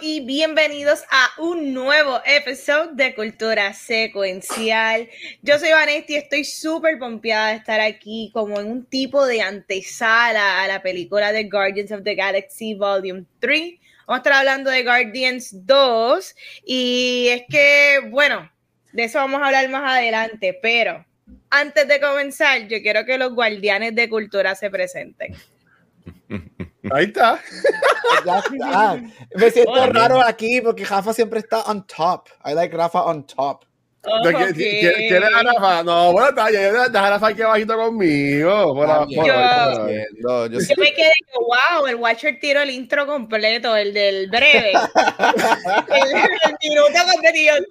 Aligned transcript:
Y 0.00 0.20
bienvenidos 0.26 1.04
a 1.10 1.40
un 1.40 1.72
nuevo 1.72 2.20
episodio 2.24 2.90
de 2.94 3.14
Cultura 3.14 3.72
Secuencial. 3.72 5.08
Yo 5.42 5.60
soy 5.60 5.70
Vanessa 5.70 6.06
y 6.08 6.14
estoy 6.16 6.44
súper 6.44 6.98
pompeada 6.98 7.50
de 7.50 7.56
estar 7.56 7.80
aquí 7.80 8.30
como 8.34 8.58
en 8.58 8.68
un 8.68 8.86
tipo 8.86 9.24
de 9.26 9.42
antesala 9.42 10.62
a 10.62 10.66
la 10.66 10.82
película 10.82 11.30
de 11.30 11.44
Guardians 11.44 11.92
of 11.92 12.02
the 12.02 12.16
Galaxy 12.16 12.74
Volume 12.74 13.26
3. 13.38 13.74
Vamos 14.06 14.16
a 14.16 14.16
estar 14.16 14.32
hablando 14.32 14.70
de 14.70 14.82
Guardians 14.82 15.50
2 15.64 16.34
y 16.64 17.28
es 17.30 17.42
que, 17.48 18.00
bueno, 18.10 18.50
de 18.92 19.04
eso 19.04 19.18
vamos 19.18 19.40
a 19.40 19.46
hablar 19.46 19.68
más 19.68 19.92
adelante, 19.98 20.58
pero 20.60 21.06
antes 21.48 21.86
de 21.86 22.00
comenzar, 22.00 22.66
yo 22.66 22.82
quiero 22.82 23.04
que 23.04 23.18
los 23.18 23.32
guardianes 23.34 23.94
de 23.94 24.08
cultura 24.08 24.56
se 24.56 24.68
presenten. 24.68 25.36
Ahí 26.90 27.06
está. 27.06 27.40
Ya 28.24 29.02
Me 29.34 29.50
siento 29.50 29.86
raro 29.92 30.20
aquí 30.22 30.60
porque 30.60 30.84
Rafa 30.84 31.12
siempre 31.12 31.40
está 31.40 31.62
on 31.62 31.86
top. 31.86 32.28
I 32.44 32.54
like 32.54 32.76
Rafa 32.76 33.04
on 33.04 33.26
top. 33.26 33.65
Okay. 34.06 34.52
¿Quieres 34.54 35.30
a 35.34 35.42
Rafa? 35.42 35.82
No, 35.82 36.12
bueno, 36.12 36.44
deja 36.50 36.84
a 36.84 37.10
Rafa 37.10 37.28
aquí 37.28 37.42
abajito 37.42 37.76
conmigo. 37.76 38.74
Por, 38.74 38.86
yo, 39.08 39.24
yo, 39.26 40.46
yo, 40.48 40.74
me 40.78 40.92
quedé, 40.92 41.12
wow, 41.34 41.86
el 41.86 41.96
Watcher 41.96 42.38
tiró 42.40 42.62
el 42.62 42.70
intro 42.70 43.06
completo, 43.06 43.74
el 43.74 43.92
del 43.92 44.28
breve. 44.30 44.70
el, 45.88 46.16
el 46.16 46.56
minuto 46.62 46.98
completo. 47.12 47.66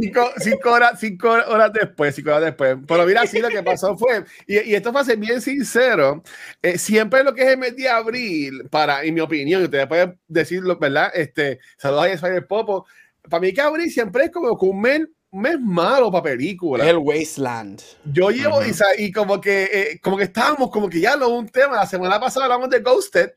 Cinco, 0.00 0.32
cinco, 0.38 0.72
horas, 0.72 1.00
cinco 1.00 1.30
horas 1.30 1.72
después, 1.72 2.14
cinco 2.14 2.30
horas 2.30 2.44
después. 2.44 2.76
Pero 2.86 3.06
mira, 3.06 3.26
sí, 3.26 3.40
lo 3.40 3.48
que 3.48 3.62
pasó 3.62 3.96
fue, 3.96 4.24
y, 4.46 4.70
y 4.70 4.74
esto 4.74 4.92
fue 4.92 5.00
a 5.00 5.04
ser 5.04 5.16
bien 5.18 5.40
sincero, 5.40 6.22
eh, 6.62 6.78
siempre 6.78 7.24
lo 7.24 7.34
que 7.34 7.42
es 7.42 7.48
el 7.48 7.58
mes 7.58 7.76
de 7.76 7.88
abril, 7.88 8.68
para, 8.70 9.02
en 9.02 9.14
mi 9.14 9.20
opinión, 9.20 9.62
y 9.62 9.64
ustedes 9.64 9.86
pueden 9.86 10.18
decirlo, 10.28 10.78
¿verdad? 10.78 11.10
Este, 11.14 11.58
saludos 11.76 12.04
a 12.04 12.12
Spider 12.12 12.46
Popo 12.46 12.86
para 13.28 13.40
mí 13.40 13.52
que 13.52 13.60
abril 13.60 13.90
siempre 13.90 14.24
es 14.24 14.30
como 14.30 14.52
un 14.52 14.80
mes, 14.80 15.02
mes 15.32 15.60
malo 15.60 16.10
para 16.10 16.24
películas. 16.24 16.86
El 16.86 16.98
Wasteland. 16.98 17.80
Yo 18.04 18.30
llevo, 18.30 18.60
y, 18.98 19.12
como 19.12 19.40
que 19.40 19.64
eh, 19.72 20.00
como 20.02 20.16
que 20.16 20.24
estábamos, 20.24 20.70
como 20.70 20.88
que 20.88 21.00
ya 21.00 21.16
lo 21.16 21.28
un 21.30 21.48
tema. 21.48 21.76
La 21.76 21.86
semana 21.86 22.20
pasada 22.20 22.46
hablamos 22.46 22.70
de 22.70 22.80
Ghosted. 22.80 23.32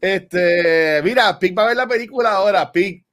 Este, 0.00 1.00
mira, 1.02 1.38
Pic 1.38 1.56
va 1.56 1.64
a 1.64 1.68
ver 1.68 1.76
la 1.76 1.86
película 1.86 2.32
ahora, 2.32 2.70
Pic. 2.70 3.04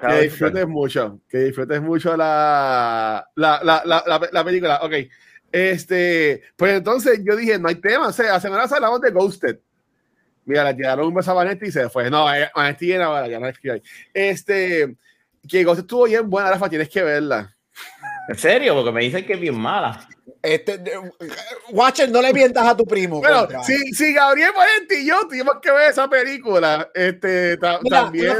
que 0.00 0.20
disfrutes 0.22 0.68
mucho, 0.68 1.20
que 1.28 1.38
disfrutes 1.38 1.80
mucho 1.80 2.16
la, 2.16 3.26
la, 3.34 3.60
la, 3.64 3.82
la, 3.84 4.28
la 4.30 4.44
película. 4.44 4.80
Ok. 4.82 4.92
Este, 5.50 6.42
pues 6.56 6.74
entonces 6.74 7.20
yo 7.24 7.36
dije, 7.36 7.58
no 7.58 7.68
hay 7.68 7.76
tema. 7.76 8.08
O 8.08 8.12
sea, 8.12 8.32
la 8.32 8.40
semana 8.40 8.62
pasada 8.62 8.78
hablamos 8.78 9.00
de 9.00 9.10
Ghosted. 9.10 9.58
Mira, 10.44 10.64
le 10.64 10.74
tiraron 10.74 11.06
un 11.06 11.14
beso 11.14 11.30
a 11.30 11.34
Vanetti 11.34 11.66
y 11.66 11.72
se 11.72 11.88
fue. 11.88 12.10
No, 12.10 12.32
eh, 12.34 12.50
Vanetti 12.54 12.86
viene 12.86 13.04
ahora, 13.04 13.28
ya 13.28 13.38
no 13.38 13.46
es 13.48 13.58
que 13.58 13.82
Este, 14.12 14.96
que 15.48 15.64
Ghost 15.64 15.80
estuvo 15.80 16.04
bien 16.04 16.28
buena, 16.28 16.50
Rafa, 16.50 16.68
tienes 16.68 16.88
que 16.88 17.02
verla. 17.02 17.54
¿En 18.28 18.38
serio? 18.38 18.74
Porque 18.74 18.92
me 18.92 19.02
dicen 19.02 19.26
que 19.26 19.34
es 19.34 19.40
bien 19.40 19.58
mala. 19.58 20.06
Este, 20.40 20.80
Watcher, 21.70 22.10
no 22.10 22.20
le 22.20 22.32
mientas 22.32 22.66
a 22.66 22.76
tu 22.76 22.84
primo. 22.84 23.20
Bueno, 23.20 23.46
si, 23.64 23.76
si 23.92 24.12
Gabriel 24.12 24.50
Valenti 24.56 24.96
y 24.96 25.06
yo 25.06 25.20
tuvimos 25.28 25.56
que 25.60 25.70
ver 25.70 25.90
esa 25.90 26.08
película, 26.08 26.90
este, 26.94 27.56
también 27.56 28.36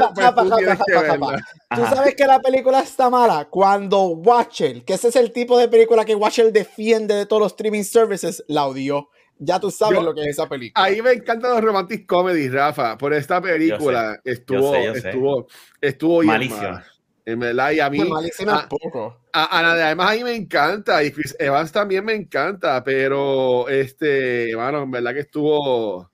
tú 1.73 1.85
sabes 1.85 2.15
que 2.15 2.25
la 2.25 2.39
película 2.41 2.79
está 2.79 3.09
mala 3.09 3.45
cuando 3.49 4.07
Watcher, 4.07 4.83
que 4.83 4.93
ese 4.93 5.09
es 5.09 5.15
el 5.15 5.31
tipo 5.31 5.57
de 5.57 5.67
película 5.67 6.03
que 6.03 6.15
Watcher 6.15 6.51
defiende 6.51 7.15
de 7.15 7.25
todos 7.25 7.41
los 7.41 7.51
streaming 7.53 7.83
services, 7.83 8.43
la 8.47 8.65
odió 8.65 9.09
ya 9.39 9.59
tú 9.59 9.71
sabes 9.71 10.01
lo 10.01 10.13
que 10.13 10.21
es 10.21 10.27
esa 10.27 10.47
película. 10.47 10.83
Ahí 10.83 11.01
me 11.01 11.11
encantan 11.11 11.51
los 11.51 11.61
romantic 11.61 12.05
comedies, 12.05 12.51
Rafa. 12.51 12.97
Por 12.97 13.13
esta 13.13 13.41
película 13.41 14.19
estuvo, 14.23 14.75
estuvo, 14.75 15.47
estuvo 15.81 16.23
malísima. 16.23 16.85
En 17.25 17.39
verdad, 17.39 17.71
y 17.71 17.79
a 17.79 17.89
mí. 17.89 17.99
Malísima 17.99 18.67
poco. 18.67 19.21
además, 19.31 20.11
a 20.11 20.15
mí 20.15 20.23
me 20.23 20.35
encanta. 20.35 21.03
Y 21.03 21.11
Chris 21.11 21.35
Evans 21.39 21.71
también 21.71 22.03
me 22.03 22.13
encanta. 22.13 22.83
Pero, 22.83 23.67
este, 23.69 24.53
bueno, 24.55 24.83
en 24.83 24.91
verdad 24.91 25.13
que 25.13 25.21
estuvo. 25.21 26.11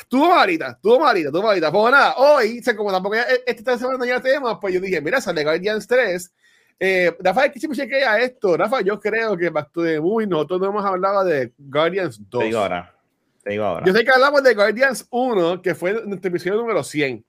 Estuvo 0.00 0.28
malita, 0.28 0.72
estuvo 0.72 1.00
malita, 1.00 1.28
estuvo 1.28 1.42
malita. 1.42 1.72
Pues 1.72 1.92
nada, 1.92 2.14
hoy, 2.16 2.62
como 2.76 2.92
tampoco 2.92 3.16
esta 3.46 3.78
semana 3.78 4.04
ya 4.04 4.20
temas, 4.20 4.58
pues 4.60 4.74
yo 4.74 4.80
dije, 4.80 5.00
mira, 5.00 5.18
sale 5.18 5.44
Guardians 5.44 5.86
3 5.86 6.30
eh, 6.78 7.16
Rafa, 7.20 7.48
¿qué 7.48 7.60
se 7.60 7.88
queda 7.88 8.18
esto? 8.20 8.56
Rafa, 8.56 8.80
yo 8.80 8.98
creo 8.98 9.36
que 9.36 9.50
Back 9.50 9.70
to 9.72 9.84
the 9.84 10.00
Movie, 10.00 10.26
nosotros 10.26 10.60
no 10.60 10.68
hemos 10.68 10.84
hablado 10.84 11.24
de 11.24 11.52
Guardians 11.58 12.20
2. 12.28 12.40
Te 12.40 12.46
digo 12.46 12.58
ahora. 12.58 12.94
Te 13.42 13.50
digo 13.50 13.64
ahora. 13.64 13.86
Yo 13.86 13.92
sé 13.92 14.04
que 14.04 14.10
hablamos 14.10 14.42
de 14.42 14.54
Guardians 14.54 15.06
1, 15.10 15.62
que 15.62 15.74
fue 15.74 15.92
nuestro 16.04 16.28
episodio 16.28 16.56
número 16.56 16.82
100. 16.82 17.24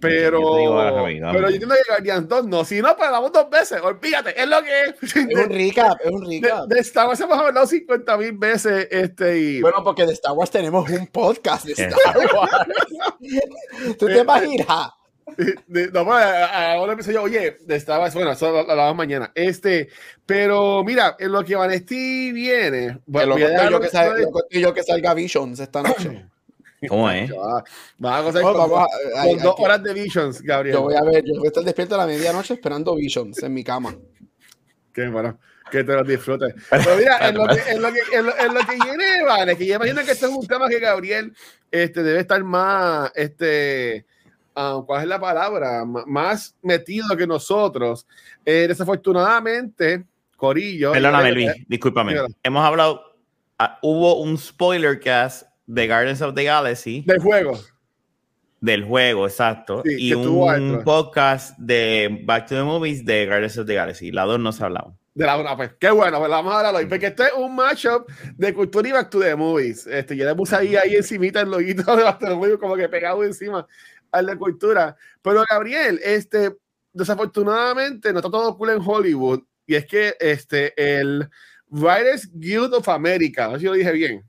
Pero, 0.00 0.38
yo 1.10 1.32
pero 1.32 1.48
yo 1.48 1.54
entiendo 1.54 1.74
que 1.76 1.92
Guardians 1.92 2.28
2 2.28 2.46
no. 2.46 2.64
Si 2.64 2.82
no, 2.82 2.94
pues 2.94 3.06
hablamos 3.06 3.32
dos 3.32 3.48
veces. 3.48 3.80
Olvídate, 3.80 4.38
es 4.38 4.46
lo 4.46 4.62
que 4.62 4.82
es. 4.82 5.02
Es 5.02 5.16
un 5.16 5.50
recap, 5.50 5.98
es 6.04 6.10
un 6.10 6.26
recap. 6.26 6.66
De, 6.66 6.80
Star 6.80 7.08
Wars 7.08 7.20
hemos 7.20 7.38
hablado 7.38 7.66
50 7.66 8.16
mil 8.18 8.32
veces. 8.32 8.86
Este, 8.90 9.38
y... 9.38 9.60
Bueno, 9.62 9.82
porque 9.82 10.04
de 10.04 10.12
Star 10.12 10.32
Wars 10.32 10.50
tenemos 10.50 10.90
un 10.90 11.06
podcast 11.06 11.64
de 11.64 11.72
Star 11.72 12.18
Wars. 12.18 12.52
¿Tú 13.98 14.06
te 14.06 14.18
imaginas? 14.18 14.90
No, 15.92 16.00
ahora 16.00 16.92
empecé 16.92 17.12
yo, 17.12 17.22
oye, 17.22 17.56
estaba, 17.68 18.08
bueno, 18.10 18.32
eso 18.32 18.50
lo 18.50 18.70
hablamos 18.70 18.96
mañana. 18.96 19.32
Este, 19.34 19.88
pero 20.26 20.84
mira, 20.84 21.16
en 21.18 21.32
lo 21.32 21.44
que 21.44 21.56
Vanesti 21.56 22.32
viene, 22.32 22.98
bueno, 23.06 23.38
yo, 23.38 23.80
que 23.80 23.88
salga, 23.88 24.16
yo 24.50 24.74
que 24.74 24.82
salga 24.82 25.14
Visions 25.14 25.60
esta 25.60 25.82
noche. 25.82 26.26
¿Cómo 26.88 27.10
es? 27.10 27.30
Vamos 27.98 28.36
a, 28.36 28.40
con, 28.42 29.38
dos 29.42 29.54
horas 29.58 29.82
de 29.82 29.94
Visions, 29.94 30.42
Gabriel. 30.42 30.76
Yo 30.76 30.82
voy 30.82 30.94
a 30.94 31.02
ver, 31.02 31.24
yo 31.24 31.34
voy 31.36 31.46
a 31.46 31.48
estar 31.48 31.64
despierto 31.64 31.94
a 31.94 31.98
la 31.98 32.06
medianoche 32.06 32.54
esperando 32.54 32.94
Visions 32.94 33.42
en 33.42 33.54
mi 33.54 33.64
cama. 33.64 33.96
Qué 34.92 35.08
bueno, 35.08 35.38
que 35.70 35.82
te 35.82 35.92
lo 35.92 36.04
disfrutes. 36.04 36.54
Pero 36.70 36.96
mira, 36.96 37.28
en 37.28 37.36
lo 37.36 37.46
que, 37.48 37.60
en 37.70 37.82
lo 37.82 37.92
que, 37.92 38.00
en 38.12 38.26
lo, 38.26 38.38
en 38.38 38.54
lo 38.54 38.60
que 38.60 38.74
viene, 38.74 39.24
vale, 39.24 39.56
que 39.56 39.66
yo 39.66 39.76
imagino 39.76 40.04
que 40.04 40.12
este 40.12 40.26
es 40.26 40.32
un 40.32 40.46
tema 40.46 40.68
que 40.68 40.78
Gabriel 40.78 41.34
este, 41.70 42.02
debe 42.02 42.20
estar 42.20 42.42
más, 42.44 43.10
este, 43.14 44.06
Um, 44.56 44.86
¿cuál 44.86 45.02
es 45.02 45.08
la 45.08 45.18
palabra? 45.18 45.84
más 45.84 46.56
metido 46.62 47.16
que 47.16 47.26
nosotros. 47.26 48.06
Eh, 48.44 48.66
desafortunadamente, 48.68 50.04
Corillo. 50.36 50.92
Perdóname, 50.92 51.32
Luis, 51.32 51.50
discúlpame. 51.66 52.14
Hemos 52.42 52.64
hablado, 52.64 53.02
ah, 53.58 53.78
hubo 53.82 54.20
un 54.20 54.38
spoiler 54.38 55.00
cast 55.00 55.48
de 55.66 55.88
Guardians 55.88 56.22
of 56.22 56.34
the 56.34 56.44
Galaxy. 56.44 57.02
Del 57.06 57.18
juego. 57.18 57.58
Del 58.60 58.84
juego, 58.84 59.26
exacto. 59.26 59.82
y 59.84 60.14
un 60.14 60.82
podcast 60.84 61.58
de 61.58 62.22
Back 62.24 62.46
to 62.48 62.54
the 62.54 62.62
Movies 62.62 63.04
de 63.04 63.26
Guardians 63.26 63.58
of 63.58 63.66
the 63.66 63.74
Galaxy. 63.74 64.10
La 64.10 64.24
dos 64.24 64.38
no 64.38 64.52
se 64.52 64.64
hablado. 64.64 64.96
De 65.14 65.26
la 65.26 65.38
una, 65.38 65.56
pues 65.56 65.70
qué 65.78 65.90
bueno, 65.90 66.18
pues 66.18 66.28
vamos 66.28 66.52
a 66.52 66.56
hablar 66.58 66.74
hoy, 66.74 66.86
porque 66.86 67.06
este 67.06 67.22
es 67.24 67.32
un 67.36 67.54
matchup 67.54 68.10
de 68.36 68.52
cultura 68.52 68.88
y 68.88 68.92
back 68.92 69.10
to 69.10 69.20
the 69.20 69.36
movies. 69.36 69.86
Este, 69.86 70.16
yo 70.16 70.24
le 70.24 70.34
puse 70.34 70.56
ahí, 70.56 70.74
ahí 70.74 70.96
encimita 70.96 71.40
el 71.40 71.50
loguito 71.50 71.84
de 71.96 72.02
back 72.02 72.18
to 72.18 72.26
the 72.26 72.34
movies, 72.34 72.56
como 72.56 72.74
que 72.74 72.88
pegado 72.88 73.22
encima 73.22 73.64
al 74.14 74.26
de 74.26 74.38
cultura. 74.38 74.96
Pero 75.22 75.44
Gabriel, 75.48 76.00
este, 76.02 76.56
desafortunadamente 76.92 78.12
no 78.12 78.20
está 78.20 78.30
todo 78.30 78.56
cool 78.56 78.70
en 78.70 78.82
Hollywood. 78.84 79.42
Y 79.66 79.74
es 79.74 79.86
que 79.86 80.16
este, 80.20 80.72
el 80.76 81.28
Writers 81.68 82.30
Guild 82.32 82.74
of 82.74 82.88
America, 82.88 83.46
no 83.48 83.54
sé 83.54 83.60
si 83.60 83.66
lo 83.66 83.72
dije 83.72 83.92
bien, 83.92 84.24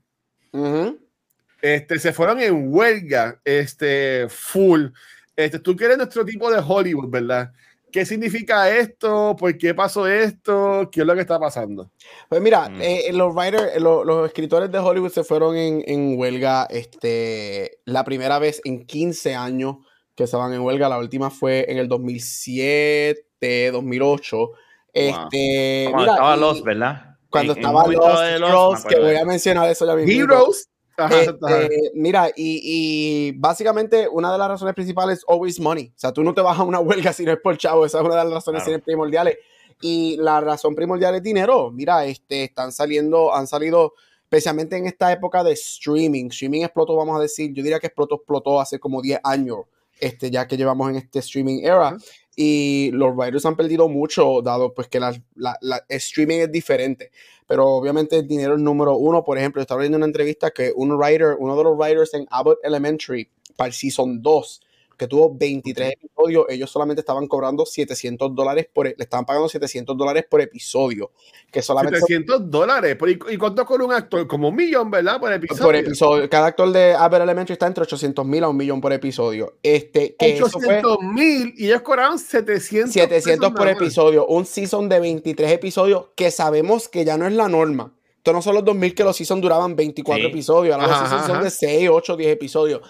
este, 1.62 1.98
se 1.98 2.12
fueron 2.12 2.40
en 2.40 2.72
huelga 2.72 3.40
este, 3.44 4.26
full. 4.28 4.86
Este, 5.34 5.58
tú 5.58 5.76
que 5.76 5.84
eres 5.84 5.98
nuestro 5.98 6.24
tipo 6.24 6.50
de 6.50 6.62
Hollywood, 6.66 7.10
¿verdad? 7.10 7.52
¿Qué 7.96 8.04
significa 8.04 8.68
esto? 8.68 9.34
¿Por 9.38 9.56
qué 9.56 9.72
pasó 9.72 10.06
esto? 10.06 10.90
¿Qué 10.92 11.00
es 11.00 11.06
lo 11.06 11.14
que 11.14 11.22
está 11.22 11.40
pasando? 11.40 11.90
Pues 12.28 12.42
mira, 12.42 12.68
mm. 12.68 12.82
eh, 12.82 13.10
los 13.14 13.34
writers, 13.34 13.80
los 13.80 14.26
escritores 14.26 14.70
de 14.70 14.78
Hollywood 14.78 15.10
se 15.10 15.24
fueron 15.24 15.56
en, 15.56 15.82
en, 15.86 16.18
huelga 16.18 16.66
este, 16.68 17.78
la 17.86 18.04
primera 18.04 18.38
vez 18.38 18.60
en 18.66 18.84
15 18.84 19.34
años 19.34 19.76
que 20.14 20.26
se 20.26 20.36
van 20.36 20.52
en 20.52 20.60
huelga. 20.60 20.90
La 20.90 20.98
última 20.98 21.30
fue 21.30 21.64
en 21.70 21.78
el 21.78 21.88
2007, 21.88 23.70
2008. 23.72 24.50
Este, 24.92 25.88
cuando 25.90 26.12
estaba 26.12 26.36
Los, 26.36 26.62
¿verdad? 26.62 27.16
Cuando 27.30 27.54
estaba 27.54 27.86
Los, 27.86 28.40
los 28.40 28.84
que 28.84 29.00
voy 29.00 29.16
a 29.16 29.24
mencionar 29.24 29.70
eso 29.70 29.86
ya 29.86 29.94
mismo. 29.94 30.22
Heroes. 30.22 30.68
Este, 30.98 31.90
mira, 31.94 32.30
y, 32.34 33.32
básicamente 33.32 34.08
una 34.08 34.32
de 34.32 34.38
las 34.38 34.48
razones 34.48 34.74
principales 34.74 35.18
es 35.18 35.24
always 35.28 35.60
money. 35.60 35.92
O 35.94 35.98
sea, 35.98 36.12
tú 36.12 36.22
no 36.22 36.32
te 36.32 36.40
vas 36.40 36.58
a 36.58 36.62
una 36.62 36.80
huelga 36.80 37.12
si 37.12 37.24
no 37.24 37.32
es 37.32 37.40
por 37.40 37.56
chavo. 37.58 37.84
Esa 37.84 37.98
es 37.98 38.04
una 38.04 38.16
de 38.16 38.24
las 38.24 38.44
razones 38.46 38.82
primordiales. 38.82 39.36
Y 39.80 40.16
la 40.16 40.40
razón 40.40 40.74
primordial 40.74 41.14
es 41.16 41.22
dinero. 41.22 41.70
Mira, 41.70 42.04
este, 42.06 42.44
están 42.44 42.72
saliendo, 42.72 43.34
han 43.34 43.46
salido, 43.46 43.92
especialmente 44.22 44.76
en 44.76 44.86
esta 44.86 45.12
época 45.12 45.44
de 45.44 45.52
streaming. 45.52 46.26
Streaming 46.26 46.62
explotó, 46.62 46.96
vamos 46.96 47.18
a 47.18 47.22
decir, 47.22 47.52
yo 47.52 47.62
diría 47.62 47.78
que 47.78 47.88
explotó, 47.88 48.16
explotó 48.16 48.60
hace 48.60 48.78
como 48.78 49.02
10 49.02 49.20
años, 49.22 49.58
este, 50.00 50.30
ya 50.30 50.46
que 50.46 50.56
llevamos 50.56 50.88
en 50.90 50.96
este 50.96 51.18
streaming 51.18 51.60
era. 51.62 51.96
Y 52.36 52.90
los 52.92 53.16
writers 53.16 53.46
han 53.46 53.56
perdido 53.56 53.88
mucho, 53.88 54.42
dado 54.42 54.74
pues 54.74 54.88
que 54.88 55.00
la, 55.00 55.18
la, 55.34 55.58
streaming 55.88 56.40
es 56.40 56.52
diferente. 56.52 57.10
Pero 57.46 57.66
obviamente 57.66 58.18
el 58.18 58.28
dinero 58.28 58.54
es 58.54 58.60
número 58.60 58.96
uno. 58.96 59.24
Por 59.24 59.38
ejemplo, 59.38 59.62
estaba 59.62 59.80
viendo 59.80 59.96
una 59.96 60.06
entrevista 60.06 60.50
que 60.50 60.72
un 60.76 60.92
writer, 60.92 61.36
uno 61.38 61.56
de 61.56 61.64
los 61.64 61.78
writers 61.78 62.12
en 62.14 62.26
Abbott 62.30 62.58
Elementary, 62.62 63.30
para 63.56 63.68
el 63.68 63.72
Season 63.72 64.20
2, 64.20 64.60
que 64.96 65.06
tuvo 65.06 65.34
23 65.36 65.92
episodios, 65.92 66.46
ellos 66.48 66.70
solamente 66.70 67.00
estaban 67.00 67.26
cobrando 67.26 67.66
700 67.66 68.34
dólares 68.34 68.66
por, 68.72 68.86
e, 68.86 68.94
le 68.96 69.04
estaban 69.04 69.26
pagando 69.26 69.48
700 69.48 69.96
dólares 69.96 70.24
por 70.28 70.40
episodio. 70.40 71.12
Que 71.50 71.62
solamente 71.62 72.00
700 72.00 72.50
dólares. 72.50 72.96
¿Y 73.30 73.36
cuánto 73.36 73.64
con 73.66 73.82
un 73.82 73.92
actor? 73.92 74.26
Como 74.26 74.48
un 74.48 74.56
millón, 74.56 74.90
¿verdad? 74.90 75.20
Por 75.20 75.32
episodio. 75.32 75.62
Por 75.62 75.76
episodio. 75.76 76.30
Cada 76.30 76.46
actor 76.46 76.72
de 76.72 76.94
Abbott 76.94 77.20
Elementary 77.20 77.52
está 77.52 77.66
entre 77.66 77.82
800 77.82 78.24
mil 78.24 78.44
a 78.44 78.48
un 78.48 78.56
millón 78.56 78.80
por 78.80 78.92
episodio. 78.92 79.58
Este, 79.62 80.16
que 80.18 80.42
800 80.42 80.98
mil 81.02 81.52
y 81.56 81.66
ellos 81.66 81.82
cobraron 81.82 82.18
700. 82.18 82.92
700 82.92 83.52
por 83.52 83.68
episodio. 83.68 84.26
Un 84.26 84.46
season 84.46 84.88
de 84.88 85.00
23 85.00 85.52
episodios 85.52 86.06
que 86.16 86.30
sabemos 86.30 86.88
que 86.88 87.04
ya 87.04 87.18
no 87.18 87.26
es 87.26 87.34
la 87.34 87.48
norma. 87.48 87.92
Esto 88.16 88.32
no 88.32 88.42
son 88.42 88.56
los 88.56 88.64
2000 88.64 88.94
que 88.94 89.04
los 89.04 89.16
seasons 89.16 89.40
duraban 89.40 89.76
24 89.76 90.26
episodios. 90.26 90.74
Ahora 90.74 90.88
los 90.88 90.98
seasons 90.98 91.26
son 91.26 91.42
de 91.44 91.50
6, 91.50 91.88
8, 91.92 92.16
10 92.16 92.32
episodios 92.32 92.80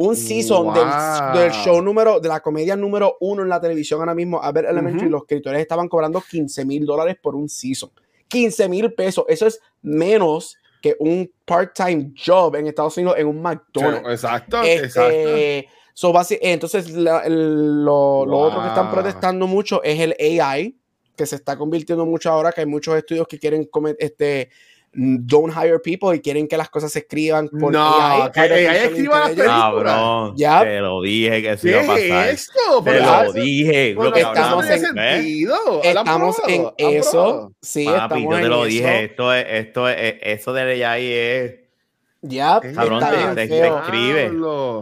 un 0.00 0.16
season 0.16 0.72
del, 0.72 1.52
show 1.52 1.82
número, 1.82 2.20
de 2.20 2.28
la 2.28 2.40
comedia 2.40 2.74
número 2.74 3.18
uno 3.20 3.42
en 3.42 3.50
la 3.50 3.60
televisión 3.60 4.00
ahora 4.00 4.14
mismo, 4.14 4.42
a 4.42 4.50
ver 4.50 4.64
Elementary, 4.64 5.10
los 5.10 5.22
escritores 5.22 5.60
estaban 5.60 5.88
cobrando 5.88 6.22
15 6.22 6.64
mil 6.64 6.86
dólares 6.86 7.18
por 7.20 7.34
un 7.34 7.50
season. 7.50 7.90
15 8.28 8.68
mil 8.70 8.94
pesos, 8.94 9.26
eso 9.28 9.46
es 9.46 9.60
menos 9.82 10.56
que 10.80 10.96
un 11.00 11.30
part-time 11.44 12.14
job 12.16 12.56
en 12.56 12.68
Estados 12.68 12.96
Unidos 12.96 13.16
en 13.18 13.26
un 13.26 13.42
McDonald's. 13.42 14.08
exacto, 14.08 14.62
este, 14.62 15.58
exacto. 15.58 16.38
entonces, 16.40 16.90
lo, 16.92 18.20
otro 18.20 18.62
que 18.62 18.68
están 18.68 18.90
protestando 18.90 19.46
mucho 19.46 19.82
es 19.82 20.00
el 20.00 20.16
AI, 20.18 20.78
que 21.14 21.26
se 21.26 21.36
está 21.36 21.58
convirtiendo 21.58 22.06
mucho 22.06 22.30
ahora, 22.30 22.52
que 22.52 22.62
hay 22.62 22.66
muchos 22.66 22.96
estudios 22.96 23.28
que 23.28 23.38
quieren 23.38 23.66
comer, 23.66 23.96
este, 23.98 24.48
don't 24.92 25.52
hire 25.52 25.78
people 25.78 26.14
y 26.14 26.20
quieren 26.20 26.48
que 26.48 26.56
las 26.56 26.68
cosas 26.68 26.92
se 26.92 27.00
escriban 27.00 27.48
por 27.48 27.72
no, 27.72 28.00
AI. 28.00 28.32
Que 28.32 28.40
AI 28.40 28.76
escriba 28.86 29.28
las 29.28 29.36
Cabrón, 29.36 30.34
ya. 30.36 30.62
te 30.62 30.80
lo 30.80 31.00
dije 31.02 31.42
que 31.42 31.56
se 31.56 31.70
iba 31.70 31.80
a 31.80 31.86
pasar. 31.86 32.28
esto? 32.28 32.84
Te 32.84 33.00
lo 33.00 33.32
dije. 33.32 33.94
Bueno, 33.94 34.16
estamos 34.16 34.68
en, 34.68 34.80
sentido. 34.80 35.82
estamos 35.82 36.36
en 36.48 36.66
eso. 36.78 37.52
Sí, 37.60 37.84
Papi, 37.84 38.02
estamos 38.02 38.34
yo 38.34 38.42
te 38.42 38.48
lo 38.48 38.64
dije. 38.64 39.04
Esto 39.04 39.32
es, 39.32 39.46
esto 39.48 39.88
es, 39.88 40.14
eso 40.22 40.52
de 40.52 40.84
AI 40.84 41.12
es... 41.12 41.54
Ya, 42.22 42.60
cabrón, 42.74 43.02
te, 43.34 43.46
te, 43.46 43.66
escribe. 43.66 44.30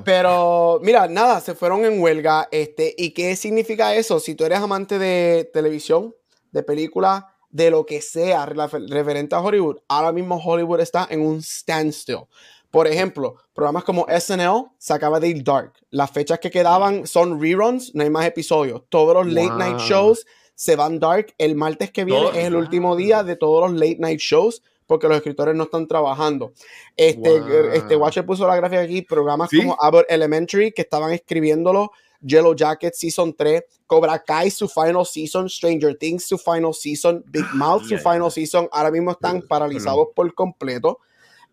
Pero 0.05 0.81
mira, 0.83 1.07
nada, 1.07 1.41
se 1.41 1.55
fueron 1.55 1.85
en 1.85 2.01
huelga. 2.01 2.49
Este, 2.51 2.93
¿Y 2.99 3.11
qué 3.11 3.37
significa 3.37 3.95
eso? 3.95 4.19
Si 4.19 4.35
tú 4.35 4.45
eres 4.45 4.59
amante 4.59 4.99
de 4.99 5.49
televisión, 5.53 6.17
de 6.51 6.65
películas, 6.65 7.25
de 7.51 7.71
lo 7.71 7.87
que 7.87 8.03
sea 8.03 8.47
referente 8.47 9.35
a 9.35 9.41
Hollywood, 9.41 9.79
ahora 9.89 10.13
mismo 10.13 10.37
Hollywood 10.37 10.81
está 10.81 11.07
en 11.11 11.21
un 11.21 11.43
standstill. 11.43 12.27
Por 12.71 12.87
ejemplo, 12.87 13.37
programas 13.55 13.85
como 13.85 14.07
SNL 14.09 14.67
se 14.77 14.93
acaba 14.93 15.19
de 15.19 15.29
ir 15.29 15.43
dark. 15.43 15.73
Las 15.91 16.11
fechas 16.11 16.39
que 16.39 16.51
quedaban 16.51 17.07
son 17.07 17.41
reruns, 17.41 17.95
no 17.95 18.03
hay 18.03 18.11
más 18.11 18.27
episodios. 18.27 18.83
Todos 18.91 19.15
los 19.15 19.33
late 19.33 19.57
night 19.57 19.79
shows 19.79 20.27
se 20.55 20.77
van 20.77 20.99
dark. 20.99 21.35
El 21.39 21.55
martes 21.55 21.91
que 21.91 22.05
viene 22.05 22.29
es 22.31 22.45
el 22.45 22.57
último 22.57 22.95
día 22.95 23.23
de 23.23 23.37
todos 23.37 23.71
los 23.71 23.81
late 23.81 23.97
night 23.99 24.21
shows 24.21 24.63
porque 24.87 25.07
los 25.07 25.19
escritores 25.19 25.55
no 25.55 25.65
están 25.65 25.87
trabajando. 25.87 26.53
Este, 26.97 27.43
este 27.75 27.95
Watcher 27.95 28.25
puso 28.25 28.47
la 28.47 28.57
gráfica 28.57 28.81
aquí, 28.81 29.03
programas 29.03 29.51
como 29.51 29.77
Abbott 29.79 30.07
Elementary 30.09 30.73
que 30.73 30.83
estaban 30.83 31.13
escribiéndolo 31.13 31.93
Yellow 32.21 32.55
Jacket 32.55 32.95
Season 32.95 33.35
3, 33.35 33.63
Cobra 33.87 34.19
Kai 34.19 34.51
su 34.51 34.69
final 34.69 35.05
season, 35.05 35.49
Stranger 35.49 35.97
Things 35.97 36.25
su 36.25 36.39
final 36.39 36.75
season, 36.75 37.25
Big 37.31 37.47
Mouth 37.55 37.85
su 37.85 37.99
final 37.99 38.31
season, 38.31 38.69
ahora 38.73 38.91
mismo 38.91 39.13
están 39.13 39.43
paralizados 39.43 40.09
por 40.15 40.33
completo. 40.35 40.99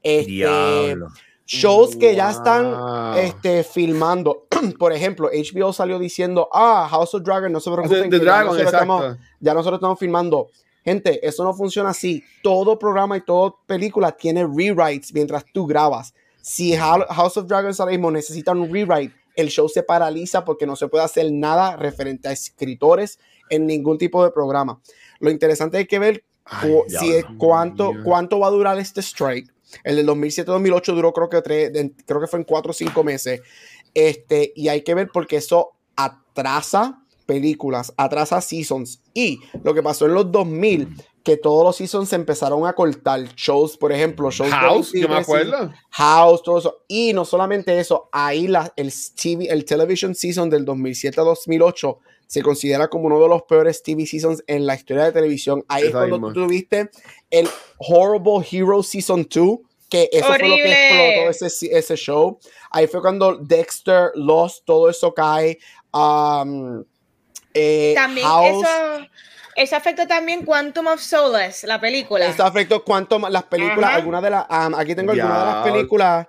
Este, 0.02 0.96
shows 1.46 1.96
que 1.96 2.16
ya 2.16 2.32
están 2.32 3.18
este, 3.18 3.64
filmando. 3.64 4.48
por 4.80 4.94
ejemplo, 4.94 5.30
HBO 5.30 5.74
salió 5.74 6.00
diciendo, 6.00 6.50
ah, 6.52 6.88
House 6.90 7.14
of 7.14 7.24
Dragon, 7.24 7.52
no 7.52 7.60
se 7.60 7.72
preocupen, 7.72 8.12
ya, 8.12 8.44
nosotros 8.44 8.74
estamos, 8.74 9.18
ya 9.40 9.54
nosotros 9.54 9.78
estamos 9.78 10.00
filmando. 10.00 10.50
Gente, 10.84 11.26
eso 11.28 11.44
no 11.44 11.54
funciona 11.54 11.90
así. 11.90 12.24
Todo 12.44 12.78
programa 12.78 13.18
y 13.18 13.22
toda 13.22 13.56
película 13.66 14.12
tiene 14.12 14.46
rewrites 14.46 15.12
mientras 15.14 15.44
tú 15.52 15.66
grabas. 15.66 16.14
Si 16.42 16.76
House 16.76 17.38
of 17.38 17.48
Dragons 17.48 17.80
ahora 17.80 17.92
mismo 17.92 18.12
necesita 18.12 18.52
un 18.52 18.72
rewrite, 18.72 19.16
el 19.36 19.50
show 19.50 19.70
se 19.70 19.84
paraliza 19.84 20.46
porque 20.46 20.66
no 20.66 20.76
se 20.76 20.88
puede 20.88 21.04
hacer 21.04 21.32
nada 21.32 21.76
referente 21.76 22.28
a 22.28 22.32
escritores 22.32 23.20
en 23.50 23.68
ningún 23.68 23.98
tipo 23.98 24.24
de 24.24 24.32
programa. 24.32 24.82
Lo 25.20 25.30
interesante 25.30 25.78
hay 25.78 25.86
que 25.86 26.00
ver 26.00 26.24
si 26.88 27.12
es, 27.12 27.26
cuánto, 27.38 27.92
cuánto 28.04 28.40
va 28.40 28.48
a 28.48 28.52
durar 28.52 28.80
este 28.80 29.02
strike. 29.02 29.52
El 29.84 29.98
del 29.98 30.08
2007-2008 30.08 30.94
duró 30.94 31.14
creo 31.14 31.30
que, 31.30 31.42
tres, 31.42 31.72
creo 32.06 32.22
que 32.22 32.28
fue 32.28 32.40
en 32.40 32.46
cuatro 32.46 32.72
o 32.72 32.74
cinco 32.74 33.04
meses. 33.04 33.42
Este, 33.94 34.54
y 34.56 34.68
hay 34.68 34.84
que 34.84 34.94
ver 34.94 35.10
porque 35.12 35.38
eso 35.38 35.72
atrasa 35.96 37.02
películas, 37.26 37.94
atrasa 37.98 38.42
seasons. 38.42 39.02
Y 39.14 39.40
lo 39.64 39.74
que 39.74 39.81
pasó 39.81 40.06
en 40.06 40.14
los 40.14 40.31
2000 40.31 40.96
que 41.25 41.38
todos 41.38 41.63
los 41.63 41.75
seasons 41.75 42.07
se 42.07 42.16
empezaron 42.16 42.68
a 42.68 42.74
cortar. 42.74 43.19
Shows, 43.36 43.77
por 43.77 43.92
ejemplo, 43.92 44.30
shows 44.30 44.51
House, 44.51 44.92
yo 44.94 45.10
me 45.10 45.16
acuerdo. 45.16 45.74
House, 45.89 46.44
todo 46.44 46.60
eso. 46.60 46.83
Y 46.88 47.13
no 47.13 47.25
solamente 47.25 47.80
eso, 47.80 48.10
ahí 48.12 48.48
la, 48.48 48.72
el, 48.75 48.94
TV, 49.19 49.48
el 49.50 49.66
television 49.66 50.13
season 50.13 50.51
del 50.51 50.63
2007 50.63 51.19
a 51.19 51.24
2008 51.24 51.98
se 52.27 52.44
considera 52.44 52.89
como 52.89 53.07
uno 53.07 53.19
de 53.19 53.27
los 53.27 53.42
peores 53.42 53.81
TV 53.81 54.06
seasons 54.06 54.44
en 54.45 54.68
la 54.68 54.75
historia 54.75 55.06
de 55.06 55.13
televisión. 55.13 55.66
Ahí 55.68 55.86
es 55.86 55.92
cuando 55.92 56.19
tú 56.19 56.31
tuviste 56.31 56.92
el 57.31 57.50
Horrible 57.80 58.45
Hero 58.51 58.83
Season 58.83 59.28
2, 59.28 59.57
que 59.89 60.07
eso 60.12 60.28
fue 60.28 60.48
lo 60.48 60.56
que 60.57 60.71
explotó 60.71 61.45
ese, 61.48 61.75
ese 61.75 61.95
show. 61.95 62.38
Ahí 62.69 62.86
fue 62.86 63.01
cuando 63.01 63.36
Dexter, 63.38 64.12
Lost, 64.13 64.63
todo 64.63 64.92
eso 64.92 65.12
cae. 65.12 65.57
Um, 65.92 66.83
eh, 67.51 67.94
También 67.95 68.28
eso 68.28 68.68
eso 69.56 69.75
afectó 69.75 70.06
también 70.06 70.44
Quantum 70.44 70.88
of 70.88 71.02
Solace, 71.02 71.66
la 71.66 71.80
película. 71.80 72.25
Eso 72.25 72.44
afectó 72.44 72.84
Quantum, 72.84 73.24
las 73.30 73.44
películas, 73.44 73.95
algunas 73.95 74.21
de 74.21 74.30
las, 74.30 74.45
aquí 74.50 74.95
tengo 74.95 75.14
algunas 75.14 75.40
de 75.40 75.45
las 75.45 75.64
películas 75.64 76.28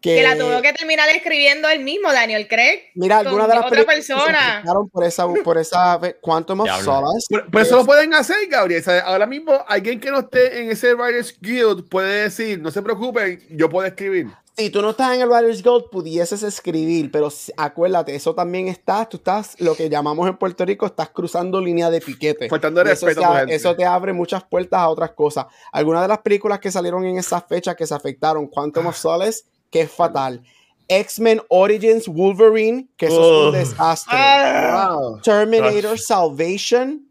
que, 0.00 0.14
que, 0.14 0.22
la 0.22 0.38
tuvo 0.38 0.62
que 0.62 0.72
terminar 0.72 1.08
escribiendo 1.10 1.68
él 1.68 1.80
mismo, 1.80 2.10
Daniel 2.12 2.48
Craig. 2.48 2.90
Mira, 2.94 3.18
algunas 3.18 3.48
de 3.48 3.54
las 3.56 3.66
otra 3.66 3.84
persona. 3.84 4.62
por 4.92 5.04
esa, 5.04 5.26
por 5.44 5.58
esa 5.58 6.00
Quantum 6.20 6.60
of 6.60 6.70
Solace. 6.82 7.26
Pero, 7.50 7.60
eso 7.60 7.76
lo 7.76 7.84
pueden 7.84 8.14
hacer, 8.14 8.46
Gabriel. 8.48 8.82
ahora 9.04 9.26
mismo, 9.26 9.52
alguien 9.66 9.98
que 10.00 10.10
no 10.10 10.20
esté 10.20 10.62
en 10.62 10.70
ese 10.70 10.94
Writers 10.94 11.36
Guild 11.40 11.88
puede 11.88 12.22
decir, 12.22 12.60
no 12.60 12.70
se 12.70 12.80
preocupen, 12.82 13.44
yo 13.50 13.68
puedo 13.68 13.86
escribir 13.86 14.28
si 14.60 14.70
tú 14.70 14.82
no 14.82 14.90
estás 14.90 15.14
en 15.14 15.22
el 15.22 15.28
Writers 15.28 15.62
Gold, 15.62 15.90
pudieses 15.90 16.42
escribir, 16.42 17.10
pero 17.10 17.28
acuérdate, 17.56 18.14
eso 18.14 18.34
también 18.34 18.68
está, 18.68 19.08
tú 19.08 19.16
estás, 19.16 19.58
lo 19.58 19.74
que 19.74 19.88
llamamos 19.88 20.28
en 20.28 20.36
Puerto 20.36 20.64
Rico, 20.64 20.86
estás 20.86 21.08
cruzando 21.08 21.60
línea 21.60 21.88
de 21.90 22.00
piquete. 22.00 22.48
Eso, 22.92 23.08
eso, 23.08 23.76
te 23.76 23.84
abre 23.84 24.12
muchas 24.12 24.44
puertas 24.44 24.80
a 24.80 24.88
otras 24.88 25.12
cosas. 25.12 25.46
Algunas 25.72 26.02
de 26.02 26.08
las 26.08 26.18
películas 26.18 26.60
que 26.60 26.70
salieron 26.70 27.04
en 27.06 27.16
esa 27.16 27.40
fecha 27.40 27.74
que 27.74 27.86
se 27.86 27.94
afectaron, 27.94 28.46
Quantum 28.48 28.86
of 28.86 28.96
Solace, 28.96 29.44
que 29.70 29.82
es 29.82 29.90
fatal. 29.90 30.42
X-Men 30.88 31.40
Origins 31.48 32.06
Wolverine, 32.08 32.88
que 32.96 33.06
eso 33.06 33.20
es 33.20 33.46
un 33.46 33.52
desastre. 33.52 34.18
Ah. 34.18 34.96
Terminator 35.22 35.98
Salvation, 35.98 37.08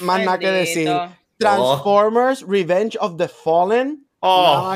más 0.00 0.24
nada 0.24 0.38
que 0.38 0.50
decir. 0.50 0.90
Transformers 1.38 2.42
Revenge 2.46 2.96
of 3.00 3.16
the 3.16 3.28
Fallen. 3.28 4.03
Oh, 4.26 4.74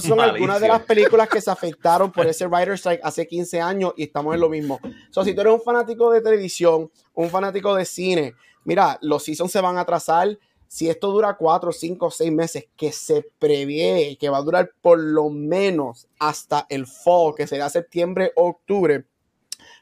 son 0.00 0.20
algunas 0.20 0.60
de 0.60 0.68
las 0.68 0.80
películas 0.82 1.28
que 1.28 1.40
se 1.40 1.50
afectaron 1.50 2.12
por 2.12 2.24
ese 2.24 2.46
Writer 2.46 2.74
Strike 2.74 3.00
hace 3.02 3.26
15 3.26 3.60
años 3.60 3.92
y 3.96 4.04
estamos 4.04 4.32
en 4.32 4.40
lo 4.40 4.48
mismo. 4.48 4.78
So, 5.10 5.24
si 5.24 5.34
tú 5.34 5.40
eres 5.40 5.54
un 5.54 5.60
fanático 5.60 6.12
de 6.12 6.20
televisión, 6.20 6.88
un 7.14 7.28
fanático 7.28 7.74
de 7.74 7.84
cine, 7.84 8.34
mira, 8.62 8.96
los 9.02 9.24
seasons 9.24 9.50
se 9.50 9.60
van 9.60 9.76
a 9.76 9.80
atrasar. 9.80 10.38
Si 10.68 10.88
esto 10.88 11.10
dura 11.10 11.36
4, 11.36 11.72
5, 11.72 12.10
6 12.12 12.32
meses, 12.32 12.68
que 12.76 12.92
se 12.92 13.26
prevé 13.40 14.16
que 14.20 14.28
va 14.28 14.38
a 14.38 14.42
durar 14.42 14.70
por 14.80 15.00
lo 15.00 15.30
menos 15.30 16.06
hasta 16.20 16.66
el 16.68 16.86
fall, 16.86 17.34
que 17.36 17.48
será 17.48 17.68
septiembre 17.68 18.30
o 18.36 18.46
octubre, 18.46 19.04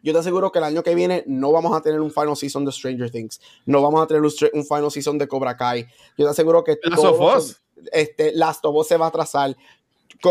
yo 0.03 0.15
te 0.15 0.19
aseguro 0.19 0.51
que 0.51 0.61
el 0.61 0.65
año 0.65 0.83
que 0.83 0.95
viene 0.95 1.25
no 1.27 1.53
vamos 1.53 1.77
a 1.77 1.83
tener 1.83 2.01
un 2.01 2.11
final 2.11 2.37
season 2.37 2.65
de 2.65 2.73
Stranger 2.73 3.11
Things, 3.11 3.39
no 3.67 3.83
vamos 3.83 4.03
a 4.03 4.07
tener 4.07 4.23
un, 4.23 4.65
final 4.65 4.91
season 4.91 5.19
de 5.19 5.29
Cobra 5.29 5.57
Kai. 5.57 5.87
Yo 6.17 6.25
te 6.25 6.31
aseguro 6.31 6.65
que 6.65 6.79
este, 7.93 8.33
Last 8.35 8.65
of 8.65 8.75
Us 8.77 8.89
se 8.89 8.97
va 8.97 9.07
a 9.07 9.09
atrasar. 9.09 9.57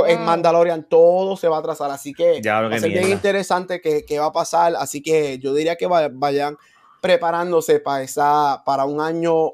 En 0.07 0.25
Mandalorian 0.25 0.83
todo 0.89 1.37
se 1.37 1.47
va 1.47 1.57
a 1.57 1.59
atrasar, 1.59 1.91
así 1.91 2.13
que 2.13 2.41
ya, 2.41 2.61
va 2.61 2.75
a 2.75 2.79
ser 2.79 2.89
bien 2.89 3.09
interesante 3.09 3.79
qué, 3.79 4.19
va 4.19 4.27
a 4.27 4.31
pasar, 4.31 4.75
así 4.75 5.03
que 5.03 5.37
yo 5.37 5.53
diría 5.53 5.75
que 5.75 5.85
vayan 5.85 6.57
preparándose 6.99 7.79
para 7.79 8.01
esa, 8.01 8.63
para 8.65 8.85
un 8.85 9.01
año, 9.01 9.51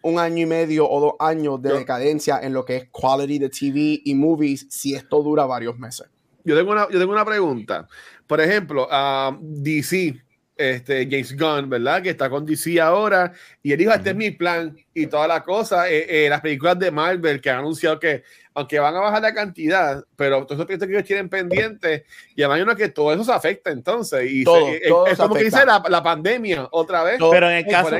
un 0.00 0.18
año 0.18 0.42
y 0.42 0.46
medio 0.46 0.88
o 0.88 1.00
dos 1.00 1.12
años 1.18 1.60
de 1.60 1.72
decadencia 1.72 2.38
en 2.40 2.54
lo 2.54 2.64
que 2.64 2.76
es 2.76 2.88
quality 2.90 3.38
de 3.38 3.48
TV 3.50 4.00
y 4.04 4.14
movies 4.14 4.66
si 4.70 4.94
esto 4.94 5.22
dura 5.22 5.44
varios 5.44 5.78
meses. 5.78 6.08
Yo 6.44 6.56
tengo 6.56 6.70
una, 6.70 6.88
yo 6.88 6.98
tengo 6.98 7.12
una 7.12 7.24
pregunta. 7.24 7.88
Por 8.26 8.40
ejemplo, 8.40 8.86
a 8.90 9.36
DC, 9.40 10.14
este, 10.56 11.06
James 11.10 11.36
Gunn, 11.36 11.68
¿verdad? 11.68 12.02
Que 12.02 12.10
está 12.10 12.30
con 12.30 12.46
DC 12.46 12.80
ahora 12.80 13.32
y 13.62 13.72
él 13.72 13.78
dijo, 13.78 13.92
este 13.92 14.10
es 14.10 14.16
mi 14.16 14.30
plan 14.30 14.76
y 14.94 15.06
toda 15.06 15.28
la 15.28 15.42
cosa. 15.42 15.90
Eh, 15.90 16.24
eh, 16.24 16.28
las 16.28 16.40
películas 16.40 16.78
de 16.78 16.90
Marvel 16.90 17.40
que 17.40 17.50
han 17.50 17.58
anunciado 17.58 18.00
que, 18.00 18.22
aunque 18.54 18.78
van 18.78 18.96
a 18.96 19.00
bajar 19.00 19.22
la 19.22 19.34
cantidad, 19.34 20.02
pero 20.16 20.46
todos 20.46 20.66
esos 20.68 20.86
que 20.86 20.94
ellos 20.94 21.04
tienen 21.04 21.28
pendientes, 21.28 22.04
y 22.34 22.42
imagino 22.42 22.74
que 22.74 22.88
todo 22.88 23.12
eso 23.12 23.22
se 23.22 23.32
afecta 23.32 23.70
entonces. 23.70 24.30
Y 24.30 24.44
todo, 24.44 24.68
eh, 24.68 24.80
es 25.10 25.18
como 25.18 25.34
que 25.34 25.44
dice 25.44 25.64
la, 25.66 26.02
pandemia 26.02 26.68
otra 26.70 27.02
vez. 27.04 27.18
Pero 27.18 27.50
en 27.50 27.56
el 27.56 27.66
caso, 27.66 27.90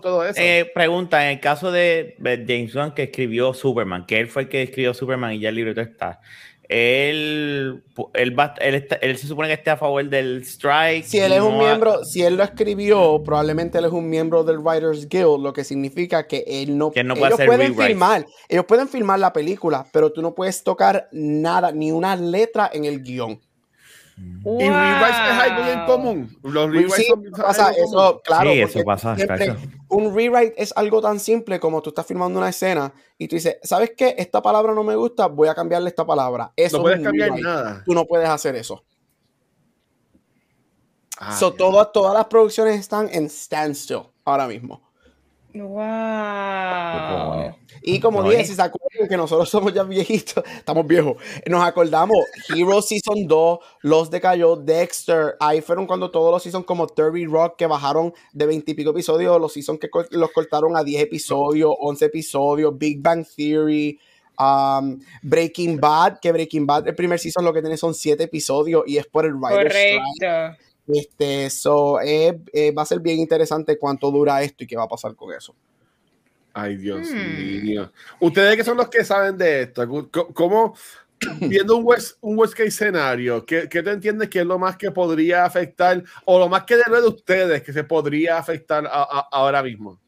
todo 0.00 0.24
eso. 0.24 0.40
pregunta, 0.72 1.24
en 1.24 1.38
el 1.38 1.40
caso 1.40 1.72
de 1.72 2.16
James 2.22 2.74
Gunn 2.74 2.92
que 2.92 3.04
escribió 3.04 3.54
Superman, 3.54 4.06
que 4.06 4.20
él 4.20 4.28
fue 4.28 4.42
el 4.42 4.48
que 4.48 4.62
escribió 4.62 4.94
Superman 4.94 5.32
y 5.32 5.40
ya 5.40 5.48
el 5.48 5.56
libreto 5.56 5.80
está 5.80 6.20
él, 6.68 7.84
él, 8.14 8.88
él, 9.00 9.18
se 9.18 9.26
supone 9.26 9.48
que 9.48 9.54
esté 9.54 9.70
a 9.70 9.76
favor 9.76 10.08
del 10.08 10.42
strike. 10.42 11.04
Si 11.04 11.18
él 11.18 11.32
es 11.32 11.40
un 11.40 11.58
miembro, 11.58 12.04
si 12.04 12.22
él 12.22 12.36
lo 12.36 12.42
escribió, 12.42 13.22
probablemente 13.24 13.78
él 13.78 13.84
es 13.84 13.92
un 13.92 14.08
miembro 14.08 14.44
del 14.44 14.58
Writers 14.58 15.08
Guild, 15.08 15.42
lo 15.42 15.52
que 15.52 15.64
significa 15.64 16.26
que 16.26 16.44
él 16.46 16.76
no, 16.76 16.90
que 16.90 17.04
no 17.04 17.14
puede 17.14 17.34
ellos 17.34 17.46
pueden 17.46 17.76
filmar, 17.76 18.26
ellos 18.48 18.64
pueden 18.64 18.88
filmar 18.88 19.18
la 19.18 19.32
película, 19.32 19.86
pero 19.92 20.12
tú 20.12 20.22
no 20.22 20.34
puedes 20.34 20.62
tocar 20.62 21.08
nada, 21.12 21.72
ni 21.72 21.92
una 21.92 22.16
letra 22.16 22.70
en 22.72 22.84
el 22.84 23.02
guion. 23.02 23.40
Y 24.16 24.68
rewrites 24.68 25.16
es 25.30 25.38
algo 25.40 25.64
bien 25.64 25.86
común. 25.86 26.38
Los 26.42 26.70
rewrites 26.70 27.12
pasa 27.36 27.72
eso, 27.72 28.20
claro. 28.24 28.50
Sí, 28.50 28.60
eso 28.60 28.84
pasa. 28.84 29.16
un 29.88 30.14
rewrite 30.14 30.54
es 30.62 30.72
algo 30.76 31.00
tan 31.00 31.18
simple 31.18 31.58
como 31.58 31.82
tú 31.82 31.90
estás 31.90 32.06
filmando 32.06 32.38
una 32.38 32.48
escena 32.48 32.92
y 33.18 33.26
tú 33.26 33.36
dices, 33.36 33.56
¿sabes 33.62 33.92
qué? 33.96 34.14
Esta 34.18 34.42
palabra 34.42 34.74
no 34.74 34.84
me 34.84 34.94
gusta, 34.94 35.26
voy 35.26 35.48
a 35.48 35.54
cambiarle 35.54 35.88
esta 35.88 36.06
palabra. 36.06 36.52
Eso 36.56 36.76
no 36.76 36.82
puedes 36.84 37.02
cambiar 37.02 37.38
nada. 37.40 37.82
Tú 37.84 37.94
no 37.94 38.04
puedes 38.04 38.28
hacer 38.28 38.54
eso. 38.56 38.84
Ah, 41.18 41.38
todas 41.92 42.14
las 42.14 42.26
producciones 42.26 42.78
están 42.78 43.08
en 43.12 43.30
standstill 43.30 44.02
ahora 44.24 44.46
mismo. 44.46 44.83
Wow. 45.54 47.54
Y 47.82 48.00
como 48.00 48.28
dije, 48.28 48.44
si 48.44 48.54
se 48.54 48.62
acuerdan 48.62 49.08
que 49.08 49.16
nosotros 49.16 49.48
somos 49.50 49.72
ya 49.72 49.84
viejitos, 49.84 50.42
estamos 50.56 50.84
viejos, 50.84 51.16
nos 51.46 51.62
acordamos, 51.62 52.18
Hero 52.48 52.82
Season 52.82 53.28
2, 53.28 53.58
Los 53.82 54.10
decayó, 54.10 54.56
Dexter, 54.56 55.36
ahí 55.38 55.60
fueron 55.60 55.86
cuando 55.86 56.10
todos 56.10 56.32
los 56.32 56.42
seasons 56.42 56.66
como 56.66 56.88
30 56.88 57.30
Rock 57.30 57.56
que 57.56 57.66
bajaron 57.66 58.12
de 58.32 58.46
20 58.46 58.72
y 58.72 58.74
pico 58.74 58.90
episodios, 58.90 59.40
los 59.40 59.52
seasons 59.52 59.78
que 59.78 59.88
los 60.10 60.32
cortaron 60.32 60.76
a 60.76 60.82
10 60.82 61.04
episodios, 61.04 61.72
11 61.78 62.04
episodios, 62.06 62.76
Big 62.76 63.00
Bang 63.00 63.24
Theory, 63.24 64.00
um, 64.38 64.98
Breaking 65.22 65.78
Bad, 65.78 66.18
que 66.20 66.32
Breaking 66.32 66.66
Bad, 66.66 66.88
el 66.88 66.96
primer 66.96 67.20
season 67.20 67.44
lo 67.44 67.52
que 67.52 67.60
tiene 67.60 67.76
son 67.76 67.94
7 67.94 68.24
episodios 68.24 68.82
y 68.86 68.98
es 68.98 69.06
por 69.06 69.24
el 69.24 69.34
writer 69.34 69.68
Correcto. 69.68 70.64
Este, 70.86 71.48
so, 71.50 72.00
eh, 72.00 72.38
eh, 72.52 72.72
va 72.72 72.82
a 72.82 72.86
ser 72.86 73.00
bien 73.00 73.18
interesante 73.18 73.78
cuánto 73.78 74.10
dura 74.10 74.42
esto 74.42 74.64
y 74.64 74.66
qué 74.66 74.76
va 74.76 74.84
a 74.84 74.88
pasar 74.88 75.14
con 75.14 75.32
eso. 75.32 75.54
Ay, 76.52 76.76
Dios 76.76 77.08
hmm. 77.10 77.64
mío. 77.64 77.92
Ustedes 78.20 78.56
que 78.56 78.64
son 78.64 78.76
los 78.76 78.88
que 78.88 79.04
saben 79.04 79.36
de 79.36 79.62
esto, 79.62 80.10
¿cómo, 80.34 80.76
viendo 81.40 81.76
un 81.76 81.84
worst, 81.84 82.18
un 82.20 82.38
worst 82.38 82.54
case 82.54 82.68
escenario, 82.68 83.44
¿qué, 83.44 83.68
¿qué, 83.68 83.82
te 83.82 83.90
entiendes 83.90 84.28
que 84.28 84.40
es 84.40 84.46
lo 84.46 84.58
más 84.58 84.76
que 84.76 84.90
podría 84.90 85.44
afectar 85.44 86.02
o 86.24 86.38
lo 86.38 86.48
más 86.48 86.64
que 86.64 86.76
debe 86.76 87.00
de 87.00 87.08
ustedes 87.08 87.62
que 87.62 87.72
se 87.72 87.84
podría 87.84 88.38
afectar 88.38 88.88
ahora 89.30 89.62
mismo? 89.62 89.98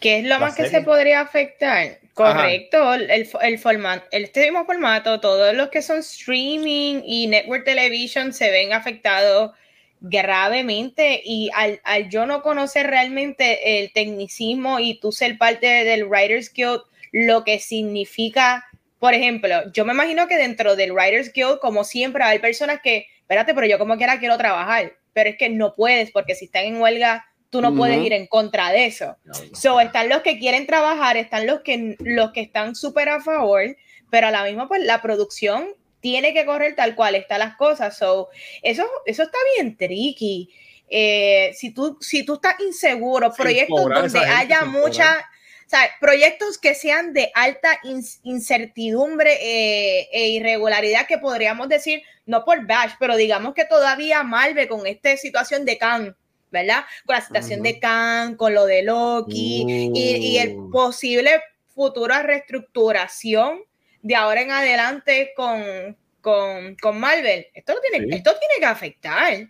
¿Qué 0.00 0.20
es 0.20 0.24
lo 0.24 0.38
más 0.40 0.56
que 0.56 0.68
se 0.68 0.80
podría 0.80 1.20
afectar? 1.20 1.98
Correcto, 2.24 2.94
el, 2.94 3.10
el, 3.42 3.58
formato, 3.58 4.06
este 4.10 4.42
mismo 4.42 4.64
formato, 4.64 5.20
todos 5.20 5.54
los 5.54 5.68
que 5.68 5.82
son 5.82 5.98
streaming 5.98 7.02
y 7.04 7.26
network 7.26 7.64
television 7.64 8.32
se 8.32 8.50
ven 8.50 8.72
afectados 8.72 9.52
gravemente 10.00 11.20
y 11.24 11.50
al, 11.54 11.80
yo 12.08 12.26
no 12.26 12.42
conocer 12.42 12.86
realmente 12.86 13.80
el 13.80 13.92
tecnicismo 13.92 14.80
y 14.80 14.98
tú 14.98 15.12
ser 15.12 15.38
parte 15.38 15.66
del 15.66 16.04
Writers 16.04 16.52
Guild, 16.52 16.82
lo 17.12 17.44
que 17.44 17.58
significa, 17.58 18.66
por 18.98 19.14
ejemplo, 19.14 19.70
yo 19.72 19.84
me 19.84 19.92
imagino 19.92 20.26
que 20.26 20.36
dentro 20.36 20.76
del 20.76 20.92
Writers 20.92 21.32
Guild, 21.32 21.58
como 21.60 21.84
siempre, 21.84 22.24
hay 22.24 22.38
personas 22.38 22.80
que, 22.82 23.06
espérate, 23.20 23.54
pero 23.54 23.66
yo 23.66 23.78
como 23.78 23.96
quiera 23.96 24.18
quiero 24.18 24.38
trabajar, 24.38 24.94
pero 25.12 25.30
es 25.30 25.36
que 25.36 25.50
no 25.50 25.74
puedes 25.74 26.10
porque 26.12 26.34
si 26.34 26.46
están 26.46 26.64
en 26.64 26.80
huelga 26.80 27.26
tú 27.50 27.60
no 27.60 27.74
puedes 27.74 27.98
ir 28.04 28.12
en 28.12 28.26
contra 28.28 28.70
de 28.70 28.86
eso. 28.86 29.16
so, 29.52 29.80
están 29.80 30.08
los 30.08 30.22
que 30.22 30.38
quieren 30.38 30.66
trabajar, 30.66 31.16
están 31.16 31.46
los 31.46 31.60
que, 31.60 31.96
los 31.98 32.30
que 32.30 32.40
están 32.40 32.74
súper 32.74 33.08
a 33.08 33.20
favor, 33.20 33.76
pero 34.08 34.28
a 34.28 34.30
la 34.30 34.44
misma, 34.44 34.68
pues 34.68 34.82
la 34.84 35.02
producción 35.02 35.74
tiene 36.00 36.32
que 36.32 36.46
correr 36.46 36.74
tal 36.76 36.94
cual 36.94 37.16
están 37.16 37.40
las 37.40 37.56
cosas. 37.56 37.98
So, 37.98 38.28
eso, 38.62 38.88
eso 39.04 39.24
está 39.24 39.38
bien 39.56 39.76
tricky. 39.76 40.48
Eh, 40.88 41.50
si, 41.54 41.72
tú, 41.72 41.98
si 42.00 42.24
tú 42.24 42.34
estás 42.34 42.58
inseguro, 42.60 43.32
proyectos 43.32 43.84
donde 43.84 44.18
haya 44.20 44.64
mucha... 44.64 45.18
O 45.66 45.70
sea, 45.70 45.88
proyectos 46.00 46.58
que 46.58 46.74
sean 46.74 47.12
de 47.12 47.30
alta 47.32 47.78
incertidumbre 48.24 49.34
eh, 49.40 50.08
e 50.10 50.26
irregularidad 50.30 51.06
que 51.06 51.18
podríamos 51.18 51.68
decir, 51.68 52.02
no 52.26 52.44
por 52.44 52.66
Bash, 52.66 52.94
pero 52.98 53.14
digamos 53.14 53.54
que 53.54 53.64
todavía 53.64 54.24
Malve 54.24 54.66
con 54.66 54.84
esta 54.84 55.16
situación 55.16 55.64
de 55.64 55.78
Khan 55.78 56.16
¿verdad? 56.50 56.84
Con 57.06 57.16
la 57.16 57.22
situación 57.22 57.62
de 57.62 57.78
Khan, 57.78 58.36
con 58.36 58.54
lo 58.54 58.66
de 58.66 58.82
Loki 58.82 59.64
y, 59.94 60.38
el 60.38 60.56
uh. 60.56 60.70
posible 60.70 61.40
futura 61.74 62.22
reestructuración 62.22 63.60
de 64.02 64.16
ahora 64.16 64.42
en 64.42 64.50
adelante 64.50 65.32
con, 65.36 65.96
con, 66.20 67.00
Marvel. 67.00 67.46
Esto, 67.54 67.74
tiene, 67.80 68.14
esto 68.14 68.32
tiene 68.38 68.54
que 68.58 68.66
afectar. 68.66 69.48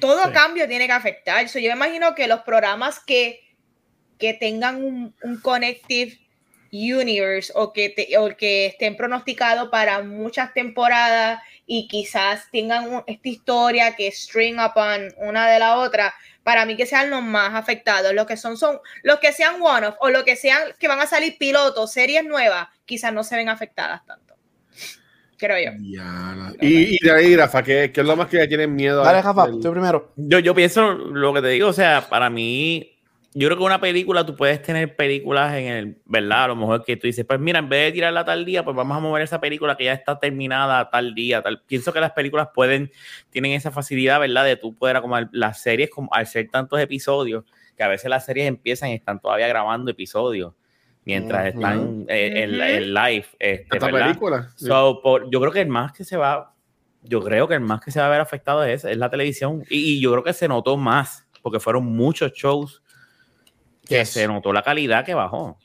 Todo 0.00 0.32
cambio 0.32 0.68
tiene 0.68 0.86
que 0.86 0.92
afectar. 0.92 1.46
yo 1.46 1.72
imagino 1.72 2.14
que 2.14 2.28
los 2.28 2.40
programas 2.42 3.00
que, 3.00 3.40
que 4.18 4.34
tengan 4.34 4.84
un, 4.84 5.14
un 5.22 5.40
Connective 5.40 6.18
Universe 6.72 7.52
o 7.54 7.72
que, 7.72 7.94
o 8.18 8.34
que 8.34 8.66
estén 8.66 8.96
pronosticados 8.96 9.68
para 9.68 10.02
muchas 10.02 10.54
temporadas 10.54 11.40
y 11.66 11.86
quizás 11.86 12.50
tengan 12.50 13.04
esta 13.06 13.28
historia 13.28 13.94
que 13.94 14.10
string 14.10 14.58
upon 14.58 15.14
una 15.18 15.50
de 15.50 15.58
la 15.58 15.76
otra, 15.76 16.14
para 16.42 16.64
mí 16.64 16.74
que 16.76 16.86
sean 16.86 17.10
los 17.10 17.22
más 17.22 17.54
afectados, 17.54 18.14
los 18.14 18.26
que 18.26 18.36
son, 18.36 18.56
son 18.56 18.80
los 19.02 19.18
que 19.18 19.32
sean 19.32 19.60
one-off 19.60 19.96
o 20.00 20.08
los 20.08 20.24
que 20.24 20.34
sean 20.34 20.72
que 20.78 20.88
van 20.88 21.00
a 21.00 21.06
salir 21.06 21.36
pilotos, 21.38 21.92
series 21.92 22.24
nuevas, 22.24 22.68
quizás 22.86 23.12
no 23.12 23.22
se 23.22 23.36
ven 23.36 23.50
afectadas 23.50 24.04
tanto. 24.06 24.34
Creo 25.36 25.58
yo. 25.58 25.76
Y, 26.60 26.94
y 26.94 26.98
de 27.02 27.10
ahí, 27.10 27.36
Rafa, 27.36 27.64
¿qué, 27.64 27.92
es 27.92 27.96
lo 28.04 28.16
más 28.16 28.28
que 28.28 28.36
ya 28.36 28.46
tienen 28.46 28.74
miedo? 28.74 29.02
Dale, 29.02 29.20
Rafa, 29.20 29.46
tú 29.46 29.72
primero. 29.72 30.12
Yo, 30.16 30.38
yo 30.38 30.54
pienso 30.54 30.92
lo 30.92 31.34
que 31.34 31.42
te 31.42 31.48
digo, 31.48 31.68
o 31.68 31.72
sea, 31.72 32.08
para 32.08 32.30
mí 32.30 32.91
yo 33.34 33.48
creo 33.48 33.56
que 33.56 33.64
una 33.64 33.80
película, 33.80 34.26
tú 34.26 34.36
puedes 34.36 34.60
tener 34.60 34.94
películas 34.94 35.54
en 35.54 35.66
el, 35.66 36.02
¿verdad? 36.04 36.44
A 36.44 36.48
lo 36.48 36.56
mejor 36.56 36.84
que 36.84 36.96
tú 36.96 37.06
dices, 37.06 37.24
pues 37.24 37.40
mira, 37.40 37.60
en 37.60 37.68
vez 37.68 37.86
de 37.86 37.92
tirarla 37.92 38.24
tal 38.26 38.44
día, 38.44 38.62
pues 38.62 38.76
vamos 38.76 38.94
a 38.94 39.00
mover 39.00 39.22
esa 39.22 39.40
película 39.40 39.74
que 39.74 39.84
ya 39.84 39.94
está 39.94 40.18
terminada 40.18 40.90
tal 40.90 41.14
día, 41.14 41.40
tal. 41.42 41.62
Pienso 41.66 41.94
que 41.94 42.00
las 42.00 42.12
películas 42.12 42.48
pueden, 42.54 42.90
tienen 43.30 43.52
esa 43.52 43.70
facilidad, 43.70 44.20
¿verdad? 44.20 44.44
De 44.44 44.56
tú 44.56 44.76
poder, 44.76 45.00
como 45.00 45.18
las 45.32 45.62
series, 45.62 45.88
como 45.88 46.10
al 46.12 46.26
ser 46.26 46.50
tantos 46.50 46.78
episodios, 46.78 47.44
que 47.74 47.82
a 47.82 47.88
veces 47.88 48.10
las 48.10 48.26
series 48.26 48.46
empiezan 48.46 48.90
y 48.90 48.94
están 48.94 49.18
todavía 49.18 49.48
grabando 49.48 49.90
episodios 49.90 50.52
mientras 51.04 51.46
están 51.46 52.04
eh, 52.08 52.44
en, 52.44 52.92
live. 52.92 53.26
Este, 53.38 53.80
película. 53.80 54.50
yo 54.60 55.40
creo 55.40 55.52
que 55.52 55.62
el 55.62 55.68
más 55.68 55.92
que 55.92 56.04
se 56.04 56.18
va, 56.18 56.54
yo 57.02 57.22
creo 57.22 57.48
que 57.48 57.54
el 57.54 57.60
más 57.60 57.80
que 57.80 57.90
se 57.90 57.98
va 57.98 58.06
a 58.06 58.10
ver 58.10 58.20
afectado 58.20 58.62
es, 58.62 58.84
es 58.84 58.98
la 58.98 59.08
televisión. 59.08 59.64
Y, 59.70 59.94
y 59.94 60.00
yo 60.02 60.12
creo 60.12 60.22
que 60.22 60.34
se 60.34 60.48
notó 60.48 60.76
más, 60.76 61.26
porque 61.40 61.60
fueron 61.60 61.86
muchos 61.86 62.32
shows 62.34 62.82
que 63.92 64.04
se 64.04 64.26
notó 64.26 64.52
la 64.52 64.62
calidad 64.62 65.04
que 65.04 65.14
bajó. 65.14 65.58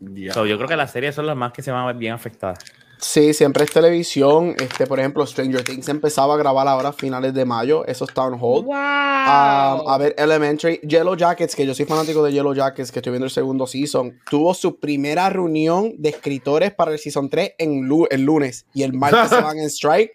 yo 0.00 0.32
creo 0.32 0.68
que 0.68 0.76
las 0.76 0.92
series 0.92 1.14
son 1.14 1.26
las 1.26 1.36
más 1.36 1.52
que 1.52 1.62
se 1.62 1.70
van 1.70 1.82
a 1.82 1.86
ver 1.86 1.96
bien 1.96 2.12
afectadas. 2.12 2.58
Sí, 3.00 3.32
siempre 3.32 3.64
es 3.64 3.70
televisión. 3.70 4.54
Este, 4.58 4.86
por 4.86 4.98
ejemplo, 4.98 5.26
Stranger 5.26 5.62
Things 5.62 5.88
empezaba 5.88 6.34
a 6.34 6.36
grabar 6.36 6.66
ahora 6.66 6.90
a 6.90 6.92
finales 6.92 7.32
de 7.34 7.44
mayo. 7.44 7.84
Eso 7.86 8.04
está 8.04 8.24
on 8.24 8.38
hold. 8.40 8.66
Wow. 8.66 8.76
a 8.76 9.96
ver, 9.98 10.14
Elementary. 10.18 10.80
Yellow 10.82 11.16
Jackets, 11.16 11.54
que 11.54 11.66
yo 11.66 11.74
soy 11.74 11.86
fanático 11.86 12.22
de 12.22 12.32
Yellow 12.32 12.54
Jackets, 12.54 12.90
que 12.90 12.98
estoy 12.98 13.12
viendo 13.12 13.26
el 13.26 13.30
segundo 13.30 13.66
season. 13.66 14.18
Tuvo 14.28 14.52
su 14.54 14.78
primera 14.78 15.30
reunión 15.30 15.94
de 15.98 16.10
escritores 16.10 16.74
para 16.74 16.92
el 16.92 16.98
season 16.98 17.28
3 17.30 17.54
en 17.58 17.88
el 18.10 18.22
lunes. 18.22 18.66
Y 18.74 18.82
el 18.82 18.92
martes 18.92 19.30
se 19.30 19.40
van 19.40 19.58
en 19.58 19.70
strike. 19.70 20.12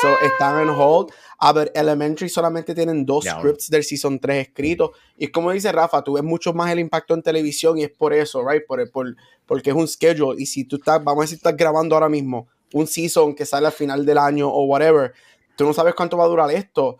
So, 0.00 0.08
están 0.24 0.60
en 0.62 0.68
hold. 0.68 1.10
A 1.38 1.52
ver, 1.52 1.72
Elementary 1.74 2.28
solamente 2.28 2.74
tienen 2.74 3.04
dos 3.04 3.24
scripts 3.24 3.68
del 3.68 3.84
Season 3.84 4.18
3 4.18 4.48
escritos. 4.48 4.90
Y 5.16 5.26
es 5.26 5.30
como 5.30 5.50
dice 5.50 5.72
Rafa, 5.72 6.02
tú 6.02 6.14
ves 6.14 6.22
mucho 6.22 6.52
más 6.52 6.70
el 6.70 6.78
impacto 6.78 7.14
en 7.14 7.22
televisión 7.22 7.78
y 7.78 7.84
es 7.84 7.90
por 7.90 8.12
eso, 8.12 8.46
right? 8.48 8.62
Por, 8.66 8.88
por, 8.90 9.16
porque 9.46 9.70
es 9.70 9.76
un 9.76 9.88
schedule. 9.88 10.40
Y 10.40 10.46
si 10.46 10.64
tú 10.64 10.76
estás, 10.76 11.02
vamos 11.02 11.22
a 11.22 11.24
decir, 11.24 11.36
estás 11.36 11.56
grabando 11.56 11.94
ahora 11.94 12.08
mismo 12.08 12.48
un 12.72 12.86
season 12.86 13.34
que 13.34 13.46
sale 13.46 13.66
al 13.66 13.72
final 13.72 14.04
del 14.04 14.18
año 14.18 14.48
o 14.48 14.64
whatever, 14.64 15.12
tú 15.56 15.64
no 15.64 15.72
sabes 15.72 15.94
cuánto 15.94 16.16
va 16.16 16.24
a 16.24 16.28
durar 16.28 16.50
esto. 16.50 16.98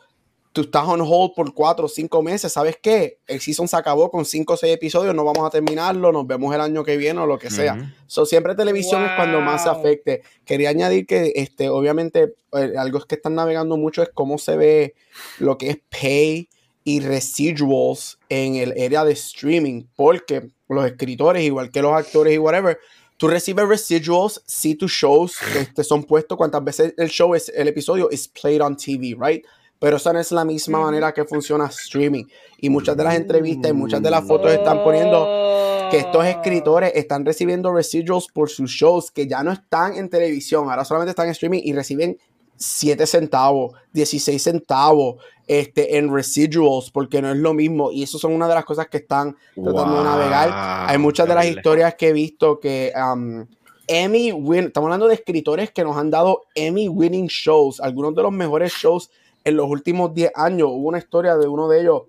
tú 0.52 0.60
estás 0.60 0.84
on 0.86 1.00
hold 1.00 1.34
por 1.34 1.52
cuatro 1.52 1.86
o 1.86 1.88
cinco 1.88 2.22
meses, 2.22 2.52
¿sabes 2.52 2.78
qué? 2.80 3.18
El 3.26 3.40
season 3.40 3.66
se 3.66 3.76
acabó 3.76 4.08
con 4.08 4.24
cinco 4.24 4.54
o 4.54 4.56
seis 4.56 4.72
episodios, 4.72 5.12
no 5.12 5.24
vamos 5.24 5.44
a 5.44 5.50
terminarlo, 5.50 6.12
nos 6.12 6.28
vemos 6.28 6.54
el 6.54 6.60
año 6.60 6.84
que 6.84 6.96
viene 6.96 7.18
o 7.18 7.26
lo 7.26 7.40
que 7.40 7.50
sea. 7.50 7.92
So, 8.06 8.24
siempre 8.24 8.54
televisión 8.54 9.02
es 9.02 9.10
cuando 9.16 9.40
más 9.40 9.64
se 9.64 9.68
afecte. 9.68 10.22
Quería 10.44 10.68
añadir 10.68 11.06
que, 11.06 11.32
este, 11.34 11.68
obviamente, 11.68 12.34
eh, 12.52 12.74
algo 12.78 13.00
que 13.00 13.16
están 13.16 13.34
navegando 13.34 13.76
mucho 13.76 14.00
es 14.04 14.10
cómo 14.14 14.38
se 14.38 14.56
ve 14.56 14.94
lo 15.40 15.58
que 15.58 15.70
es 15.70 15.78
pay 15.90 16.48
y 16.84 17.00
residuals 17.00 18.18
en 18.28 18.56
el 18.56 18.72
área 18.72 19.04
de 19.04 19.12
streaming, 19.12 19.84
porque 19.96 20.50
los 20.68 20.86
escritores, 20.86 21.42
igual 21.42 21.70
que 21.70 21.82
los 21.82 21.94
actores 21.94 22.34
y 22.34 22.38
whatever, 22.38 22.78
tú 23.16 23.26
recibes 23.26 23.66
residuals 23.66 24.42
si 24.46 24.74
tus 24.74 24.92
shows 24.92 25.38
este, 25.56 25.82
son 25.82 26.04
puestos 26.04 26.36
cuantas 26.36 26.62
veces 26.62 26.94
el 26.98 27.08
show 27.08 27.34
es, 27.34 27.50
el 27.54 27.68
episodio 27.68 28.10
es 28.10 28.28
played 28.28 28.60
on 28.60 28.76
TV, 28.76 29.16
right? 29.18 29.44
Pero 29.78 29.96
esa 29.96 30.12
no 30.12 30.20
es 30.20 30.30
la 30.30 30.44
misma 30.44 30.80
manera 30.80 31.12
que 31.12 31.24
funciona 31.24 31.66
streaming. 31.66 32.24
Y 32.58 32.70
muchas 32.70 32.96
de 32.96 33.04
las 33.04 33.16
entrevistas 33.16 33.70
y 33.70 33.74
muchas 33.74 34.02
de 34.02 34.10
las 34.10 34.26
fotos 34.26 34.52
están 34.52 34.82
poniendo 34.82 35.88
que 35.90 35.98
estos 35.98 36.24
escritores 36.24 36.92
están 36.94 37.24
recibiendo 37.24 37.72
residuals 37.72 38.28
por 38.32 38.48
sus 38.48 38.70
shows 38.70 39.10
que 39.10 39.26
ya 39.26 39.42
no 39.42 39.52
están 39.52 39.96
en 39.96 40.08
televisión, 40.08 40.70
ahora 40.70 40.84
solamente 40.84 41.10
están 41.10 41.26
en 41.26 41.32
streaming 41.32 41.60
y 41.64 41.72
reciben 41.72 42.18
7 42.56 43.06
centavos, 43.06 43.74
16 43.92 44.42
centavos 44.42 45.16
este, 45.46 45.98
en 45.98 46.12
residuals, 46.12 46.90
porque 46.90 47.20
no 47.20 47.30
es 47.30 47.36
lo 47.36 47.54
mismo. 47.54 47.90
Y 47.90 48.02
eso 48.02 48.18
son 48.18 48.32
una 48.32 48.48
de 48.48 48.54
las 48.54 48.64
cosas 48.64 48.88
que 48.88 48.98
están 48.98 49.36
tratando 49.54 49.98
de 49.98 50.04
navegar. 50.04 50.86
Hay 50.88 50.98
muchas 50.98 51.28
de 51.28 51.34
las 51.34 51.46
historias 51.46 51.94
que 51.94 52.08
he 52.08 52.12
visto 52.12 52.60
que 52.60 52.92
um, 52.96 53.46
Emmy 53.86 54.32
win, 54.32 54.64
estamos 54.64 54.86
hablando 54.86 55.08
de 55.08 55.14
escritores 55.14 55.70
que 55.70 55.84
nos 55.84 55.96
han 55.96 56.10
dado 56.10 56.42
Emmy 56.54 56.88
winning 56.88 57.26
shows, 57.26 57.80
algunos 57.80 58.14
de 58.14 58.22
los 58.22 58.32
mejores 58.32 58.72
shows 58.72 59.10
en 59.44 59.56
los 59.56 59.68
últimos 59.68 60.14
10 60.14 60.32
años. 60.34 60.68
Hubo 60.70 60.88
una 60.88 60.98
historia 60.98 61.36
de 61.36 61.46
uno 61.46 61.68
de 61.68 61.82
ellos, 61.82 62.02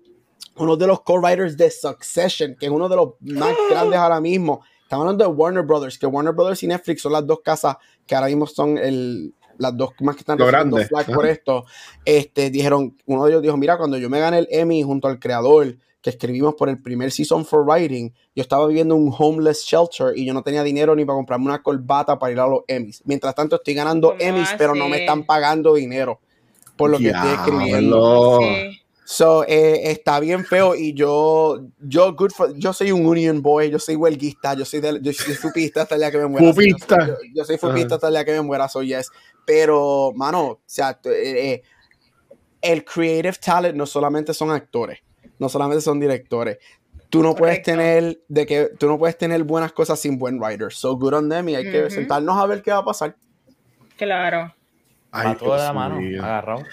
uno 0.56 0.76
de 0.76 0.86
los 0.86 1.02
co-writers 1.02 1.56
de 1.56 1.70
Succession, 1.70 2.56
que 2.58 2.66
es 2.66 2.72
uno 2.72 2.88
de 2.88 2.96
los 2.96 3.10
más 3.20 3.54
grandes 3.70 3.98
ahora 3.98 4.20
mismo. 4.20 4.62
Estamos 4.82 5.02
hablando 5.02 5.24
de 5.24 5.30
Warner 5.30 5.64
Brothers, 5.64 5.98
que 5.98 6.06
Warner 6.06 6.32
Brothers 6.32 6.62
y 6.62 6.68
Netflix 6.68 7.02
son 7.02 7.12
las 7.12 7.26
dos 7.26 7.40
casas 7.40 7.76
que 8.06 8.14
ahora 8.14 8.28
mismo 8.28 8.46
son 8.46 8.78
el, 8.78 9.34
las 9.58 9.76
dos 9.76 9.90
más 10.00 10.16
que 10.16 10.20
están 10.20 10.38
recibiendo 10.38 10.76
grande. 10.76 10.88
flag 10.88 11.02
Ajá. 11.04 11.12
por 11.14 11.26
esto. 11.26 11.64
Este, 12.04 12.50
dijeron, 12.50 12.96
uno 13.06 13.24
de 13.24 13.30
ellos 13.30 13.42
dijo, 13.42 13.56
mira, 13.56 13.76
cuando 13.78 13.98
yo 13.98 14.08
me 14.10 14.20
gané 14.20 14.38
el 14.38 14.48
Emmy 14.50 14.82
junto 14.82 15.08
al 15.08 15.18
creador, 15.18 15.76
que 16.00 16.10
escribimos 16.10 16.54
por 16.54 16.68
el 16.68 16.80
primer 16.80 17.10
season 17.10 17.44
for 17.44 17.64
writing, 17.66 18.12
yo 18.34 18.40
estaba 18.42 18.66
viviendo 18.68 18.94
en 18.94 19.02
un 19.02 19.14
homeless 19.18 19.64
shelter 19.64 20.16
y 20.16 20.24
yo 20.24 20.32
no 20.34 20.42
tenía 20.42 20.62
dinero 20.62 20.94
ni 20.94 21.04
para 21.04 21.16
comprarme 21.16 21.46
una 21.46 21.60
corbata 21.62 22.16
para 22.16 22.32
ir 22.32 22.38
a 22.38 22.46
los 22.46 22.60
Emmys. 22.68 23.02
Mientras 23.06 23.34
tanto 23.34 23.56
estoy 23.56 23.74
ganando 23.74 24.10
¿Cómo 24.10 24.20
Emmys, 24.20 24.50
pero 24.56 24.74
no 24.76 24.88
me 24.88 25.00
están 25.00 25.24
pagando 25.26 25.74
dinero 25.74 26.20
por 26.76 26.90
lo 26.90 26.98
que 26.98 27.08
estoy 27.08 27.30
escribiendo. 27.32 28.38
Sí. 28.40 28.80
So, 29.08 29.44
eh, 29.46 29.90
está 29.92 30.18
bien 30.18 30.44
feo 30.44 30.74
y 30.74 30.92
yo, 30.92 31.60
yo, 31.80 32.12
good 32.14 32.30
for- 32.30 32.52
yo 32.56 32.72
soy 32.72 32.90
un 32.90 33.06
union 33.06 33.40
boy, 33.40 33.70
yo 33.70 33.78
soy 33.78 33.94
huelguista, 33.94 34.54
yo 34.54 34.64
soy, 34.64 34.80
del- 34.80 35.00
yo 35.00 35.12
soy 35.12 35.34
fupista 35.34 35.82
hasta 35.82 35.94
el 35.94 36.00
día 36.00 36.10
que 36.10 36.18
me 36.18 36.26
muera. 36.26 36.52
Fupista. 36.52 37.06
Yo, 37.06 37.14
yo 37.32 37.44
soy 37.44 37.56
fupista 37.56 37.94
hasta 37.94 38.08
el 38.08 38.14
día 38.14 38.24
que 38.24 38.32
me 38.32 38.42
muera, 38.42 38.68
soy 38.68 38.88
yes. 38.88 39.10
Pero, 39.46 40.12
mano, 40.14 40.42
o 40.48 40.60
sea, 40.66 41.00
eh, 41.04 41.08
eh, 41.14 41.62
el 42.60 42.84
creative 42.84 43.36
talent 43.40 43.76
no 43.76 43.86
solamente 43.86 44.34
son 44.34 44.50
actores, 44.50 44.98
no 45.38 45.48
solamente 45.48 45.80
son 45.80 45.98
directores. 46.00 46.58
Tú 47.08 47.22
no 47.22 47.34
puedes 47.36 47.58
Correcto. 47.60 47.70
tener 47.70 48.20
de 48.28 48.44
que 48.46 48.70
tú 48.78 48.88
no 48.88 48.98
puedes 48.98 49.16
tener 49.16 49.44
buenas 49.44 49.72
cosas 49.72 50.00
sin 50.00 50.18
buen 50.18 50.38
writer. 50.42 50.72
So 50.72 50.96
good 50.96 51.14
on 51.14 51.28
them 51.30 51.48
y 51.48 51.54
hay 51.54 51.70
que 51.70 51.88
sentarnos 51.88 52.36
a 52.36 52.44
ver 52.46 52.60
qué 52.62 52.72
va 52.72 52.78
a 52.78 52.84
pasar. 52.84 53.16
Claro. 53.96 54.52
Ay, 55.12 55.36
todo 55.36 55.52
de 55.52 55.58
la 55.60 55.72
mano, 55.72 55.98
agarrado. 56.22 56.64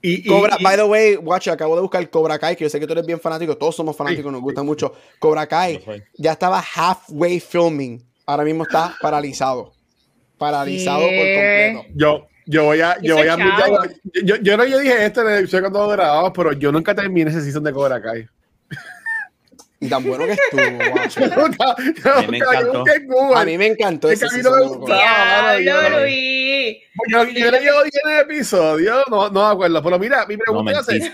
Y, 0.00 0.20
y- 0.20 0.26
Cobra, 0.26 0.56
y- 0.58 0.62
by 0.64 0.76
the 0.76 0.84
way, 0.84 1.16
watch, 1.16 1.48
acabo 1.48 1.74
de 1.74 1.82
buscar 1.82 2.08
Cobra 2.10 2.38
Kai, 2.38 2.56
que 2.56 2.64
yo 2.64 2.70
sé 2.70 2.78
que 2.80 2.86
tú 2.86 2.92
eres 2.92 3.04
bien 3.04 3.20
fanático, 3.20 3.56
todos 3.56 3.74
somos 3.76 3.96
fanáticos, 3.96 4.32
nos 4.32 4.40
gusta 4.40 4.62
mucho. 4.62 4.92
Cobra 5.18 5.46
Kai 5.46 5.84
ya 6.14 6.32
estaba 6.32 6.60
halfway 6.60 7.40
filming, 7.40 8.00
ahora 8.26 8.44
mismo 8.44 8.62
está 8.62 8.94
paralizado. 9.00 9.72
Paralizado 10.42 11.00
por 11.00 11.08
completo. 11.08 11.84
yo, 11.94 12.26
yo 12.46 12.64
voy 12.64 12.80
a, 12.80 12.98
yo 13.00 13.16
voy 13.16 13.28
a 13.28 13.36
yo, 13.36 14.22
yo, 14.24 14.36
yo 14.36 14.56
no 14.56 14.64
yo 14.66 14.78
dije 14.80 15.04
esto 15.06 15.22
en 15.22 15.28
el 15.28 15.38
episodio 15.40 15.62
cuando 15.70 15.78
lo 15.84 15.88
grabamos, 15.88 16.32
pero 16.34 16.52
yo 16.52 16.72
nunca 16.72 16.94
terminé 16.94 17.30
ese 17.30 17.40
season 17.42 17.62
de 17.64 17.72
Cobra 17.72 18.02
Kai. 18.02 18.26
Y 19.80 19.88
tan 19.88 20.04
bueno 20.04 20.24
que 20.26 20.32
estuvo. 20.32 20.60
Nunca- 21.42 21.74
A 22.18 22.22
mí 22.22 22.28
me 22.30 22.38
encantó. 22.38 22.84
A 23.34 23.44
mí 23.44 23.58
me 23.58 23.66
encantó 23.66 24.10
ese 24.12 24.26
me 24.26 24.30
season 24.30 24.52
Kai. 24.60 24.68
gustaba. 24.68 25.54
yo- 25.54 25.62
Diablo, 25.62 26.00
Luis. 26.02 26.76
Porque 26.94 27.12
yo, 27.34 27.44
yo 27.46 27.50
le 27.50 27.60
llevo 27.60 27.82
10 27.82 27.94
en 28.04 28.10
el 28.12 28.20
episodio, 28.20 29.04
no, 29.10 29.28
no 29.30 29.46
me 29.48 29.52
acuerdo. 29.54 29.82
Pero 29.82 29.98
mira, 29.98 30.24
mi 30.26 30.36
No 30.36 30.40
pregunta 30.44 30.80
es: 30.88 31.10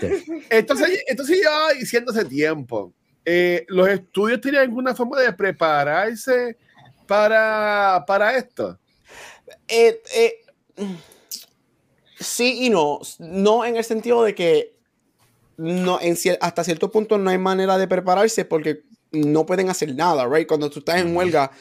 esto 0.51 0.75
se, 0.75 1.03
esto 1.07 1.23
se 1.23 1.35
llevaba 1.37 1.73
diciendo 1.73 2.11
hace 2.11 2.25
tiempo. 2.25 2.93
Eh, 3.25 3.65
¿Los 3.69 3.87
estudios 3.89 4.39
tienen 4.39 4.61
alguna 4.61 4.93
forma 4.93 5.19
de 5.19 5.33
prepararse 5.33 6.55
para, 7.07 8.03
para 8.05 8.35
esto? 8.37 8.77
Eh, 9.67 10.01
eh, 10.15 10.33
sí 12.19 12.65
y 12.65 12.69
no. 12.69 12.99
No 13.19 13.65
en 13.65 13.75
el 13.77 13.83
sentido 13.83 14.23
de 14.23 14.35
que 14.35 14.75
no, 15.57 15.99
en 16.01 16.15
cier- 16.15 16.37
hasta 16.41 16.63
cierto 16.63 16.91
punto 16.91 17.17
no 17.17 17.29
hay 17.29 17.37
manera 17.37 17.77
de 17.77 17.87
prepararse 17.87 18.45
porque 18.45 18.83
no 19.11 19.45
pueden 19.45 19.69
hacer 19.69 19.93
nada, 19.95 20.27
right? 20.27 20.47
Cuando 20.47 20.69
tú 20.69 20.79
estás 20.79 21.01
en 21.01 21.15
huelga, 21.15 21.51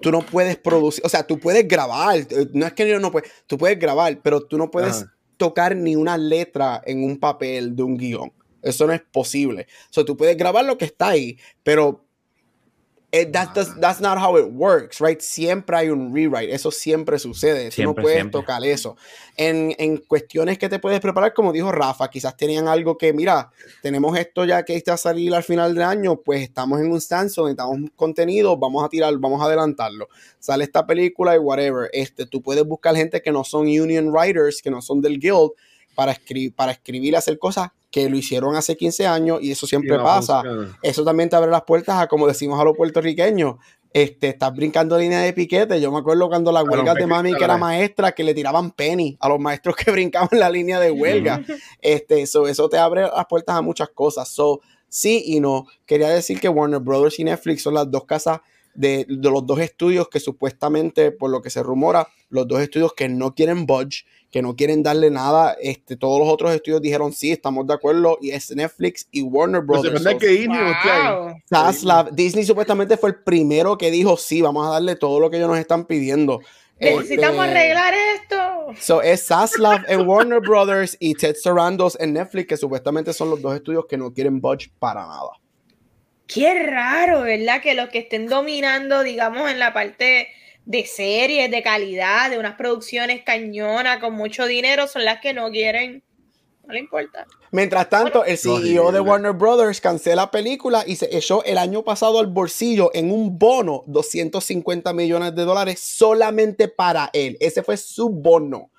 tú 0.00 0.10
no 0.10 0.20
puedes 0.20 0.56
producir, 0.56 1.04
o 1.04 1.08
sea, 1.08 1.26
tú 1.26 1.38
puedes 1.38 1.66
grabar, 1.66 2.16
eh, 2.18 2.26
no 2.52 2.64
es 2.66 2.72
que 2.74 2.88
yo 2.88 2.98
no 3.00 3.10
puedes, 3.10 3.30
tú 3.46 3.58
puedes 3.58 3.78
grabar, 3.78 4.20
pero 4.22 4.40
tú 4.46 4.56
no 4.56 4.70
puedes 4.70 5.02
Ajá. 5.02 5.12
tocar 5.36 5.74
ni 5.76 5.96
una 5.96 6.16
letra 6.16 6.80
en 6.86 7.04
un 7.04 7.18
papel 7.18 7.74
de 7.74 7.82
un 7.82 7.96
guion. 7.96 8.32
Eso 8.62 8.86
no 8.86 8.92
es 8.92 9.02
posible. 9.02 9.66
O 9.90 9.92
sea, 9.92 10.04
tú 10.04 10.16
puedes 10.16 10.36
grabar 10.36 10.64
lo 10.64 10.78
que 10.78 10.84
está 10.84 11.08
ahí, 11.08 11.36
pero 11.64 12.04
eh, 13.14 13.26
that 13.30 13.50
does- 13.54 13.78
that's 13.78 14.00
not 14.00 14.18
how 14.18 14.38
it 14.38 14.46
works, 14.50 14.98
right? 14.98 15.20
Siempre 15.20 15.76
hay 15.76 15.90
un 15.90 16.14
rewrite, 16.14 16.52
eso 16.54 16.70
siempre 16.70 17.18
sucede, 17.18 17.64
tú 17.64 17.66
no 17.66 17.70
Siempre, 17.72 18.02
puedes 18.02 18.16
siempre. 18.16 18.40
tocar 18.40 18.64
eso. 18.64 18.96
En, 19.36 19.74
en 19.78 19.98
cuestiones 19.98 20.56
que 20.58 20.68
te 20.70 20.78
puedes 20.78 20.98
preparar, 21.00 21.34
como 21.34 21.52
dijo 21.52 21.70
Rafa, 21.70 22.08
quizás 22.08 22.36
tenían 22.36 22.68
algo 22.68 22.96
que, 22.96 23.12
mira, 23.12 23.50
tenemos 23.82 24.16
esto 24.18 24.44
ya 24.46 24.64
que 24.64 24.74
está 24.76 24.94
a 24.94 24.96
salir 24.96 25.34
al 25.34 25.42
final 25.42 25.74
del 25.74 25.84
año, 25.84 26.16
pues 26.16 26.42
estamos 26.42 26.80
en 26.80 26.90
un 26.90 27.00
stance, 27.00 27.40
necesitamos 27.42 27.90
contenido, 27.96 28.56
vamos 28.56 28.82
a 28.82 28.88
tirar, 28.88 29.14
vamos 29.18 29.42
a 29.42 29.44
adelantarlo. 29.44 30.08
Sale 30.38 30.64
esta 30.64 30.86
película 30.86 31.34
y 31.36 31.38
whatever. 31.38 31.90
Este, 31.92 32.24
tú 32.26 32.40
puedes 32.42 32.64
buscar 32.64 32.96
gente 32.96 33.20
que 33.20 33.30
no 33.30 33.44
son 33.44 33.62
union 33.66 34.08
writers, 34.10 34.62
que 34.62 34.70
no 34.70 34.80
son 34.80 35.02
del 35.02 35.20
guild, 35.20 35.50
para, 35.94 36.12
escribir 36.12 36.54
para 36.54 36.72
escribir 36.72 37.14
hacer 37.14 37.38
cosas 37.38 37.68
que 37.92 38.08
lo 38.08 38.16
hicieron 38.16 38.56
hace 38.56 38.76
15 38.76 39.06
años 39.06 39.38
y 39.42 39.52
eso 39.52 39.66
siempre 39.66 39.94
Y 39.94 39.98
pasa 39.98 40.42
eso 40.82 41.04
también 41.04 41.28
te 41.28 41.36
abre 41.36 41.50
las 41.50 41.62
puertas 41.62 42.00
a, 42.00 42.08
como 42.08 42.26
decimos 42.26 42.58
a 42.58 42.64
los 42.64 42.74
puertorriqueños, 42.76 43.56
este, 43.92 44.30
estás 44.30 44.54
brincando 44.54 44.98
línea 44.98 45.20
de 45.20 45.34
piquete. 45.34 45.78
Yo 45.80 45.92
me 45.92 45.98
acuerdo 45.98 46.28
cuando 46.28 46.50
las 46.50 46.64
Claro, 46.64 46.78
huelgas 46.78 46.96
de 46.96 47.06
mami, 47.06 47.34
que 47.34 47.44
era 47.44 47.58
maestra, 47.58 48.12
que 48.12 48.24
le 48.24 48.32
tiraban 48.32 48.70
penny 48.70 49.16
a 49.20 49.28
los 49.28 49.38
maestros 49.38 49.76
que 49.76 49.90
brincaban 49.92 50.30
la 50.32 50.48
línea 50.48 50.80
de 50.80 50.90
huelga. 50.90 51.42
este, 51.80 52.26
so, 52.26 52.48
eso 52.48 52.68
te 52.68 52.78
abre 52.78 53.02
las 53.02 53.26
puertas 53.26 53.56
a 53.56 53.60
muchas 53.62 53.90
cosas. 53.90 54.28
So, 54.28 54.62
sí 54.88 55.22
y 55.26 55.40
no. 55.40 55.66
Quería 55.84 56.08
decir 56.08 56.40
que 56.40 56.48
Warner 56.48 56.80
Brothers 56.80 57.18
y 57.18 57.24
Netflix 57.24 57.62
son 57.62 57.74
las 57.74 57.90
dos 57.90 58.06
casas 58.06 58.40
de, 58.74 59.04
de 59.06 59.30
los 59.30 59.44
dos 59.46 59.60
estudios 59.60 60.08
que 60.08 60.18
supuestamente, 60.18 61.12
por 61.12 61.30
lo 61.30 61.42
que 61.42 61.50
se 61.50 61.62
rumora, 61.62 62.08
los 62.30 62.48
dos 62.48 62.62
estudios 62.62 62.94
que 62.94 63.10
no 63.10 63.34
quieren 63.34 63.66
budge, 63.66 64.06
que 64.32 64.42
no 64.42 64.56
quieren 64.56 64.82
darle 64.82 65.10
nada. 65.10 65.56
Este, 65.60 65.94
todos 65.94 66.18
los 66.18 66.28
otros 66.28 66.52
estudios 66.52 66.80
dijeron 66.82 67.12
sí, 67.12 67.30
estamos 67.30 67.66
de 67.66 67.74
acuerdo, 67.74 68.18
y 68.20 68.30
es 68.30 68.50
Netflix 68.50 69.06
y 69.12 69.22
Warner 69.22 69.62
Pues 69.64 69.82
Brothers. 69.82 70.02
depende 70.02 70.10
So, 70.10 70.18
de 70.18 70.34
qué 70.34 70.40
Disney 70.40 70.58
no 70.58 70.70
esté 70.72 70.90
ahí. 70.90 71.14
Wow. 71.14 71.42
Zaslav, 71.48 72.12
Disney 72.12 72.44
supuestamente 72.44 72.96
fue 72.96 73.10
el 73.10 73.16
primero 73.22 73.78
que 73.78 73.90
dijo 73.90 74.16
sí, 74.16 74.40
vamos 74.42 74.66
a 74.66 74.70
darle 74.70 74.96
todo 74.96 75.20
lo 75.20 75.30
que 75.30 75.36
ellos 75.36 75.50
nos 75.50 75.58
están 75.58 75.84
pidiendo. 75.84 76.40
Necesitamos 76.80 77.46
Este, 77.46 77.58
arreglar 77.58 77.94
esto. 77.94 78.36
So 78.80 79.02
es 79.02 79.26
Zaslav 79.26 79.84
en 79.86 80.08
Warner 80.08 80.40
Brothers 80.40 80.96
y 80.98 81.14
Ted 81.14 81.36
Sarandos 81.36 81.96
en 82.00 82.14
Netflix, 82.14 82.48
que 82.48 82.56
supuestamente 82.56 83.12
son 83.12 83.30
los 83.30 83.40
dos 83.40 83.54
estudios 83.54 83.84
que 83.86 83.98
no 83.98 84.12
quieren 84.12 84.40
budge 84.40 84.70
para 84.78 85.02
nada. 85.02 85.30
Qué 86.26 86.62
raro, 86.64 87.20
¿verdad? 87.20 87.60
Que 87.60 87.74
los 87.74 87.90
que 87.90 87.98
estén 87.98 88.26
dominando, 88.26 89.02
digamos, 89.02 89.50
en 89.50 89.58
la 89.58 89.74
parte 89.74 90.28
de 90.64 90.86
series, 90.86 91.50
de 91.50 91.62
calidad, 91.62 92.30
de 92.30 92.38
unas 92.38 92.54
producciones 92.56 93.22
cañonas 93.24 93.98
con 93.98 94.14
mucho 94.14 94.46
dinero, 94.46 94.86
son 94.86 95.04
las 95.04 95.20
que 95.20 95.32
no 95.32 95.50
quieren. 95.50 96.02
No 96.66 96.72
le 96.72 96.80
importa. 96.80 97.26
Mientras 97.50 97.90
tanto, 97.90 98.24
el 98.24 98.38
CEO 98.38 98.54
de 98.54 98.78
Horrible. 98.78 99.00
Warner 99.00 99.32
Brothers 99.32 99.80
cancela 99.80 100.30
película 100.30 100.84
y 100.86 100.96
se 100.96 101.14
echó 101.16 101.42
el 101.44 101.58
año 101.58 101.82
pasado 101.82 102.20
al 102.20 102.28
bolsillo 102.28 102.90
en 102.94 103.10
un 103.10 103.36
bono 103.38 103.82
250 103.86 104.92
millones 104.92 105.34
de 105.34 105.42
dólares 105.42 105.80
solamente 105.80 106.68
para 106.68 107.10
él. 107.12 107.36
Ese 107.40 107.62
fue 107.62 107.76
su 107.76 108.08
bono. 108.08 108.70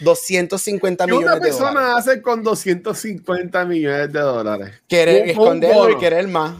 250 0.00 1.06
¿Qué 1.06 1.12
una 1.12 1.20
millones 1.20 1.40
de 1.42 1.50
dólares. 1.50 1.74
persona 1.74 1.96
hace 1.96 2.20
con 2.20 2.42
250 2.42 3.64
millones 3.64 4.12
de 4.12 4.20
dólares? 4.20 4.82
Querer 4.86 5.30
esconderlo 5.30 5.90
y 5.90 5.96
querer 5.96 6.28
más. 6.28 6.54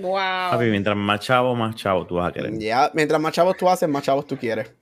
Wow. 0.00 0.50
Papi, 0.50 0.64
mientras 0.66 0.96
más 0.96 1.20
chavo, 1.20 1.54
más 1.54 1.74
chavo 1.76 2.06
tú 2.06 2.16
vas 2.16 2.30
a 2.30 2.32
querer. 2.32 2.58
Ya, 2.58 2.90
mientras 2.94 3.20
más 3.20 3.32
chavos 3.32 3.56
tú 3.56 3.68
haces, 3.68 3.88
más 3.88 4.02
chavos 4.02 4.26
tú 4.26 4.36
quieres. 4.36 4.72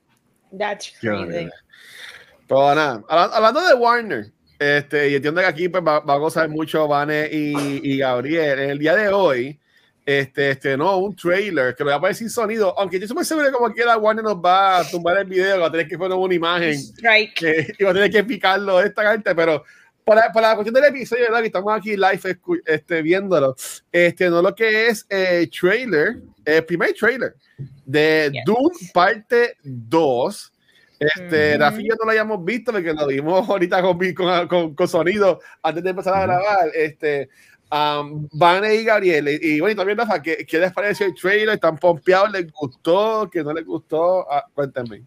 That's 0.57 0.91
crazy. 0.99 1.49
Pero 2.47 2.75
nada, 2.75 3.03
habla- 3.07 3.35
hablando 3.35 3.61
de 3.67 3.73
Warner, 3.73 4.25
Este, 4.59 5.09
y 5.09 5.15
entiendo 5.15 5.41
que 5.41 5.47
aquí 5.47 5.69
pues, 5.69 5.83
va, 5.85 5.99
va 5.99 6.13
a 6.13 6.17
gozar 6.17 6.47
mucho 6.49 6.87
Vane 6.87 7.27
y, 7.31 7.53
y 7.93 7.97
Gabriel. 7.97 8.59
En 8.59 8.69
el 8.71 8.79
día 8.79 8.95
de 8.95 9.09
hoy, 9.09 9.59
este, 10.05 10.51
este, 10.51 10.77
no, 10.77 10.97
un 10.97 11.15
trailer 11.15 11.75
que 11.75 11.83
lo 11.83 11.89
voy 11.89 11.97
a 11.97 11.99
poner 11.99 12.15
sin 12.15 12.29
sonido, 12.29 12.77
aunque 12.77 12.97
yo 12.99 13.05
estoy 13.05 13.15
muy 13.15 13.25
seguro 13.25 13.47
que 13.47 13.53
como 13.53 13.73
quiera 13.73 13.97
Warner 13.97 14.23
nos 14.23 14.35
va 14.35 14.79
a 14.79 14.83
tumbar 14.89 15.17
el 15.17 15.25
video, 15.25 15.59
va 15.61 15.67
a 15.67 15.71
tener 15.71 15.87
que 15.87 15.97
poner 15.97 16.17
una 16.17 16.33
imagen 16.33 16.73
Strike. 16.73 17.33
que, 17.35 17.67
y 17.79 17.83
va 17.83 17.91
a 17.91 17.93
tener 17.93 18.11
que 18.11 18.23
picarlo 18.23 18.79
esta 18.81 19.11
gente, 19.11 19.33
pero 19.33 19.63
para, 20.05 20.31
para 20.31 20.49
la 20.49 20.55
cuestión 20.55 20.73
del 20.75 20.85
episodio, 20.85 21.23
¿verdad? 21.25 21.39
que 21.41 21.47
estamos 21.47 21.73
aquí 21.77 21.95
live 21.95 22.37
este, 22.65 23.01
viéndolo, 23.01 23.55
este, 23.91 24.29
no 24.29 24.41
lo 24.41 24.53
que 24.55 24.87
es 24.87 25.05
eh, 25.09 25.49
trailer, 25.59 26.17
el 26.45 26.65
primer 26.65 26.93
trailer 26.93 27.35
de 27.85 28.29
Yes. 28.33 28.43
Doom 28.45 28.71
parte 28.93 29.57
2. 29.63 30.49
Este, 30.99 31.49
Ujú. 31.55 31.59
Rafi 31.59 31.81
y 31.81 31.89
yo 31.89 31.95
no 31.99 32.05
lo 32.05 32.11
habíamos 32.11 32.45
visto 32.45 32.71
porque 32.71 32.93
lo 32.93 33.07
vimos 33.07 33.49
ahorita 33.49 33.81
con, 33.81 33.97
con, 34.13 34.47
con- 34.47 34.75
con 34.75 34.87
sonido 34.87 35.39
antes 35.61 35.83
de 35.83 35.89
empezar 35.89 36.13
a 36.13 36.21
grabar. 36.21 36.69
Este, 36.73 37.27
um, 37.71 38.27
Vane 38.31 38.75
y 38.75 38.83
Gabriel. 38.85 39.27
Y, 39.27 39.55
y 39.55 39.59
bueno, 39.59 39.73
y 39.73 39.75
también 39.75 39.97
Rafa, 39.97 40.21
¿qué, 40.21 40.45
¿qué 40.47 40.59
les 40.59 40.71
pareció 40.71 41.05
el 41.07 41.13
trailer? 41.15 41.55
¿Están 41.55 41.77
pompeados? 41.77 42.31
¿Les 42.31 42.49
gustó? 42.51 43.29
¿Qué 43.29 43.43
no 43.43 43.51
les 43.53 43.65
gustó? 43.65 44.25
Ah, 44.31 44.45
cuéntenme. 44.53 45.03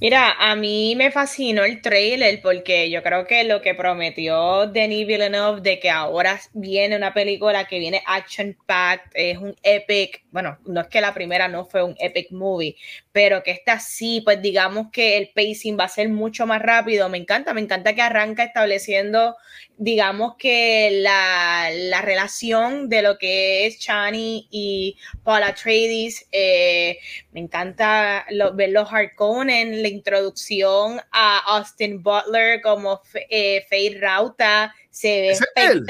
Mira, 0.00 0.32
a 0.38 0.56
mí 0.56 0.94
me 0.96 1.10
fascinó 1.10 1.62
el 1.64 1.82
trailer 1.82 2.40
porque 2.40 2.90
yo 2.90 3.02
creo 3.02 3.26
que 3.26 3.44
lo 3.44 3.60
que 3.60 3.74
prometió 3.74 4.66
Denis 4.66 5.06
Villeneuve 5.06 5.60
de 5.60 5.78
que 5.78 5.90
ahora 5.90 6.40
viene 6.54 6.96
una 6.96 7.12
película 7.12 7.66
que 7.66 7.78
viene 7.78 8.02
action 8.06 8.56
packed, 8.66 9.10
es 9.12 9.36
un 9.36 9.54
epic, 9.62 10.24
bueno, 10.32 10.58
no 10.66 10.80
es 10.82 10.86
que 10.88 11.00
la 11.00 11.12
primera 11.14 11.48
no 11.48 11.64
fue 11.64 11.82
un 11.82 11.94
epic 11.98 12.30
movie, 12.32 12.76
pero 13.12 13.42
que 13.42 13.50
esta 13.50 13.80
sí, 13.80 14.20
pues 14.24 14.40
digamos 14.42 14.88
que 14.92 15.16
el 15.16 15.30
pacing 15.34 15.76
va 15.78 15.84
a 15.84 15.88
ser 15.88 16.08
mucho 16.08 16.46
más 16.46 16.62
rápido. 16.62 17.08
Me 17.08 17.18
encanta, 17.18 17.52
me 17.54 17.60
encanta 17.60 17.94
que 17.94 18.02
arranca 18.02 18.44
estableciendo, 18.44 19.36
digamos 19.76 20.36
que 20.38 20.90
la, 21.02 21.68
la 21.72 22.02
relación 22.02 22.88
de 22.88 23.02
lo 23.02 23.18
que 23.18 23.66
es 23.66 23.78
Chani 23.80 24.46
y 24.50 24.96
Paula 25.24 25.48
Atreides. 25.48 26.26
eh, 26.32 26.98
me 27.32 27.40
encanta 27.40 28.26
lo- 28.30 28.54
ver 28.54 28.70
los 28.70 28.92
Harkonnen, 28.92 29.82
la 29.82 29.88
introducción 29.88 31.00
a 31.12 31.38
Austin 31.56 32.02
Butler 32.02 32.60
como 32.60 33.00
eh, 33.28 33.64
Faye 33.68 33.98
Rauta, 34.00 34.74
se 34.90 35.20
ve 35.20 35.30
¿Ese 35.32 35.44
es 35.56 35.70
él? 35.70 35.82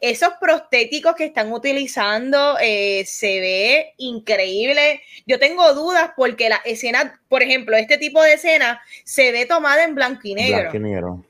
Esos 0.00 0.30
prostéticos 0.40 1.14
que 1.14 1.24
están 1.24 1.52
utilizando 1.52 2.56
eh, 2.60 3.04
se 3.06 3.40
ve 3.40 3.94
increíble. 3.98 5.02
Yo 5.26 5.38
tengo 5.38 5.74
dudas 5.74 6.10
porque 6.16 6.48
la 6.48 6.60
escena, 6.64 7.20
por 7.28 7.42
ejemplo, 7.42 7.76
este 7.76 7.98
tipo 7.98 8.22
de 8.22 8.34
escena 8.34 8.80
se 9.04 9.32
ve 9.32 9.46
tomada 9.46 9.84
en 9.84 9.94
blanco 9.94 10.22
y 10.24 10.34
negro. 10.34 10.70
Blanco 10.70 10.76
y 10.76 10.80
negro. 10.80 11.24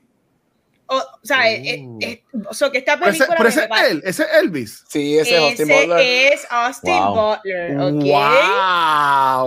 O, 0.89 0.95
o 0.97 1.03
sea, 1.21 1.51
eh, 1.51 1.81
Uh. 1.83 1.99
eh, 2.01 2.05
eh, 2.11 2.23
o 2.49 2.53
sea, 2.53 2.69
que 2.69 2.77
esta 2.77 2.97
Pero 2.97 3.11
ese, 3.11 3.17
película 3.25 3.37
pero 3.37 3.49
ese 3.49 3.59
es 3.61 3.67
parece- 3.67 3.91
él, 3.91 4.01
ese 4.05 4.23
es 4.23 4.29
Elvis. 4.41 4.83
Sí, 4.87 5.17
ese 5.19 5.35
es 5.35 5.41
Austin 5.41 5.71
ese 5.71 5.85
Butler. 5.87 6.33
es 6.33 6.47
Austin 6.49 6.93
Wow. 6.97 7.15
Butler, 7.35 7.77
¿ok? 7.79 8.03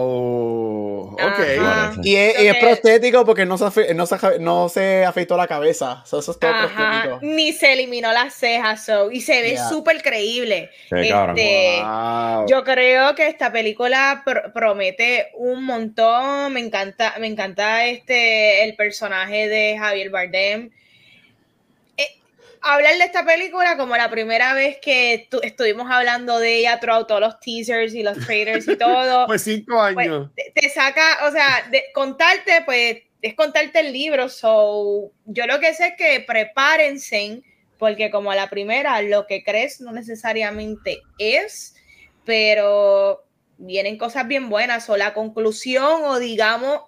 ¡Wow! 0.00 1.02
Ok. 1.12 1.38
Y 2.02 2.16
es, 2.16 2.40
y 2.42 2.46
es 2.46 2.56
prostético 2.56 3.24
porque 3.24 3.46
no 3.46 3.58
se, 3.58 3.94
no 3.94 4.06
se, 4.06 4.38
no 4.38 4.68
se 4.68 5.04
afeitó 5.04 5.36
la 5.36 5.46
cabeza. 5.46 6.02
So, 6.06 6.18
eso 6.20 6.32
es 6.32 6.38
todo 6.38 6.50
Ajá, 6.50 7.02
prostético. 7.04 7.18
ni 7.22 7.52
se 7.52 7.72
eliminó 7.72 8.12
las 8.12 8.34
cejas, 8.34 8.84
so, 8.84 9.10
y 9.10 9.20
se 9.20 9.42
ve 9.42 9.50
Yeah. 9.50 9.68
súper 9.68 10.00
creíble. 10.02 10.70
Este, 10.90 11.80
Wow. 11.82 12.46
Yo 12.48 12.62
creo 12.64 13.14
que 13.14 13.26
esta 13.26 13.50
película 13.50 14.22
pr- 14.24 14.52
promete 14.52 15.28
un 15.34 15.64
montón. 15.64 16.52
Me 16.52 16.60
encanta, 16.60 17.14
me 17.18 17.26
encanta 17.26 17.86
este 17.86 18.62
el 18.64 18.76
personaje 18.76 19.48
de 19.48 19.76
Javier 19.78 20.10
Bardem. 20.10 20.70
Hablar 22.62 22.98
de 22.98 23.04
esta 23.04 23.24
película 23.24 23.76
como 23.76 23.96
la 23.96 24.10
primera 24.10 24.52
vez 24.54 24.78
que 24.82 25.26
tu- 25.30 25.40
estuvimos 25.42 25.90
hablando 25.90 26.38
de 26.38 26.56
ella 26.58 26.78
throughout 26.78 27.08
todos 27.08 27.20
los 27.20 27.40
teasers 27.40 27.94
y 27.94 28.02
los 28.02 28.18
trailers 28.26 28.68
y 28.68 28.76
todo. 28.76 29.26
Pues 29.26 29.42
cinco 29.42 29.76
pues, 29.94 30.08
años. 30.08 30.30
te, 30.34 30.52
te 30.54 30.68
saca, 30.68 31.26
o 31.26 31.32
sea, 31.32 31.66
de 31.70 31.84
contarte, 31.94 32.62
pues 32.64 32.98
es 33.22 33.34
contarte 33.34 33.80
el 33.80 33.92
libro. 33.92 34.28
So, 34.28 35.12
yo 35.24 35.46
lo 35.46 35.58
que 35.60 35.72
sé 35.74 35.88
es 35.88 35.94
que 35.96 36.20
prepárense, 36.26 37.42
porque 37.78 38.10
como 38.10 38.32
la 38.34 38.50
primera, 38.50 39.00
lo 39.02 39.26
que 39.26 39.42
crees 39.42 39.80
no 39.80 39.92
necesariamente 39.92 41.00
es, 41.18 41.74
pero 42.24 43.24
vienen 43.56 43.96
cosas 43.98 44.26
bien 44.28 44.48
buenas. 44.50 44.88
O 44.90 44.96
la 44.96 45.14
conclusión, 45.14 46.02
o 46.04 46.18
digamos, 46.18 46.82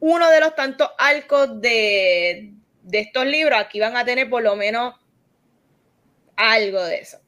uno 0.00 0.30
de 0.30 0.40
los 0.40 0.54
tantos 0.54 0.88
arcos 0.98 1.60
de, 1.60 2.52
de 2.88 3.00
estos 3.00 3.26
libros, 3.26 3.58
aquí 3.58 3.78
van 3.80 3.96
a 3.96 4.04
tener 4.04 4.28
por 4.30 4.42
lo 4.42 4.56
menos 4.56 4.94
algo 6.36 6.82
de 6.84 6.98
eso 7.00 7.18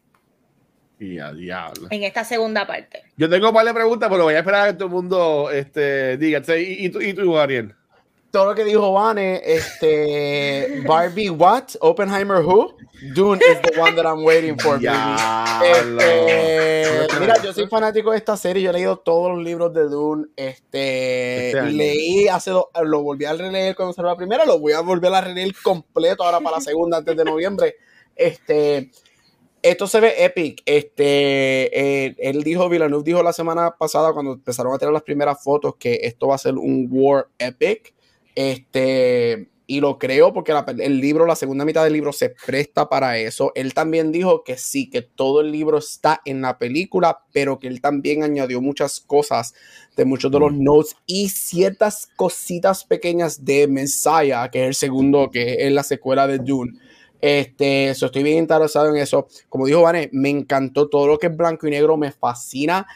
Y 0.99 1.19
a 1.19 1.33
diablo. 1.33 1.89
en 1.91 2.03
esta 2.05 2.25
segunda 2.25 2.67
parte. 2.67 3.03
Yo 3.17 3.29
tengo 3.29 3.49
un 3.49 3.55
par 3.55 3.67
de 3.67 3.75
preguntas, 3.75 4.09
pero 4.11 4.25
voy 4.25 4.35
a 4.35 4.39
esperar 4.39 4.69
a 4.69 4.73
que 4.73 4.79
todo 4.79 4.87
el 4.87 4.95
mundo 4.95 5.51
este, 5.51 6.17
diga. 6.17 6.43
¿Y, 6.57 6.87
y, 6.87 6.91
tú, 6.91 7.01
y 7.01 7.13
tú, 7.15 7.39
Ariel? 7.39 7.75
Todo 8.31 8.47
lo 8.47 8.55
que 8.55 8.65
dijo 8.65 8.93
Vane, 8.93 9.43
este, 9.45 10.85
Barbie 10.87 11.31
what? 11.31 11.71
Oppenheimer 11.81 12.45
who? 12.45 12.77
Dune 13.13 13.41
is 13.41 13.61
the 13.63 13.81
one 13.81 13.97
that 13.97 14.07
I'm 14.07 14.25
waiting 14.25 14.57
for, 14.57 14.75
baby. 14.75 14.83
Diablo. 14.83 16.01
Este, 16.01 17.19
mira, 17.19 17.43
yo 17.43 17.53
soy 17.53 17.67
fanático 17.67 18.13
de 18.13 18.19
esta 18.19 18.37
serie. 18.37 18.63
Yo 18.63 18.71
he 18.71 18.73
leído 18.75 18.99
todos 18.99 19.31
los 19.35 19.43
libros 19.43 19.73
de 19.75 19.89
Dune. 19.89 20.27
Este, 20.37 21.49
Este 21.49 21.63
leí 21.73 22.29
hace 22.29 22.53
dos, 22.53 22.67
lo 22.85 23.03
volví 23.03 23.25
a 23.25 23.33
releer 23.33 23.75
cuando 23.75 23.95
salió 23.95 24.11
la 24.11 24.17
primera, 24.17 24.45
lo 24.45 24.61
voy 24.61 24.75
a 24.75 24.81
volver 24.81 25.13
a 25.13 25.21
releer 25.21 25.53
completo 25.63 26.23
ahora 26.23 26.39
para 26.41 26.59
la 26.59 26.61
segunda 26.61 26.99
antes 26.99 27.17
de 27.17 27.25
noviembre. 27.25 27.75
Este, 28.15 28.93
esto 29.63 29.87
se 29.87 30.01
ve 30.01 30.25
epic. 30.25 30.63
Este, 30.67 32.05
eh, 32.07 32.15
él 32.19 32.45
dijo, 32.45 32.69
Villeneuve 32.69 33.03
dijo 33.05 33.23
la 33.23 33.33
semana 33.33 33.77
pasada 33.77 34.13
cuando 34.13 34.35
empezaron 34.35 34.73
a 34.73 34.79
tener 34.79 34.93
las 34.93 35.03
primeras 35.03 35.43
fotos 35.43 35.75
que 35.79 36.01
esto 36.03 36.29
va 36.29 36.37
a 36.37 36.39
ser 36.39 36.55
un 36.55 36.87
war 36.91 37.27
epic. 37.39 37.95
Este, 38.35 39.49
y 39.67 39.81
lo 39.81 39.99
creo 39.99 40.33
porque 40.33 40.53
la- 40.53 40.65
el 40.79 41.01
libro, 41.01 41.27
la 41.27 41.37
segunda 41.37 41.65
mitad 41.65 41.85
del 41.85 41.93
libro 41.93 42.13
se 42.13 42.31
presta 42.45 42.89
para 42.89 43.19
eso. 43.19 43.53
Él 43.55 43.75
también 43.75 44.11
dijo 44.13 44.43
que 44.45 44.57
sí, 44.57 44.91
que 44.91 45.03
todo 45.03 45.41
el 45.41 45.53
libro 45.53 45.79
está 45.79 46.21
en 46.25 46.41
la 46.43 46.59
película, 46.59 47.21
pero 47.33 47.59
que 47.59 47.69
él 47.69 47.81
también 47.81 48.23
añadió 48.23 48.61
muchas 48.61 49.01
cosas 49.01 49.55
de 49.97 50.05
muchos 50.05 50.31
de 50.33 50.41
los 50.41 50.53
notes 50.53 50.97
y 51.07 51.29
ciertas 51.29 52.09
cositas 52.17 52.85
pequeñas 52.85 53.45
de 53.45 53.69
Messiah, 53.69 54.49
que 54.51 54.63
es 54.63 54.69
el 54.69 54.75
segundo, 54.75 55.31
que 55.31 55.67
es 55.67 55.73
la 55.73 55.83
secuela 55.83 56.27
de 56.27 56.39
Dune. 56.39 56.73
Este, 57.21 57.95
so 57.95 58.07
estoy 58.07 58.23
bien 58.23 58.39
interesado 58.39 58.89
en 58.89 58.97
eso. 58.97 59.29
Como 59.49 59.67
dijo 59.67 59.83
Vane, 59.83 60.09
me 60.13 60.31
encantó 60.31 60.89
todo 60.89 61.07
lo 61.07 61.19
que 61.19 61.27
es 61.27 61.37
blanco 61.37 61.67
y 61.67 61.71
negro, 61.71 61.97
me 61.97 62.13
fascina. 62.13 62.87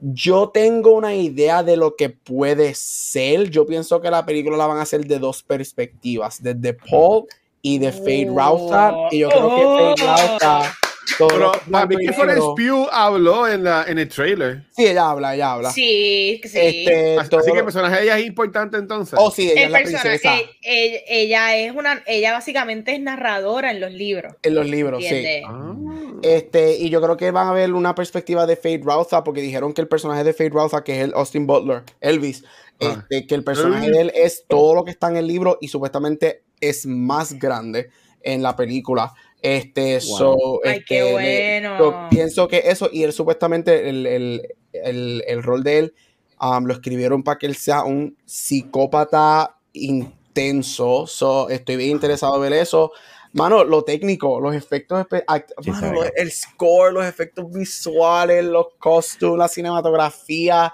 Yo 0.00 0.48
tengo 0.48 0.92
una 0.92 1.14
idea 1.14 1.62
de 1.62 1.76
lo 1.76 1.94
que 1.94 2.08
puede 2.10 2.74
ser. 2.74 3.50
Yo 3.50 3.66
pienso 3.66 4.00
que 4.00 4.10
la 4.10 4.24
película 4.24 4.56
la 4.56 4.66
van 4.66 4.78
a 4.78 4.82
hacer 4.82 5.06
de 5.06 5.18
dos 5.18 5.42
perspectivas, 5.42 6.42
desde 6.42 6.74
Paul 6.74 7.26
y 7.62 7.78
de 7.78 7.92
Fade. 7.92 8.32
Rauta. 8.34 8.94
Y 9.10 9.18
yo 9.18 9.28
creo 9.28 9.56
que 9.56 9.62
Fade 9.62 10.06
Rauta. 10.06 10.74
Todo 11.18 11.28
Pero 11.28 11.54
es 11.54 11.60
para 11.70 11.86
mí 11.86 11.96
que 11.96 12.12
Florence 12.12 12.46
Pugh 12.56 12.88
habló 12.92 13.48
en, 13.48 13.64
la, 13.64 13.84
en 13.86 13.98
el 13.98 14.08
trailer. 14.08 14.64
Sí, 14.70 14.86
ella 14.86 15.10
habla, 15.10 15.34
ella 15.34 15.52
habla. 15.52 15.70
Sí, 15.70 16.40
sí. 16.44 16.58
Este, 16.58 17.18
Así, 17.18 17.30
todo 17.30 17.40
así 17.40 17.52
que 17.52 17.58
el 17.58 17.64
personaje 17.64 17.96
de 17.96 18.02
ella 18.04 18.18
es 18.18 18.26
importante 18.26 18.76
entonces. 18.76 19.18
Oh, 19.20 19.30
sí, 19.30 19.50
ella 19.50 19.60
es 19.60 19.66
el 19.66 19.72
la 19.72 19.78
personaje, 19.78 20.08
princesa 20.08 20.36
eh, 20.36 20.50
eh, 20.62 21.04
ella 21.08 21.56
es 21.56 21.72
una, 21.74 22.02
ella 22.06 22.32
básicamente 22.32 22.94
es 22.94 23.00
narradora 23.00 23.70
en 23.70 23.80
los 23.80 23.92
libros. 23.92 24.34
en 24.42 24.54
los 24.54 24.66
libros, 24.66 25.02
sí. 25.04 25.24
Ah. 25.46 25.74
Este, 26.22 26.76
y 26.76 26.90
yo 26.90 27.00
creo 27.00 27.16
que 27.16 27.30
van 27.30 27.48
a 27.48 27.52
ver 27.52 27.72
una 27.72 27.94
perspectiva 27.94 28.46
de 28.46 28.56
Fade 28.56 28.82
Rauta, 28.84 29.24
porque 29.24 29.40
dijeron 29.40 29.72
que 29.72 29.80
el 29.80 29.88
personaje 29.88 30.22
de 30.24 30.32
Fade 30.34 30.50
Rauta, 30.50 30.84
que 30.84 30.98
es 30.98 31.04
el 31.04 31.14
Austin 31.14 31.46
Butler, 31.46 31.82
Elvis, 32.00 32.44
Ah. 32.82 33.04
este, 33.10 33.26
que 33.26 33.34
el 33.34 33.44
personaje 33.44 33.86
Elvis. 33.86 33.96
de 33.96 34.02
él 34.04 34.12
es 34.14 34.44
todo 34.48 34.74
lo 34.74 34.84
que 34.84 34.90
está 34.90 35.08
en 35.10 35.16
el 35.18 35.26
libro 35.26 35.58
y 35.60 35.68
supuestamente 35.68 36.44
es 36.60 36.86
más 36.86 37.38
grande 37.38 37.90
en 38.22 38.42
la 38.42 38.56
película. 38.56 39.12
Este, 39.42 39.94
Wow. 39.94 40.00
so, 40.18 40.60
Ay, 40.64 40.70
este, 40.78 40.84
qué 40.84 41.02
le- 41.02 41.60
bueno. 41.60 42.08
pienso 42.10 42.46
que 42.48 42.62
eso, 42.66 42.88
y 42.92 43.02
él 43.04 43.12
supuestamente, 43.12 43.88
el, 43.88 44.06
el- 44.06 44.42
el- 44.72 45.24
el 45.26 45.42
rol 45.42 45.62
de 45.62 45.78
él, 45.78 45.94
um, 46.40 46.64
lo 46.64 46.72
escribieron 46.74 47.22
para 47.22 47.38
que 47.38 47.46
él 47.46 47.56
sea 47.56 47.84
un 47.84 48.16
psicópata 48.24 49.56
intenso. 49.72 51.06
So, 51.06 51.48
estoy 51.48 51.76
bien 51.76 51.90
interesado 51.90 52.36
en 52.36 52.42
ver 52.42 52.52
eso. 52.54 52.92
Mano, 53.32 53.62
lo 53.64 53.84
técnico, 53.84 54.40
los 54.40 54.54
efectos, 54.56 55.06
mano, 55.66 55.92
lo- 55.92 56.04
el 56.16 56.32
score, 56.32 56.92
los 56.92 57.06
efectos 57.06 57.50
visuales, 57.52 58.44
los 58.44 58.66
costumes, 58.78 59.38
la 59.38 59.48
cinematografía, 59.48 60.72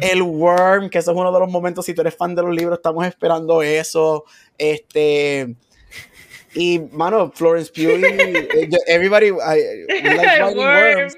el 0.00 0.22
worm, 0.22 0.90
que 0.90 0.98
eso 0.98 1.10
es 1.12 1.16
uno 1.16 1.32
de 1.32 1.40
los 1.40 1.50
momentos, 1.50 1.84
si 1.84 1.94
tú 1.94 2.00
eres 2.02 2.14
fan 2.14 2.34
de 2.34 2.42
los 2.42 2.54
libros, 2.54 2.78
estamos 2.78 3.04
esperando 3.06 3.62
eso. 3.62 4.24
Este. 4.56 5.54
Y, 6.54 6.80
mano, 6.92 7.30
Florence 7.34 7.70
Pugh 7.72 7.98
y 7.98 8.04
eh, 8.04 8.68
everybody, 8.86 9.26
I- 9.28 9.30
we 9.30 10.16
like 10.16 10.28
El 10.38 10.40
writing 10.42 10.56
worm. 10.58 10.94
worms. 10.96 11.16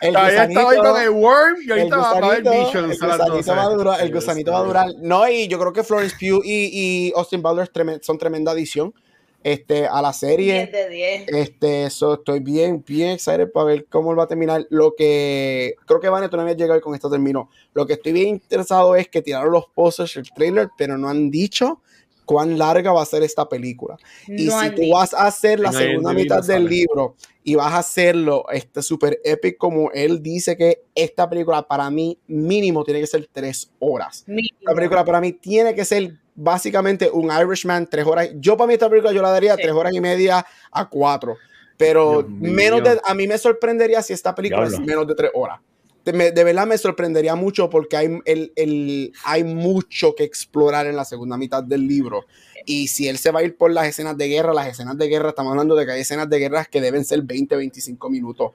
el 0.00 0.16
estaba 0.16 0.70
ahí 0.70 0.76
con 0.78 1.02
el 1.02 1.10
Worm 1.10 1.56
y 1.66 1.70
ahorita 1.70 1.96
va 1.96 2.10
a 2.10 2.16
haber 2.16 2.42
Visions. 2.42 2.74
El 3.02 3.08
gusanito, 3.08 3.54
va 3.56 3.62
a 3.62 3.68
durar, 3.70 4.00
el 4.00 4.12
gusanito 4.12 4.52
va 4.52 4.58
a 4.58 4.62
durar. 4.62 4.86
No, 5.00 5.28
y 5.28 5.48
yo 5.48 5.58
creo 5.58 5.72
que 5.72 5.82
Florence 5.84 6.16
Pugh 6.18 6.42
y, 6.44 6.70
y 7.08 7.12
Austin 7.16 7.42
Butler 7.42 7.70
son 8.02 8.18
tremenda 8.18 8.52
adición 8.52 8.94
este, 9.42 9.86
a 9.86 10.00
la 10.00 10.12
serie. 10.14 10.66
10 10.66 10.72
de 10.72 10.88
10. 10.88 11.28
Este, 11.28 11.84
eso 11.84 12.14
estoy 12.14 12.40
bien, 12.40 12.82
bien 12.86 13.10
excited 13.10 13.52
para 13.52 13.66
ver 13.66 13.86
cómo 13.90 14.14
va 14.16 14.24
a 14.24 14.28
terminar. 14.28 14.66
Lo 14.70 14.94
que 14.96 15.74
creo 15.84 16.00
que 16.00 16.08
Vane, 16.08 16.28
tú 16.30 16.36
no 16.36 16.42
habías 16.42 16.56
llegado 16.56 16.80
con 16.80 16.94
esto 16.94 17.10
terminó. 17.10 17.50
Lo 17.74 17.86
que 17.86 17.92
estoy 17.94 18.12
bien 18.12 18.28
interesado 18.28 18.96
es 18.96 19.08
que 19.08 19.20
tiraron 19.20 19.52
los 19.52 19.66
posters, 19.66 20.16
el 20.16 20.30
trailer, 20.32 20.70
pero 20.78 20.96
no 20.96 21.08
han 21.10 21.30
dicho 21.30 21.82
cuán 22.24 22.58
larga 22.58 22.92
va 22.92 23.02
a 23.02 23.06
ser 23.06 23.22
esta 23.22 23.48
película. 23.48 23.96
y 24.26 24.50
si 24.50 24.70
tú 24.70 24.90
vas 24.92 25.14
a 25.14 25.26
hacer 25.26 25.60
la 25.60 25.72
segunda 25.72 26.12
mitad 26.12 26.42
del 26.42 26.66
libro 26.66 27.16
y 27.42 27.54
vas 27.54 27.72
a 27.72 27.78
hacerlo 27.78 28.44
este 28.50 28.82
súper 28.82 29.20
épico 29.24 29.68
como 29.68 29.90
él 29.92 30.22
dice 30.22 30.56
que 30.56 30.82
esta 30.94 31.28
película 31.28 31.66
para 31.66 31.90
mí 31.90 32.18
mínimo 32.26 32.84
tiene 32.84 33.00
que 33.00 33.06
ser 33.06 33.28
tres 33.32 33.70
horas. 33.78 34.24
La 34.60 34.74
película 34.74 35.04
para 35.04 35.20
mí 35.20 35.32
tiene 35.32 35.74
que 35.74 35.84
ser 35.84 36.18
básicamente 36.34 37.10
un 37.10 37.30
Irishman, 37.30 37.86
tres 37.88 38.06
horas. 38.06 38.30
Yo 38.36 38.56
para 38.56 38.68
mí 38.68 38.74
esta 38.74 38.88
película 38.88 39.12
yo 39.12 39.22
la 39.22 39.30
daría 39.30 39.56
tres 39.56 39.72
horas 39.72 39.92
y 39.94 40.00
media 40.00 40.44
a 40.70 40.88
cuatro. 40.88 41.36
Pero 41.76 42.24
menos 42.28 42.84
de, 42.84 43.00
a 43.04 43.14
mí 43.14 43.26
me 43.26 43.36
sorprendería 43.36 44.00
si 44.02 44.12
esta 44.12 44.34
película 44.34 44.66
es 44.66 44.78
menos 44.78 45.06
de 45.06 45.14
tres 45.14 45.30
horas. 45.34 45.60
De, 46.04 46.32
de, 46.32 46.44
verdad 46.44 46.66
me 46.66 46.76
sorprendería 46.76 47.34
mucho 47.34 47.70
porque 47.70 47.96
hay, 47.96 48.18
el, 48.26 48.52
el, 48.56 49.12
hay 49.24 49.42
mucho 49.44 50.14
que 50.14 50.24
explorar 50.24 50.86
en 50.86 50.96
la 50.96 51.04
segunda 51.04 51.36
mitad 51.36 51.62
del 51.62 51.86
libro. 51.86 52.26
Y 52.66 52.88
si 52.88 53.08
él 53.08 53.18
se 53.18 53.30
va 53.30 53.40
a 53.40 53.42
ir 53.42 53.56
por 53.56 53.70
las 53.72 53.86
escenas 53.86 54.16
de 54.16 54.28
guerra, 54.28 54.52
las 54.52 54.68
escenas 54.68 54.96
de 54.98 55.08
guerra, 55.08 55.30
estamos 55.30 55.50
hablando 55.52 55.74
de 55.74 55.86
que 55.86 55.92
hay 55.92 56.00
escenas 56.00 56.28
de 56.28 56.38
guerra 56.38 56.64
que 56.66 56.80
deben 56.80 57.04
ser 57.04 57.22
20, 57.22 57.56
25 57.56 58.10
minutos. 58.10 58.52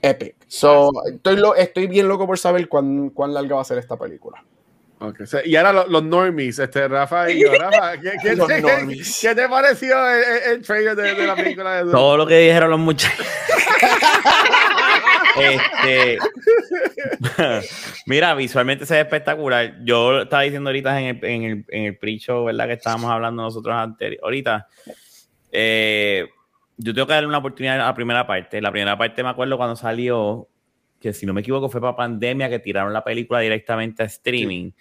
Epic. 0.00 0.36
So, 0.46 0.90
estoy, 1.06 1.36
lo, 1.36 1.54
estoy 1.54 1.86
bien 1.86 2.08
loco 2.08 2.26
por 2.26 2.38
saber 2.38 2.68
cuán, 2.68 3.10
cuán 3.10 3.34
larga 3.34 3.56
va 3.56 3.62
a 3.62 3.64
ser 3.64 3.78
esta 3.78 3.96
película. 3.96 4.44
Okay. 5.00 5.26
Y 5.44 5.54
ahora 5.54 5.84
los, 5.86 6.02
normies, 6.02 6.58
este, 6.58 6.88
Rafa 6.88 7.30
y 7.30 7.40
yo, 7.40 7.52
Rafa, 7.52 7.92
¿qué, 8.02 8.12
qué, 8.20 8.34
te, 8.34 8.46
¿qué 9.20 9.34
te, 9.34 9.48
pareció 9.48 9.96
el, 10.10 10.60
trailer 10.62 10.96
de, 10.96 11.24
la 11.24 11.36
película 11.36 11.84
de? 11.84 11.92
Todo 11.92 12.16
lo 12.16 12.26
que 12.26 12.38
dijeron 12.38 12.70
los 12.70 12.80
muchachos. 12.80 13.24
este, 15.40 16.18
mira, 18.06 18.34
visualmente 18.34 18.86
se 18.86 18.94
ve 18.94 19.00
espectacular. 19.00 19.76
Yo 19.84 20.22
estaba 20.22 20.42
diciendo 20.42 20.70
ahorita 20.70 21.00
en 21.00 21.06
el, 21.06 21.24
en 21.24 21.42
el, 21.42 21.64
en 21.68 21.84
el 21.84 21.98
pre-show, 21.98 22.44
¿verdad? 22.44 22.66
Que 22.66 22.74
estábamos 22.74 23.10
hablando 23.10 23.42
nosotros 23.42 23.74
anterior. 23.74 24.20
Ahorita, 24.22 24.66
eh, 25.52 26.28
yo 26.76 26.94
tengo 26.94 27.06
que 27.06 27.12
darle 27.12 27.28
una 27.28 27.38
oportunidad 27.38 27.80
a 27.80 27.86
la 27.86 27.94
primera 27.94 28.26
parte. 28.26 28.60
La 28.60 28.70
primera 28.70 28.96
parte 28.96 29.22
me 29.22 29.30
acuerdo 29.30 29.56
cuando 29.56 29.76
salió 29.76 30.48
que 31.00 31.12
si 31.12 31.26
no 31.26 31.32
me 31.32 31.42
equivoco 31.42 31.68
fue 31.68 31.80
para 31.80 31.96
pandemia 31.96 32.48
que 32.48 32.58
tiraron 32.58 32.92
la 32.92 33.04
película 33.04 33.40
directamente 33.40 34.02
a 34.02 34.06
streaming. 34.06 34.72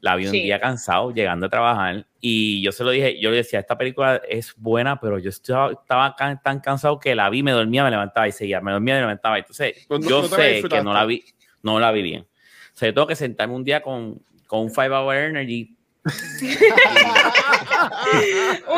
La 0.00 0.14
vi 0.14 0.26
un 0.26 0.32
día 0.32 0.60
cansado, 0.60 1.10
llegando 1.12 1.46
a 1.46 1.48
trabajar, 1.48 2.06
y 2.20 2.62
yo 2.62 2.72
se 2.72 2.84
lo 2.84 2.90
dije, 2.90 3.20
yo 3.20 3.30
le 3.30 3.36
decía, 3.36 3.60
esta 3.60 3.78
película 3.78 4.20
es 4.28 4.54
buena, 4.56 5.00
pero 5.00 5.18
yo 5.18 5.30
estaba, 5.30 5.72
estaba 5.72 6.14
tan 6.42 6.60
cansado 6.60 6.98
que 6.98 7.14
la 7.14 7.30
vi, 7.30 7.42
me 7.42 7.52
dormía, 7.52 7.84
me 7.84 7.90
levantaba 7.90 8.28
y 8.28 8.32
seguía, 8.32 8.60
me 8.60 8.72
dormía 8.72 8.94
y 8.94 8.96
me 8.96 9.02
levantaba. 9.02 9.38
Entonces, 9.38 9.86
pues 9.88 10.06
yo 10.06 10.24
sé 10.24 10.62
que 10.68 10.82
no 10.82 10.92
la 10.92 11.04
vi, 11.04 11.24
no 11.62 11.80
la 11.80 11.92
vi 11.92 12.02
bien. 12.02 12.22
O 12.22 12.78
sea, 12.78 12.88
yo 12.88 12.94
tengo 12.94 13.06
que 13.06 13.16
sentarme 13.16 13.54
un 13.54 13.64
día 13.64 13.80
con, 13.80 14.20
con 14.46 14.60
un 14.60 14.70
5 14.70 14.82
Hour 14.82 15.16
Energy 15.16 15.76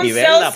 y, 0.02 0.12
verla 0.12 0.52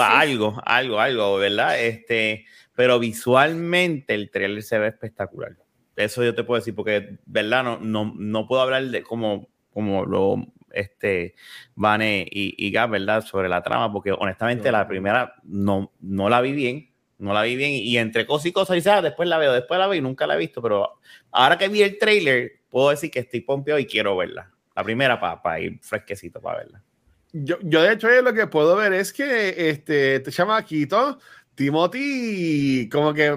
algo, 0.00 0.60
algo, 0.64 1.00
algo, 1.00 1.36
¿verdad? 1.36 1.80
Este, 1.80 2.46
pero 2.74 2.98
visualmente 2.98 4.14
el 4.14 4.30
trailer 4.30 4.62
se 4.62 4.78
ve 4.78 4.88
espectacular. 4.88 5.52
Eso 5.96 6.24
yo 6.24 6.34
te 6.34 6.44
puedo 6.44 6.60
decir, 6.60 6.74
porque, 6.74 7.18
¿verdad? 7.26 7.64
No, 7.64 7.78
no, 7.80 8.14
no 8.16 8.46
puedo 8.46 8.62
hablar 8.62 8.84
de 8.84 9.02
como, 9.02 9.48
como 9.72 10.04
lo 10.04 10.36
este 10.72 11.34
Vane 11.74 12.26
y, 12.30 12.54
y 12.56 12.70
Gab, 12.70 12.90
¿verdad? 12.90 13.24
Sobre 13.24 13.48
la 13.48 13.62
trama, 13.62 13.92
porque 13.92 14.12
honestamente 14.12 14.70
la 14.70 14.86
primera 14.86 15.34
no, 15.42 15.92
no 16.00 16.28
la 16.28 16.40
vi 16.40 16.52
bien, 16.52 16.90
no 17.18 17.34
la 17.34 17.42
vi 17.42 17.56
bien, 17.56 17.72
y, 17.72 17.98
entre 17.98 18.26
cosas 18.26 18.46
y 18.46 18.52
cosas, 18.52 18.84
y 18.84 18.88
ah, 18.88 19.02
después 19.02 19.28
la 19.28 19.38
veo, 19.38 19.52
después 19.52 19.78
la 19.78 19.86
veo 19.86 19.98
y 19.98 20.02
nunca 20.02 20.26
la 20.26 20.34
he 20.34 20.38
visto, 20.38 20.62
pero 20.62 20.98
ahora 21.32 21.58
que 21.58 21.68
vi 21.68 21.82
el 21.82 21.98
trailer, 21.98 22.52
puedo 22.68 22.90
decir 22.90 23.10
que 23.10 23.20
estoy 23.20 23.40
pompeado 23.40 23.78
y 23.78 23.86
quiero 23.86 24.16
verla. 24.16 24.50
La 24.74 24.84
primera 24.84 25.20
para 25.20 25.60
ir 25.60 25.78
fresquecito 25.82 26.40
para 26.40 26.58
verla. 26.58 26.82
Yo, 27.32 27.58
yo, 27.62 27.82
de 27.82 27.92
hecho 27.92 28.08
lo 28.22 28.32
que 28.32 28.46
puedo 28.46 28.74
ver 28.76 28.92
es 28.92 29.12
que 29.12 29.70
este, 29.70 30.16
este 30.16 30.32
chamaquito 30.32 31.18
Timothy, 31.54 32.88
como 32.90 33.12
que, 33.12 33.36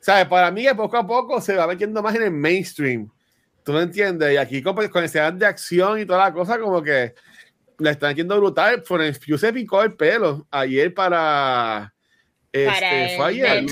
¿sabes? 0.00 0.26
Para 0.26 0.50
mí, 0.50 0.66
poco 0.76 0.96
a 0.96 1.06
poco 1.06 1.40
se 1.40 1.54
va 1.56 1.66
metiendo 1.66 2.02
más 2.02 2.14
en 2.14 2.22
el 2.22 2.30
mainstream. 2.30 3.10
¿Tú 3.64 3.72
lo 3.72 3.82
entiendes? 3.82 4.32
Y 4.32 4.36
aquí 4.36 4.62
con, 4.62 4.74
con 4.88 5.04
escenas 5.04 5.38
de 5.38 5.46
acción 5.46 6.00
y 6.00 6.06
toda 6.06 6.24
la 6.24 6.32
cosa, 6.32 6.58
como 6.58 6.82
que 6.82 7.14
le 7.78 7.90
están 7.90 8.12
haciendo 8.12 8.36
brutal. 8.38 8.82
Por 8.82 9.02
el 9.02 9.14
se 9.14 9.52
picó 9.52 9.82
el 9.82 9.94
pelo 9.94 10.46
ayer 10.50 10.92
para. 10.94 11.92
Este, 12.50 13.16
fue 13.16 13.26
ayer. 13.26 13.66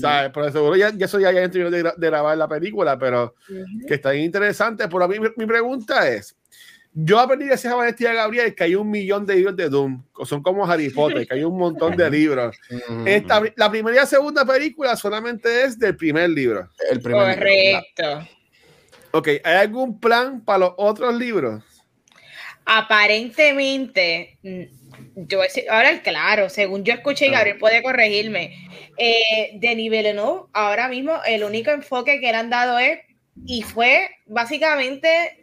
¿sabes? 0.00 0.30
Por 0.30 0.52
seguro 0.52 0.76
ya, 0.76 0.90
ya 0.90 1.06
eso 1.06 1.20
ya 1.20 1.28
hay 1.28 1.48
de, 1.48 1.70
de, 1.96 2.06
grabar 2.08 2.36
la 2.36 2.48
película, 2.48 2.98
pero 2.98 3.34
que 3.86 3.94
está 3.94 4.10
bien 4.10 4.24
interesante. 4.24 4.88
Por 4.88 5.02
a 5.02 5.08
mí, 5.08 5.16
mi 5.36 5.46
pregunta 5.46 6.08
es: 6.08 6.36
yo 7.00 7.20
aprendí 7.20 7.46
gracias 7.46 7.72
a 7.72 7.76
Vanessa 7.76 8.12
Gabriel 8.12 8.56
que 8.56 8.64
hay 8.64 8.74
un 8.74 8.90
millón 8.90 9.24
de 9.24 9.36
libros 9.36 9.54
de 9.54 9.68
Doom, 9.68 10.02
son 10.24 10.42
como 10.42 10.68
Harry 10.68 10.90
Potter, 10.90 11.28
que 11.28 11.34
hay 11.34 11.44
un 11.44 11.56
montón 11.56 11.96
de 11.96 12.10
libros. 12.10 12.56
Esta, 13.06 13.40
la 13.54 13.70
primera 13.70 13.96
y 13.96 14.00
la 14.00 14.06
segunda 14.06 14.44
película 14.44 14.96
solamente 14.96 15.62
es 15.62 15.78
del 15.78 15.96
primer 15.96 16.28
libro. 16.30 16.68
El 16.90 17.00
primer 17.00 17.38
Correcto. 17.38 18.28
Ok, 19.12 19.28
¿hay 19.44 19.56
algún 19.56 20.00
plan 20.00 20.44
para 20.44 20.58
los 20.58 20.72
otros 20.76 21.14
libros? 21.14 21.62
Aparentemente, 22.64 24.36
mm, 24.42 24.62
yo 25.28 25.40
ahora 25.70 26.02
claro, 26.02 26.50
según 26.50 26.82
yo 26.82 26.94
escuché 26.94 27.28
y 27.28 27.30
Gabriel 27.30 27.58
puede 27.58 27.80
corregirme, 27.80 28.68
eh, 28.96 29.52
Denis 29.54 29.92
Villeneuve 29.92 30.48
ahora 30.52 30.88
mismo 30.88 31.12
el 31.24 31.44
único 31.44 31.70
enfoque 31.70 32.18
que 32.18 32.32
le 32.32 32.38
han 32.38 32.50
dado 32.50 32.76
es, 32.80 32.98
y 33.46 33.62
fue 33.62 34.10
básicamente 34.26 35.37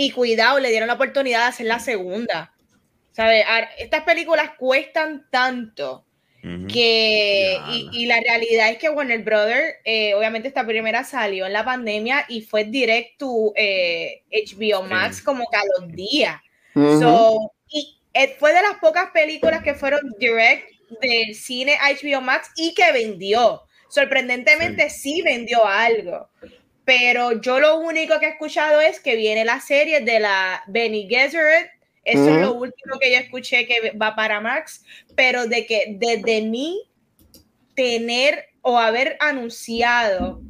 y 0.00 0.12
cuidado, 0.12 0.60
le 0.60 0.70
dieron 0.70 0.86
la 0.86 0.94
oportunidad 0.94 1.40
de 1.40 1.48
hacer 1.48 1.66
la 1.66 1.80
segunda. 1.80 2.54
¿Sabes? 3.10 3.44
Estas 3.78 4.04
películas 4.04 4.52
cuestan 4.56 5.26
tanto 5.28 6.04
que. 6.72 7.58
Y, 7.92 8.06
la 8.06 8.20
realidad 8.20 8.70
es 8.70 8.78
que 8.78 8.90
Warner 8.90 9.24
Brother, 9.24 9.78
eh, 9.84 10.14
obviamente, 10.14 10.46
esta 10.46 10.64
primera 10.64 11.02
salió 11.02 11.46
en 11.46 11.52
la 11.52 11.64
pandemia 11.64 12.26
y 12.28 12.42
fue 12.42 12.62
direct 12.62 13.18
to 13.18 13.52
eh, 13.56 14.22
HBO 14.30 14.82
Max 14.84 15.20
como 15.20 15.44
que 15.50 15.56
a 15.56 15.62
los 15.80 15.92
días. 15.92 16.40
y 17.68 17.98
eh, 18.14 18.36
fue 18.38 18.54
de 18.54 18.62
las 18.62 18.78
pocas 18.80 19.10
películas 19.10 19.64
que 19.64 19.74
fueron 19.74 20.00
direct 20.18 20.70
del 21.02 21.34
cine 21.34 21.76
HBO 21.76 22.20
Max 22.20 22.50
y 22.54 22.72
que 22.72 22.92
vendió. 22.92 23.62
Sorprendentemente, 23.88 24.90
sí 24.90 25.22
vendió 25.22 25.66
algo 25.66 26.28
pero 26.88 27.38
yo 27.42 27.60
lo 27.60 27.80
único 27.80 28.18
que 28.18 28.24
he 28.24 28.30
escuchado 28.30 28.80
es 28.80 28.98
que 28.98 29.14
viene 29.14 29.44
la 29.44 29.60
serie 29.60 30.00
de 30.00 30.20
la 30.20 30.64
Benny 30.68 31.06
Gesserit. 31.06 31.68
Eso 32.02 32.30
es 32.30 32.40
lo 32.40 32.54
último 32.54 32.98
que 32.98 33.12
yo 33.12 33.18
escuché 33.18 33.66
que 33.66 33.90
va 33.90 34.16
para 34.16 34.40
Max, 34.40 34.82
pero 35.14 35.46
de 35.46 35.66
que 35.66 35.98
desde 35.98 36.40
mí 36.40 36.80
tener 37.74 38.46
o 38.62 38.78
haber 38.78 39.18
anunciado 39.20 40.40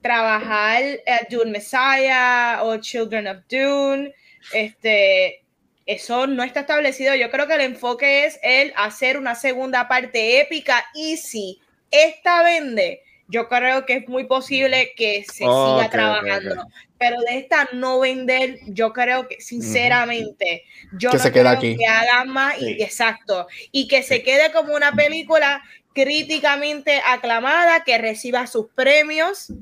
trabajar 0.00 0.80
a 1.08 1.26
Dune 1.28 1.50
Messiah 1.50 2.60
o 2.62 2.76
Children 2.76 3.26
of 3.26 3.38
Dune, 3.48 4.14
este, 4.52 5.42
eso 5.86 6.28
no 6.28 6.44
está 6.44 6.60
establecido. 6.60 7.16
Yo 7.16 7.32
creo 7.32 7.48
que 7.48 7.54
el 7.54 7.62
enfoque 7.62 8.26
es 8.26 8.38
el 8.44 8.72
hacer 8.76 9.18
una 9.18 9.34
segunda 9.34 9.88
parte 9.88 10.40
épica 10.40 10.86
y 10.94 11.16
si 11.16 11.58
esta 11.90 12.44
vende, 12.44 13.02
yo 13.28 13.48
creo 13.48 13.86
que 13.86 13.94
es 13.96 14.08
muy 14.08 14.24
posible 14.24 14.92
que 14.96 15.24
se 15.24 15.44
siga 15.44 15.88
trabajando. 15.90 16.66
Pero 16.98 17.20
de 17.20 17.38
esta 17.38 17.68
no 17.72 18.00
vender, 18.00 18.58
yo 18.66 18.92
creo 18.92 19.28
que 19.28 19.40
sinceramente, 19.40 20.64
yo 20.98 21.10
no 21.10 21.18
creo 21.18 21.60
que 21.60 21.86
haga 21.86 22.24
más, 22.24 22.60
y, 22.60 22.82
exacto, 22.82 23.46
y 23.72 23.88
que 23.88 24.02
se 24.02 24.22
quede 24.22 24.52
como 24.52 24.74
una 24.74 24.92
película 24.92 25.62
críticamente 25.92 27.00
aclamada, 27.04 27.84
que 27.84 27.98
reciba 27.98 28.46
sus 28.46 28.66
premios, 28.74 29.52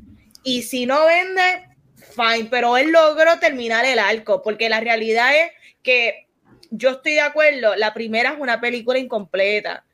y 0.42 0.62
si 0.62 0.87
no 0.87 1.07
vende, 1.07 1.68
fine, 2.14 2.48
pero 2.51 2.77
él 2.77 2.90
logró 2.90 3.38
terminar 3.38 3.85
el 3.85 3.98
arco, 3.98 4.42
porque 4.42 4.68
la 4.68 4.81
realidad 4.81 5.37
es 5.37 5.53
que 5.83 6.27
yo 6.70 6.90
estoy 6.90 7.12
de 7.12 7.20
acuerdo, 7.20 7.77
la 7.77 7.92
primera 7.92 8.31
es 8.31 8.38
una 8.38 8.61
película 8.61 8.98
incompleta 8.98 9.85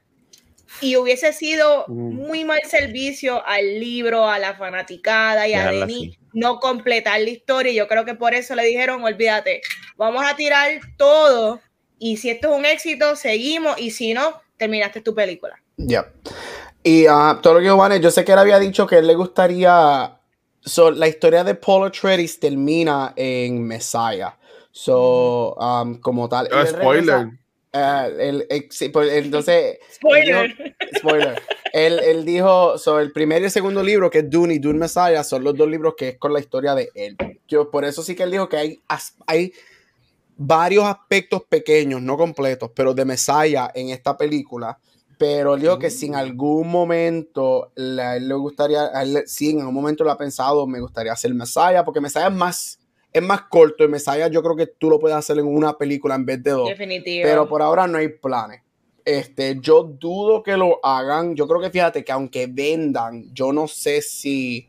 y 0.81 0.96
hubiese 0.96 1.33
sido 1.33 1.85
mm. 1.88 2.14
muy 2.14 2.44
mal 2.44 2.61
servicio 2.64 3.44
al 3.46 3.81
libro, 3.81 4.28
a 4.28 4.38
la 4.38 4.54
fanaticada 4.54 5.48
y 5.48 5.54
a 5.54 5.70
Denis 5.70 6.18
no 6.33 6.61
completar 6.61 7.20
la 7.20 7.31
historia. 7.31 7.72
Y 7.72 7.76
yo 7.76 7.88
creo 7.88 8.04
que 8.04 8.14
por 8.14 8.35
eso 8.35 8.54
le 8.54 8.64
dijeron, 8.64 9.02
olvídate, 9.02 9.62
vamos 9.96 10.24
a 10.24 10.37
tirar 10.37 10.70
todo 10.96 11.61
y 11.98 12.16
si 12.16 12.31
esto 12.31 12.52
es 12.52 12.59
un 12.59 12.64
éxito, 12.64 13.16
seguimos 13.16 13.78
y 13.78 13.90
si 13.90 14.14
no, 14.14 14.40
terminaste 14.57 15.00
tu 15.00 15.14
película. 15.14 15.61
Ya. 15.76 16.11
Y 16.83 17.07
ah, 17.07 17.38
todo 17.42 17.54
lo 17.54 17.61
que 17.61 17.66
Giovanni, 17.66 18.00
yo 18.00 18.11
sé 18.11 18.24
que 18.24 18.33
él 18.33 18.38
había 18.38 18.59
dicho 18.59 18.87
que 18.87 18.98
él 18.98 19.07
le 19.07 19.14
gustaría. 19.14 20.14
So, 20.61 20.90
la 20.90 21.09
historia 21.09 21.44
de 21.44 21.54
Paul 21.54 21.87
Atreides 21.87 22.38
termina 22.38 23.12
en 23.16 23.62
Messiah. 23.62 24.37
So, 24.70 25.54
um, 25.54 26.00
como 26.00 26.28
tal. 26.28 26.48
Oh, 26.52 26.61
él 26.61 26.68
spoiler. 26.68 27.16
regresa- 27.16 27.38
eh, 27.72 28.16
él- 28.18 28.46
eh, 28.50 28.68
pues, 28.92 29.12
entonces. 29.12 29.78
Spoiler. 29.92 30.37
él 30.50 30.57
dijo- 30.57 30.98
spoiler. 30.98 31.42
él, 31.72 31.98
él 32.04 32.24
dijo, 32.24 32.78
so, 32.78 32.98
el 33.00 33.12
primer 33.12 33.42
y 33.42 33.46
el 33.46 33.50
segundo 33.50 33.83
libro, 33.83 34.11
que 34.11 34.18
es 34.20 34.31
Dune 34.31 34.54
y 34.54 34.59
Dune 34.59 34.78
Messiah, 34.78 35.22
son 35.24 35.44
los 35.44 35.57
dos 35.57 35.68
libros 35.68 35.94
que 35.96 36.09
es 36.11 36.18
con 36.18 36.33
la 36.33 36.40
historia 36.40 36.74
de 36.74 36.90
él. 36.94 37.16
Yo, 37.46 37.70
por 37.70 37.85
eso 37.85 38.02
sí 38.02 38.14
que 38.14 38.22
él 38.24 38.31
dijo 38.31 38.48
que 38.48 38.57
hay, 38.57 38.81
hay 39.26 39.52
varios 40.37 40.85
aspectos 40.85 41.42
pequeños, 41.48 42.00
no 42.00 42.16
completos, 42.16 42.70
pero 42.74 42.94
de 42.94 43.04
Messiah 43.04 43.70
en 43.74 43.90
esta 43.90 44.16
película. 44.16 44.78
Pero 45.18 45.54
él 45.57 45.62
dijo 45.62 45.81
que 45.81 45.90
si 45.90 46.07
en 46.07 46.14
algún 46.14 46.68
momento 46.68 47.72
le, 47.74 48.00
a 48.02 48.16
él 48.16 48.28
le 48.28 48.35
gustaría, 48.35 48.87
él, 49.02 49.24
sí, 49.26 49.50
en 49.50 49.59
algún 49.61 49.74
momento 49.74 50.04
lo 50.04 50.12
ha 50.12 50.16
pensado, 50.16 50.64
me 50.66 50.78
gustaría 50.81 51.12
hacer 51.12 51.35
Messiah, 51.35 51.85
porque 51.85 52.00
Messiah 52.00 52.28
es 52.28 52.33
más, 52.33 52.78
es 53.12 53.23
más 53.23 53.42
corto 53.42 53.85
y 53.85 53.88
Messiah 53.88 54.29
yo 54.29 54.42
creo 54.42 54.57
que 54.57 54.66
tú 54.66 54.90
lo 54.90 54.99
puedes 54.99 55.16
hacer 55.16 55.38
en 55.38 55.47
una 55.47 55.77
película 55.77 56.14
en 56.14 56.27
vez 56.27 56.42
de 56.42 56.51
dos. 56.51 56.68
Definitivo. 56.68 57.23
Pero 57.25 57.49
por 57.49 57.62
ahora 57.62 57.87
no 57.87 57.99
hay 57.99 58.09
planes. 58.09 58.62
Este, 59.05 59.59
yo 59.61 59.85
dudo 59.85 60.42
que 60.42 60.57
lo 60.57 60.85
hagan. 60.85 61.35
Yo 61.35 61.49
creo 61.49 61.61
que 61.61 61.71
fíjate 61.71 62.05
que 62.05 62.12
aunque 62.12 62.47
vendan, 62.47 63.33
yo 63.33 63.53
no 63.53 63.66
sé 63.66 64.03
si 64.03 64.68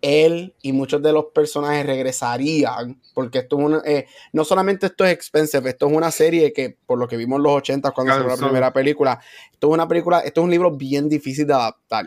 él 0.00 0.54
y 0.62 0.72
muchos 0.72 1.02
de 1.02 1.12
los 1.12 1.26
personajes 1.26 1.86
regresarían, 1.86 3.00
porque 3.14 3.38
esto 3.38 3.58
es 3.58 3.64
una, 3.64 3.82
eh, 3.84 4.06
no 4.32 4.44
solamente 4.44 4.86
esto 4.86 5.04
es 5.04 5.12
expensive, 5.12 5.70
esto 5.70 5.88
es 5.88 5.92
una 5.92 6.10
serie 6.10 6.52
que 6.52 6.76
por 6.86 6.98
lo 6.98 7.08
que 7.08 7.16
vimos 7.16 7.38
en 7.38 7.42
los 7.44 7.52
80 7.52 7.90
cuando 7.90 8.12
salió 8.12 8.28
la 8.28 8.36
primera 8.36 8.72
película, 8.72 9.20
esto 9.52 9.68
es 9.68 9.74
una 9.74 9.88
película, 9.88 10.20
esto 10.20 10.40
es 10.40 10.44
un 10.44 10.50
libro 10.50 10.70
bien 10.70 11.08
difícil 11.08 11.46
de 11.46 11.54
adaptar. 11.54 12.06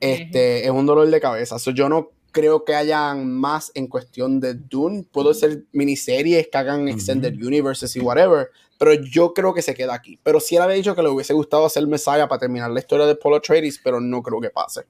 Este, 0.00 0.64
es 0.64 0.70
un 0.70 0.84
dolor 0.84 1.08
de 1.08 1.20
cabeza. 1.20 1.60
So, 1.60 1.70
yo 1.70 1.88
no 1.88 2.10
creo 2.32 2.64
que 2.64 2.74
hayan 2.74 3.30
más 3.30 3.70
en 3.74 3.86
cuestión 3.86 4.40
de 4.40 4.54
Dune. 4.54 5.04
Puedo 5.12 5.32
ser 5.34 5.64
miniseries 5.72 6.48
que 6.48 6.58
hagan 6.58 6.88
Extended 6.88 7.34
Universes 7.34 7.94
y 7.94 8.00
whatever, 8.00 8.48
pero 8.78 8.94
yo 8.94 9.32
creo 9.34 9.54
que 9.54 9.62
se 9.62 9.74
queda 9.74 9.94
aquí. 9.94 10.18
Pero 10.22 10.40
sí 10.40 10.56
él 10.56 10.62
había 10.62 10.76
dicho 10.76 10.94
que 10.96 11.02
le 11.02 11.08
hubiese 11.10 11.34
gustado 11.34 11.66
hacer 11.66 11.86
Messiah 11.86 12.26
para 12.28 12.40
terminar 12.40 12.70
la 12.70 12.80
historia 12.80 13.06
de 13.06 13.14
Paul 13.14 13.34
Atreides, 13.36 13.78
pero 13.84 14.00
no 14.00 14.22
creo 14.22 14.40
que 14.40 14.50
pase. 14.50 14.82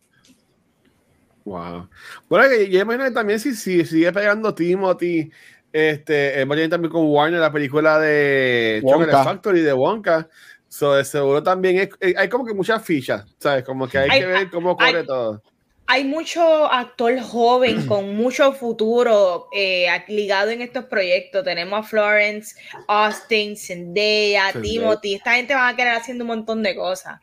Wow. 1.45 1.89
Bueno, 2.29 2.47
yo 2.71 2.81
imagino 2.81 3.05
que 3.05 3.11
también 3.11 3.41
si, 3.41 3.55
si 3.55 3.85
sigue 3.85 4.13
pegando 4.13 4.55
Timothy, 4.55 5.31
este, 5.73 6.45
va 6.45 6.55
a 6.55 6.57
tener 6.57 6.71
también 6.71 6.93
con 6.93 7.07
Warner 7.07 7.41
la 7.41 7.51
película 7.53 7.99
de 7.99 8.81
Wonka. 8.85 8.99
Chocolate 9.07 9.25
Factory 9.29 9.61
de 9.63 9.73
Wonka. 9.73 10.29
So, 10.69 10.95
de 10.95 11.05
seguro 11.05 11.43
también 11.43 11.79
es- 11.81 11.89
eh, 12.01 12.15
hay 12.17 12.29
como 12.31 12.47
que 12.47 12.55
muchas 12.55 12.83
fichas, 12.83 13.27
¿sabes? 13.39 13.63
Como 13.65 13.87
que 13.89 13.99
hay, 13.99 14.09
Hay- 14.11 14.21
que 14.21 14.27
ver 14.27 14.51
cómo 14.51 14.77
hay- 14.79 14.93
corre 14.93 15.05
todo. 15.05 15.43
Hay 15.87 16.05
mucho 16.05 16.71
actor 16.73 17.19
joven 17.21 17.87
con 17.87 18.17
mucho 18.17 18.53
futuro 18.53 19.49
eh, 19.55 19.87
ligado 20.09 20.51
en 20.51 20.63
estos 20.63 20.85
proyectos. 20.87 21.45
Tenemos 21.45 21.81
a 21.81 21.83
Florence, 21.89 22.55
Austin, 22.89 23.57
Zendaya, 23.57 24.53
Zendaya. 24.53 24.63
Timothy. 24.63 25.15
Esta 25.17 25.35
gente 25.35 25.55
va 25.55 25.69
a 25.69 25.77
querer 25.77 25.95
haciendo 25.95 26.25
un 26.25 26.29
montón 26.29 26.63
de 26.63 26.75
cosas. 26.75 27.21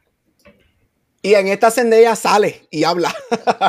Y 1.21 1.33
en 1.33 1.49
esta 1.49 1.69
Zendaya 1.69 2.15
sale 2.15 2.65
y 2.71 2.85
habla. 2.85 3.13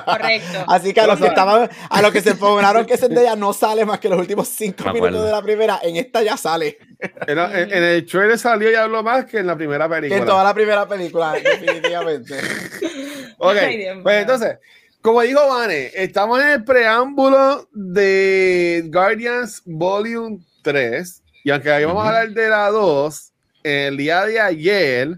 Correcto. 0.05 0.65
Así 0.69 0.93
que 0.95 1.01
a 1.01 1.07
los 1.09 1.19
que 1.19 1.27
estaban, 1.27 1.69
a 1.89 2.01
los 2.03 2.13
que 2.13 2.21
se 2.21 2.37
ponderaron 2.37 2.87
que 2.87 2.97
Zendaya 2.99 3.35
no 3.35 3.53
sale 3.53 3.85
más 3.85 3.99
que 3.99 4.09
los 4.09 4.21
últimos 4.21 4.47
cinco 4.47 4.85
Me 4.85 4.93
minutos 4.93 5.09
acuerdo. 5.17 5.25
de 5.27 5.33
la 5.33 5.43
primera, 5.43 5.81
en 5.83 5.97
esta 5.97 6.23
ya 6.23 6.37
sale. 6.37 6.79
En, 7.27 7.39
en- 7.39 7.73
en 7.73 7.83
el 7.83 8.07
trailer 8.07 8.39
salió 8.39 8.71
y 8.71 8.75
habló 8.77 9.03
más 9.03 9.25
que 9.25 9.39
en 9.39 9.49
la 9.49 9.57
primera 9.57 9.89
Que 9.89 9.95
película. 9.95 10.21
en 10.21 10.27
toda 10.27 10.45
la 10.45 10.55
primera 10.55 10.87
película, 10.87 11.33
definitivamente. 11.33 12.35
Ok, 13.43 13.57
Ay, 13.57 13.79
Dios 13.79 13.97
pues 14.03 14.21
entonces, 14.21 14.59
como 15.03 15.23
dijo 15.23 15.47
Vane, 15.49 15.91
estamos 15.95 16.41
en 16.41 16.49
el 16.49 16.65
preámbulo 16.65 17.69
de 17.73 18.85
Guardians 18.93 19.63
Volume 19.65 20.41
3. 20.63 21.23
Y 21.45 21.51
aunque 21.51 21.71
ahí 21.71 21.85
vamos 21.85 22.03
a 22.03 22.09
Ujú. 22.09 22.17
hablar 22.17 22.35
de 22.35 22.49
la 22.49 22.69
2, 22.71 23.33
el 23.63 23.97
día 23.97 24.27
de 24.27 24.41
ayer, 24.41 25.17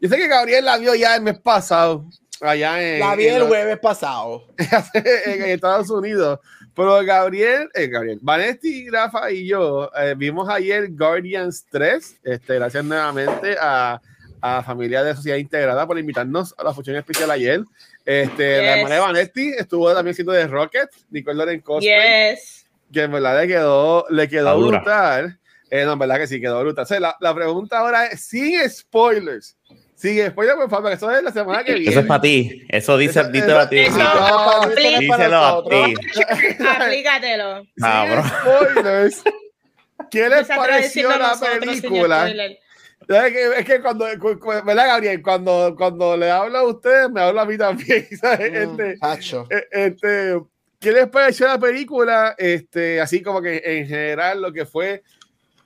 yo 0.00 0.08
sé 0.08 0.16
que 0.16 0.28
Gabriel 0.28 0.64
la 0.64 0.76
vio 0.76 0.94
ya 0.94 1.16
el 1.16 1.22
mes 1.22 1.38
pasado, 1.38 2.04
allá 2.40 2.82
en, 2.82 3.00
La 3.00 3.16
vi 3.16 3.26
en 3.28 3.36
el 3.36 3.44
jueves 3.44 3.78
pasado. 3.78 4.46
en 4.94 5.42
Estados 5.44 5.88
Unidos. 5.88 6.40
Pero 6.74 7.04
Gabriel, 7.04 7.68
eh, 7.74 7.86
Gabriel, 7.86 8.18
Vanesti, 8.22 8.88
Rafa 8.90 9.30
y 9.30 9.46
yo 9.46 9.90
eh, 9.98 10.14
vimos 10.16 10.48
ayer 10.48 10.88
Guardians 10.90 11.66
3. 11.70 12.16
Este, 12.22 12.54
gracias 12.54 12.84
nuevamente 12.84 13.56
a, 13.60 14.00
a 14.40 14.62
familia 14.62 15.02
de 15.04 15.14
Sociedad 15.14 15.36
Integrada 15.38 15.86
por 15.86 15.98
invitarnos 15.98 16.54
a 16.58 16.64
la 16.64 16.72
función 16.74 16.96
especial 16.96 17.30
ayer. 17.30 17.62
Este, 18.04 18.58
La 18.62 18.76
hermana 18.78 18.94
de 18.96 19.00
Vanesti 19.00 19.52
estuvo 19.56 19.92
también 19.94 20.14
siendo 20.14 20.32
de 20.32 20.46
Rocket, 20.46 20.88
Nicole 21.10 21.36
Loren 21.36 21.60
Cosplay, 21.60 22.34
Yes. 22.34 22.66
que 22.92 23.02
en 23.02 23.12
verdad 23.12 23.40
le 23.40 23.48
quedó, 23.48 24.06
le 24.10 24.28
quedó 24.28 24.58
brutal. 24.58 25.38
Eh, 25.70 25.84
no, 25.84 25.92
en 25.94 25.98
verdad 26.00 26.16
que 26.18 26.26
sí, 26.26 26.40
quedó 26.40 26.60
brutal. 26.60 26.82
O 26.82 26.86
sea, 26.86 27.00
la, 27.00 27.16
la 27.20 27.34
pregunta 27.34 27.78
ahora 27.78 28.06
es, 28.06 28.20
sin 28.24 28.68
spoilers, 28.68 29.56
sin 29.94 30.26
spoilers, 30.28 30.58
por 30.58 30.68
favor, 30.68 30.90
que 30.90 30.96
eso 30.96 31.10
es 31.10 31.22
la 31.22 31.30
semana 31.32 31.64
que 31.64 31.74
viene. 31.74 31.90
Eso 31.90 32.00
es 32.00 32.06
para 32.06 32.20
ti. 32.20 32.62
Eso 32.68 32.98
dice, 32.98 33.20
Eso- 33.20 33.30
díselo 33.30 33.58
a 33.60 33.68
ti. 33.68 33.78
eso- 33.78 33.96
No, 33.98 34.64
no 34.66 34.68
Díselo 34.74 35.36
a 35.38 35.64
ti. 35.64 35.94
Aplícatelo. 36.66 37.62
Sin 37.76 38.24
spoilers. 38.28 39.22
¿Qué 40.10 40.28
les 40.28 40.46
pareció 40.48 41.08
la 41.16 41.38
película? 41.40 42.32
Es 43.08 43.32
que, 43.32 43.58
es 43.58 43.64
que 43.64 43.80
cuando, 43.80 44.06
cu- 44.18 44.38
cu- 44.38 44.64
¿verdad, 44.64 44.86
Gabriel? 44.86 45.22
Cuando, 45.22 45.74
cuando 45.76 46.16
le 46.16 46.30
habla 46.30 46.60
a 46.60 46.64
usted, 46.64 47.08
me 47.08 47.20
habla 47.20 47.42
a 47.42 47.44
mí 47.46 47.58
también. 47.58 48.06
¿sabes? 48.20 48.68
Mm, 48.68 48.80
Este, 48.80 48.98
eh, 49.50 49.66
este, 49.70 50.40
¿Qué 50.80 50.92
les 50.92 51.06
pareció 51.08 51.46
la 51.46 51.58
película? 51.58 52.34
Este, 52.36 53.00
así 53.00 53.22
como 53.22 53.40
que 53.40 53.62
en 53.64 53.86
general 53.86 54.42
lo 54.42 54.52
que 54.52 54.66
fue 54.66 55.02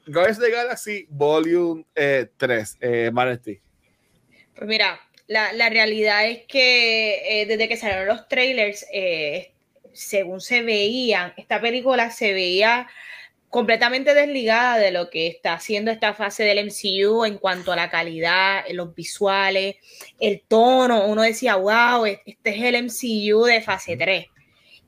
Guardians 0.07 0.39
of 0.39 0.45
the 0.45 0.51
Galaxy 0.51 1.07
Volume 1.09 1.85
eh, 1.95 2.29
3, 2.37 2.77
eh. 2.81 3.11
Pues 3.13 4.69
mira, 4.69 5.01
la, 5.27 5.53
la 5.55 5.69
realidad 5.71 6.27
es 6.29 6.43
que 6.47 7.41
eh, 7.43 7.47
desde 7.47 7.69
que 7.69 7.77
salieron 7.77 8.07
los 8.09 8.29
trailers, 8.29 8.87
eh, 8.93 9.53
según 9.93 10.41
se 10.41 10.63
veían, 10.63 11.33
esta 11.37 11.61
película 11.61 12.11
se 12.11 12.33
veía 12.35 12.87
completamente 13.57 14.13
desligada 14.13 14.77
de 14.77 14.91
lo 14.91 15.09
que 15.09 15.29
está 15.29 15.55
haciendo 15.55 15.91
esta 15.91 16.13
fase 16.13 16.45
del 16.45 16.67
MCU 16.67 17.25
en 17.25 17.39
cuanto 17.39 17.73
a 17.73 17.77
la 17.77 17.89
calidad, 17.89 18.65
los 18.73 18.95
visuales, 18.95 19.77
el 20.21 20.43
tono. 20.47 21.07
Uno 21.07 21.23
decía, 21.23 21.57
wow, 21.57 22.05
este 22.05 22.51
es 22.51 22.63
el 22.63 22.85
MCU 22.85 23.45
de 23.45 23.63
fase 23.63 23.97
3. 23.97 24.27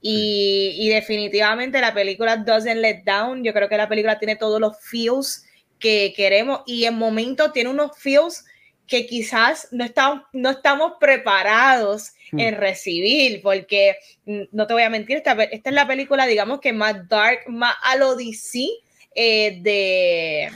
Y, 0.02 0.74
y 0.80 0.90
definitivamente 0.90 1.80
la 1.80 1.94
película 1.94 2.36
Doesn't 2.36 2.82
Let 2.82 3.04
Down, 3.06 3.42
yo 3.42 3.54
creo 3.54 3.70
que 3.70 3.78
la 3.78 3.88
película 3.88 4.18
tiene 4.18 4.36
todos 4.36 4.60
los 4.60 4.78
feels 4.78 5.46
que 5.78 6.12
queremos 6.14 6.60
y 6.66 6.84
en 6.84 6.98
momentos 6.98 7.54
tiene 7.54 7.70
unos 7.70 7.92
feels 7.96 8.44
que 8.88 9.06
quizás 9.06 9.68
no 9.70 9.84
estamos, 9.84 10.24
no 10.32 10.50
estamos 10.50 10.94
preparados 10.98 12.14
Hmm. 12.32 12.40
en 12.40 12.56
recibir, 12.56 13.40
porque 13.42 13.96
mm, 14.26 14.42
no 14.52 14.66
te 14.66 14.74
voy 14.74 14.82
a 14.82 14.90
mentir, 14.90 15.16
esta, 15.16 15.32
esta 15.44 15.70
es 15.70 15.74
la 15.74 15.86
película, 15.86 16.26
digamos 16.26 16.60
que 16.60 16.72
más 16.72 17.08
dark, 17.08 17.48
más 17.48 17.74
a 17.82 17.96
lo 17.96 18.16
DC 18.16 18.68
eh, 19.14 19.58
de, 19.62 20.50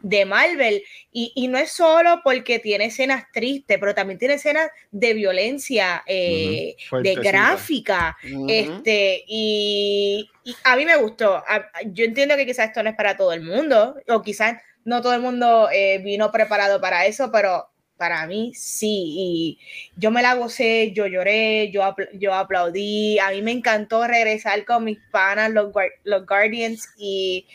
de 0.00 0.24
Marvel. 0.26 0.82
Y, 1.10 1.32
y 1.34 1.48
no 1.48 1.56
es 1.56 1.72
solo 1.72 2.20
porque 2.22 2.58
tiene 2.58 2.86
escenas 2.86 3.24
tristes, 3.32 3.78
pero 3.80 3.94
también 3.94 4.18
tiene 4.18 4.34
escenas 4.34 4.68
de 4.90 5.14
violencia, 5.14 6.02
eh, 6.06 6.76
de 7.02 7.14
gráfica. 7.14 8.16
Este, 8.46 9.24
y, 9.26 10.28
y 10.44 10.54
a 10.64 10.76
mí 10.76 10.84
me 10.84 10.96
gustó. 10.96 11.42
Yo 11.86 12.04
entiendo 12.04 12.36
que 12.36 12.44
quizás 12.44 12.68
esto 12.68 12.82
no 12.82 12.90
es 12.90 12.96
para 12.96 13.16
todo 13.16 13.32
el 13.32 13.40
mundo, 13.40 13.96
o 14.08 14.20
quizás 14.20 14.60
no 14.86 15.02
todo 15.02 15.14
el 15.14 15.20
mundo 15.20 15.68
eh, 15.72 15.98
vino 15.98 16.32
preparado 16.32 16.80
para 16.80 17.06
eso, 17.06 17.30
pero 17.32 17.68
para 17.98 18.26
mí 18.26 18.52
sí. 18.54 18.88
Y 18.88 19.58
yo 19.96 20.10
me 20.10 20.22
la 20.22 20.34
gocé, 20.34 20.92
yo 20.92 21.06
lloré, 21.06 21.70
yo, 21.70 21.82
apl- 21.82 22.08
yo 22.18 22.34
aplaudí. 22.34 23.18
A 23.18 23.30
mí 23.32 23.42
me 23.42 23.52
encantó 23.52 24.06
regresar 24.06 24.64
con 24.64 24.84
mis 24.84 24.98
panas, 25.10 25.50
los, 25.52 25.72
los 26.04 26.26
Guardians, 26.26 26.88
y 26.98 27.46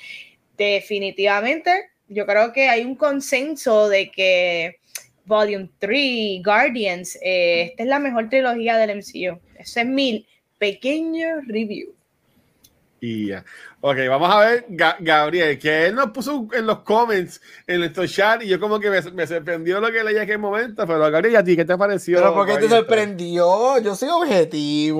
definitivamente 0.58 1.72
yo 2.08 2.26
creo 2.26 2.52
que 2.54 2.68
hay 2.70 2.84
un 2.84 2.96
consenso 2.96 3.88
de 3.90 4.12
que 4.12 4.78
Volume 5.26 5.70
3, 5.80 6.42
Guardians, 6.44 7.18
eh, 7.22 7.64
esta 7.72 7.84
es 7.84 7.90
la 7.90 8.00
mejor 8.00 8.30
trilogía 8.30 8.78
del 8.78 8.92
MCU. 8.92 9.40
Ese 9.58 9.82
es 9.82 9.88
mi 9.88 10.28
pequeño 10.58 11.42
review. 11.48 11.94
Y 13.04 13.30
ya. 13.30 13.44
Ok, 13.82 13.98
vamos 14.08 14.30
a 14.32 14.40
ver, 14.42 14.68
Ga- 14.70 14.98
Gabriel, 15.00 15.58
que 15.58 15.88
él 15.88 15.96
nos 15.96 16.12
puso 16.12 16.48
en 16.54 16.68
los 16.68 16.82
comments, 16.82 17.42
en 17.66 17.80
nuestro 17.80 18.06
chat, 18.06 18.44
y 18.44 18.48
yo 18.48 18.60
como 18.60 18.80
que 18.80 18.92
me, 18.92 19.02
me 19.12 19.26
sorprendió 19.26 19.80
lo 19.82 19.92
que 19.92 20.04
leí 20.04 20.16
en 20.18 20.22
aquel 20.22 20.38
momento, 20.38 20.86
pero 20.86 21.00
Gabriel, 21.10 21.34
¿y 21.34 21.36
a 21.36 21.44
ti 21.44 21.56
qué 21.56 21.66
te 21.66 21.76
pareció? 21.76 22.20
Pero 22.20 22.36
¿por 22.36 22.46
qué 22.46 22.58
te 22.58 22.70
sorprendió? 22.70 23.80
Yo 23.80 23.96
soy 23.96 24.10
objetivo. 24.10 25.00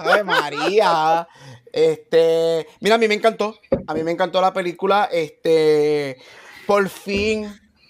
Ay, 0.00 0.24
María. 0.24 1.28
Este, 1.72 2.66
mira, 2.80 2.96
a 2.96 2.98
mí 2.98 3.06
me 3.06 3.14
encantó. 3.14 3.54
A 3.86 3.94
mí 3.94 4.02
me 4.02 4.10
encantó 4.10 4.40
la 4.40 4.52
película. 4.52 5.08
Este, 5.12 6.16
por 6.66 6.88
fin, 6.88 7.48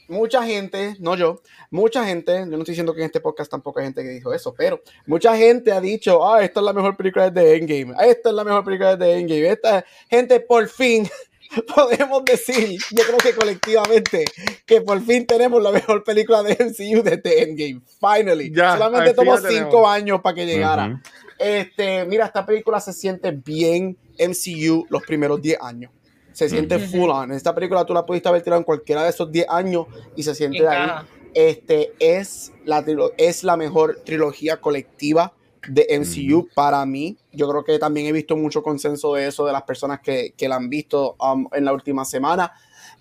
mucha 0.09 0.42
gente, 0.44 0.96
no 1.01 1.16
yo, 1.16 1.40
mucha 1.70 2.04
gente, 2.04 2.32
yo 2.32 2.46
no 2.46 2.58
estoy 2.58 2.72
diciendo 2.72 2.94
que 2.94 3.00
en 3.00 3.06
este 3.06 3.20
podcast 3.20 3.50
tampoco 3.50 3.80
hay 3.80 3.86
gente 3.86 4.02
que 4.02 4.08
dijo 4.10 4.32
eso, 4.32 4.54
pero 4.56 4.80
mucha 5.06 5.36
gente 5.36 5.72
ha 5.72 5.80
dicho, 5.80 6.26
ah, 6.26 6.42
esta 6.42 6.60
es 6.60 6.66
la 6.66 6.72
mejor 6.72 6.96
película 6.96 7.30
de 7.30 7.56
Endgame, 7.56 7.94
esta 8.06 8.30
es 8.30 8.34
la 8.34 8.44
mejor 8.44 8.64
película 8.64 8.96
de 8.96 9.18
Endgame, 9.18 9.48
esta 9.48 9.84
gente 10.08 10.40
por 10.40 10.68
fin 10.68 11.08
podemos 11.74 12.24
decir, 12.24 12.78
yo 12.90 13.04
creo 13.04 13.18
que 13.18 13.34
colectivamente, 13.34 14.24
que 14.66 14.80
por 14.80 15.00
fin 15.02 15.26
tenemos 15.26 15.62
la 15.62 15.72
mejor 15.72 16.04
película 16.04 16.42
de 16.42 16.52
MCU 16.52 17.02
desde 17.02 17.42
Endgame, 17.42 17.80
finally. 18.00 18.52
Solamente 18.54 19.14
tomó 19.14 19.36
cinco 19.38 19.88
años 19.88 20.20
para 20.20 20.34
que 20.34 20.46
llegara. 20.46 21.02
Este, 21.38 22.04
mira, 22.04 22.26
esta 22.26 22.44
película 22.44 22.80
se 22.80 22.92
siente 22.92 23.30
bien 23.30 23.96
MCU 24.18 24.86
los 24.90 25.02
primeros 25.02 25.40
10 25.40 25.58
años 25.60 25.92
se 26.38 26.48
siente 26.48 26.78
full 26.78 27.10
on. 27.10 27.32
Esta 27.32 27.52
película 27.52 27.84
tú 27.84 27.92
la 27.92 28.06
pudiste 28.06 28.28
haber 28.28 28.42
tirado 28.42 28.60
en 28.60 28.64
cualquiera 28.64 29.02
de 29.02 29.10
esos 29.10 29.30
10 29.32 29.46
años 29.48 29.86
y 30.14 30.22
se 30.22 30.36
siente 30.36 30.62
de 30.62 30.68
ahí. 30.68 30.90
Este 31.39 31.93
es 32.01 32.53
la, 32.64 32.84
es 33.16 33.45
la 33.45 33.57
mejor 33.57 34.01
trilogía 34.05 34.61
colectiva 34.61 35.34
de 35.68 35.86
MCU 35.97 36.49
para 36.53 36.84
mí. 36.84 37.16
Yo 37.30 37.49
creo 37.49 37.62
que 37.62 37.78
también 37.78 38.07
he 38.07 38.12
visto 38.12 38.36
mucho 38.36 38.61
consenso 38.61 39.14
de 39.14 39.28
eso 39.28 39.47
de 39.47 39.53
las 39.53 39.62
personas 39.62 40.01
que, 40.01 40.34
que 40.36 40.49
la 40.49 40.57
han 40.57 40.68
visto 40.68 41.14
um, 41.20 41.47
en 41.53 41.64
la 41.64 41.72
última 41.72 42.05
semana. 42.05 42.53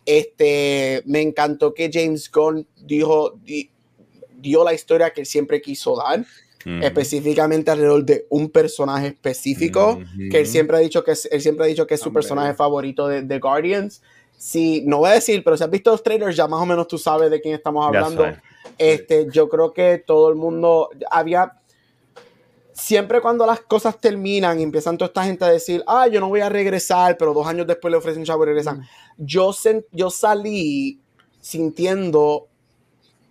Este, 0.05 1.01
me 1.07 1.19
encantó 1.19 1.73
que 1.73 1.89
James 1.91 2.29
Gunn 2.31 2.67
dijo, 2.85 3.39
dio 4.37 4.63
la 4.63 4.75
historia 4.75 5.09
que 5.09 5.21
él 5.21 5.27
siempre 5.27 5.59
quiso 5.59 5.95
dar 5.97 6.23
específicamente 6.83 7.71
alrededor 7.71 8.05
de 8.05 8.27
un 8.29 8.49
personaje 8.49 9.07
específico, 9.07 9.99
que 10.29 10.41
él 10.41 10.45
siempre 10.45 10.77
ha 10.77 10.79
dicho 10.79 11.03
que 11.03 11.11
es, 11.11 11.27
él 11.31 11.41
siempre 11.41 11.65
ha 11.65 11.67
dicho 11.69 11.87
que 11.87 11.95
es 11.95 12.01
su 12.01 12.13
personaje 12.13 12.53
favorito 12.53 13.07
de, 13.07 13.23
The 13.23 13.39
Guardians. 13.39 14.03
Si, 14.37 14.83
no 14.85 14.99
voy 14.99 15.09
a 15.09 15.13
decir, 15.13 15.43
pero 15.43 15.57
si 15.57 15.63
has 15.63 15.69
visto 15.69 15.91
los 15.91 16.03
trailers, 16.03 16.35
ya 16.35 16.47
más 16.47 16.61
o 16.61 16.65
menos 16.65 16.87
tú 16.87 16.97
sabes 16.97 17.31
de 17.31 17.41
quién 17.41 17.55
estamos 17.55 17.85
hablando. 17.85 18.25
Este, 18.77 19.27
yo 19.31 19.49
creo 19.49 19.73
que 19.73 20.03
todo 20.05 20.29
el 20.29 20.35
mundo 20.35 20.89
había. 21.09 21.53
Siempre 22.71 23.21
cuando 23.21 23.47
las 23.47 23.61
cosas 23.61 23.99
terminan 23.99 24.59
y 24.59 24.63
empiezan 24.63 24.97
toda 24.97 25.07
esta 25.07 25.23
gente 25.23 25.43
a 25.43 25.49
decir, 25.49 25.83
ah, 25.87 26.07
yo 26.07 26.19
no 26.19 26.29
voy 26.29 26.41
a 26.41 26.49
regresar, 26.49 27.17
pero 27.17 27.33
dos 27.33 27.47
años 27.47 27.65
después 27.65 27.91
le 27.91 27.97
ofrecen 27.97 28.21
un 28.21 28.25
chavo 28.27 28.43
y 28.43 28.47
regresan. 28.47 28.87
Yo, 29.17 29.51
yo 29.91 30.11
salí 30.11 31.01
sintiendo 31.41 32.47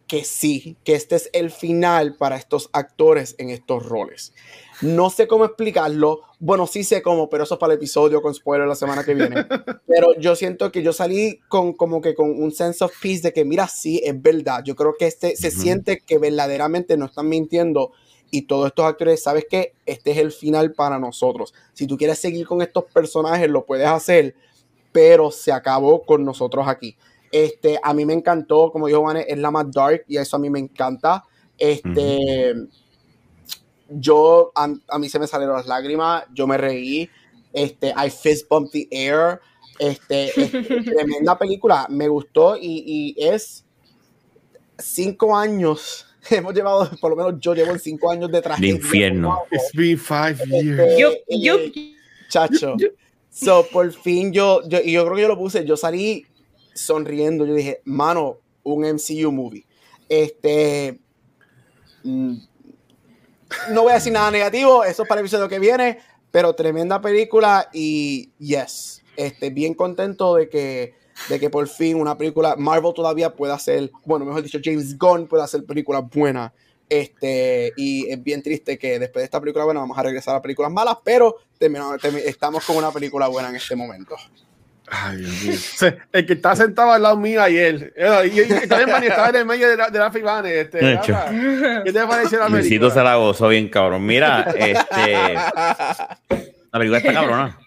que 0.09 0.25
sí, 0.25 0.77
que 0.83 0.95
este 0.95 1.15
es 1.17 1.31
el 1.33 1.51
final 1.51 2.15
para 2.15 2.37
estos 2.37 2.71
actores 2.73 3.37
en 3.39 3.51
estos 3.51 3.87
roles. 3.87 4.33
No 4.83 5.11
sé 5.11 5.27
cómo 5.27 5.45
explicarlo. 5.45 6.21
Bueno, 6.39 6.67
sí 6.67 6.85
sé 6.85 7.03
cómo, 7.03 7.29
pero 7.29 7.45
eso 7.45 7.55
es 7.55 7.61
para 7.61 7.73
el 7.73 7.79
episodio 7.79 8.21
con 8.21 8.35
spoiler 8.35 8.67
la 8.67 8.75
semana 8.75 9.05
que 9.05 9.15
viene. 9.15 9.37
Pero 9.87 10.15
yo 10.19 10.37
siento 10.37 10.71
que 10.71 10.83
yo 10.83 10.93
salí 10.93 11.41
con 11.49 11.73
como 11.73 12.01
que 12.01 12.15
con 12.15 12.31
un 12.31 12.53
sense 12.53 12.85
of 12.85 12.93
peace 13.01 13.23
de 13.23 13.33
que, 13.33 13.45
mira, 13.45 13.69
sí, 13.69 14.03
es 14.05 14.21
verdad. 14.21 14.63
Yo 14.65 14.77
creo 14.77 14.95
que 14.99 15.07
este 15.07 15.35
se 15.37 15.51
siente 15.51 16.01
que 16.01 16.19
verdaderamente 16.19 16.97
no 16.97 17.07
están 17.07 17.29
mintiendo 17.29 17.93
y 18.31 18.43
todos 18.43 18.67
estos 18.67 18.85
actores, 18.85 19.23
sabes 19.23 19.47
que 19.49 19.75
este 19.87 20.11
es 20.11 20.19
el 20.19 20.33
final 20.33 20.73
para 20.73 20.99
nosotros. 20.99 21.55
Si 21.73 21.87
tú 21.87 21.97
quieres 21.97 22.19
seguir 22.19 22.47
con 22.47 22.61
estos 22.61 22.85
personajes, 22.85 23.49
lo 23.49 23.65
puedes 23.65 23.87
hacer, 23.87 24.35
pero 24.93 25.31
se 25.31 25.53
acabó 25.53 26.05
con 26.05 26.25
nosotros 26.25 26.67
aquí. 26.69 26.97
Este, 27.33 27.79
a 27.83 27.95
mí 27.95 28.05
me 28.05 28.15
encantó, 28.15 28.71
como 28.73 28.89
dijo 28.89 29.01
Juan, 29.01 29.19
es 29.19 29.39
la 29.39 29.51
más 29.51 29.71
dark 29.71 30.05
y 30.09 30.17
eso 30.17 30.37
a 30.37 30.39
mí 30.41 30.51
me 30.51 30.59
encanta. 30.59 31.25
Este, 31.59 32.55
yo, 33.89 34.53
a, 34.55 34.99
mí 34.99 35.09
se 35.09 35.19
me 35.19 35.27
salieron 35.27 35.57
las 35.57 35.67
lágrimas, 35.67 36.25
yo 36.35 36.47
me 36.47 36.57
reí, 36.57 37.09
este, 37.53 37.95
I 37.97 38.11
fist 38.11 38.49
bumped 38.49 38.73
the 38.73 38.89
air, 38.91 39.41
este, 39.79 40.33
tremenda 40.85 41.39
película, 41.39 41.87
me 41.89 42.09
gustó 42.09 42.57
y, 42.61 43.15
es 43.19 43.65
cinco 44.79 45.37
años 45.37 46.07
hemos 46.31 46.55
llevado, 46.55 46.91
por 47.01 47.11
lo 47.11 47.17
menos 47.17 47.41
yo 47.41 47.55
llevo 47.55 47.79
cinco 47.79 48.11
años 48.11 48.31
de 48.31 48.43
tragedia. 48.43 48.73
De 48.73 48.79
infierno. 48.79 49.43
It's 49.51 49.73
been 49.73 49.99
five 49.99 50.37
este, 50.43 50.63
years. 50.63 50.99
yo, 50.99 51.11
yo, 51.29 51.59
chacho. 52.29 52.77
So, 53.31 53.67
por 53.71 53.93
fin 53.93 54.33
yo, 54.33 54.67
yo, 54.67 54.79
y 54.83 54.93
yo 54.93 55.05
creo 55.05 55.15
que 55.15 55.23
yo 55.23 55.29
lo 55.29 55.39
puse, 55.39 55.65
yo 55.67 55.77
salí 55.77 56.25
sonriendo. 56.73 57.45
Yo 57.45 57.55
dije, 57.55 57.83
mano, 57.85 58.39
un 58.63 58.83
MCU 58.83 59.31
movie. 59.31 59.67
Este. 60.09 60.99
No 63.71 63.83
voy 63.83 63.93
a 63.93 63.97
decir 63.97 64.13
nada 64.13 64.31
negativo, 64.31 64.85
eso 64.85 65.03
es 65.03 65.09
para 65.09 65.21
el 65.21 65.27
episodio 65.27 65.49
que 65.49 65.59
viene, 65.59 65.99
pero 66.31 66.55
tremenda 66.55 67.01
película 67.01 67.69
y 67.73 68.31
yes, 68.39 69.03
este, 69.17 69.51
bien 69.51 69.75
contento 69.75 70.35
de 70.35 70.49
que, 70.49 70.95
de 71.29 71.41
que 71.41 71.51
por 71.51 71.69
fin 71.69 72.01
una 72.01 72.17
película, 72.19 72.57
Marvel 72.57 72.93
todavía 72.95 73.35
pueda 73.35 73.55
hacer, 73.55 73.91
bueno, 74.05 74.25
mejor 74.25 74.43
dicho, 74.43 74.59
James 74.63 74.99
Gunn 74.99 75.27
pueda 75.27 75.45
hacer 75.45 75.65
películas 75.65 76.05
buenas. 76.13 76.53
Este, 76.89 77.73
y 77.77 78.09
es 78.09 78.23
bien 78.23 78.43
triste 78.43 78.79
que 78.79 79.01
después 79.01 79.21
de 79.21 79.25
esta 79.25 79.41
película 79.41 79.65
buena 79.65 79.81
vamos 79.81 79.99
a 79.99 80.05
regresar 80.05 80.37
a 80.37 80.43
películas 80.43 80.71
malas, 80.71 80.99
pero 81.03 81.37
estamos 82.25 82.65
con 82.65 82.77
una 82.77 82.93
película 82.93 83.27
buena 83.27 83.49
en 83.49 83.57
este 83.57 83.75
momento. 83.75 84.17
El 86.13 86.27
que 86.27 86.35
está 86.35 86.55
sentado 86.55 86.93
al 86.93 87.03
lado 87.03 87.17
mío 87.17 87.43
ayer. 87.43 87.93
Y, 88.33 88.41
estaba 88.41 89.29
en 89.31 89.37
el 89.37 89.47
medio 89.47 89.69
de 89.69 89.77
la, 89.77 89.91
de 89.91 89.99
la 89.99 90.11
Fibane. 90.11 90.61
Este, 90.61 90.79
¿Qué 91.85 91.93
te 91.93 92.07
pareció 92.07 92.39
la 92.39 92.47
película? 92.47 92.91
se 92.91 93.03
la 93.03 93.17
gozó 93.17 93.49
bien, 93.49 93.69
cabrón. 93.69 94.07
Mira, 94.07 94.43
este. 94.57 95.35
La 95.35 96.79
película 96.79 96.99
está 96.99 97.13
cabrona. 97.13 97.59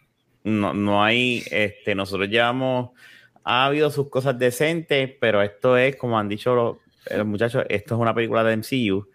No, 0.44 0.74
no 0.74 1.04
hay. 1.04 1.44
Este, 1.52 1.94
nosotros 1.94 2.30
llevamos. 2.30 2.92
Ha 3.44 3.66
habido 3.66 3.90
sus 3.90 4.10
cosas 4.10 4.38
decentes, 4.38 5.12
pero 5.20 5.42
esto 5.42 5.76
es, 5.76 5.96
como 5.96 6.20
han 6.20 6.30
dicho 6.30 6.54
los, 6.54 6.78
los 7.16 7.26
muchachos, 7.26 7.66
esto 7.68 7.96
es 7.96 8.02
una 8.02 8.14
película 8.14 8.44
de 8.44 8.58
MCU. 8.58 9.08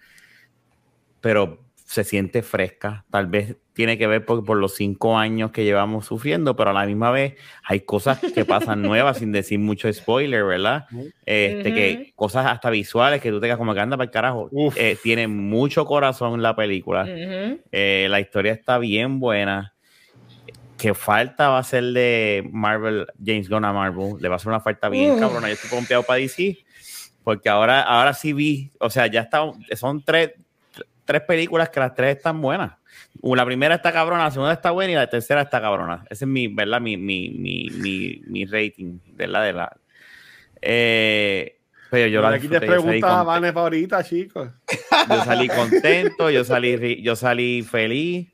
Pero 1.20 1.63
se 1.94 2.02
siente 2.02 2.42
fresca. 2.42 3.04
Tal 3.08 3.28
vez 3.28 3.56
tiene 3.72 3.96
que 3.96 4.08
ver 4.08 4.24
por, 4.26 4.44
por, 4.44 4.56
los 4.56 4.74
cinco 4.74 5.16
años 5.16 5.52
que 5.52 5.62
llevamos 5.62 6.06
sufriendo, 6.06 6.56
pero 6.56 6.70
a 6.70 6.72
la 6.72 6.86
misma 6.86 7.12
vez 7.12 7.36
hay 7.62 7.80
cosas 7.80 8.18
que 8.34 8.44
pasan 8.44 8.82
nuevas 8.82 9.18
sin 9.18 9.30
decir 9.30 9.60
mucho 9.60 9.92
spoiler, 9.92 10.44
¿verdad? 10.44 10.86
Este, 11.24 11.72
que 11.72 12.12
cosas 12.16 12.46
hasta 12.46 12.68
visuales 12.70 13.20
que 13.20 13.30
tú 13.30 13.40
te 13.40 13.46
quedas 13.46 13.58
como 13.58 13.74
que 13.74 13.80
anda 13.80 13.96
para 13.96 14.06
el 14.06 14.10
carajo. 14.10 14.50
Eh, 14.74 14.98
tiene 15.04 15.28
mucho 15.28 15.84
corazón 15.84 16.42
la 16.42 16.56
película. 16.56 17.06
Eh, 17.08 18.08
la 18.10 18.18
historia 18.18 18.52
está 18.52 18.78
bien 18.78 19.20
buena. 19.20 19.72
Que 20.76 20.92
falta 20.92 21.48
va 21.48 21.58
a 21.58 21.62
ser 21.62 21.84
de 21.84 22.46
Marvel, 22.50 23.06
James 23.24 23.48
Gunn 23.48 23.64
a 23.64 23.72
Marvel. 23.72 24.16
Le 24.18 24.28
va 24.28 24.34
a 24.34 24.36
hacer 24.36 24.48
una 24.48 24.60
falta 24.60 24.88
bien 24.88 25.20
cabrona. 25.20 25.46
Yo 25.46 25.54
estoy 25.54 25.70
confiado 25.70 26.02
para 26.02 26.18
DC. 26.18 26.58
Porque 27.22 27.48
ahora, 27.48 27.80
ahora 27.80 28.12
sí 28.12 28.34
vi, 28.34 28.70
o 28.78 28.90
sea, 28.90 29.06
ya 29.06 29.22
está, 29.22 29.40
son 29.76 30.04
tres, 30.04 30.32
tres 31.04 31.22
películas 31.22 31.70
que 31.70 31.80
las 31.80 31.94
tres 31.94 32.16
están 32.16 32.40
buenas. 32.40 32.72
La 33.22 33.44
primera 33.44 33.76
está 33.76 33.92
cabrona, 33.92 34.24
la 34.24 34.30
segunda 34.30 34.52
está 34.52 34.70
buena 34.70 34.92
y 34.92 34.96
la 34.96 35.08
tercera 35.08 35.42
está 35.42 35.60
cabrona. 35.60 36.04
Ese 36.10 36.24
es 36.24 36.28
mi, 36.28 36.48
¿verdad? 36.48 36.80
Mi, 36.80 36.96
mi, 36.96 37.30
mi, 37.30 37.70
mi, 37.70 38.22
mi 38.26 38.44
rating, 38.44 38.98
¿verdad? 39.12 39.44
De 39.44 39.52
la. 39.52 39.76
Eh, 40.60 41.58
pero 41.90 42.08
yo 42.08 42.20
la 42.20 42.30
aquí 42.30 42.48
te 42.48 42.60
preguntas 42.60 43.10
a 43.10 43.22
Vane 43.22 43.52
favorita, 43.52 44.02
chicos. 44.02 44.50
Yo 45.08 45.24
salí 45.24 45.48
contento, 45.56 46.30
yo 46.30 46.44
salí, 46.44 47.02
yo 47.02 47.14
salí 47.14 47.62
feliz. 47.62 48.28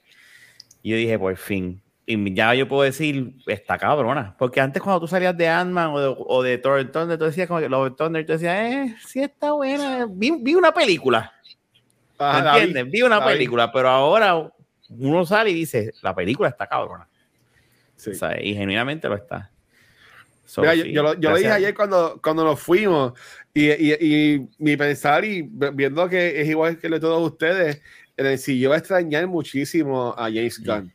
Y 0.82 0.90
yo 0.90 0.96
dije, 0.96 1.18
por 1.18 1.36
fin. 1.36 1.82
Y 2.06 2.34
ya 2.34 2.54
yo 2.54 2.66
puedo 2.66 2.82
decir, 2.82 3.34
está 3.46 3.78
cabrona. 3.78 4.34
Porque 4.38 4.60
antes 4.60 4.82
cuando 4.82 5.00
tú 5.00 5.06
salías 5.06 5.36
de 5.36 5.46
Ant-Man 5.46 5.90
o 5.92 6.00
de, 6.00 6.16
o 6.18 6.42
de 6.42 6.58
Thor 6.58 6.84
Thunder, 6.90 7.18
tú 7.18 7.26
decías 7.26 7.46
como 7.46 7.60
que 7.60 7.68
los 7.68 7.94
Thunder, 7.96 8.24
tú 8.24 8.32
decías, 8.32 8.56
eh, 8.56 8.96
sí 9.06 9.22
está 9.22 9.52
buena. 9.52 10.06
Vi, 10.10 10.32
vi 10.40 10.54
una 10.54 10.72
película. 10.72 11.32
Ah, 12.20 12.58
¿Entiendes? 12.58 12.92
Vi 12.92 13.02
una 13.02 13.24
película, 13.24 13.72
pero 13.72 13.88
ahora 13.88 14.52
uno 14.90 15.24
sale 15.24 15.50
y 15.50 15.54
dice, 15.54 15.92
la 16.02 16.14
película 16.14 16.50
está 16.50 16.66
cabrona. 16.66 17.08
y 18.42 18.54
genuinamente 18.54 19.08
lo 19.08 19.16
está. 19.16 19.50
yo, 20.54 21.02
lo, 21.02 21.14
dije 21.14 21.50
ayer 21.50 21.74
cuando, 21.74 22.20
cuando 22.22 22.44
nos 22.44 22.60
fuimos 22.60 23.14
y, 23.54 23.70
y, 23.70 24.48
mi 24.58 24.76
pensar 24.76 25.24
y 25.24 25.42
viendo 25.42 26.08
que 26.08 26.40
es 26.42 26.48
igual 26.48 26.78
que 26.78 26.88
lo 26.88 26.96
de 26.96 27.00
todos 27.00 27.32
ustedes, 27.32 27.80
si 28.36 28.60
yo 28.60 28.68
voy 28.68 28.76
a 28.76 28.78
extrañar 28.78 29.26
muchísimo 29.26 30.14
a 30.16 30.24
James 30.24 30.62
Gunn, 30.62 30.92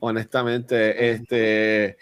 honestamente. 0.00 1.10
Este, 1.10 1.96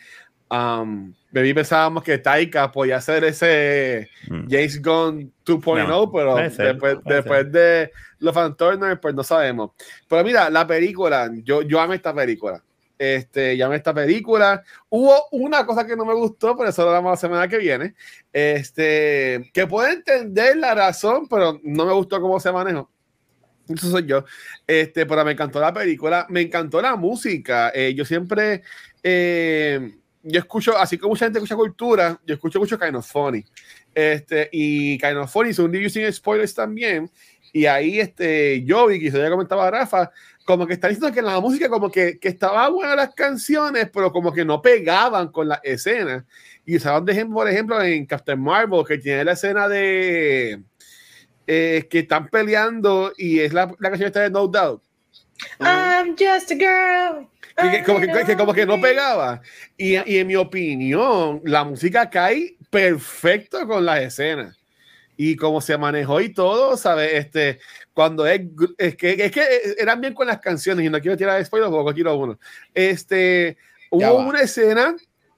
um, 0.52 1.12
Baby 1.32 1.54
pensábamos 1.54 2.02
que 2.02 2.18
Taika 2.18 2.70
podía 2.70 3.00
ser 3.00 3.24
ese 3.24 4.10
mm. 4.28 4.48
James 4.50 4.82
Gunn 4.82 5.32
2.0, 5.46 6.10
pero 6.12 6.36
después, 6.36 6.98
después 7.06 7.50
de 7.50 7.90
los 8.18 8.34
Fan 8.34 8.54
Turner, 8.54 9.00
pues 9.00 9.14
no 9.14 9.24
sabemos. 9.24 9.70
Pero 10.06 10.22
mira, 10.22 10.50
la 10.50 10.66
película, 10.66 11.30
yo, 11.42 11.62
yo 11.62 11.80
amé 11.80 11.96
esta 11.96 12.14
película. 12.14 12.62
Este, 12.98 13.56
ya 13.56 13.66
amé 13.66 13.76
esta 13.76 13.94
película. 13.94 14.62
Hubo 14.90 15.28
una 15.32 15.64
cosa 15.64 15.86
que 15.86 15.96
no 15.96 16.04
me 16.04 16.14
gustó, 16.14 16.54
pero 16.54 16.68
eso 16.68 16.84
lo 16.84 16.92
vamos 16.92 17.12
la 17.12 17.16
semana 17.16 17.48
que 17.48 17.56
viene. 17.56 17.94
Este, 18.30 19.50
que 19.54 19.66
puedo 19.66 19.88
entender 19.88 20.58
la 20.58 20.74
razón, 20.74 21.26
pero 21.28 21.58
no 21.64 21.86
me 21.86 21.94
gustó 21.94 22.20
cómo 22.20 22.38
se 22.38 22.52
manejó. 22.52 22.90
Eso 23.68 23.90
soy 23.90 24.04
yo. 24.04 24.24
Este, 24.66 25.06
pero 25.06 25.24
me 25.24 25.32
encantó 25.32 25.60
la 25.60 25.72
película, 25.72 26.26
me 26.28 26.42
encantó 26.42 26.82
la 26.82 26.94
música. 26.94 27.72
Eh, 27.74 27.94
yo 27.94 28.04
siempre. 28.04 28.62
Eh, 29.02 30.01
yo 30.22 30.38
escucho, 30.40 30.76
así 30.76 30.98
como 30.98 31.10
mucha 31.10 31.26
gente 31.26 31.38
escucha 31.38 31.56
cultura, 31.56 32.20
yo 32.24 32.34
escucho 32.34 32.58
mucho 32.58 32.78
Kind 32.78 32.96
of 32.96 33.06
Funny. 33.06 33.44
Este, 33.94 34.48
y 34.52 34.98
Kind 34.98 35.16
of 35.16 35.30
Funny 35.30 35.52
son 35.52 35.72
reviews 35.72 35.92
sin 35.92 36.10
spoilers 36.12 36.54
también. 36.54 37.10
Y 37.52 37.66
ahí 37.66 38.00
este, 38.00 38.62
yo 38.64 38.86
vi, 38.86 38.98
que 38.98 39.10
ya 39.10 39.30
comentaba 39.30 39.70
Rafa, 39.70 40.10
como 40.44 40.66
que 40.66 40.72
está 40.74 40.88
diciendo 40.88 41.12
que 41.12 41.22
la 41.22 41.38
música 41.40 41.68
como 41.68 41.90
que, 41.90 42.18
que 42.18 42.28
estaba 42.28 42.68
buena 42.70 42.96
las 42.96 43.14
canciones, 43.14 43.90
pero 43.92 44.10
como 44.10 44.32
que 44.32 44.44
no 44.44 44.62
pegaban 44.62 45.28
con 45.28 45.48
la 45.48 45.60
escena. 45.62 46.24
Y 46.64 46.76
usaban 46.76 47.04
de 47.04 47.12
ejemplo, 47.12 47.36
por 47.36 47.48
ejemplo, 47.48 47.82
en 47.82 48.06
Captain 48.06 48.40
Marvel, 48.40 48.84
que 48.86 48.98
tiene 48.98 49.24
la 49.24 49.32
escena 49.32 49.68
de 49.68 50.62
eh, 51.46 51.86
que 51.90 52.00
están 52.00 52.28
peleando 52.28 53.12
y 53.16 53.40
es 53.40 53.52
la, 53.52 53.66
la 53.78 53.90
canción 53.90 54.06
esta 54.06 54.20
de 54.20 54.30
No 54.30 54.46
Doubt. 54.46 54.82
I'm 55.60 56.16
just 56.16 56.50
a 56.50 56.54
girl. 56.54 57.28
que, 57.56 57.82
como, 57.84 58.00
que, 58.00 58.24
que, 58.24 58.36
como 58.36 58.54
que 58.54 58.66
no 58.66 58.80
pegaba. 58.80 59.42
Y, 59.76 59.96
y, 60.10 60.18
en 60.18 60.26
mi 60.26 60.36
opinión, 60.36 61.40
la 61.44 61.64
música 61.64 62.08
cae 62.08 62.56
perfecto 62.70 63.66
con 63.66 63.84
las 63.84 64.00
escenas. 64.00 64.58
Y 65.16 65.36
como 65.36 65.60
se 65.60 65.76
manejó 65.76 66.20
y 66.20 66.30
todo, 66.30 66.76
¿sabes? 66.76 67.12
Este, 67.12 67.60
cuando 67.92 68.26
es, 68.26 68.40
es 68.78 68.96
que, 68.96 69.12
es 69.12 69.30
que 69.30 69.44
eran 69.78 70.00
bien 70.00 70.14
con 70.14 70.26
las 70.26 70.40
canciones, 70.40 70.86
y 70.86 70.90
no 70.90 71.00
quiero 71.00 71.16
tirar 71.16 71.44
spoilers, 71.44 71.70
porque 71.70 71.94
quiero 71.94 72.16
uno. 72.16 72.38
Este, 72.74 73.56
hubo 73.90 74.16
una 74.16 74.40
escena, 74.40 74.96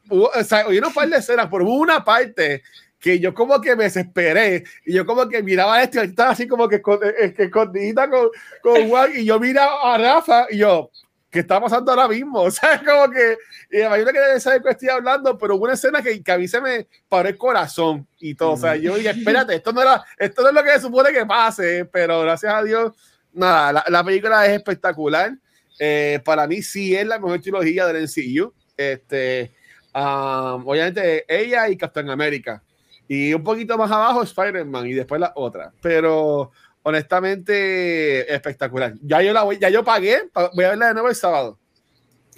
hubo, 0.09 0.31
o 0.35 0.45
sea, 0.45 0.67
oye, 0.69 0.81
no 0.81 0.91
fue 0.91 1.07
la 1.09 1.19
escena, 1.19 1.51
pero 1.51 1.65
hubo 1.65 1.75
una 1.75 2.05
parte 2.05 2.63
que 3.05 3.21
yo 3.21 3.35
como 3.35 3.61
que 3.61 3.77
me 3.77 3.85
desesperé 3.85 4.65
y 4.87 4.95
yo 4.95 5.05
como 5.05 5.29
que 5.29 5.43
miraba 5.43 5.75
a 5.75 5.83
este 5.83 5.99
y 5.99 6.09
estaba 6.09 6.31
así 6.31 6.49
como 6.49 6.67
que, 6.67 6.81
que 6.81 7.43
escondidita 7.43 8.09
con, 8.09 8.31
con 8.63 8.89
Juan 8.89 9.11
y 9.15 9.27
yo 9.27 9.39
miraba 9.39 9.93
a 9.95 9.99
Rafa 9.99 10.47
y 10.49 10.57
yo, 10.57 10.91
¿qué 11.29 11.41
está 11.41 11.61
pasando 11.61 11.93
ahora 11.93 12.09
mismo? 12.09 12.41
O 12.45 12.51
sea, 12.51 12.83
como 12.83 13.11
que, 13.11 13.37
y 13.71 13.83
imagino 13.83 14.11
que 14.11 14.21
debe 14.21 14.41
saber 14.41 14.63
que 14.63 14.71
estoy 14.71 14.89
hablando, 14.89 15.37
pero 15.37 15.57
hubo 15.57 15.65
una 15.65 15.75
escena 15.75 16.01
que, 16.01 16.23
que 16.23 16.33
a 16.33 16.39
mí 16.39 16.49
se 16.49 16.63
me 16.63 16.87
paró 17.07 17.29
el 17.29 17.37
corazón 17.37 18.09
y 18.21 18.35
todo. 18.35 18.53
O 18.53 18.57
sea, 18.57 18.75
yo 18.75 18.97
dije, 18.97 19.11
espérate, 19.11 19.57
esto 19.57 19.71
no, 19.75 19.83
era, 19.83 20.03
esto 20.17 20.41
no 20.41 20.49
es 20.49 20.55
lo 20.55 20.63
que 20.63 20.71
se 20.71 20.81
supone 20.81 21.13
que 21.13 21.27
pase, 21.27 21.85
pero 21.85 22.23
gracias 22.23 22.55
a 22.55 22.63
Dios, 22.63 22.93
nada, 23.35 23.71
la, 23.71 23.85
la 23.87 24.03
película 24.03 24.47
es 24.47 24.53
espectacular. 24.53 25.31
Eh, 25.79 26.21
para 26.25 26.47
mí 26.47 26.63
sí 26.63 26.97
es 26.97 27.07
la 27.07 27.19
mejor 27.19 27.39
trilogía 27.43 27.87
del 27.87 28.05
MCU. 28.05 28.51
Este, 28.79 29.53
um, 29.95 30.67
obviamente 30.67 31.27
ella 31.29 31.69
y 31.69 31.77
Captain 31.77 32.09
America. 32.09 32.63
Y 33.09 33.35
un 33.35 33.43
poquito 33.43 33.77
más 33.77 33.91
abajo 33.91 34.23
Spider-Man 34.23 34.87
y 34.87 34.93
después 34.95 35.21
la 35.21 35.33
otra. 35.35 35.73
Pero 35.83 36.51
honestamente 36.83 38.33
espectacular. 38.33 38.95
Ya 39.03 39.21
yo 39.23 39.33
la 39.33 39.43
voy, 39.43 39.59
ya 39.59 39.69
yo 39.71 39.83
pagué, 39.83 40.23
voy 40.55 40.65
a 40.65 40.71
verla 40.71 40.89
de 40.89 40.95
nuevo 40.95 41.09
el 41.09 41.15
sábado. 41.15 41.59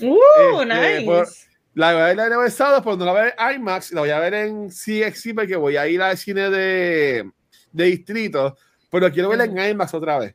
Uh, 0.00 0.62
este, 0.62 0.66
nice. 0.66 1.04
Por, 1.04 1.28
la 1.74 1.92
voy 1.92 2.02
a 2.02 2.06
ver 2.06 2.16
de 2.16 2.28
nuevo 2.28 2.44
el 2.44 2.50
sábado, 2.50 2.82
pero 2.82 2.96
no 2.96 3.04
la 3.04 3.12
voy 3.12 3.20
a 3.20 3.24
ver 3.24 3.34
en 3.38 3.60
IMAX, 3.60 3.92
la 3.92 4.00
voy 4.00 4.10
a 4.10 4.18
ver 4.18 4.34
en 4.34 4.68
CXC 4.68 5.34
porque 5.34 5.56
voy 5.56 5.76
a 5.76 5.86
ir 5.88 6.00
al 6.00 6.16
cine 6.16 6.48
de, 6.48 7.30
de 7.72 7.84
distrito, 7.84 8.56
pero 8.90 9.12
quiero 9.12 9.28
verla 9.28 9.44
en 9.44 9.58
IMAX 9.58 9.94
otra 9.94 10.18
vez. 10.18 10.34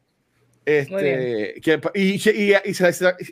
Este, 0.63 1.59
que, 1.61 1.81
y, 1.95 2.29
y, 2.29 2.53
y, 2.65 2.73
se, 2.73 2.85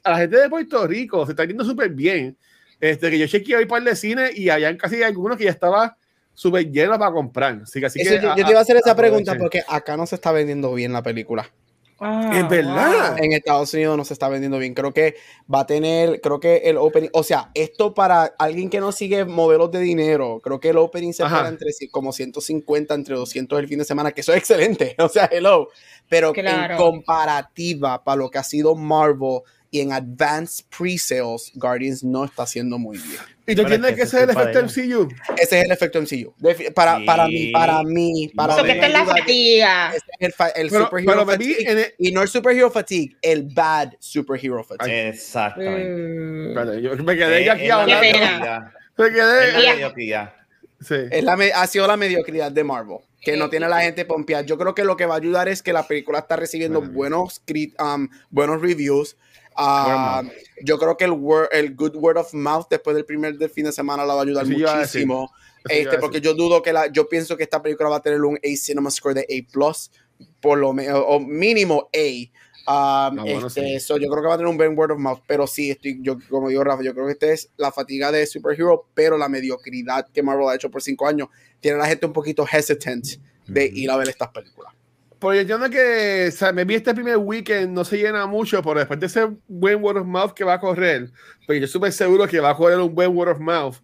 a 0.04 0.12
la 0.12 0.18
gente 0.18 0.38
de 0.38 0.50
Puerto 0.50 0.88
Rico 0.88 1.26
se 1.26 1.34
está 1.34 1.46
yendo 1.46 1.64
súper 1.64 1.92
bien. 1.92 2.36
Este, 2.80 3.12
que 3.12 3.20
yo 3.20 3.28
chequeé 3.28 3.58
hoy 3.58 3.66
para 3.66 3.80
el 3.80 3.86
de 3.86 3.96
cine 3.96 4.32
y 4.34 4.50
habían 4.50 4.78
casi 4.78 5.04
algunos 5.04 5.38
que 5.38 5.44
ya 5.44 5.52
estaba 5.52 5.98
súper 6.40 6.72
lleno 6.72 6.98
para 6.98 7.12
comprar. 7.12 7.60
Así 7.64 7.82
que, 7.82 7.88
así 7.88 8.00
Eso, 8.00 8.12
que, 8.12 8.22
yo, 8.22 8.30
yo, 8.30 8.46
te 8.46 8.52
iba 8.52 8.60
a 8.60 8.62
hacer 8.62 8.78
esa 8.78 8.96
pregunta 8.96 9.36
porque 9.38 9.62
acá 9.68 9.98
no 9.98 10.06
se 10.06 10.16
está 10.16 10.32
vendiendo 10.32 10.74
bien 10.74 10.94
la 10.94 11.04
película. 11.04 11.52
Ah, 12.00 12.32
es 12.34 12.48
verdad. 12.48 13.18
En 13.22 13.34
Estados 13.34 13.74
Unidos 13.74 13.98
no 13.98 14.06
se 14.06 14.14
está 14.14 14.30
vendiendo 14.30 14.58
bien. 14.58 14.74
Creo 14.74 14.94
que 14.94 15.16
va 15.54 15.62
a 15.62 15.66
tener, 15.66 16.22
creo 16.22 16.40
que 16.40 16.62
el 16.64 16.78
opening, 16.78 17.10
o 17.12 17.24
sea, 17.24 17.52
esto 17.56 17.94
para 17.94 18.24
alguien 18.40 18.70
que 18.70 18.80
no 18.80 18.94
sigue 18.94 19.26
modelos 19.26 19.70
de 19.70 19.82
dinero, 19.82 20.40
creo 20.42 20.62
que 20.62 20.70
el 20.70 20.78
opening 20.78 21.12
se 21.12 21.24
para 21.24 21.50
entre 21.50 21.72
como 21.92 22.14
150, 22.14 22.94
entre 22.94 23.16
200 23.16 23.60
el 23.60 23.68
fin 23.68 23.80
de 23.80 23.84
semana, 23.84 24.14
que 24.14 24.22
eso 24.22 24.32
es 24.32 24.38
excelente. 24.38 24.96
O 25.00 25.10
sea, 25.10 25.28
hello. 25.30 25.68
Pero 26.08 26.32
Claro. 26.32 26.76
en 26.76 26.80
comparativa 26.80 28.02
para 28.02 28.16
lo 28.16 28.30
que 28.30 28.38
ha 28.38 28.44
sido 28.44 28.76
Marvel 28.76 29.42
y 29.72 29.82
en 29.82 29.92
advanced 29.92 30.66
pre-sales, 30.76 31.52
Guardians 31.56 32.02
no 32.02 32.24
está 32.24 32.44
haciendo 32.44 32.78
muy 32.78 32.98
bien. 32.98 33.20
¿Y 33.52 33.56
tú 33.56 33.62
entiendes 33.64 33.92
es 33.92 33.98
que 33.98 34.04
ese 34.04 34.18
es 34.18 34.24
el 34.24 34.30
efecto 34.30 34.60
MCU? 34.64 35.10
Ese 35.38 35.60
es 35.60 35.66
el 35.66 35.72
efecto 35.72 36.00
MCU. 36.02 36.34
Defi- 36.40 36.74
Para, 36.74 36.98
Sí. 37.00 37.06
para 37.06 37.28
mí, 37.28 37.52
para 37.52 37.84
mí, 37.84 38.32
para 38.36 38.54
Eso 38.54 38.64
mí. 38.64 38.70
que 38.70 38.76
esta 38.76 38.88
es 38.88 38.94
la 38.94 39.06
fatiga. 39.06 39.88
ese 39.90 39.98
es 40.20 40.36
el, 40.40 40.64
el 40.64 40.70
Pero, 40.70 40.86
superhero 40.86 41.12
pero 41.12 41.26
fatigue. 41.26 41.72
en 41.72 41.78
el, 41.80 41.94
Y 41.98 42.12
no 42.12 42.22
el 42.22 42.28
superhero 42.28 42.72
fatigue, 42.72 43.16
el 43.22 43.44
bad 43.44 43.94
superhero 44.00 44.64
fatigue. 44.64 45.10
Exactamente. 45.10 45.90
Mm. 45.90 46.48
Espérate, 46.50 46.82
yo 46.82 46.96
me 47.04 47.16
quedé 47.18 47.44
Es- 47.44 47.50
aquí 47.50 47.70
hablando. 47.70 48.02
Me 48.02 48.10
Es 48.10 48.20
la 48.20 48.74
quedé. 49.10 49.74
mediocridad. 49.74 50.34
Sí. 50.82 50.96
Es 51.12 51.24
la 51.24 51.34
ha 51.56 51.68
sido 51.68 51.88
la 51.88 51.98
mediocridad 51.98 52.52
de 52.52 52.64
Marvel, 52.64 52.98
que 53.22 53.36
no 53.36 53.50
tiene 53.50 53.66
a 53.66 53.70
la 53.70 53.82
gente 53.82 54.06
pompeada. 54.06 54.44
Yo 54.44 54.58
creo 54.58 54.74
que 54.76 54.84
lo 54.86 54.96
que 54.96 55.06
va 55.06 55.16
a 55.16 55.18
ayudar 55.18 55.50
es 55.50 55.62
que 55.62 55.74
la 55.74 55.86
película 55.88 56.20
está 56.20 56.36
recibiendo 56.38 56.80
Bueno. 56.80 56.94
buenos, 56.94 57.42
um, 57.80 58.08
buenos 58.30 58.62
reviews. 58.62 59.18
Ah, 59.62 60.24
yo 60.64 60.80
creo 60.80 60.96
que 60.96 61.06
el, 61.06 61.12
word, 61.12 61.50
el 61.52 61.76
good 61.76 61.96
word 61.96 62.18
of 62.18 62.34
mouth 62.34 62.68
después 62.70 62.96
del 62.96 63.06
primer 63.06 63.38
del 63.38 63.50
fin 63.50 63.66
de 63.66 63.72
semana 63.72 64.06
la 64.06 64.14
va 64.14 64.22
a 64.22 64.24
ayudar 64.24 64.46
muchísimo. 64.46 65.32
Este, 65.68 65.98
porque 65.98 66.22
yo 66.22 66.34
dudo 66.34 66.62
que 66.62 66.72
la, 66.72 66.88
yo 66.88 67.10
pienso 67.10 67.36
que 67.36 67.44
esta 67.44 67.62
película 67.62 67.90
va 67.90 67.98
a 67.98 68.02
tener 68.02 68.22
un 68.22 68.38
A 68.38 68.56
Cinema 68.56 68.90
Score 68.90 69.16
de 69.16 69.22
A 69.22 69.60
por 70.40 70.58
lo 70.58 70.74
menos, 70.74 71.04
o 71.06 71.20
mínimo 71.20 71.90
A. 71.94 72.00
Um, 72.00 72.50
Ah, 72.72 73.10
bueno, 73.12 73.48
este, 73.48 73.80
sí. 73.80 73.80
so 73.80 73.98
yo 73.98 74.08
creo 74.10 74.22
que 74.22 74.28
va 74.28 74.36
a 74.36 74.38
tener 74.38 74.52
un 74.52 74.58
buen 74.58 74.78
word 74.78 74.92
of 74.92 75.00
mouth, 75.00 75.22
pero 75.26 75.48
sí, 75.48 75.72
estoy, 75.72 75.98
yo, 76.04 76.18
como 76.30 76.50
digo 76.50 76.64
Rafa, 76.64 76.84
yo 76.84 76.94
creo 76.94 77.08
que 77.08 77.14
esta 77.14 77.32
es 77.32 77.50
la 77.58 77.72
fatiga 77.72 78.12
de 78.12 78.28
superhero, 78.28 78.86
pero 78.94 79.18
la 79.18 79.28
mediocridad 79.28 80.08
que 80.14 80.22
Marvel 80.22 80.50
ha 80.50 80.56
hecho 80.56 80.70
por 80.70 80.84
cinco 80.84 81.08
años 81.08 81.30
tiene 81.60 81.78
a 81.78 81.80
la 81.80 81.88
gente 81.88 82.06
un 82.06 82.14
poquito 82.14 82.46
hesitant 82.46 83.06
de 83.48 83.66
ir 83.66 83.90
a 83.90 83.98
ver 83.98 84.10
estas 84.10 84.30
películas. 84.30 84.72
Porque 85.20 85.46
yo 85.46 85.56
entiendo 85.56 85.70
que, 85.70 86.28
o 86.30 86.32
sea, 86.32 86.54
me 86.54 86.64
vi 86.64 86.76
este 86.76 86.94
primer 86.94 87.18
weekend, 87.18 87.74
no 87.74 87.84
se 87.84 87.98
llena 87.98 88.26
mucho, 88.26 88.64
pero 88.64 88.80
después 88.80 89.00
de 89.00 89.08
ese 89.08 89.28
buen 89.48 89.84
word 89.84 89.98
of 89.98 90.08
mouth 90.08 90.32
que 90.32 90.46
va 90.46 90.54
a 90.54 90.60
correr, 90.60 91.12
pues 91.46 91.60
yo 91.60 91.68
súper 91.68 91.92
seguro 91.92 92.26
que 92.26 92.40
va 92.40 92.52
a 92.52 92.56
correr 92.56 92.80
un 92.80 92.96
buen 92.96 93.16
word 93.16 93.32
of 93.32 93.40
mouth. 93.40 93.76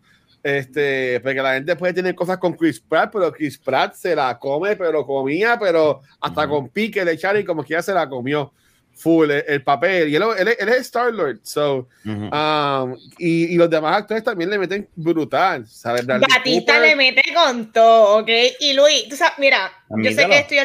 Este, 0.42 1.20
porque 1.22 1.42
la 1.42 1.56
gente 1.56 1.76
puede 1.76 1.94
tener 1.94 2.14
cosas 2.14 2.38
con 2.38 2.54
Chris 2.54 2.80
Pratt, 2.80 3.10
pero 3.12 3.34
Chris 3.34 3.58
Pratt 3.58 3.96
se 3.96 4.16
la 4.16 4.38
come, 4.38 4.76
pero 4.76 5.06
comía, 5.06 5.58
pero 5.60 6.02
hasta 6.22 6.48
con 6.48 6.70
pique 6.70 7.04
le 7.04 7.14
echaron 7.14 7.42
y 7.42 7.46
como 7.46 7.64
quiera 7.64 7.82
se 7.82 7.94
la 7.94 8.08
comió 8.08 8.54
full 8.94 9.30
el, 9.30 9.44
el 9.48 9.64
papel. 9.64 10.08
Y 10.10 10.16
él, 10.16 10.24
él, 10.38 10.56
él 10.58 10.70
es 10.70 10.82
Star 10.82 11.12
Lord, 11.14 11.40
so, 11.44 11.88
um, 12.06 12.96
y, 13.18 13.54
y 13.54 13.56
los 13.56 13.70
demás 13.70 13.98
actores 13.98 14.24
también 14.24 14.50
le 14.50 14.60
meten 14.60 14.88
brutal, 14.96 15.68
¿sabes? 15.68 16.06
Batista 16.06 16.42
Cooper. 16.44 16.82
le 16.82 16.96
mete 16.96 17.24
con 17.34 17.72
todo, 17.72 18.20
¿ok? 18.20 18.30
Y 18.60 18.74
Luis, 18.74 19.10
tú 19.10 19.16
sabes, 19.16 19.40
mira, 19.40 19.72
yo 19.90 20.12
sé 20.12 20.28
que 20.28 20.38
esto 20.38 20.56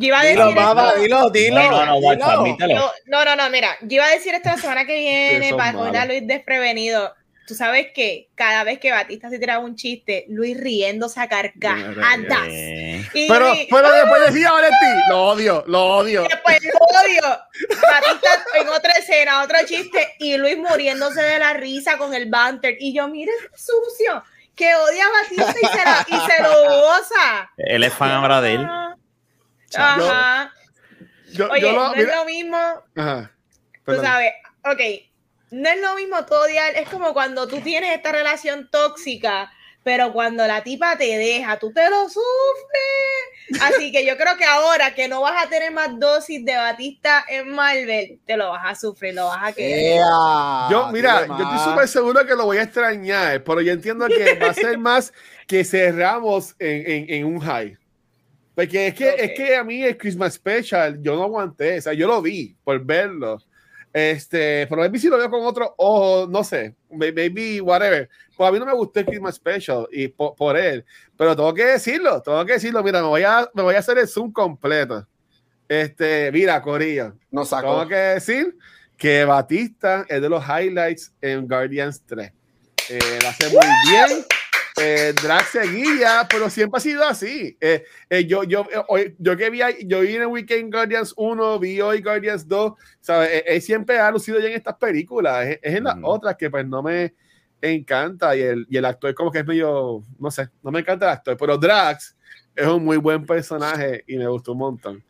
yo 0.00 0.06
iba, 0.08 0.20
a 0.20 0.22
decir 0.22 0.38
Dilo, 0.38 0.48
esto- 0.50 0.60
baba, 0.74 0.94
dilo, 0.94 1.30
dilo. 1.30 1.60
No, 1.62 1.70
no, 1.70 1.86
no, 1.86 1.94
dilo. 1.96 2.06
Walter, 2.08 2.28
admítelo. 2.28 2.74
yo- 2.74 2.92
no, 3.06 3.24
no, 3.24 3.36
no, 3.36 3.50
mira, 3.50 3.76
yo 3.82 3.94
iba 3.96 4.06
a 4.06 4.10
decir 4.10 4.34
esto 4.34 4.48
la 4.48 4.56
semana 4.56 4.84
que 4.86 4.98
viene 4.98 5.54
para 5.54 5.72
poner 5.72 5.96
a. 5.96 6.04
Luis 6.06 6.26
desprevenido. 6.26 7.14
Tú 7.46 7.56
sabes 7.56 7.88
que 7.92 8.28
cada 8.36 8.62
vez 8.62 8.78
que 8.78 8.92
Batista 8.92 9.28
se 9.28 9.40
tiraba 9.40 9.64
un 9.64 9.74
chiste, 9.74 10.24
Luis 10.28 10.56
riéndose 10.56 11.18
a 11.18 11.28
carcajadas. 11.28 12.46
Y 12.48 13.26
Pero, 13.28 13.48
Luis, 13.48 13.66
pero 13.68 13.90
después 13.90 14.26
decía 14.26 14.52
Valentín, 14.52 15.00
lo 15.08 15.22
odio, 15.30 15.64
lo 15.66 15.84
odio. 15.96 16.22
después 16.28 16.58
lo 16.62 16.78
odio. 16.78 17.38
Batista 17.82 18.28
en 18.54 18.68
otra 18.68 18.92
escena, 18.92 19.42
otro 19.42 19.58
chiste, 19.66 20.14
y 20.20 20.36
Luis 20.36 20.58
muriéndose 20.58 21.20
de 21.22 21.40
la 21.40 21.52
risa 21.54 21.98
con 21.98 22.14
el 22.14 22.30
banter. 22.30 22.76
Y 22.78 22.94
yo, 22.94 23.08
mire, 23.08 23.32
sucio, 23.56 24.22
que 24.54 24.72
odia 24.72 25.04
a 25.06 25.22
Batista 25.22 25.54
y 25.60 25.66
se, 25.76 25.84
la- 25.84 26.06
y 26.06 26.30
se 26.30 26.42
lo 26.44 26.64
goza. 26.82 27.50
Él 27.56 27.82
es 27.82 27.92
fan 27.92 28.12
ahora 28.12 28.40
de 28.40 28.54
él. 28.54 28.68
Ajá. 29.74 30.52
Yo, 31.32 31.48
Oye, 31.50 31.60
yo 31.60 31.72
lo, 31.72 31.88
no 31.88 31.94
es 31.94 32.06
lo 32.06 32.24
mismo, 32.24 32.58
Ajá. 32.96 33.30
tú 33.72 33.80
Perdón. 33.84 34.04
sabes, 34.04 34.32
ok, 34.64 34.80
no 35.52 35.68
es 35.68 35.80
lo 35.80 35.94
mismo 35.94 36.24
tú 36.26 36.34
odiar, 36.34 36.74
es 36.76 36.88
como 36.88 37.12
cuando 37.12 37.46
tú 37.46 37.60
tienes 37.60 37.94
esta 37.94 38.12
relación 38.12 38.68
tóxica, 38.70 39.52
pero 39.82 40.12
cuando 40.12 40.46
la 40.46 40.62
tipa 40.62 40.96
te 40.96 41.16
deja, 41.18 41.58
tú 41.58 41.72
te 41.72 41.88
lo 41.88 42.08
sufres. 42.08 43.62
Así 43.62 43.90
que 43.90 44.04
yo 44.06 44.16
creo 44.16 44.36
que 44.36 44.44
ahora 44.44 44.94
que 44.94 45.08
no 45.08 45.22
vas 45.22 45.44
a 45.44 45.48
tener 45.48 45.72
más 45.72 45.98
dosis 45.98 46.44
de 46.44 46.56
Batista 46.56 47.24
en 47.28 47.50
Marvel, 47.50 48.20
te 48.26 48.36
lo 48.36 48.50
vas 48.50 48.62
a 48.64 48.74
sufrir, 48.74 49.14
lo 49.14 49.26
vas 49.26 49.42
a 49.42 49.52
querer. 49.52 49.98
Ea, 49.98 50.68
Yo, 50.70 50.88
mira, 50.92 51.26
yo 51.26 51.44
estoy 51.44 51.58
súper 51.58 51.88
seguro 51.88 52.26
que 52.26 52.34
lo 52.34 52.44
voy 52.44 52.58
a 52.58 52.62
extrañar, 52.62 53.42
pero 53.42 53.60
yo 53.60 53.72
entiendo 53.72 54.06
que 54.06 54.34
va 54.34 54.50
a 54.50 54.54
ser 54.54 54.78
más 54.78 55.12
que 55.46 55.64
cerramos 55.64 56.54
en, 56.58 56.90
en, 56.90 57.14
en 57.14 57.24
un 57.24 57.40
high. 57.40 57.79
Porque 58.60 58.86
es 58.88 58.94
que, 58.94 59.08
Ok. 59.10 59.14
es 59.18 59.30
que 59.32 59.56
a 59.56 59.64
mí 59.64 59.82
el 59.82 59.96
Christmas 59.96 60.34
Special 60.34 61.00
yo 61.02 61.16
no 61.16 61.22
aguanté, 61.24 61.78
o 61.78 61.82
sea, 61.82 61.92
yo 61.92 62.06
lo 62.06 62.20
vi 62.20 62.54
por 62.62 62.84
verlo. 62.84 63.38
Este, 63.92 64.66
pero 64.68 64.82
maybe 64.82 64.98
si 64.98 65.08
lo 65.08 65.18
veo 65.18 65.28
con 65.30 65.44
otro 65.44 65.74
ojo, 65.78 66.28
no 66.30 66.44
sé, 66.44 66.74
may- 66.90 67.12
maybe 67.12 67.60
whatever. 67.60 68.08
Pues 68.36 68.48
a 68.48 68.52
mí 68.52 68.58
no 68.58 68.66
me 68.66 68.72
gustó 68.74 69.00
el 69.00 69.06
Christmas 69.06 69.34
Special 69.34 69.86
y 69.90 70.08
por, 70.08 70.34
por 70.36 70.56
él, 70.56 70.84
pero 71.16 71.34
tengo 71.34 71.52
que 71.54 71.64
decirlo, 71.64 72.20
tengo 72.22 72.44
que 72.46 72.52
decirlo. 72.52 72.82
Mira, 72.84 73.00
me 73.02 73.08
voy 73.08 73.22
a, 73.24 73.48
me 73.54 73.62
voy 73.62 73.74
a 73.74 73.78
hacer 73.80 73.98
el 73.98 74.06
zoom 74.06 74.30
completo. 74.32 75.06
Este, 75.68 76.30
mira, 76.32 76.60
Corillo, 76.62 77.14
Nos 77.30 77.48
sacó. 77.48 77.68
tengo 77.72 77.88
que 77.88 77.94
decir 77.94 78.56
que 78.96 79.24
Batista 79.24 80.04
es 80.08 80.20
de 80.20 80.28
los 80.28 80.44
highlights 80.44 81.12
en 81.20 81.46
Guardians 81.48 82.02
3. 82.06 82.32
Eh, 82.90 82.98
la 83.22 83.28
hace 83.30 83.48
muy 83.48 83.66
bien. 83.90 84.24
Eh, 84.76 85.12
Drax 85.22 85.48
seguía, 85.50 86.26
pero 86.30 86.48
siempre 86.48 86.78
ha 86.78 86.80
sido 86.80 87.04
así. 87.04 87.56
Eh, 87.60 87.84
eh, 88.08 88.24
yo, 88.26 88.44
yo, 88.44 88.66
hoy- 88.88 89.14
yo 89.18 89.36
que 89.36 89.50
vi, 89.50 89.60
yo 89.86 90.00
vi 90.00 90.16
en 90.16 90.22
el 90.22 90.28
Weekend 90.28 90.72
Guardians 90.72 91.12
1, 91.16 91.58
vi 91.58 91.80
hoy 91.80 92.00
Guardians 92.00 92.46
2, 92.46 92.72
¿sabes? 93.00 93.42
Él, 93.46 93.60
siempre 93.62 93.98
ha 93.98 94.10
lucido 94.10 94.38
ya 94.38 94.46
en 94.48 94.54
estas 94.54 94.76
películas. 94.76 95.46
Es, 95.46 95.58
es 95.62 95.74
en 95.76 95.84
las 95.84 95.96
otras 96.02 96.36
que 96.36 96.48
pues 96.50 96.66
no 96.66 96.82
me 96.82 97.14
encanta 97.60 98.34
y 98.36 98.40
el, 98.42 98.66
y 98.70 98.76
el 98.76 98.84
actor 98.84 99.14
como 99.14 99.30
que 99.30 99.40
es 99.40 99.46
medio, 99.46 100.02
no 100.18 100.30
sé, 100.30 100.48
no 100.62 100.70
me 100.70 100.80
encanta 100.80 101.06
el 101.06 101.12
actor, 101.12 101.36
pero 101.36 101.58
Drax 101.58 102.16
es 102.56 102.66
un 102.66 102.84
muy 102.84 102.96
buen 102.96 103.26
personaje 103.26 104.02
y 104.06 104.16
me 104.16 104.26
gustó 104.28 104.52
un 104.52 104.58
montón. 104.58 105.04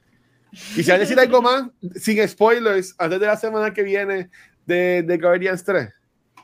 Quisiera 0.74 0.98
decir 0.98 1.18
algo 1.20 1.40
más, 1.40 1.64
sin 1.94 2.26
spoilers, 2.26 2.94
antes 2.98 3.20
de 3.20 3.26
la 3.26 3.36
semana 3.36 3.72
que 3.72 3.84
viene 3.84 4.30
de, 4.66 5.02
de 5.04 5.18
Guardians 5.18 5.62
3. 5.62 5.90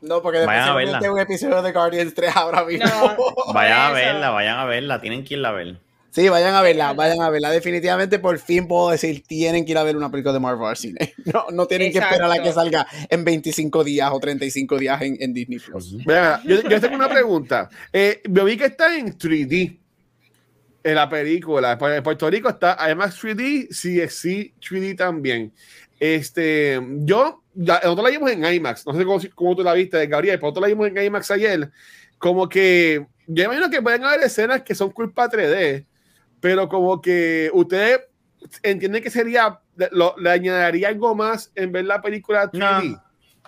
No, 0.00 0.22
porque 0.22 0.38
después 0.38 0.56
Vayan 0.56 0.68
a 0.70 0.74
verla. 0.74 1.12
un 1.12 1.18
episodio 1.18 1.62
de 1.62 1.72
Guardians 1.72 2.14
3 2.14 2.36
ahora 2.36 2.64
mismo. 2.64 2.86
No. 2.86 3.52
Vayan 3.54 3.80
a 3.80 3.90
verla, 3.92 4.30
vayan 4.30 4.58
a 4.58 4.64
verla, 4.64 5.00
tienen 5.00 5.24
que 5.24 5.34
irla 5.34 5.50
a 5.50 5.52
ver. 5.52 5.80
Sí, 6.10 6.30
vayan 6.30 6.54
a 6.54 6.62
verla, 6.62 6.94
vayan 6.94 7.20
a 7.20 7.28
verla. 7.28 7.50
Definitivamente, 7.50 8.18
por 8.18 8.38
fin 8.38 8.66
puedo 8.66 8.88
decir, 8.88 9.22
tienen 9.26 9.66
que 9.66 9.72
ir 9.72 9.78
a 9.78 9.82
ver 9.82 9.98
una 9.98 10.10
película 10.10 10.32
de 10.32 10.40
Marvel 10.40 10.66
al 10.68 10.76
cine. 10.76 11.12
No, 11.26 11.46
no 11.52 11.66
tienen 11.66 11.92
que 11.92 11.98
esperar 11.98 12.30
a 12.30 12.42
que 12.42 12.52
salga 12.52 12.86
en 13.10 13.22
25 13.22 13.84
días 13.84 14.10
o 14.10 14.18
35 14.18 14.78
días 14.78 15.02
en, 15.02 15.18
en 15.20 15.34
Disney 15.34 15.58
Plus. 15.58 16.02
Vean, 16.06 16.40
yo, 16.44 16.62
yo 16.62 16.80
tengo 16.80 16.94
una 16.94 17.10
pregunta. 17.10 17.68
Eh, 17.92 18.22
yo 18.30 18.44
vi 18.44 18.56
que 18.56 18.64
está 18.64 18.96
en 18.96 19.18
3D 19.18 19.78
en 20.86 20.94
la 20.94 21.08
película. 21.08 21.76
En 21.78 22.02
Puerto 22.02 22.30
Rico 22.30 22.48
está 22.48 22.78
IMAX 22.90 23.22
3D, 23.22 23.68
CXC 23.68 24.54
3D 24.60 24.96
también. 24.96 25.52
Este, 25.98 26.80
yo, 27.00 27.42
ya- 27.56 27.80
nosotros 27.82 28.04
la 28.04 28.10
vimos 28.10 28.30
en 28.30 28.44
IMAX. 28.44 28.86
No 28.86 28.92
sé 28.94 29.04
cómo, 29.04 29.20
cómo 29.34 29.56
tú 29.56 29.62
la 29.64 29.72
viste, 29.72 30.06
Gabriel, 30.06 30.36
pero 30.38 30.48
nosotros 30.48 30.62
la 30.62 30.68
vimos 30.68 30.86
en 30.88 31.02
IMAX 31.04 31.30
ayer. 31.32 31.70
Como 32.18 32.48
que 32.48 33.04
yo 33.26 33.44
imagino 33.44 33.68
que 33.68 33.82
pueden 33.82 34.04
haber 34.04 34.20
escenas 34.20 34.62
que 34.62 34.74
son 34.74 34.90
culpa 34.90 35.28
3D, 35.28 35.84
pero 36.40 36.68
como 36.68 37.00
que 37.00 37.50
ustedes 37.52 38.00
entienden 38.62 39.02
que 39.02 39.10
sería, 39.10 39.58
lo- 39.90 40.14
le 40.18 40.30
añadiría 40.30 40.88
algo 40.88 41.14
más 41.14 41.50
en 41.54 41.72
ver 41.72 41.84
la 41.86 42.00
película 42.00 42.48
3D. 42.50 42.90
No. 42.90 43.02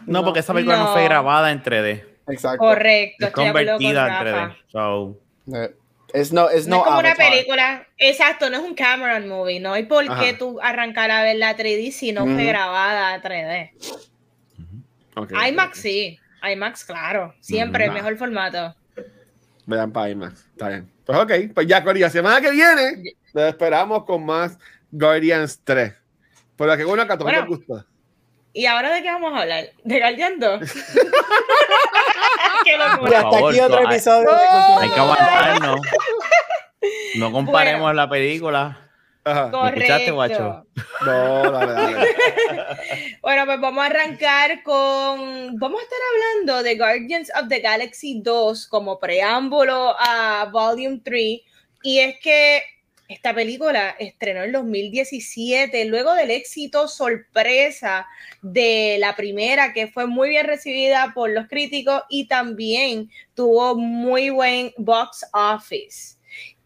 No, 0.07 0.25
porque 0.25 0.41
esa 0.41 0.53
película 0.55 0.77
no, 0.79 0.85
No. 0.87 0.93
fue 0.93 1.05
grabada 1.05 1.51
en 1.53 1.63
3D. 1.63 2.05
Exacto. 2.29 2.59
Correcto, 2.59 3.27
Es 3.27 3.33
convertida 3.33 4.19
en 4.21 4.27
Rafa. 4.27 4.49
3D. 4.49 4.57
So, 4.73 5.19
Eh, 5.55 5.75
Es 6.13 6.33
no, 6.33 6.49
es 6.49 6.67
No, 6.67 6.77
no, 6.77 6.83
es 6.83 6.87
como 6.87 6.99
una 7.01 7.15
película, 7.15 7.87
exacto, 7.99 8.49
no 8.49 8.57
es 8.57 8.63
un 8.63 8.75
Cameron 8.75 9.29
movie, 9.29 9.61
no 9.61 9.75
hay 9.75 9.85
por 9.85 10.05
qué 10.19 10.33
tú 10.33 10.59
arrancar 10.63 11.11
a 11.11 11.23
ver 11.23 11.37
la 11.37 11.57
3D 11.57 11.91
si 11.93 12.13
no 12.13 12.25
fue 12.25 12.45
grabada 12.45 13.13
a 13.15 13.23
3D. 13.23 13.73
Ok, 15.17 15.33
IMAX 15.49 15.79
sí, 15.79 16.19
IMAX 16.43 16.85
claro, 16.85 17.35
siempre 17.41 17.85
el 17.85 17.91
Nah. 17.91 17.97
mejor 17.97 18.17
formato. 18.17 18.75
Vean 19.67 19.93
para 19.93 20.09
IMAX. 20.11 20.47
Está 20.53 20.69
bien. 20.69 20.91
Pues 21.05 21.19
ok, 21.19 21.33
pues 21.55 21.67
ya, 21.67 21.85
Corea, 21.85 22.09
semana 22.09 22.41
que 22.41 22.51
viene 22.51 23.15
nos 23.35 23.45
esperamos 23.45 24.05
con 24.05 24.25
más 24.25 24.59
Guardians 24.91 25.61
3. 25.65 25.93
Por 26.57 26.75
que 26.77 26.85
bueno, 26.85 27.07
que 27.07 27.13
a 27.13 27.19
todos 27.19 27.31
Bueno. 27.31 27.47
les 27.47 27.59
gusta. 27.59 27.87
¿Y 28.59 28.67
ahora 28.67 28.93
de 28.93 29.03
qué 29.03 29.09
vamos 29.13 29.33
a 29.35 29.43
hablar? 29.43 29.67
¿De 29.85 30.01
Guardian 30.01 30.41
2? 30.41 30.61
¡Qué 32.65 32.75
Y 32.75 32.77
locura! 32.77 33.19
hasta 33.19 33.31
Por 33.31 33.51
aquí 33.51 33.59
favor, 33.59 33.73
otro 33.73 33.79
hay- 33.79 33.85
episodio 33.95 34.31
de 34.31 34.37
¡Oh! 34.51 34.79
Hay 34.81 34.91
que 34.91 35.01
aguantarnos. 35.01 35.81
No 37.17 37.33
comparemos 37.33 37.81
Bueno. 37.83 37.95
la 37.95 38.09
película. 38.09 38.91
Ajá. 39.25 39.47
¿Me 39.49 39.69
escuchaste, 39.69 40.11
Correcto. 40.11 40.15
guacho? 40.15 40.67
No, 41.05 41.51
dale, 41.53 41.73
dale. 41.73 42.09
Bueno, 43.23 43.45
pues 43.47 43.61
vamos 43.61 43.83
a 43.85 43.87
arrancar 43.87 44.63
con. 44.63 45.59
Vamos 45.59 45.81
a 45.81 45.85
estar 45.85 45.99
hablando 46.13 46.63
de 46.63 46.77
Guardians 46.77 47.31
of 47.41 47.49
the 47.49 47.61
Galaxy 47.61 48.21
2 48.23 48.67
como 48.69 48.99
preámbulo 48.99 49.95
a 49.99 50.49
Volume 50.51 51.01
3. 51.05 51.41
Y 51.83 51.99
es 52.01 52.19
que 52.21 52.63
esta 53.09 53.35
película 53.35 53.97
estrenó 53.99 54.43
en 54.45 54.53
2017, 54.53 55.87
luego 55.87 56.13
del 56.15 56.31
éxito 56.31 56.89
sorpresa 56.89 58.07
de 58.43 58.97
la 59.01 59.17
primera, 59.17 59.73
que 59.73 59.89
fue 59.89 60.07
muy 60.07 60.29
bien 60.29 60.47
recibida 60.47 61.13
por 61.15 61.31
los 61.31 61.49
críticos 61.49 62.03
y 62.11 62.29
también 62.29 63.11
tuvo 63.35 63.75
muy 63.77 64.31
buen 64.31 64.73
box 64.77 65.27
office 65.33 66.17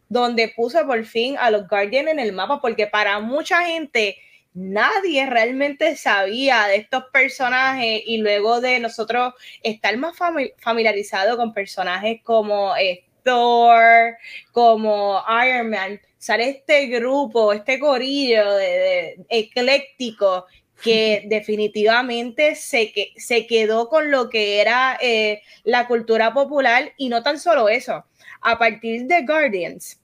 donde 0.09 0.49
puso 0.55 0.85
por 0.87 1.05
fin 1.07 1.37
a 1.39 1.51
los 1.51 1.67
Guardians 1.69 2.11
en 2.11 2.19
el 2.19 2.33
mapa, 2.33 2.61
porque 2.61 2.87
para 2.87 3.19
mucha 3.21 3.65
gente 3.65 4.19
nadie 4.53 5.25
realmente 5.25 5.97
sabía 5.97 6.67
de 6.67 6.77
estos 6.77 7.05
personajes 7.11 8.03
y 8.05 8.19
luego 8.19 8.61
de 8.61 8.79
nosotros 8.79 9.33
estar 9.63 9.97
más 9.97 10.15
fami- 10.15 10.53
familiarizados 10.59 11.37
con 11.37 11.55
personajes 11.55 12.21
como 12.23 12.77
eh, 12.77 13.05
Thor, 13.23 14.17
como 14.51 15.25
Iron 15.47 15.71
Man, 15.71 15.99
sale 16.23 16.49
este 16.51 16.87
grupo, 16.87 17.53
este 17.53 17.81
corillo 17.81 18.55
de, 18.55 18.67
de 18.69 19.27
ecléctico 19.29 20.47
que 20.81 21.25
definitivamente 21.27 22.55
se, 22.55 22.93
que, 22.93 23.13
se 23.17 23.45
quedó 23.49 23.89
con 23.89 24.13
lo 24.13 24.31
que 24.31 24.61
era 24.61 24.97
eh, 25.03 25.43
la 25.65 25.89
cultura 25.89 26.33
popular 26.33 26.93
y 26.97 27.09
no 27.09 27.25
tan 27.25 27.41
solo 27.41 27.69
eso, 27.69 28.05
a 28.41 28.57
partir 28.57 29.07
de 29.07 29.27
Guardians, 29.27 29.99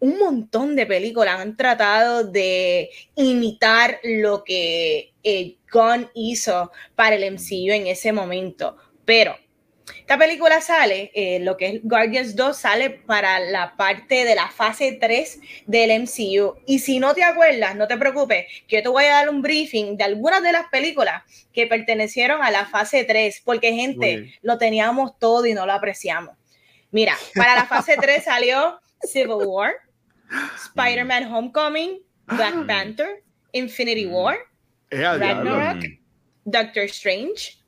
un 0.00 0.18
montón 0.18 0.76
de 0.76 0.84
películas 0.84 1.40
han 1.40 1.56
tratado 1.56 2.24
de 2.24 2.90
imitar 3.14 4.00
lo 4.04 4.44
que 4.44 5.14
eh, 5.22 5.56
Gunn 5.72 6.10
hizo 6.12 6.70
para 6.94 7.16
el 7.16 7.32
MCU 7.32 7.72
en 7.72 7.86
ese 7.86 8.12
momento, 8.12 8.76
pero 9.06 9.34
esta 9.86 10.18
película 10.18 10.60
sale, 10.60 11.10
eh, 11.14 11.40
lo 11.40 11.56
que 11.56 11.66
es 11.66 11.80
Guardians 11.82 12.34
2 12.36 12.56
sale 12.56 12.90
para 12.90 13.38
la 13.38 13.76
parte 13.76 14.24
de 14.24 14.34
la 14.34 14.48
fase 14.48 14.96
3 15.00 15.40
del 15.66 16.02
MCU. 16.02 16.56
Y 16.66 16.78
si 16.78 16.98
no 16.98 17.14
te 17.14 17.22
acuerdas, 17.22 17.76
no 17.76 17.86
te 17.86 17.98
preocupes, 17.98 18.46
que 18.66 18.76
yo 18.76 18.82
te 18.82 18.88
voy 18.88 19.04
a 19.04 19.10
dar 19.10 19.28
un 19.28 19.42
briefing 19.42 19.96
de 19.96 20.04
algunas 20.04 20.42
de 20.42 20.52
las 20.52 20.68
películas 20.68 21.22
que 21.52 21.66
pertenecieron 21.66 22.42
a 22.42 22.50
la 22.50 22.66
fase 22.66 23.04
3, 23.04 23.42
porque 23.44 23.72
gente, 23.72 24.34
lo 24.42 24.56
teníamos 24.56 25.18
todo 25.18 25.46
y 25.46 25.54
no 25.54 25.66
lo 25.66 25.72
apreciamos. 25.72 26.34
Mira, 26.90 27.16
para 27.34 27.54
la 27.54 27.66
fase 27.66 27.96
3 28.00 28.24
salió 28.24 28.80
Civil 29.02 29.46
War, 29.46 29.72
Spider-Man 30.66 31.32
Homecoming, 31.32 32.00
Black 32.26 32.66
Panther, 32.66 33.22
Infinity 33.52 34.06
War, 34.06 34.38
al 34.90 35.20
diablo. 35.20 35.58
Ragnarok. 35.58 35.84
Doctor 36.46 36.84
Strange, 36.84 37.58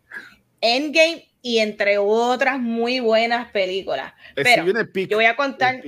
Endgame 0.60 1.26
y 1.46 1.60
entre 1.60 1.96
otras 1.96 2.58
muy 2.58 2.98
buenas 2.98 3.52
películas. 3.52 4.12
Eh, 4.34 4.42
Pero 4.42 4.64
yo 4.66 5.16
voy 5.16 5.26
a 5.26 5.36
contar, 5.36 5.80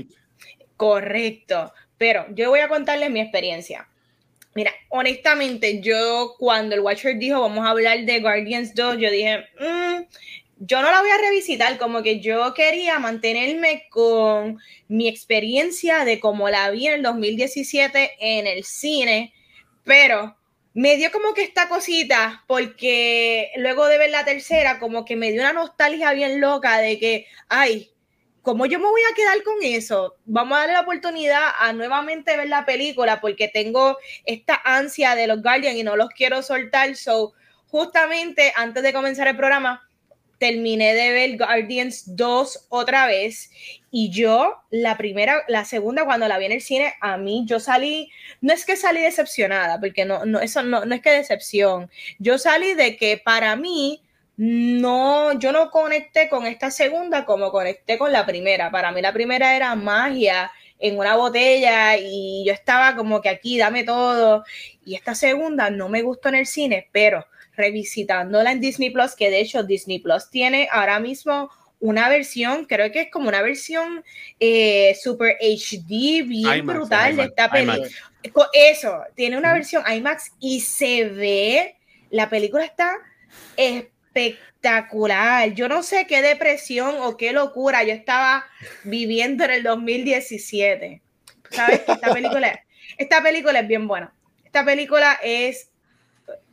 correcto, 0.77 1.73
pero 1.97 2.27
yo 2.31 2.51
voy 2.51 2.61
a 2.61 2.69
contarles 2.69 3.11
mi 3.11 3.21
experiencia. 3.21 3.89
Mira, 4.55 4.73
honestamente, 4.89 5.81
yo 5.81 6.37
cuando 6.39 6.77
el 6.77 6.81
Watcher 6.81 7.19
dijo 7.19 7.41
vamos 7.41 7.67
a 7.67 7.71
hablar 7.71 8.05
de 8.05 8.21
Guardians 8.21 8.73
2, 8.73 8.99
yo 8.99 9.11
dije, 9.11 9.49
"Mm, 9.59 10.05
yo 10.61 10.81
no 10.81 10.93
la 10.93 11.01
voy 11.01 11.11
a 11.11 11.19
revisitar, 11.19 11.77
como 11.77 12.05
que 12.05 12.21
yo 12.21 12.55
quería 12.55 13.01
mantenerme 13.01 13.89
con 13.91 14.61
mi 14.87 15.09
experiencia 15.09 16.05
de 16.05 16.21
cómo 16.21 16.49
la 16.51 16.71
vi 16.71 16.87
en 16.87 16.95
el 16.95 17.03
2017 17.03 18.13
en 18.21 18.47
el 18.47 18.63
cine, 18.63 19.35
pero 19.83 20.38
me 20.79 20.97
dio 20.97 21.11
como 21.11 21.35
que 21.35 21.43
esta 21.43 21.69
cosita, 21.69 22.45
porque 22.47 23.51
luego 23.57 23.89
de 23.89 23.99
ver 23.99 24.11
la 24.11 24.25
tercera, 24.25 24.79
como 24.79 25.05
que 25.05 25.17
me 25.17 25.33
dio 25.33 25.41
una 25.41 25.53
nostalgia 25.53 26.13
bien 26.13 26.41
loca 26.41 26.79
de 26.79 27.01
que, 27.01 27.27
ay, 27.49 27.91
¿cómo 28.43 28.65
yo 28.65 28.79
me 28.79 28.87
voy 28.87 29.01
a 29.11 29.15
quedar 29.17 29.43
con 29.43 29.57
eso? 29.61 30.15
Vamos 30.25 30.57
a 30.57 30.61
darle 30.61 30.75
la 30.75 30.83
oportunidad 30.83 31.49
a 31.59 31.73
nuevamente 31.73 32.37
ver 32.37 32.49
la 32.49 32.65
película, 32.65 33.21
porque 33.21 33.49
tengo 33.49 33.99
esta 34.25 34.55
ansia 34.65 35.17
de 35.17 35.27
los 35.27 35.43
Guardians 35.43 35.79
y 35.79 35.83
no 35.83 35.97
los 35.97 36.11
quiero 36.11 36.45
soltar. 36.45 36.95
So, 36.95 37.33
justamente 37.67 38.53
antes 38.55 38.85
de 38.85 38.93
comenzar 38.93 39.27
el 39.27 39.37
programa, 39.37 39.88
terminé 40.39 40.95
de 40.95 41.13
ver 41.13 41.37
Guardians 41.37 42.17
2 42.17 42.67
otra 42.69 43.07
vez 43.07 43.51
y 43.91 44.11
yo 44.11 44.57
la 44.71 44.97
primera, 44.97 45.43
la 45.49 45.65
segunda 45.65 46.05
cuando 46.05 46.29
la 46.29 46.39
vi 46.39 46.47
en 46.47 46.53
el 46.53 46.61
cine, 46.61 46.95
a 47.01 47.17
mí 47.17 47.45
yo 47.47 47.61
salí, 47.61 48.11
no 48.41 48.53
es 48.53 48.65
que 48.65 48.77
salí 48.77 49.01
decepcionada, 49.01 49.81
porque 49.81 50.05
no, 50.05 50.25
no 50.25 50.41
eso 50.41 50.63
no, 50.63 50.85
no 50.85 50.95
es 50.95 51.01
que 51.01 51.11
decepción, 51.11 51.91
yo 52.19 52.39
salí 52.39 52.75
de 52.75 52.97
que 52.97 53.19
para 53.19 53.57
mí 53.57 54.03
no, 54.37 55.39
yo 55.39 55.53
no 55.53 55.71
conecté 55.71 56.29
con 56.29 56.47
esta 56.47 56.71
segunda 56.71 57.25
como 57.25 57.51
conecté 57.51 57.99
con 57.99 58.13
la 58.13 58.25
primera, 58.25 58.71
para 58.71 58.93
mí 58.93 59.03
la 59.03 59.13
primera 59.13 59.57
era 59.57 59.75
magia 59.75 60.53
en 60.79 60.99
una 60.99 61.17
botella 61.17 61.97
y 61.97 62.45
yo 62.47 62.53
estaba 62.53 62.95
como 62.95 63.21
que 63.21 63.31
aquí, 63.31 63.59
dame 63.59 63.85
todo, 63.85 64.45
y 64.85 64.95
esta 64.95 65.15
segunda 65.15 65.71
no 65.71 65.89
me 65.89 66.03
gustó 66.03 66.29
en 66.29 66.37
el 66.37 66.47
cine, 66.47 66.89
pero 66.93 67.27
revisitándola 67.59 68.53
en 68.53 68.61
Disney 68.61 68.91
Plus, 68.91 69.15
que 69.15 69.31
de 69.31 69.41
hecho 69.41 69.65
Disney 69.65 69.99
Plus 69.99 70.31
tiene 70.31 70.69
ahora 70.71 71.01
mismo 71.01 71.51
una 71.81 72.09
versión, 72.09 72.65
creo 72.65 72.91
que 72.91 73.03
es 73.03 73.11
como 73.11 73.29
una 73.29 73.43
versión 73.43 74.03
eh, 74.41 74.97
super 75.01 75.37
HD, 75.41 76.25
bien 76.25 76.59
IMAX, 76.59 76.79
brutal 76.79 77.17
de 77.17 77.23
esta 77.25 77.51
película. 77.51 77.89
Eso, 78.53 79.03
tiene 79.15 79.37
una 79.37 79.53
versión 79.53 79.85
IMAX 79.87 80.33
y 80.41 80.61
se 80.61 81.05
ve, 81.05 81.77
la 82.11 82.31
película 82.31 82.65
está 82.65 82.97
espectacular. 83.57 85.53
Yo 85.55 85.69
no 85.69 85.83
sé 85.83 86.07
qué 86.07 86.23
depresión 86.23 86.97
o 87.01 87.17
qué 87.17 87.33
locura 87.33 87.85
yo 87.85 87.93
estaba 87.93 88.45
viviendo 88.85 89.45
en 89.45 89.51
el 89.51 89.63
2017. 89.63 91.01
¿Sabes? 91.51 91.83
Esta 91.87 92.13
película, 92.13 92.61
esta 92.97 93.23
película 93.23 93.61
es 93.61 93.69
bien 93.69 93.87
buena. 93.87 94.13
Esta 94.45 94.65
película 94.65 95.19
es 95.23 95.71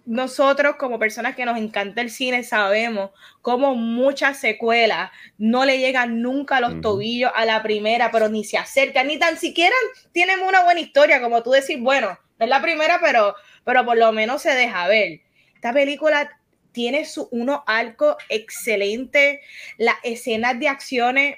nosotros 0.06 0.76
como 0.78 1.00
personas 1.00 1.36
que 1.36 1.46
nos 1.46 1.58
encanta 1.58 2.02
el 2.02 2.12
cine 2.12 2.44
sabemos 2.44 3.12
cómo 3.42 3.76
muchas 3.76 4.40
secuelas 4.40 5.12
no 5.38 5.66
le 5.66 5.80
llegan 5.80 6.22
nunca 6.22 6.58
a 6.58 6.62
los 6.62 6.80
tobillos 6.82 7.32
a 7.34 7.46
la 7.46 7.64
primera, 7.64 8.12
pero 8.12 8.30
ni 8.30 8.44
se 8.44 8.58
acercan, 8.58 9.08
ni 9.08 9.18
tan 9.18 9.38
siquiera 9.38 9.76
tienen 10.12 10.42
una 10.42 10.64
buena 10.64 10.80
historia, 10.80 11.22
como 11.22 11.42
tú 11.44 11.52
decís, 11.52 11.80
bueno, 11.80 12.20
no 12.38 12.46
es 12.46 12.50
la 12.50 12.62
primera, 12.62 13.00
pero, 13.02 13.36
pero 13.64 13.86
por 13.86 13.98
lo 13.98 14.12
menos 14.12 14.42
se 14.42 14.54
deja 14.54 14.88
ver. 14.88 15.22
Esta 15.56 15.74
película 15.74 16.40
tiene 16.72 17.06
su, 17.06 17.28
unos 17.32 17.62
arcos 17.66 18.16
excelentes, 18.30 19.40
las 19.78 19.96
escenas 20.04 20.60
de 20.60 20.68
acciones 20.68 21.38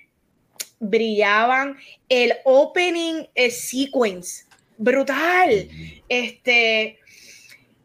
brillaban, 0.79 1.77
el 2.09 2.33
opening 2.43 3.27
sequence, 3.49 4.45
brutal. 4.77 5.69
Este, 6.09 6.99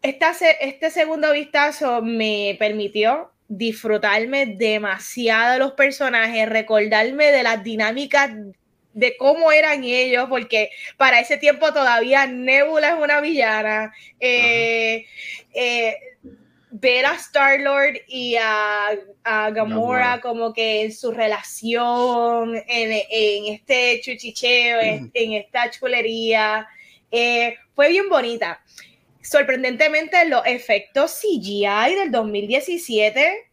este 0.02 0.90
segundo 0.90 1.32
vistazo 1.32 2.02
me 2.02 2.56
permitió 2.58 3.30
disfrutarme 3.48 4.46
demasiado 4.46 5.52
de 5.52 5.58
los 5.58 5.72
personajes, 5.72 6.48
recordarme 6.48 7.30
de 7.30 7.42
las 7.42 7.62
dinámicas 7.62 8.30
de 8.94 9.16
cómo 9.16 9.52
eran 9.52 9.84
ellos, 9.84 10.26
porque 10.28 10.70
para 10.96 11.20
ese 11.20 11.36
tiempo 11.36 11.72
todavía 11.72 12.26
Nebula 12.26 12.88
es 12.88 13.02
una 13.02 13.20
villana. 13.20 13.92
Eh, 14.20 15.06
eh, 15.54 15.96
ver 16.70 17.04
a 17.04 17.14
Star 17.14 17.60
Lord 17.60 18.00
y 18.08 18.36
a, 18.36 18.90
Gamora, 19.24 20.20
como 20.20 20.52
que 20.52 20.82
en 20.82 20.92
su 20.92 21.12
relación, 21.12 22.56
en, 22.66 23.46
este 23.46 24.00
chuchicheo, 24.02 24.80
en, 24.80 25.32
esta 25.34 25.70
chulería, 25.70 26.66
eh, 27.10 27.56
fue 27.74 27.90
bien 27.90 28.08
bonita 28.08 28.62
sorprendentemente 29.22 30.24
los 30.26 30.42
efectos 30.46 31.20
CGI 31.20 31.94
del 31.96 32.10
2017, 32.10 33.48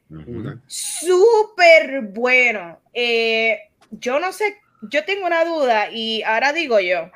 súper 0.68 2.02
bueno. 2.02 2.80
Eh, 2.94 3.60
yo 3.92 4.20
no 4.20 4.34
sé, 4.34 4.58
yo 4.82 5.06
tengo 5.06 5.26
una 5.26 5.46
duda 5.46 5.90
y 5.92 6.24
ahora 6.24 6.54
digo 6.54 6.80
yo, 6.80 7.10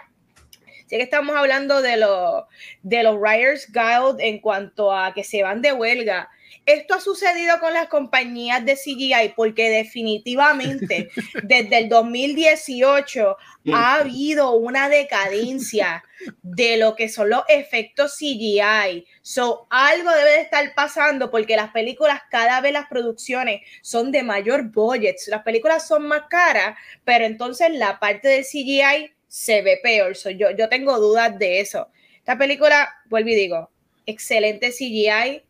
sé 0.88 0.97
que 0.97 1.04
estamos 1.04 1.36
hablando 1.36 1.82
de, 1.82 1.97
lo, 1.97 2.47
de 2.84 3.04
los 3.04 3.18
Writers 3.18 3.72
Guild 3.72 4.20
en 4.20 4.39
cuanto 4.39 4.95
a 4.95 5.14
que 5.14 5.24
se 5.24 5.43
van 5.43 5.62
de 5.62 5.74
huelga. 5.74 6.30
Esto 6.66 6.93
ha 6.93 7.01
sucedido 7.01 7.59
con 7.59 7.74
las 7.74 7.88
compañías 7.88 8.66
de 8.66 8.76
CGI 8.76 9.34
porque 9.36 9.70
definitivamente 9.70 11.09
desde 11.43 11.78
el 11.80 11.89
2018 11.89 13.38
ha 13.74 13.95
habido 13.95 14.51
una 14.51 14.88
decadencia 14.88 16.03
de 16.41 16.78
lo 16.78 16.95
que 16.95 17.09
son 17.09 17.30
los 17.30 17.43
efectos 17.49 18.16
CGI. 18.18 19.05
So, 19.22 19.68
algo 19.70 20.09
debe 20.11 20.32
de 20.32 20.41
estar 20.41 20.74
pasando 20.74 21.30
porque 21.30 21.57
las 21.57 21.72
películas, 21.72 22.22
cada 22.32 22.61
vez 22.61 22.72
las 22.72 22.88
producciones 22.88 23.61
son 23.82 24.11
de 24.11 24.24
mayor 24.24 24.72
budget. 24.72 25.18
Las 25.28 25.43
películas 25.43 25.86
son 25.86 26.07
más 26.07 26.24
caras, 26.30 26.78
pero 27.03 27.26
entonces 27.26 27.72
la 27.72 27.99
parte 27.99 28.30
del 28.30 28.45
CGI 28.45 29.11
se 29.28 29.61
ve 29.64 29.80
peor. 29.84 30.16
So, 30.16 30.30
yo, 30.30 30.51
yo 30.51 30.70
tengo 30.70 30.97
dudas 30.97 31.38
de 31.38 31.59
eso. 31.59 31.89
Esta 32.20 32.38
película, 32.38 32.89
vuelvo 33.09 33.30
y 33.30 33.36
digo, 33.36 33.70
excelente 34.05 34.72
CGI 34.72 35.43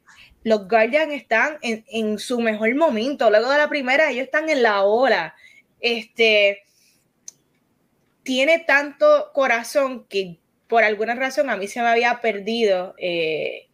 los 0.44 0.68
Guardians 0.68 1.14
están 1.14 1.58
en, 1.62 2.20
su 2.20 2.40
mejor 2.40 2.74
momento. 2.76 3.30
Luego 3.30 3.50
de 3.50 3.58
la 3.58 3.70
primera, 3.70 4.12
ellos 4.12 4.26
están 4.26 4.50
en 4.50 4.62
la 4.62 4.84
ola. 4.84 5.36
Este 5.80 6.64
tiene 8.24 8.60
tanto 8.60 9.32
corazón 9.34 10.06
que 10.08 10.38
por 10.68 10.84
alguna 10.84 11.14
razón 11.16 11.50
a 11.50 11.58
mí 11.58 11.68
se 11.68 11.82
me 11.82 11.90
había 11.90 12.22
perdido 12.22 12.96
eh, 12.98 13.68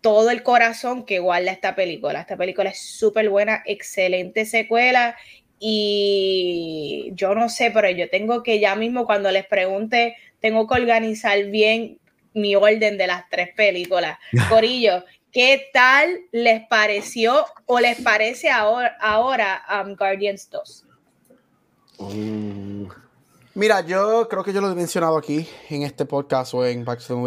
todo 0.00 0.30
el 0.30 0.42
corazón 0.42 1.06
que 1.06 1.18
guarda 1.18 1.50
esta 1.50 1.74
película. 1.74 2.20
Esta 2.20 2.36
película 2.36 2.70
es 2.70 2.78
súper 2.78 3.28
buena, 3.30 3.62
excelente 3.66 4.44
secuela. 4.44 5.16
Y 5.58 7.12
yo 7.14 7.34
no 7.34 7.48
sé, 7.48 7.70
pero 7.70 7.88
yo 7.90 8.10
tengo 8.10 8.42
que 8.42 8.60
ya 8.60 8.76
mismo 8.76 9.06
cuando 9.06 9.30
les 9.30 9.46
pregunte, 9.46 10.16
tengo 10.40 10.66
que 10.66 10.74
organizar 10.74 11.42
bien 11.46 11.98
mi 12.34 12.56
orden 12.56 12.98
de 12.98 13.06
las 13.06 13.28
tres 13.30 13.50
películas. 13.54 14.18
Corillo, 14.50 15.04
¿Qué 15.34 15.68
tal 15.72 16.20
les 16.30 16.64
pareció 16.68 17.44
o 17.66 17.80
les 17.80 18.00
parece 18.00 18.50
ahora, 18.50 18.96
ahora 19.00 19.62
um, 19.84 19.96
Guardians 19.96 20.48
2? 20.48 20.84
Mira, 23.54 23.80
yo 23.80 24.28
creo 24.28 24.44
que 24.44 24.52
yo 24.52 24.60
lo 24.60 24.70
he 24.70 24.76
mencionado 24.76 25.16
aquí 25.16 25.48
en 25.70 25.82
este 25.82 26.04
podcast 26.04 26.54
o 26.54 26.64
en, 26.64 26.84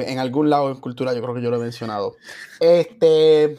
en 0.08 0.20
algún 0.20 0.50
lado 0.50 0.70
en 0.70 0.78
cultura, 0.78 1.14
yo 1.14 1.22
creo 1.22 1.36
que 1.36 1.42
yo 1.42 1.50
lo 1.50 1.58
he 1.58 1.60
mencionado. 1.60 2.16
Este 2.62 3.58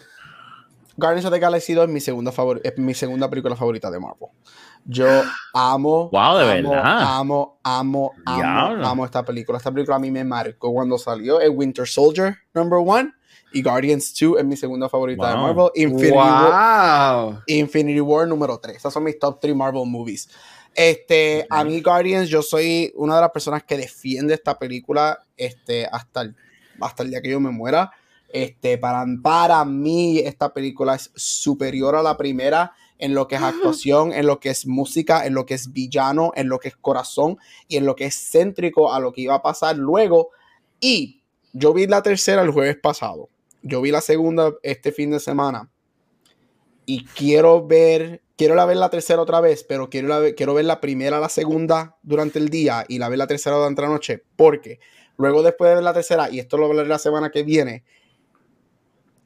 Guardians 0.96 1.26
of 1.26 1.32
the 1.32 1.40
Galaxy 1.40 1.74
2 1.74 1.84
es 1.84 1.90
mi 1.90 2.00
segunda, 2.00 2.32
es 2.64 2.78
mi 2.78 2.94
segunda 2.94 3.28
película 3.28 3.54
favorita 3.54 3.90
de 3.90 4.00
Marvel. 4.00 4.30
Yo 4.86 5.08
amo, 5.52 6.08
wow, 6.10 6.38
de 6.38 6.58
amo, 6.58 6.70
verdad. 6.70 7.18
amo, 7.18 7.58
amo, 7.62 8.12
amo, 8.24 8.86
amo 8.86 9.04
esta 9.04 9.22
película. 9.22 9.58
Esta 9.58 9.70
película 9.70 9.96
a 9.96 10.00
mí 10.00 10.10
me 10.10 10.24
marcó 10.24 10.72
cuando 10.72 10.96
salió 10.96 11.38
el 11.38 11.50
Winter 11.50 11.86
Soldier 11.86 12.38
number 12.54 12.78
one 12.82 13.12
y 13.52 13.62
Guardians 13.62 14.14
2 14.18 14.38
es 14.38 14.44
mi 14.44 14.56
segunda 14.56 14.88
favorita 14.88 15.30
de 15.30 15.36
Marvel. 15.36 15.70
Infinity, 15.74 16.14
War, 16.14 17.42
Infinity 17.46 18.00
War 18.00 18.28
número 18.28 18.58
3. 18.58 18.76
Esas 18.76 18.92
son 18.92 19.04
mis 19.04 19.18
top 19.18 19.38
3 19.40 19.54
Marvel 19.54 19.86
movies. 19.86 20.28
Este, 20.74 21.46
a 21.48 21.64
mí 21.64 21.80
Guardians, 21.80 22.28
yo 22.28 22.42
soy 22.42 22.92
una 22.94 23.16
de 23.16 23.22
las 23.22 23.30
personas 23.30 23.64
que 23.64 23.76
defiende 23.76 24.34
esta 24.34 24.58
película 24.58 25.18
este, 25.36 25.86
hasta, 25.86 26.22
el, 26.22 26.36
hasta 26.80 27.02
el 27.02 27.10
día 27.10 27.22
que 27.22 27.30
yo 27.30 27.40
me 27.40 27.50
muera. 27.50 27.90
Este, 28.28 28.76
para, 28.76 29.04
para 29.22 29.64
mí, 29.64 30.18
esta 30.18 30.52
película 30.52 30.94
es 30.94 31.10
superior 31.14 31.96
a 31.96 32.02
la 32.02 32.16
primera 32.16 32.72
en 32.98 33.14
lo 33.14 33.28
que 33.28 33.36
es 33.36 33.42
actuación, 33.42 34.12
en 34.12 34.26
lo 34.26 34.40
que 34.40 34.50
es 34.50 34.66
música, 34.66 35.24
en 35.24 35.32
lo 35.32 35.46
que 35.46 35.54
es 35.54 35.72
villano, 35.72 36.32
en 36.34 36.48
lo 36.48 36.58
que 36.58 36.68
es 36.68 36.76
corazón 36.76 37.38
y 37.66 37.76
en 37.76 37.86
lo 37.86 37.96
que 37.96 38.06
es 38.06 38.30
céntrico 38.30 38.92
a 38.92 39.00
lo 39.00 39.12
que 39.12 39.22
iba 39.22 39.34
a 39.34 39.42
pasar 39.42 39.76
luego. 39.76 40.30
Y 40.80 41.22
yo 41.52 41.72
vi 41.72 41.86
la 41.86 42.02
tercera 42.02 42.42
el 42.42 42.50
jueves 42.50 42.76
pasado 42.76 43.30
yo 43.62 43.80
vi 43.80 43.90
la 43.90 44.00
segunda 44.00 44.54
este 44.62 44.92
fin 44.92 45.10
de 45.10 45.20
semana 45.20 45.70
y 46.86 47.04
quiero 47.04 47.66
ver, 47.66 48.22
quiero 48.36 48.54
la 48.54 48.64
ver 48.64 48.78
la 48.78 48.88
tercera 48.88 49.20
otra 49.20 49.40
vez, 49.40 49.62
pero 49.62 49.90
quiero, 49.90 50.08
quiero 50.36 50.54
ver 50.54 50.64
la 50.64 50.80
primera, 50.80 51.20
la 51.20 51.28
segunda 51.28 51.98
durante 52.02 52.38
el 52.38 52.48
día 52.48 52.84
y 52.88 52.98
la 52.98 53.08
ver 53.08 53.18
la 53.18 53.26
tercera 53.26 53.56
durante 53.56 53.82
la 53.82 53.88
noche, 53.88 54.22
porque 54.36 54.80
luego 55.18 55.42
después 55.42 55.68
de 55.68 55.74
ver 55.74 55.84
la 55.84 55.92
tercera, 55.92 56.30
y 56.30 56.38
esto 56.38 56.56
lo 56.56 56.68
veré 56.68 56.88
la 56.88 56.98
semana 56.98 57.30
que 57.30 57.42
viene, 57.42 57.84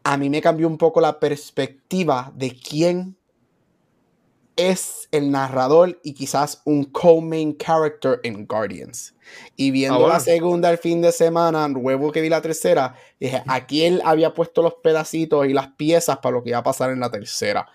a 0.04 0.16
mí 0.16 0.28
me 0.28 0.42
cambió 0.42 0.66
un 0.66 0.78
poco 0.78 1.00
la 1.00 1.20
perspectiva 1.20 2.32
de 2.34 2.58
quién 2.58 3.16
es 4.56 5.08
el 5.12 5.30
narrador 5.30 5.98
y 6.02 6.14
quizás 6.14 6.62
un 6.64 6.84
co-main 6.84 7.56
character 7.56 8.20
en 8.22 8.46
Guardians. 8.46 9.14
Y 9.56 9.70
viendo 9.70 10.06
la 10.06 10.20
segunda 10.20 10.70
el 10.70 10.78
fin 10.78 11.00
de 11.00 11.12
semana, 11.12 11.66
luego 11.68 12.12
que 12.12 12.20
vi 12.20 12.28
la 12.28 12.42
tercera, 12.42 12.94
dije, 13.18 13.42
aquí 13.46 13.84
él 13.84 14.02
había 14.04 14.34
puesto 14.34 14.62
los 14.62 14.74
pedacitos 14.74 15.46
y 15.46 15.52
las 15.52 15.68
piezas 15.68 16.18
para 16.18 16.34
lo 16.34 16.42
que 16.42 16.50
iba 16.50 16.58
a 16.58 16.62
pasar 16.62 16.90
en 16.90 17.00
la 17.00 17.10
tercera. 17.10 17.66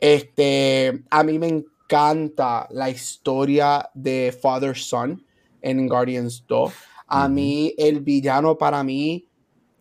Este, 0.00 1.04
a 1.10 1.22
mí 1.22 1.38
me 1.38 1.48
encanta 1.48 2.66
la 2.70 2.90
historia 2.90 3.88
de 3.94 4.36
Father 4.40 4.76
Son 4.76 5.24
en 5.62 5.88
Guardians 5.88 6.44
2. 6.46 6.72
A 7.08 7.28
mí, 7.28 7.72
el 7.78 8.00
villano 8.00 8.58
para 8.58 8.82
mí, 8.82 9.28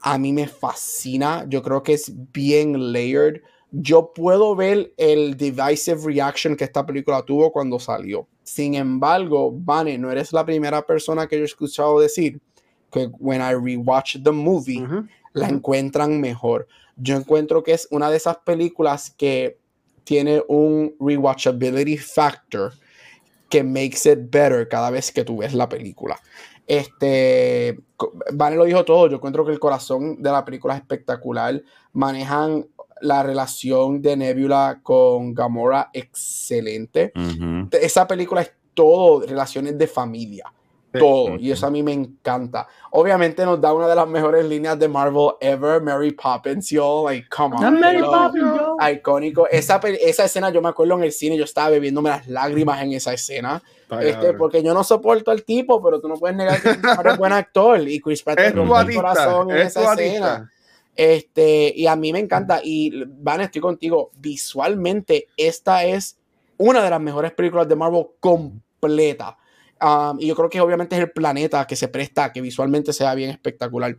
a 0.01 0.17
mí 0.17 0.31
me 0.31 0.47
fascina. 0.47 1.45
Yo 1.49 1.63
creo 1.63 1.83
que 1.83 1.93
es 1.93 2.11
bien 2.31 2.93
layered 2.93 3.41
yo 3.77 4.13
puedo 4.13 4.55
ver 4.55 4.93
el 4.95 5.35
divisive 5.35 5.99
reaction 6.05 6.55
que 6.55 6.63
esta 6.63 6.85
película 6.85 7.21
tuvo 7.23 7.51
cuando 7.51 7.77
salió. 7.77 8.27
Sin 8.43 8.75
embargo, 8.75 9.51
Vane, 9.53 9.97
no 9.97 10.09
eres 10.09 10.31
la 10.31 10.45
primera 10.45 10.85
persona 10.85 11.27
que 11.27 11.35
yo 11.35 11.41
he 11.41 11.45
escuchado 11.45 11.99
decir 11.99 12.39
que 12.89 13.09
when 13.19 13.41
I 13.41 13.53
rewatch 13.53 14.17
the 14.23 14.31
movie, 14.31 14.87
la 15.33 15.49
encuentran 15.49 16.21
mejor. 16.21 16.67
Yo 16.95 17.17
encuentro 17.17 17.63
que 17.63 17.73
es 17.73 17.87
una 17.91 18.09
de 18.09 18.17
esas 18.17 18.37
películas 18.37 19.13
que 19.17 19.57
tiene 20.05 20.41
un 20.47 20.95
rewatchability 20.99 21.97
factor 21.97 22.71
que 23.49 23.61
makes 23.61 24.09
it 24.09 24.19
better 24.31 24.67
cada 24.69 24.89
vez 24.89 25.11
que 25.11 25.25
tú 25.25 25.37
ves 25.37 25.53
la 25.53 25.67
película. 25.67 26.17
Este, 26.67 27.77
Vane 28.33 28.55
lo 28.55 28.63
dijo 28.63 28.85
todo, 28.85 29.07
yo 29.07 29.17
encuentro 29.17 29.45
que 29.45 29.51
el 29.51 29.59
corazón 29.59 30.21
de 30.21 30.31
la 30.31 30.45
película 30.45 30.75
es 30.75 30.81
espectacular. 30.81 31.61
Manejan 31.91 32.67
la 33.01 33.23
relación 33.23 34.01
de 34.01 34.15
Nebula 34.17 34.79
con 34.81 35.33
Gamora 35.33 35.89
excelente. 35.93 37.11
Esa 37.71 38.07
película 38.07 38.41
es 38.41 38.51
todo 38.73 39.25
relaciones 39.25 39.77
de 39.77 39.87
familia. 39.87 40.51
todo. 40.97 41.35
Y 41.35 41.51
eso 41.51 41.67
a 41.67 41.69
mí 41.69 41.83
me 41.83 41.91
encanta. 41.91 42.67
Obviamente 42.91 43.43
nos 43.43 43.59
da 43.59 43.73
una 43.73 43.85
de 43.85 43.95
las 43.95 44.07
mejores 44.07 44.45
líneas 44.45 44.79
de 44.79 44.87
Marvel 44.87 45.31
ever, 45.41 45.81
Mary 45.81 46.13
Poppins, 46.13 46.69
yo, 46.69 47.03
like, 47.05 47.27
come 47.27 47.53
on. 47.57 47.79
Mary 47.81 48.01
Poppins, 48.01 48.45
yo. 48.45 48.77
Icónico. 48.79 49.45
Esa, 49.49 49.81
esa 49.99 50.23
escena 50.23 50.51
yo 50.51 50.61
me 50.61 50.69
acuerdo 50.69 50.93
en 50.93 51.03
el 51.03 51.11
cine, 51.11 51.35
yo 51.35 51.43
estaba 51.43 51.67
bebiéndome 51.67 52.11
las 52.11 52.27
lágrimas 52.29 52.81
en 52.81 52.93
esa 52.93 53.11
escena. 53.11 53.61
Este, 53.99 54.33
porque 54.33 54.63
yo 54.63 54.73
no 54.73 54.85
soporto 54.85 55.31
al 55.31 55.43
tipo, 55.43 55.83
pero 55.83 55.99
tú 55.99 56.07
no 56.07 56.15
puedes 56.15 56.37
negar 56.37 56.61
que 56.61 56.69
es 56.69 56.77
un 56.77 56.81
buen 57.17 57.33
actor. 57.33 57.79
Y 57.85 57.99
Chris 57.99 58.23
Pratt 58.23 58.39
Es 58.39 58.55
rompe 58.55 58.93
el 58.93 58.95
corazón 58.95 59.51
en 59.51 59.57
es 59.57 59.75
esa 59.75 59.93
escena. 59.93 60.51
Este, 60.95 61.73
y 61.75 61.87
a 61.87 61.95
mí 61.95 62.13
me 62.13 62.19
encanta. 62.19 62.61
Y 62.63 63.03
Van, 63.05 63.41
estoy 63.41 63.61
contigo. 63.61 64.11
Visualmente, 64.19 65.27
esta 65.37 65.83
es 65.85 66.17
una 66.57 66.83
de 66.83 66.89
las 66.89 67.01
mejores 67.01 67.31
películas 67.33 67.67
de 67.67 67.75
Marvel 67.75 68.07
completa. 68.19 69.37
Um, 69.81 70.17
y 70.19 70.27
yo 70.27 70.35
creo 70.35 70.49
que 70.49 70.61
obviamente 70.61 70.95
es 70.95 71.01
el 71.01 71.11
planeta 71.11 71.67
que 71.67 71.75
se 71.75 71.89
presta 71.89 72.31
que 72.31 72.41
visualmente 72.41 72.93
sea 72.93 73.13
bien 73.13 73.29
espectacular. 73.29 73.97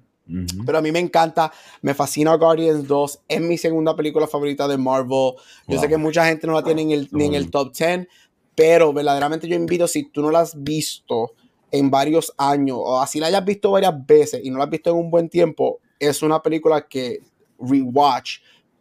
Pero 0.65 0.79
a 0.79 0.83
mí 0.83 0.91
me 0.91 0.99
encanta, 0.99 1.53
me 1.83 1.95
fascina 1.95 2.35
Guardians 2.35 2.89
2, 2.89 3.21
es 3.29 3.41
mi 3.41 3.57
segunda 3.57 3.95
película 3.95 4.27
favorita 4.27 4.67
de 4.67 4.77
Marvel. 4.77 5.35
Yo 5.37 5.37
Wow. 5.69 5.81
sé 5.81 5.89
que 5.89 5.97
mucha 5.97 6.27
gente 6.27 6.49
no 6.49 6.55
la 6.55 6.65
tiene 6.65 6.83
en 6.83 6.91
el, 6.91 7.09
ni 7.13 7.27
en 7.27 7.35
el 7.35 7.49
top 7.49 7.73
10, 7.73 8.09
pero 8.57 8.93
verdaderamente 8.93 9.47
yo 9.47 9.55
invito, 9.55 9.87
si 9.87 10.11
tú 10.11 10.23
no 10.23 10.33
la 10.33 10.41
has 10.41 10.61
visto 10.61 11.33
en 11.71 11.93
varios 11.93 12.33
años, 12.39 12.77
o 12.81 13.01
así 13.01 13.21
la 13.21 13.29
hayas 13.29 13.45
visto 13.45 13.71
varias 13.71 14.05
veces 14.05 14.41
y 14.43 14.51
no 14.51 14.59
la 14.59 14.65
has 14.65 14.71
visto 14.71 14.91
en 14.91 14.97
un 14.97 15.11
buen 15.13 15.29
tiempo, 15.29 15.79
es 15.99 16.23
una 16.23 16.43
película 16.43 16.87
que 16.87 17.21
rewatch, 17.59 18.39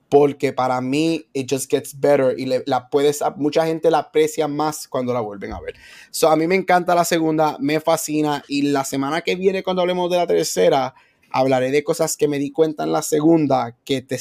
porque 0.09 0.53
para 0.53 0.79
mí 0.81 1.25
it 1.33 1.49
just 1.51 1.69
gets 1.69 1.99
better 1.99 2.35
y 2.37 2.45
le- 2.45 2.63
la 2.67 2.89
puedes, 2.89 3.21
mucha 3.37 3.65
gente 3.65 3.89
la 3.89 3.99
aprecia 3.99 4.47
más 4.47 4.87
cuando 4.87 5.13
la 5.13 5.19
vuelven 5.19 5.51
a 5.53 5.59
ver. 5.59 5.75
So, 6.11 6.29
a 6.29 6.35
mí 6.35 6.47
me 6.47 6.55
encanta 6.55 6.93
la 6.95 7.05
segunda, 7.05 7.57
me 7.59 7.79
fascina 7.79 8.43
y 8.47 8.63
la 8.63 8.83
semana 8.85 9.21
que 9.21 9.35
viene 9.35 9.63
cuando 9.63 9.81
hablemos 9.81 10.09
de 10.11 10.17
la 10.17 10.27
tercera, 10.27 10.93
hablaré 11.31 11.71
de 11.71 11.83
cosas 11.83 12.15
que 12.15 12.27
me 12.27 12.37
di 12.39 12.51
cuenta 12.51 12.83
en 12.83 12.91
la 12.91 13.01
segunda 13.01 13.75
que 13.83 14.01
te 14.01 14.17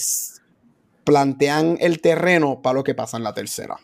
plantean 1.04 1.76
el 1.80 2.00
terreno 2.00 2.60
para 2.62 2.74
lo 2.74 2.84
que 2.84 2.94
pasa 2.94 3.16
en 3.16 3.24
la 3.24 3.34
tercera. 3.34 3.76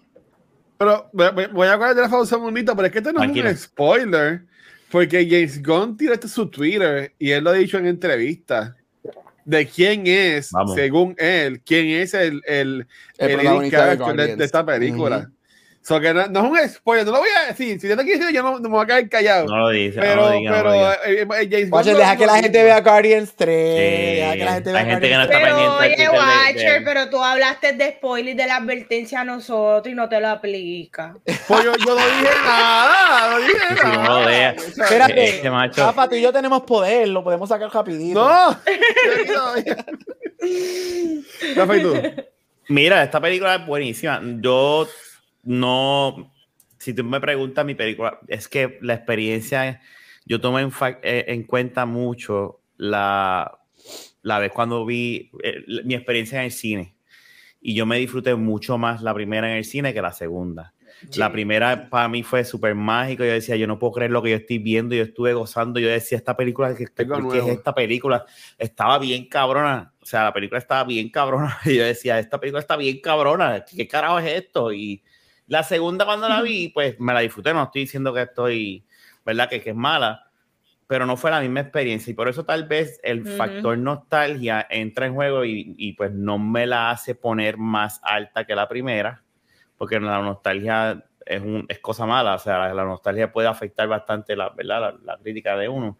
Pero 0.78 1.10
voy 1.12 1.66
a 1.68 1.76
de 1.94 2.00
la 2.00 2.08
un 2.08 2.42
momentito, 2.42 2.74
pero 2.74 2.86
es 2.86 2.92
que 2.92 2.98
esto 2.98 3.12
no 3.12 3.22
es 3.22 3.30
un 3.30 3.56
spoiler, 3.58 4.46
porque 4.90 5.26
James 5.28 5.62
Gunn 5.62 5.96
tiró 5.96 6.14
esto 6.14 6.26
en 6.26 6.32
su 6.32 6.48
Twitter 6.48 7.14
y 7.18 7.30
él 7.30 7.44
lo 7.44 7.50
ha 7.50 7.52
dicho 7.52 7.76
en 7.76 7.86
entrevistas 7.86 8.72
de 9.44 9.66
quién 9.66 10.06
es, 10.06 10.50
Vamos. 10.50 10.74
según 10.74 11.14
él, 11.18 11.60
quién 11.62 11.88
es 11.88 12.14
el, 12.14 12.42
el, 12.46 12.86
El 13.18 13.30
el 13.30 13.36
protagonista 13.36 13.94
leading 13.94 14.36
de 14.38 14.44
esta 14.44 14.64
película. 14.64 15.30
So 15.82 15.98
que 15.98 16.12
no, 16.12 16.26
no 16.28 16.54
es 16.56 16.62
un 16.64 16.68
spoiler, 16.74 17.06
no 17.06 17.12
lo 17.12 17.18
voy 17.20 17.28
a 17.42 17.46
decir. 17.48 17.80
Si 17.80 17.88
yo 17.88 17.96
te 17.96 18.04
quiero 18.04 18.20
decir, 18.20 18.34
yo 18.36 18.42
no, 18.42 18.52
no 18.58 18.68
me 18.68 18.68
voy 18.68 18.82
a 18.82 18.86
quedar 18.86 19.08
callado. 19.08 19.46
No 19.46 19.56
lo 19.56 19.68
dice, 19.70 19.98
pero, 19.98 20.16
no 20.16 20.28
lo 20.28 20.32
diga, 20.36 20.50
no 20.50 20.56
pero 20.58 20.68
lo 20.68 20.74
diga. 20.74 20.94
eh, 21.06 21.22
eh, 21.22 21.48
James 21.70 21.96
deja 21.96 22.16
que 22.16 22.26
la 22.26 22.36
gente 22.38 22.62
vea 22.62 22.80
Guardians 22.82 23.32
3. 23.34 23.76
Sí, 23.78 24.20
Deja 24.20 24.32
que 24.34 24.44
la 24.44 24.52
gente 24.54 24.72
vea 24.72 24.80
hay 24.82 24.86
gente 24.90 25.08
que 25.08 25.14
no 25.14 25.22
está 25.22 25.38
3. 25.38 25.48
Pero 25.54 25.78
pendiente 25.78 26.08
oye, 26.08 26.18
Watcher, 26.18 26.72
de- 26.80 26.80
pero 26.84 27.08
tú 27.10 27.24
hablaste 27.24 27.72
de 27.72 27.90
spoiler 27.92 28.34
y 28.34 28.36
de 28.36 28.46
la 28.46 28.56
advertencia 28.56 29.20
a 29.22 29.24
nosotros 29.24 29.90
y 29.90 29.94
no 29.96 30.06
te 30.08 30.20
lo 30.20 30.28
aplica. 30.28 31.16
Pues 31.48 31.64
yo, 31.64 31.72
yo 31.74 31.94
no 31.94 32.06
dije 32.06 32.34
nada, 32.44 33.30
no 33.30 33.38
dije 33.38 33.58
no 33.82 33.92
nada. 34.02 34.20
lo 34.20 34.26
vea. 34.26 34.50
Espérate, 34.50 35.24
Este 35.24 35.50
macho. 35.50 35.82
Rafa, 35.82 36.08
tú 36.10 36.14
y 36.14 36.20
yo 36.20 36.30
tenemos 36.30 36.62
poder, 36.62 37.08
lo 37.08 37.24
podemos 37.24 37.48
sacar 37.48 37.70
rapidito. 37.72 38.20
No. 38.22 38.58
Rafa, 41.56 41.76
¿y 41.76 41.82
tú? 41.82 41.94
Mira, 42.68 43.02
esta 43.02 43.20
película 43.20 43.54
es 43.56 43.66
buenísima. 43.66 44.20
Yo 44.40 44.86
no, 45.42 46.32
si 46.78 46.94
tú 46.94 47.04
me 47.04 47.20
preguntas 47.20 47.64
mi 47.64 47.74
película, 47.74 48.18
es 48.28 48.48
que 48.48 48.78
la 48.82 48.94
experiencia, 48.94 49.80
yo 50.24 50.40
tomo 50.40 50.58
en, 50.58 50.70
fa- 50.70 50.98
eh, 51.02 51.24
en 51.28 51.44
cuenta 51.44 51.86
mucho 51.86 52.60
la, 52.76 53.58
la 54.22 54.38
vez 54.38 54.52
cuando 54.52 54.84
vi 54.86 55.30
eh, 55.42 55.64
mi 55.84 55.94
experiencia 55.94 56.38
en 56.40 56.46
el 56.46 56.52
cine. 56.52 56.94
Y 57.62 57.74
yo 57.74 57.84
me 57.84 57.98
disfruté 57.98 58.34
mucho 58.34 58.78
más 58.78 59.02
la 59.02 59.12
primera 59.12 59.50
en 59.50 59.58
el 59.58 59.64
cine 59.64 59.92
que 59.92 60.00
la 60.00 60.12
segunda. 60.12 60.72
La 61.20 61.30
primera 61.32 61.88
para 61.90 62.08
mí 62.08 62.22
fue 62.22 62.44
súper 62.44 62.74
mágico. 62.74 63.22
Yo 63.24 63.32
decía, 63.32 63.56
yo 63.56 63.66
no 63.66 63.78
puedo 63.78 63.92
creer 63.92 64.10
lo 64.10 64.22
que 64.22 64.30
yo 64.30 64.36
estoy 64.36 64.58
viendo. 64.58 64.94
Yo 64.94 65.02
estuve 65.02 65.32
gozando. 65.34 65.78
Yo 65.80 65.88
decía, 65.88 66.16
esta 66.18 66.36
película, 66.36 66.74
¿qué, 66.74 66.84
qué- 66.84 67.04
es 67.38 67.46
esta 67.58 67.74
película? 67.74 68.24
Estaba 68.58 68.98
bien 68.98 69.26
cabrona. 69.28 69.92
O 70.00 70.06
sea, 70.06 70.24
la 70.24 70.32
película 70.32 70.58
estaba 70.58 70.84
bien 70.84 71.10
cabrona. 71.10 71.58
Y 71.66 71.76
yo 71.76 71.84
decía, 71.84 72.18
esta 72.18 72.38
película 72.40 72.60
está 72.60 72.76
bien 72.76 73.00
cabrona. 73.00 73.64
¿Qué 73.64 73.86
carajo 73.88 74.18
es 74.20 74.26
esto? 74.42 74.72
Y 74.72 75.02
la 75.50 75.62
segunda 75.62 76.06
cuando 76.06 76.28
la 76.28 76.40
vi, 76.40 76.68
pues 76.68 76.98
me 76.98 77.12
la 77.12 77.20
disfruté. 77.20 77.52
No 77.52 77.64
estoy 77.64 77.82
diciendo 77.82 78.14
que 78.14 78.22
estoy, 78.22 78.84
¿verdad? 79.24 79.48
Que, 79.50 79.60
que 79.60 79.70
es 79.70 79.76
mala. 79.76 80.30
Pero 80.86 81.06
no 81.06 81.16
fue 81.16 81.30
la 81.30 81.40
misma 81.40 81.60
experiencia. 81.60 82.10
Y 82.10 82.14
por 82.14 82.28
eso 82.28 82.44
tal 82.44 82.66
vez 82.66 82.98
el 83.02 83.26
factor 83.26 83.76
nostalgia 83.76 84.66
entra 84.70 85.06
en 85.06 85.14
juego 85.14 85.44
y, 85.44 85.74
y 85.76 85.92
pues 85.92 86.12
no 86.12 86.38
me 86.38 86.66
la 86.66 86.90
hace 86.90 87.14
poner 87.14 87.58
más 87.58 88.00
alta 88.02 88.44
que 88.44 88.54
la 88.54 88.66
primera 88.68 89.22
porque 89.80 89.98
la 89.98 90.20
nostalgia 90.20 91.02
es, 91.24 91.40
un, 91.40 91.64
es 91.66 91.78
cosa 91.78 92.04
mala, 92.04 92.34
o 92.34 92.38
sea, 92.38 92.58
la, 92.58 92.74
la 92.74 92.84
nostalgia 92.84 93.32
puede 93.32 93.48
afectar 93.48 93.88
bastante 93.88 94.36
la, 94.36 94.50
¿verdad? 94.50 94.78
la, 94.78 95.14
la 95.14 95.18
crítica 95.22 95.56
de 95.56 95.70
uno. 95.70 95.96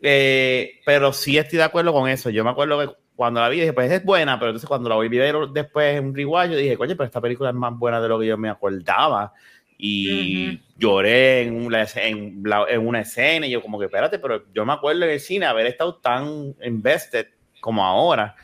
Eh, 0.00 0.80
pero 0.86 1.12
sí 1.12 1.36
estoy 1.36 1.58
de 1.58 1.64
acuerdo 1.64 1.92
con 1.92 2.08
eso. 2.08 2.30
Yo 2.30 2.44
me 2.44 2.50
acuerdo 2.50 2.80
que 2.80 2.96
cuando 3.16 3.40
la 3.40 3.48
vi 3.48 3.60
dije, 3.60 3.72
pues 3.72 3.90
es 3.92 4.04
buena, 4.04 4.38
pero 4.38 4.50
entonces 4.50 4.68
cuando 4.68 4.88
la 4.88 4.96
volví 4.96 5.18
a 5.18 5.22
ver 5.22 5.36
después 5.52 5.96
en 5.98 6.06
un 6.06 6.14
rewatch, 6.14 6.50
yo 6.50 6.56
dije, 6.56 6.76
coño, 6.76 6.94
pero 6.96 7.04
esta 7.04 7.20
película 7.20 7.50
es 7.50 7.54
más 7.54 7.76
buena 7.78 8.00
de 8.00 8.08
lo 8.08 8.18
que 8.18 8.26
yo 8.26 8.36
me 8.36 8.48
acordaba. 8.48 9.32
Y 9.76 10.60
lloré 10.78 11.42
en 11.42 11.64
una, 11.66 11.84
en, 11.96 12.42
la- 12.44 12.66
en 12.68 12.86
una 12.86 13.00
escena 13.00 13.46
y 13.46 13.50
yo 13.50 13.60
como 13.60 13.78
que, 13.78 13.86
espérate, 13.86 14.18
pero 14.18 14.44
yo 14.52 14.64
me 14.64 14.72
acuerdo 14.72 15.04
en 15.04 15.10
el 15.10 15.20
cine 15.20 15.46
haber 15.46 15.66
estado 15.66 15.96
tan 15.96 16.54
invested 16.62 17.26
como 17.60 17.84
ahora. 17.84 18.34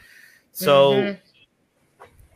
So, 0.53 0.95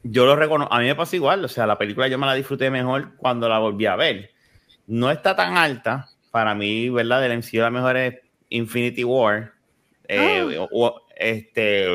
yo 0.03 0.27
lo 0.27 0.37
reconozco, 0.37 0.73
a 0.73 0.79
mí 0.81 0.87
me 0.87 0.95
pasa 0.95 1.17
igual, 1.17 1.45
o 1.45 1.49
sea, 1.49 1.67
la 1.67 1.79
película 1.79 2.09
yo 2.09 2.19
me 2.19 2.27
la 2.27 2.35
disfruté 2.35 2.71
mejor 2.71 3.17
cuando 3.17 3.49
la 3.49 3.59
volví 3.59 3.87
a 3.87 3.97
ver. 3.97 4.31
No 4.87 5.11
está 5.11 5.35
tan 5.35 5.57
alta, 5.57 6.09
para 6.31 6.55
mí, 6.55 6.89
¿verdad? 6.91 7.21
Del 7.23 7.33
MCU 7.33 7.61
la 7.63 7.71
mejor 7.71 7.97
es 7.97 8.15
Infinity 8.51 9.03
War. 9.05 9.53
Eh, 10.09 10.59
Ah. 10.61 10.67
o- 10.71 11.01
este, 11.17 11.87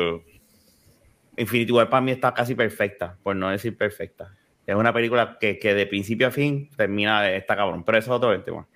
Infinity 1.36 1.72
War 1.72 1.88
para 1.88 2.00
mí 2.00 2.10
está 2.10 2.32
casi 2.34 2.54
perfecta, 2.54 3.16
por 3.22 3.36
no 3.36 3.48
decir 3.50 3.76
perfecta. 3.76 4.34
Es 4.66 4.74
una 4.74 4.92
película 4.92 5.36
que, 5.40 5.58
que 5.58 5.74
de 5.74 5.86
principio 5.86 6.28
a 6.28 6.30
fin 6.30 6.68
termina, 6.76 7.28
está 7.30 7.56
cabrón, 7.56 7.82
pero 7.84 7.98
eso 7.98 8.10
es 8.12 8.16
otro 8.16 8.40
tema. 8.42 8.66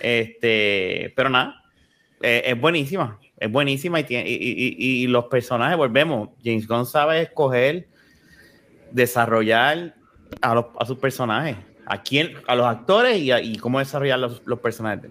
Este, 0.00 1.12
pero 1.16 1.28
nada, 1.28 1.62
eh, 2.22 2.42
es 2.46 2.60
buenísima, 2.60 3.18
es 3.38 3.50
buenísima 3.50 4.00
y, 4.00 4.04
tiene, 4.04 4.28
y, 4.30 4.34
y- 4.34 5.02
y- 5.02 5.06
los 5.08 5.24
personajes, 5.26 5.76
volvemos, 5.76 6.30
James 6.42 6.66
Gunn 6.66 6.86
sabe 6.86 7.22
escoger, 7.22 7.88
desarrollar 8.92 9.94
a, 10.40 10.54
los, 10.54 10.66
a 10.78 10.86
sus 10.86 10.98
personajes, 10.98 11.56
a 11.86 12.02
quién, 12.02 12.34
a 12.46 12.54
los 12.54 12.66
actores 12.66 13.18
y, 13.18 13.30
a- 13.30 13.40
cómo 13.60 13.78
desarrollar 13.78 14.18
los, 14.18 14.42
los 14.46 14.60
personajes. 14.60 15.10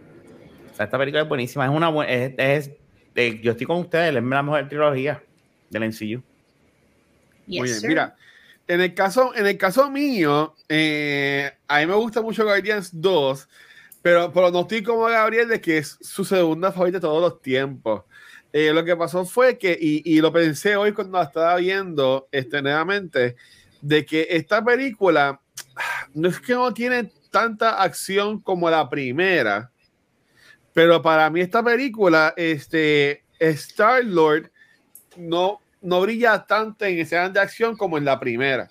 O 0.71 0.75
sea, 0.75 0.85
esta 0.85 0.97
película 0.97 1.21
es 1.23 1.27
buenísima, 1.29 1.65
es 1.65 1.71
una 1.71 1.89
buena, 1.89 2.11
es, 2.11 2.33
es- 2.37 2.71
eh, 3.15 3.39
yo 3.43 3.51
estoy 3.51 3.67
con 3.67 3.77
ustedes, 3.77 4.07
es 4.07 4.13
la 4.15 4.21
mejor 4.41 4.67
trilogía 4.67 5.21
del 5.69 5.83
MCU. 5.83 6.23
Yes, 7.47 7.59
Muy 7.59 7.69
bien, 7.69 7.79
sir. 7.79 7.89
mira, 7.89 8.15
en 8.67 8.81
el 8.81 8.93
caso, 8.93 9.33
en 9.35 9.45
el 9.45 9.57
caso 9.57 9.89
mío, 9.89 10.55
eh, 10.69 11.51
a 11.67 11.79
mí 11.79 11.85
me 11.85 11.95
gusta 11.95 12.21
mucho 12.21 12.43
Guardians 12.43 12.89
2, 12.93 13.47
pero, 14.01 14.31
pero 14.31 14.51
no 14.51 14.61
estoy 14.61 14.83
como 14.83 15.03
Gabriel 15.03 15.47
de 15.47 15.61
que 15.61 15.79
es 15.79 15.97
su 16.01 16.23
segunda 16.23 16.71
favorita 16.71 16.97
de 16.97 17.01
todos 17.01 17.21
los 17.21 17.41
tiempos. 17.41 18.03
Eh, 18.51 18.71
lo 18.71 18.85
que 18.85 18.95
pasó 18.95 19.25
fue 19.25 19.57
que, 19.57 19.77
y, 19.79 20.01
y 20.05 20.21
lo 20.21 20.31
pensé 20.31 20.75
hoy 20.75 20.93
cuando 20.93 21.17
la 21.17 21.25
estaba 21.25 21.55
viendo 21.55 22.27
este, 22.31 22.61
nuevamente, 22.61 23.35
de 23.81 24.05
que 24.05 24.27
esta 24.29 24.63
película 24.63 25.41
no 26.13 26.29
es 26.29 26.39
que 26.39 26.53
no 26.53 26.73
tiene 26.73 27.11
tanta 27.31 27.81
acción 27.81 28.39
como 28.39 28.69
la 28.69 28.89
primera, 28.89 29.71
pero 30.71 31.01
para 31.01 31.29
mí 31.29 31.41
esta 31.41 31.63
película, 31.63 32.33
este, 32.37 33.23
Star 33.39 34.03
Lord 34.05 34.51
no, 35.17 35.59
no 35.83 36.01
brilla 36.01 36.45
tanto 36.45 36.85
en 36.85 36.97
escenas 36.99 37.33
de 37.33 37.39
acción 37.39 37.77
como 37.77 37.97
en 37.97 38.05
la 38.05 38.19
primera. 38.19 38.69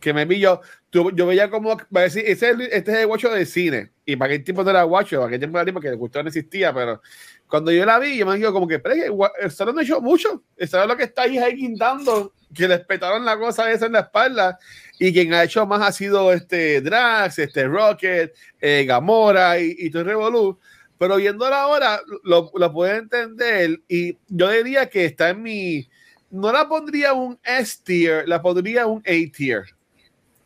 Que 0.00 0.12
me 0.14 0.24
vi 0.24 0.38
yo, 0.40 0.60
tú- 0.90 1.10
yo 1.14 1.26
veía 1.26 1.50
como, 1.50 1.76
va 1.76 2.00
a 2.00 2.02
decir, 2.02 2.22
ese 2.26 2.48
es 2.50 2.54
el- 2.54 2.60
este 2.62 2.90
es 2.92 2.98
el 2.98 3.06
guacho 3.06 3.30
del 3.30 3.46
cine. 3.46 3.90
Y 4.04 4.16
para 4.16 4.30
qué 4.32 4.38
tiempo 4.40 4.64
no 4.64 4.70
era 4.70 4.82
guacho, 4.82 5.18
para 5.18 5.30
qué 5.30 5.38
tiempo 5.38 5.58
era 5.60 5.72
porque 5.72 5.88
el 5.88 5.96
gusto 5.96 6.22
no 6.22 6.28
existía, 6.28 6.72
pero 6.72 7.00
cuando 7.46 7.70
yo 7.70 7.84
la 7.84 7.98
vi, 7.98 8.16
yo 8.16 8.24
me 8.26 8.36
digo 8.36 8.52
como 8.52 8.66
que, 8.66 8.78
pero 8.78 8.94
Star 9.42 9.66
Lord 9.66 9.76
no 9.76 9.82
hecho 9.82 10.00
mucho. 10.00 10.42
Star 10.56 10.80
Lord 10.80 10.90
lo 10.90 10.96
que 10.96 11.04
está 11.04 11.22
ahí 11.22 11.36
ahí 11.38 11.54
guindando, 11.54 12.32
que 12.54 12.66
le 12.66 12.76
espetaron 12.76 13.24
la 13.24 13.36
cosa 13.38 13.70
esa 13.70 13.86
en 13.86 13.92
la 13.92 14.00
espalda. 14.00 14.58
Y 14.98 15.12
quien 15.12 15.34
ha 15.34 15.44
hecho 15.44 15.66
más 15.66 15.82
ha 15.82 15.92
sido 15.92 16.32
este 16.32 16.80
Drax, 16.80 17.38
este 17.38 17.66
Rocket, 17.66 18.34
eh, 18.60 18.84
Gamora 18.86 19.58
y, 19.60 19.74
y 19.78 19.90
todo 19.90 20.02
el 20.02 20.08
Revolu. 20.08 20.58
Pero 20.98 21.16
viéndola 21.16 21.62
ahora, 21.62 22.00
lo, 22.24 22.50
lo 22.54 22.72
puedo 22.72 22.94
entender. 22.94 23.80
Y 23.88 24.16
yo 24.28 24.50
diría 24.50 24.88
que 24.88 25.04
está 25.06 25.30
en 25.30 25.42
mi. 25.42 25.88
No 26.30 26.52
la 26.52 26.68
pondría 26.68 27.12
un 27.12 27.38
S 27.42 27.78
tier, 27.84 28.28
la 28.28 28.40
pondría 28.40 28.86
un 28.86 29.00
A 29.00 29.32
tier. 29.36 29.64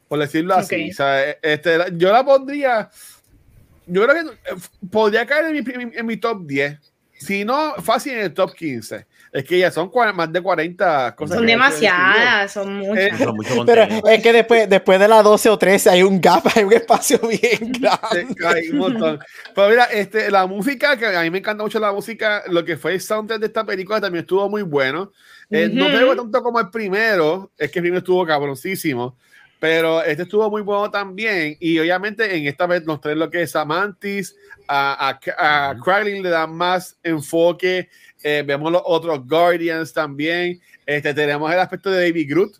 Por 0.09 0.19
decirlo 0.19 0.55
así. 0.55 0.75
Ok. 0.87 0.91
O 0.91 0.95
sea, 0.95 1.31
este, 1.43 1.79
la- 1.79 1.89
yo 1.89 2.13
la 2.13 2.25
pondría 2.25 2.91
yo 3.87 4.07
creo 4.07 4.15
que 4.15 4.31
eh, 4.31 4.57
podría 4.91 5.27
caer 5.27 5.55
en 5.55 5.65
mi, 5.65 5.97
en 5.97 6.07
mi 6.07 6.17
top 6.17 6.47
10. 6.47 6.79
Si 7.19 7.45
no, 7.45 7.75
fácil 7.77 8.15
en 8.15 8.21
el 8.21 8.35
top 8.35 8.53
15. 8.55 9.07
Es 9.33 9.45
que 9.45 9.59
ya 9.59 9.71
son 9.71 9.91
más 10.15 10.33
de 10.33 10.41
40 10.41 11.15
cosas. 11.17 11.39
Son 11.39 11.47
demasiadas, 11.47 12.53
son 12.53 12.77
muchas. 12.77 13.21
Eh, 13.21 13.27
pero 13.67 13.83
es 14.09 14.23
que 14.23 14.33
después, 14.33 14.69
después 14.69 15.01
de 15.01 15.09
las 15.09 15.25
12 15.25 15.51
o 15.51 15.59
13 15.59 15.91
hay 15.91 16.03
un 16.03 16.21
gap, 16.21 16.45
hay 16.55 16.65
un 16.65 16.73
espacio 16.73 17.19
bien 17.21 17.73
grande. 17.73 18.35
Hay 18.47 18.69
un 18.71 18.79
montón. 18.79 19.19
Pero 19.55 19.69
mira, 19.69 19.85
este, 19.85 20.31
la 20.31 20.47
música, 20.47 20.97
que 20.97 21.07
a 21.07 21.23
mí 21.23 21.31
me 21.31 21.39
encanta 21.39 21.63
mucho 21.63 21.81
la 21.81 21.93
música, 21.93 22.43
lo 22.49 22.65
que 22.65 22.77
fue 22.77 22.95
el 22.95 23.01
soundtrack 23.01 23.41
de 23.41 23.47
esta 23.47 23.65
película 23.65 24.01
también 24.01 24.23
estuvo 24.23 24.49
muy 24.49 24.63
bueno. 24.63 25.13
Eh, 25.55 25.71
no 25.73 25.87
pegó 25.87 26.17
tanto 26.17 26.43
como 26.43 26.59
el 26.59 26.71
primero, 26.71 27.51
es 27.57 27.71
que 27.71 27.79
el 27.79 27.85
primero 27.85 27.99
estuvo 27.99 28.27
cabroncísimo. 28.27 29.17
Pero 29.61 30.03
este 30.03 30.25
estuvo 30.25 30.51
muy 30.51 30.63
bueno 30.63 30.91
también. 30.91 31.57
Y 31.61 31.79
obviamente 31.79 32.37
en 32.37 32.47
esta 32.47 32.67
vez 32.67 32.85
nos 32.85 33.01
trae 33.01 33.15
lo 33.15 33.31
que 33.31 33.43
es 33.43 33.57
Amantis. 33.57 34.37
A, 34.67 35.19
a, 35.39 35.71
a 35.71 36.03
le 36.03 36.29
dan 36.29 36.55
más 36.55 36.99
enfoque. 37.03 37.89
Eh, 38.23 38.43
vemos 38.45 38.73
los 38.73 38.83
otros 38.85 39.27
Guardians 39.27 39.93
también. 39.93 40.61
Este, 40.85 41.15
tenemos 41.15 41.51
el 41.53 41.59
aspecto 41.59 41.91
de 41.91 42.11
Baby 42.11 42.27
Groot. 42.27 42.57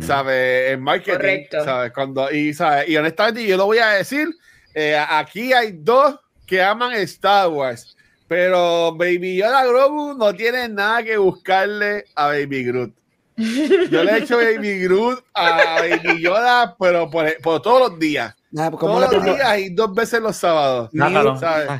¿Sabes? 0.00 0.72
En 0.72 0.82
marketing. 0.82 1.12
Correcto. 1.12 1.64
¿sabes? 1.64 1.92
Cuando, 1.92 2.30
y, 2.32 2.52
¿sabes? 2.52 2.88
y 2.88 2.96
honestamente, 2.96 3.46
yo 3.46 3.56
lo 3.56 3.66
voy 3.66 3.78
a 3.78 3.90
decir. 3.90 4.28
Eh, 4.74 4.98
aquí 5.08 5.52
hay 5.52 5.72
dos 5.72 6.18
que 6.46 6.60
aman 6.60 6.92
Star 6.94 7.48
Wars. 7.48 7.96
Pero 8.28 8.94
Baby 8.94 9.36
Yoda 9.36 9.64
Grogu 9.64 10.14
no 10.14 10.34
tiene 10.34 10.68
nada 10.68 11.02
que 11.02 11.16
buscarle 11.16 12.04
a 12.14 12.26
Baby 12.26 12.64
Groot. 12.64 12.92
Yo 13.36 14.04
le 14.04 14.12
he 14.12 14.18
hecho 14.18 14.36
Baby 14.36 14.80
Groot 14.80 15.24
a 15.32 15.80
Baby 15.80 16.20
Yoda, 16.20 16.76
pero 16.78 17.08
por, 17.08 17.40
por 17.40 17.62
todos 17.62 17.90
los 17.90 17.98
días. 17.98 18.34
Nah, 18.50 18.70
todos 18.70 19.12
los 19.12 19.24
días 19.24 19.58
y 19.58 19.70
dos 19.70 19.94
veces 19.94 20.20
los 20.20 20.36
sábados. 20.36 20.90
Mute, 20.92 21.12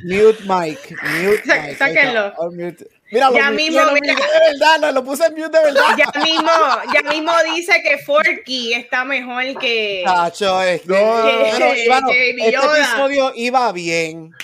mute 0.05 0.43
Mike. 0.47 0.97
Mute 1.23 1.43
Mike. 1.47 1.77
Sáquenlo. 1.77 2.33
Mira, 3.11 3.31
ya 3.33 3.51
mismo, 3.51 3.81
lo, 3.81 3.93
mira, 3.93 4.15
de 4.15 4.53
verdad, 4.53 4.81
lo, 4.83 4.93
lo, 4.93 5.05
puse 5.05 5.25
en 5.25 5.35
mute 5.35 5.57
de 5.57 5.65
verdad. 5.65 5.83
Ya 5.97 6.21
mismo, 6.21 6.51
ya 6.93 7.11
mismo 7.11 7.33
dice 7.55 7.73
que 7.83 7.99
Forky 7.99 8.75
está 8.75 9.05
mejor 9.05 9.59
que. 9.59 10.03
Cacho, 10.05 10.61
es 10.63 10.83
que, 10.83 10.89
no, 10.89 10.95
que, 10.95 11.37
bueno, 11.39 11.75
Ivano, 11.75 12.11
este 12.11 12.49
episodio 12.49 13.33
iba 13.35 13.73
bien. 13.73 14.35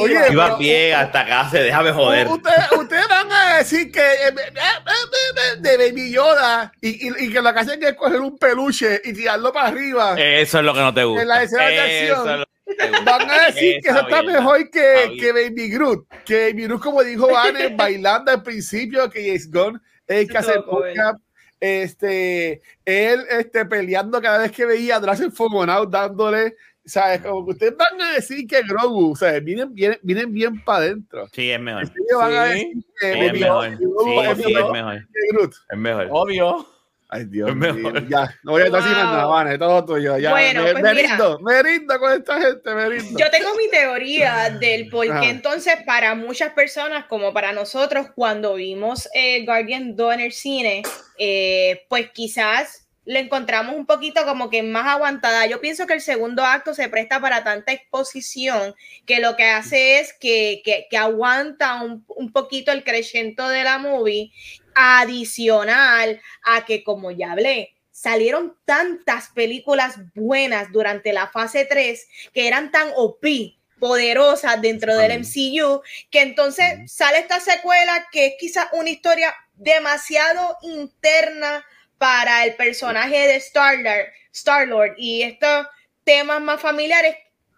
Oye, 0.00 0.18
iba 0.32 0.56
bien 0.56 0.94
hasta 0.94 1.20
acá, 1.20 1.48
se 1.48 1.62
déjame 1.62 1.92
joder. 1.92 2.26
Ustedes, 2.26 3.08
van 3.08 3.30
a 3.30 3.58
decir 3.58 3.92
que 3.92 4.00
eh, 4.00 4.28
eh, 4.28 4.52
eh, 4.56 5.56
de 5.60 5.76
Baby 5.76 6.10
Yoda 6.10 6.72
y, 6.80 7.08
y, 7.24 7.30
que 7.30 7.40
lo 7.40 7.52
que 7.52 7.60
hacen 7.60 7.82
es 7.82 7.94
coger 7.94 8.20
un 8.20 8.36
peluche 8.36 9.00
y 9.04 9.12
tirarlo 9.12 9.52
para 9.52 9.68
arriba. 9.68 10.14
Eso 10.18 10.58
es 10.58 10.64
lo 10.64 10.74
que 10.74 10.80
no 10.80 10.92
te 10.92 11.04
gusta. 11.04 11.22
En 11.22 11.28
la 11.28 11.42
escena 11.42 11.66
de 11.66 11.80
acción. 11.80 12.44
Van 13.04 13.30
a 13.30 13.46
decir 13.46 13.80
que 13.80 13.90
eso 13.90 14.00
está 14.00 14.22
mejor 14.24 14.70
que, 14.70 15.16
que 15.20 15.32
Baby 15.32 15.70
Groot. 15.70 16.08
Que 16.24 16.50
Baby 16.50 16.64
Groot, 16.64 16.82
como 16.82 17.04
dijo 17.04 17.36
Anne, 17.36 17.68
bailando 17.76 18.32
al 18.32 18.42
principio, 18.42 19.08
que 19.08 19.24
James 19.24 19.50
Gunn 19.50 19.80
es 20.08 20.28
que 20.28 20.38
hace 20.38 20.54
este, 21.60 22.60
él 22.84 23.24
este, 23.30 23.64
peleando 23.64 24.20
cada 24.20 24.38
vez 24.38 24.52
que 24.52 24.66
veía 24.66 24.96
a 24.96 25.00
Dragon 25.00 25.32
Fogonau 25.32 25.86
dándole 25.86 26.56
¿sabes? 26.86 27.20
Como 27.20 27.44
que 27.44 27.52
ustedes 27.52 27.76
van 27.76 28.00
a 28.00 28.12
decir 28.12 28.46
que 28.46 28.62
Grogu, 28.62 29.12
o 29.12 29.16
sea, 29.16 29.38
vienen, 29.40 29.74
vienen, 29.74 29.98
vienen 30.02 30.32
bien 30.32 30.64
para 30.64 30.78
adentro. 30.78 31.28
Sí, 31.32 31.50
es 31.50 31.60
mejor. 31.60 31.90
Van 32.16 32.32
a 32.32 32.44
decir 32.44 32.84
que 33.00 33.26
es, 33.26 33.32
mejor. 33.32 33.68
Sí, 33.68 33.84
es, 33.84 34.36
sí, 34.36 34.54
es 34.54 34.70
mejor. 34.72 35.04
Es 35.70 35.78
mejor. 35.78 36.08
Obvio. 36.10 36.66
Ay, 37.08 37.24
Dios 37.26 37.54
mío. 37.54 37.92
Ya, 38.08 38.34
no 38.42 38.52
voy 38.52 38.62
a 38.62 38.64
estar 38.66 38.80
wow. 38.80 38.90
sin 38.90 38.98
nada, 38.98 39.26
Vane, 39.26 39.58
todo 39.58 39.84
tuyo. 39.84 40.18
Ya, 40.18 40.30
bueno, 40.32 40.64
me, 40.64 40.72
pues 40.72 40.82
me 40.82 40.94
mira, 40.94 41.08
rindo, 41.08 41.38
me 41.40 41.62
rindo 41.62 42.00
con 42.00 42.12
esta 42.12 42.40
gente, 42.40 42.74
me 42.74 42.88
rindo. 42.88 43.18
Yo 43.18 43.30
tengo 43.30 43.54
mi 43.54 43.70
teoría 43.70 44.50
del 44.50 44.88
por 44.88 45.06
qué 45.20 45.30
entonces 45.30 45.76
para 45.86 46.16
muchas 46.16 46.52
personas, 46.52 47.04
como 47.06 47.32
para 47.32 47.52
nosotros, 47.52 48.08
cuando 48.14 48.54
vimos 48.54 49.08
eh, 49.14 49.44
Guardian 49.44 49.94
2 49.94 50.14
en 50.14 50.20
el 50.20 50.32
cine, 50.32 50.82
eh, 51.16 51.86
pues 51.88 52.10
quizás 52.10 52.85
le 53.06 53.20
encontramos 53.20 53.76
un 53.76 53.86
poquito 53.86 54.24
como 54.26 54.50
que 54.50 54.62
más 54.62 54.86
aguantada. 54.88 55.46
Yo 55.46 55.60
pienso 55.60 55.86
que 55.86 55.94
el 55.94 56.00
segundo 56.00 56.44
acto 56.44 56.74
se 56.74 56.88
presta 56.88 57.20
para 57.20 57.44
tanta 57.44 57.72
exposición 57.72 58.74
que 59.06 59.20
lo 59.20 59.36
que 59.36 59.44
hace 59.44 60.00
es 60.00 60.12
que, 60.12 60.60
que, 60.64 60.88
que 60.90 60.96
aguanta 60.98 61.82
un, 61.82 62.04
un, 62.08 62.32
poquito 62.32 62.72
el 62.72 62.82
crecimiento 62.82 63.48
de 63.48 63.62
la 63.62 63.78
movie, 63.78 64.32
adicional 64.74 66.20
a 66.42 66.64
que, 66.64 66.82
como 66.82 67.12
ya 67.12 67.32
hablé, 67.32 67.76
salieron 67.92 68.56
tantas 68.64 69.28
películas 69.28 69.94
buenas 70.14 70.72
durante 70.72 71.12
la 71.12 71.28
fase 71.28 71.64
3 71.64 72.08
que 72.34 72.48
eran 72.48 72.72
tan 72.72 72.88
OP, 72.96 73.24
poderosas 73.78 74.60
dentro 74.60 74.96
del 74.96 75.20
MCU, 75.20 75.80
que 76.10 76.22
entonces 76.22 76.92
sale 76.92 77.18
esta 77.18 77.38
secuela 77.38 78.06
que 78.10 78.26
es 78.26 78.34
quizás 78.38 78.66
una 78.72 78.90
historia 78.90 79.32
demasiado 79.54 80.58
interna 80.62 81.64
para 81.98 82.44
el 82.44 82.54
personaje 82.54 83.16
de 83.26 83.36
Star-Lord 83.36 84.12
Star 84.36 84.68
-Lord. 84.68 84.94
y 84.98 85.22
estos 85.22 85.66
temas 86.04 86.40
más 86.40 86.60
familiares, 86.60 87.16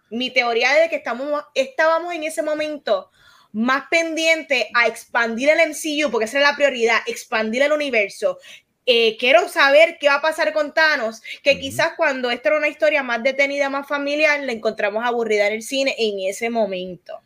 mi 0.09 0.31
teoría 0.31 0.75
es 0.75 0.83
de 0.83 0.89
que 0.89 0.95
estamos, 0.95 1.43
estábamos 1.53 2.13
en 2.13 2.23
ese 2.23 2.41
momento 2.41 3.11
más 3.51 3.85
pendiente 3.89 4.69
a 4.73 4.87
expandir 4.87 5.49
el 5.49 5.69
MCU, 5.69 6.09
porque 6.09 6.25
esa 6.25 6.37
es 6.37 6.43
la 6.43 6.55
prioridad, 6.55 6.99
expandir 7.05 7.63
el 7.63 7.71
universo. 7.71 8.39
Eh, 8.85 9.17
quiero 9.19 9.47
saber 9.49 9.97
qué 9.99 10.07
va 10.07 10.15
a 10.15 10.21
pasar 10.21 10.53
con 10.53 10.73
Thanos, 10.73 11.21
que 11.43 11.51
uh 11.51 11.53
-huh. 11.55 11.59
quizás 11.59 11.91
cuando 11.95 12.31
esta 12.31 12.49
era 12.49 12.57
una 12.57 12.69
historia 12.69 13.03
más 13.03 13.21
detenida, 13.21 13.69
más 13.69 13.87
familiar, 13.87 14.39
la 14.41 14.51
encontramos 14.51 15.05
aburrida 15.05 15.47
en 15.47 15.53
el 15.53 15.61
cine 15.61 15.95
en 15.97 16.19
ese 16.27 16.49
momento. 16.49 17.21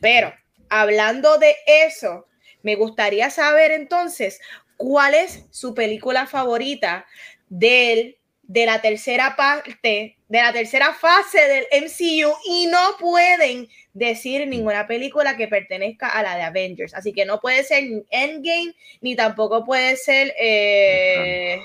Pero 0.00 0.34
hablando 0.68 1.38
de 1.38 1.56
eso, 1.66 2.26
me 2.62 2.76
gustaría 2.76 3.30
saber 3.30 3.70
entonces 3.72 4.40
cuál 4.82 5.14
es 5.14 5.44
su 5.50 5.74
película 5.74 6.26
favorita 6.26 7.06
del, 7.48 8.16
de 8.42 8.66
la 8.66 8.80
tercera 8.80 9.36
parte, 9.36 10.16
de 10.28 10.42
la 10.42 10.52
tercera 10.52 10.92
fase 10.92 11.38
del 11.38 11.84
MCU 11.84 12.34
y 12.44 12.66
no 12.66 12.96
pueden 12.98 13.68
decir 13.94 14.48
ninguna 14.48 14.88
película 14.88 15.36
que 15.36 15.46
pertenezca 15.46 16.08
a 16.08 16.24
la 16.24 16.34
de 16.36 16.42
Avengers. 16.42 16.94
Así 16.94 17.12
que 17.12 17.24
no 17.24 17.40
puede 17.40 17.62
ser 17.62 17.84
Endgame 18.10 18.74
ni 19.00 19.14
tampoco 19.14 19.64
puede 19.64 19.96
ser 19.96 20.34
eh, 20.36 21.60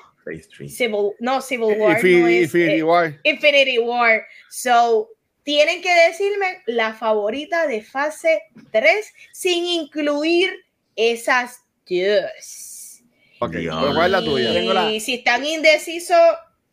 Civil, 0.67 1.13
no, 1.19 1.41
Civil 1.41 1.75
War. 1.79 1.95
Infinity, 1.95 2.21
no 2.21 2.27
es, 2.27 2.43
Infinity 2.43 2.79
eh, 2.79 2.83
War. 2.83 3.19
Infinity 3.23 3.77
War. 3.79 4.21
So, 4.49 5.09
tienen 5.41 5.81
que 5.81 5.93
decirme 6.07 6.61
la 6.67 6.93
favorita 6.93 7.65
de 7.65 7.81
fase 7.81 8.43
3 8.71 9.13
sin 9.31 9.65
incluir 9.65 10.51
esas 10.95 11.63
dos. 11.89 12.76
Ok, 13.39 13.51
pero 13.51 13.93
¿cuál 13.93 14.05
es 14.05 14.11
la 14.11 14.21
tuya? 14.21 14.59
Y 14.59 14.67
la... 14.67 14.99
si 14.99 15.15
están 15.15 15.45
indecisos, 15.45 16.17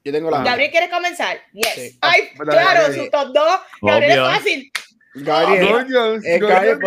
yo 0.04 0.12
tengo 0.12 0.30
la 0.30 0.42
Gabriel 0.42 0.70
quiere 0.70 0.90
comenzar. 0.90 1.38
Yes. 1.52 1.74
Sí. 1.74 1.98
Ay, 2.00 2.28
ah, 2.38 2.44
claro, 2.44 2.94
sus 2.94 3.10
top 3.10 3.32
dos. 3.32 3.58
Gabriel 3.80 4.12
es 4.12 4.18
fácil. 4.18 4.72
Guardian, 5.14 5.64
oh, 5.64 6.20
eh, 6.24 6.40
Guardian, 6.40 6.80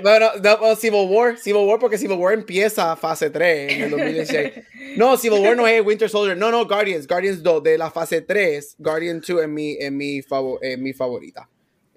bueno, 0.00 0.30
no, 0.40 0.76
Civil 0.76 1.08
War, 1.08 1.36
Civil 1.36 1.66
War 1.66 1.80
porque 1.80 1.98
Civil 1.98 2.16
War 2.16 2.32
empieza 2.32 2.94
fase 2.94 3.28
3 3.28 3.72
en 3.72 3.82
el 3.82 3.90
2016. 3.90 4.52
No, 4.96 5.16
Civil 5.16 5.40
War 5.40 5.56
no 5.56 5.66
es 5.66 5.84
Winter 5.84 6.08
Soldier. 6.08 6.36
No, 6.36 6.52
no, 6.52 6.64
Guardians, 6.64 7.08
Guardians 7.08 7.42
2 7.42 7.62
de 7.64 7.76
la 7.76 7.90
fase 7.90 8.22
3, 8.22 8.76
Guardian 8.78 9.20
2 9.20 9.42
es 9.42 9.48
mi, 9.48 9.76
es 9.80 9.90
mi, 9.90 10.22
favor, 10.22 10.60
es 10.62 10.78
mi 10.78 10.92
favorita. 10.92 11.48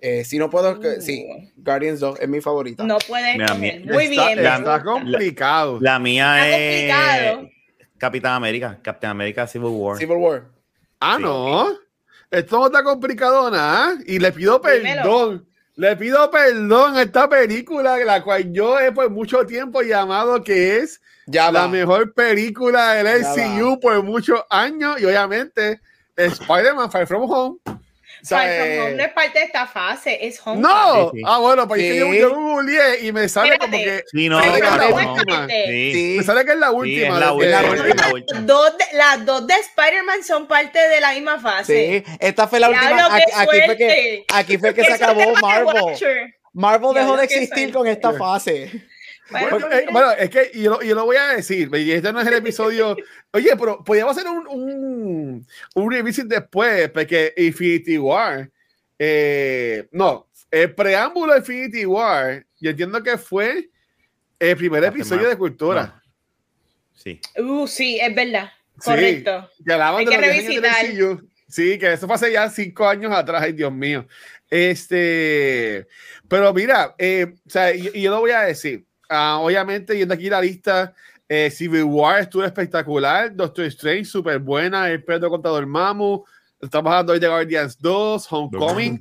Eh, 0.01 0.23
si 0.23 0.37
no 0.37 0.49
puedo, 0.49 0.71
uh. 0.79 1.01
sí, 1.01 1.25
Guardians 1.57 1.99
2 1.99 2.19
es 2.21 2.29
mi 2.29 2.39
favorita. 2.41 2.83
No 2.83 2.97
coger. 3.05 3.37
Muy 3.37 4.05
está, 4.05 4.27
bien. 4.27 4.43
La, 4.43 4.55
está 4.57 4.83
complicado. 4.83 5.77
La, 5.81 5.93
la 5.93 5.99
mía 5.99 6.35
está 6.49 6.57
es 6.57 7.31
complicado. 7.35 7.49
Capitán 7.97 8.33
América, 8.33 8.79
Capitán 8.81 9.11
América 9.11 9.45
Civil 9.47 9.69
War. 9.71 9.97
Civil 9.97 10.17
War. 10.17 10.43
Ah, 11.01 11.15
Sí. 11.17 11.23
no. 11.23 11.67
Esto 12.31 12.59
no 12.59 12.65
está 12.67 12.83
complicado 12.83 13.49
nada. 13.51 13.93
Y 14.05 14.19
le 14.19 14.31
pido 14.31 14.59
Dímelo. 14.59 15.01
perdón. 15.03 15.45
Le 15.75 15.95
pido 15.95 16.29
perdón 16.29 16.97
a 16.97 17.01
esta 17.03 17.27
película, 17.29 17.97
la 17.97 18.21
cual 18.21 18.51
yo 18.53 18.79
he 18.79 18.91
por 18.91 19.09
mucho 19.09 19.45
tiempo 19.45 19.81
llamado 19.81 20.43
que 20.43 20.77
es 20.77 21.01
Ya 21.25 21.51
la 21.51 21.61
va. 21.61 21.67
mejor 21.69 22.13
película 22.13 22.93
del 22.93 23.21
Ya 23.21 23.29
MCU 23.33 23.79
por 23.79 24.03
muchos 24.03 24.41
años. 24.49 24.99
Y 25.01 25.05
obviamente, 25.05 25.79
Spider-Man 26.15 26.91
Far 26.91 27.07
From 27.07 27.29
Home. 27.31 27.57
Eh, 28.31 28.79
Home 28.81 28.93
no 28.95 29.03
es 29.03 29.13
parte 29.13 29.39
de 29.39 29.45
esta 29.45 29.65
fase, 29.67 30.17
es 30.25 30.39
Home. 30.45 30.61
No, 30.61 31.11
Sí, 31.11 31.17
sí. 31.17 31.23
ah, 31.25 31.37
bueno, 31.39 31.67
pues 31.67 31.81
es 31.81 31.91
que 31.93 31.99
yo, 31.99 32.11
Sí. 32.11 32.19
yo 32.19 32.35
googleé 32.35 32.99
y 33.05 33.11
me 33.11 33.29
sale 33.29 33.57
como 33.57 33.73
Espérate. 33.75 34.03
que. 34.03 34.17
Sí, 34.17 34.29
no, 34.29 34.41
Sí, 34.41 34.49
From 34.49 34.93
última. 35.13 35.39
Home. 35.43 35.65
Sí. 35.67 35.93
Sí. 35.93 36.15
Me 36.17 36.23
sale 36.23 36.45
que 36.45 36.51
es 36.51 36.57
la 36.57 36.67
Sí, 36.69 36.75
última. 36.75 37.13
es 37.15 37.19
la 37.19 37.31
última, 37.33 37.61
la 37.61 37.69
última. 37.71 37.95
la 38.07 38.13
última. 38.13 38.39
Dos 38.41 38.77
de- 38.77 38.97
las 38.97 39.25
dos 39.25 39.47
de 39.47 39.53
Spider-Man 39.55 40.23
son 40.23 40.47
parte 40.47 40.79
de 40.87 40.99
la 41.01 41.11
misma 41.13 41.39
fase. 41.39 42.03
Sí, 42.05 42.13
esta 42.19 42.47
fue 42.47 42.59
la 42.59 42.69
última. 42.69 43.05
Aquí, 43.15 43.23
aquí 43.35 43.61
fue 43.65 43.77
que, 43.77 44.25
aquí 44.33 44.57
fue 44.57 44.73
que 44.73 44.83
se 44.85 44.93
acabó 44.93 45.19
Watcher. 45.21 45.41
Marvel. 45.41 46.33
Marvel 46.53 46.93
dejó 46.95 47.15
de 47.15 47.23
existir 47.25 47.71
con 47.71 47.87
esta 47.87 48.11
fase. 48.13 48.71
Bueno, 49.31 49.49
Bueno, 49.59 49.71
eh, 49.71 49.85
bueno, 49.91 50.11
es 50.13 50.29
que 50.29 50.51
yo, 50.55 50.71
lo- 50.71 50.81
yo 50.81 50.95
lo 50.95 51.05
voy 51.05 51.17
a 51.17 51.27
decir, 51.29 51.69
y 51.75 51.91
este 51.91 52.11
no 52.13 52.21
es 52.21 52.27
el 52.27 52.33
episodio. 52.35 52.95
Oye, 53.33 53.51
pero 53.57 53.83
podríamos 53.83 54.17
hacer 54.17 54.29
un, 54.29 54.47
un, 54.47 55.47
un 55.75 55.91
revisit 55.91 56.25
después, 56.25 56.89
porque 56.89 57.33
Infinity 57.37 57.97
War 57.97 58.49
eh, 58.97 59.87
no, 59.91 60.29
el 60.51 60.73
preámbulo 60.75 61.33
de 61.33 61.39
Infinity 61.39 61.85
War, 61.85 62.45
yo 62.59 62.71
entiendo 62.71 63.01
que 63.03 63.17
fue 63.17 63.69
el 64.39 64.57
primer 64.57 64.83
episodio 64.83 65.29
de 65.29 65.37
Cultura. 65.37 65.83
No. 65.95 66.01
Sí. 66.95 67.21
Uh, 67.37 67.65
sí, 67.67 67.97
es 68.01 68.13
verdad. 68.13 68.49
Sí, 68.75 68.81
Correcto. 68.85 69.49
que 69.65 69.73
hablaban 69.73 69.99
Hay 69.99 70.05
de 70.05 70.11
que 70.11 70.17
los 70.17 70.25
10 70.31 70.37
años 70.37 70.61
del 70.61 70.71
revisitar. 70.71 71.23
Sí, 71.47 71.79
que 71.79 71.93
eso 71.93 72.05
fue 72.07 72.15
hace 72.15 72.31
ya 72.31 72.49
cinco 72.49 72.87
años 72.87 73.11
atrás, 73.11 73.41
ay 73.41 73.53
Dios 73.53 73.71
mío. 73.71 74.05
Este, 74.49 75.87
pero 76.27 76.53
mira, 76.53 76.93
eh, 76.97 77.33
o 77.45 77.49
sea, 77.49 77.73
y, 77.73 77.89
y 77.93 78.01
yo 78.03 78.11
lo 78.11 78.19
voy 78.19 78.31
a 78.31 78.41
decir. 78.41 78.85
Ah, 79.09 79.39
obviamente, 79.41 79.97
yendo 79.97 80.13
aquí 80.13 80.29
la 80.29 80.39
lista, 80.39 80.93
eh, 81.27 81.49
Civil 81.49 81.83
War 81.83 82.21
estuvo 82.21 82.43
espectacular, 82.43 83.35
Doctor 83.35 83.65
Strange, 83.65 84.05
súper 84.05 84.37
buena, 84.37 84.89
El 84.89 85.03
Pedro 85.03 85.31
contra 85.31 85.49
Dormammu, 85.49 86.23
estamos 86.61 86.91
hablando 86.91 87.13
hoy 87.13 87.19
de 87.19 87.27
Guardians 87.27 87.77
2, 87.79 88.31
Homecoming, 88.31 88.99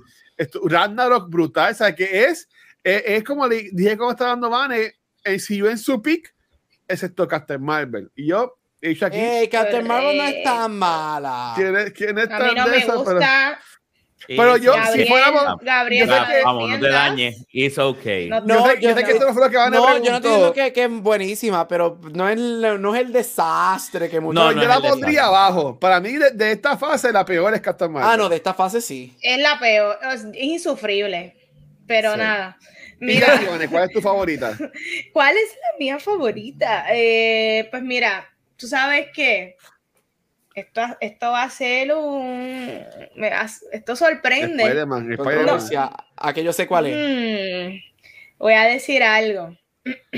Ragnarok 0.64 1.28
brutal, 1.28 1.72
o 1.72 1.74
sea, 1.74 1.94
que 1.94 2.24
es, 2.24 2.48
es, 2.82 3.02
es 3.04 3.24
como 3.24 3.46
le 3.46 3.68
dije 3.72 3.98
como 3.98 4.11
estaba 4.11 4.30
dando 4.30 4.48
Vane, 4.48 4.94
el 5.24 5.42
CU 5.46 5.66
en 5.66 5.78
su 5.78 6.00
pick, 6.00 6.34
excepto 6.86 7.28
Captain 7.28 7.62
Marvel. 7.62 8.11
Y 8.16 8.28
yo 8.28 8.59
he 8.80 8.90
dicho 8.90 9.06
aquí, 9.06 9.18
Ey, 9.18 9.48
Captain 9.48 9.86
Marvel 9.86 10.16
no 10.16 10.22
es 10.22 10.42
tan 10.42 10.76
mala. 10.76 11.52
¿quién 11.54 11.76
es, 11.76 11.92
quién 11.92 12.18
es 12.18 12.30
A 12.30 12.38
mí 12.38 12.54
tan 12.54 12.56
no 12.56 12.66
me? 12.66 13.04
Pero-. 13.04 13.20
Pero 14.26 14.56
yo, 14.56 14.72
si 14.74 14.78
Gabriel, 14.80 15.08
fuéramos- 15.08 15.60
Gabriel, 15.62 16.06
yo 16.08 16.14
sé 16.14 16.20
no 16.20 16.26
que- 16.26 16.42
Vamos, 16.42 16.70
no 16.70 16.80
te 16.80 16.88
dañes. 16.88 17.46
It's 17.52 17.78
okay. 17.78 18.28
No- 18.28 18.40
yo 18.40 18.46
No, 18.46 18.66
sé, 18.66 18.74
yo 18.74 18.80
yo 18.80 18.94
sé 18.94 19.00
no- 19.00 19.06
que 19.06 19.12
esto 19.12 19.26
no 19.26 19.32
fue 19.32 19.44
lo 19.44 19.50
que 19.50 19.56
van 19.56 19.72
a 19.74 19.76
No, 19.76 19.82
yo 19.82 19.88
no 19.88 19.94
estoy 19.96 20.00
diciendo 20.10 20.28
preguntó, 20.30 20.52
que, 20.54 20.72
que 20.72 20.84
es 20.84 20.90
buenísima, 20.90 21.68
pero 21.68 21.98
no 22.12 22.28
es, 22.28 22.36
el- 22.36 22.82
no 22.82 22.94
es 22.94 23.00
el 23.00 23.12
desastre 23.12 24.10
que 24.10 24.20
muchos. 24.20 24.34
No, 24.34 24.52
no 24.52 24.60
yo 24.62 24.68
la 24.68 24.74
pondría 24.80 24.96
desastre. 24.98 25.18
abajo. 25.20 25.78
Para 25.78 26.00
mí, 26.00 26.12
de, 26.12 26.30
de 26.32 26.52
esta 26.52 26.76
fase, 26.76 27.12
la 27.12 27.24
peor 27.24 27.54
es 27.54 27.60
Captain 27.60 27.90
Marvel. 27.92 28.10
Ah, 28.10 28.16
no, 28.16 28.28
de 28.28 28.36
esta 28.36 28.52
fase 28.54 28.80
sí. 28.80 29.16
Es 29.22 29.38
la 29.38 29.58
peor. 29.58 29.98
Es 30.12 30.26
insufrible. 30.34 31.34
Pero 31.86 32.12
Sí. 32.12 32.18
nada. 32.18 32.58
Mira, 33.00 33.40
¿cuál 33.70 33.84
es 33.84 33.92
tu 33.92 34.00
favorita? 34.02 34.52
¿cuál 35.12 35.36
es 35.36 35.50
la 35.54 35.78
mía 35.78 35.98
favorita? 36.00 36.84
Eh, 36.90 37.68
pues 37.70 37.82
mira, 37.82 38.28
tú 38.56 38.66
sabes 38.66 39.06
que 39.14 39.56
esto, 40.61 40.80
esto 41.00 41.30
va 41.30 41.42
a 41.44 41.50
ser 41.50 41.94
un. 41.94 42.84
me 43.16 43.30
va- 43.30 43.46
Esto 43.72 43.96
sorprende. 43.96 44.62
Spider-Man, 44.64 45.12
Spider-Man. 45.12 45.34
Controversia. 45.36 45.90
¿A 46.16 46.32
que 46.32 46.42
yo 46.44 46.52
sé 46.52 46.66
cuál 46.66 46.86
es? 46.86 46.96
Mm, 46.96 47.76
voy 48.38 48.52
a 48.54 48.64
decir 48.64 49.02
algo. 49.02 49.56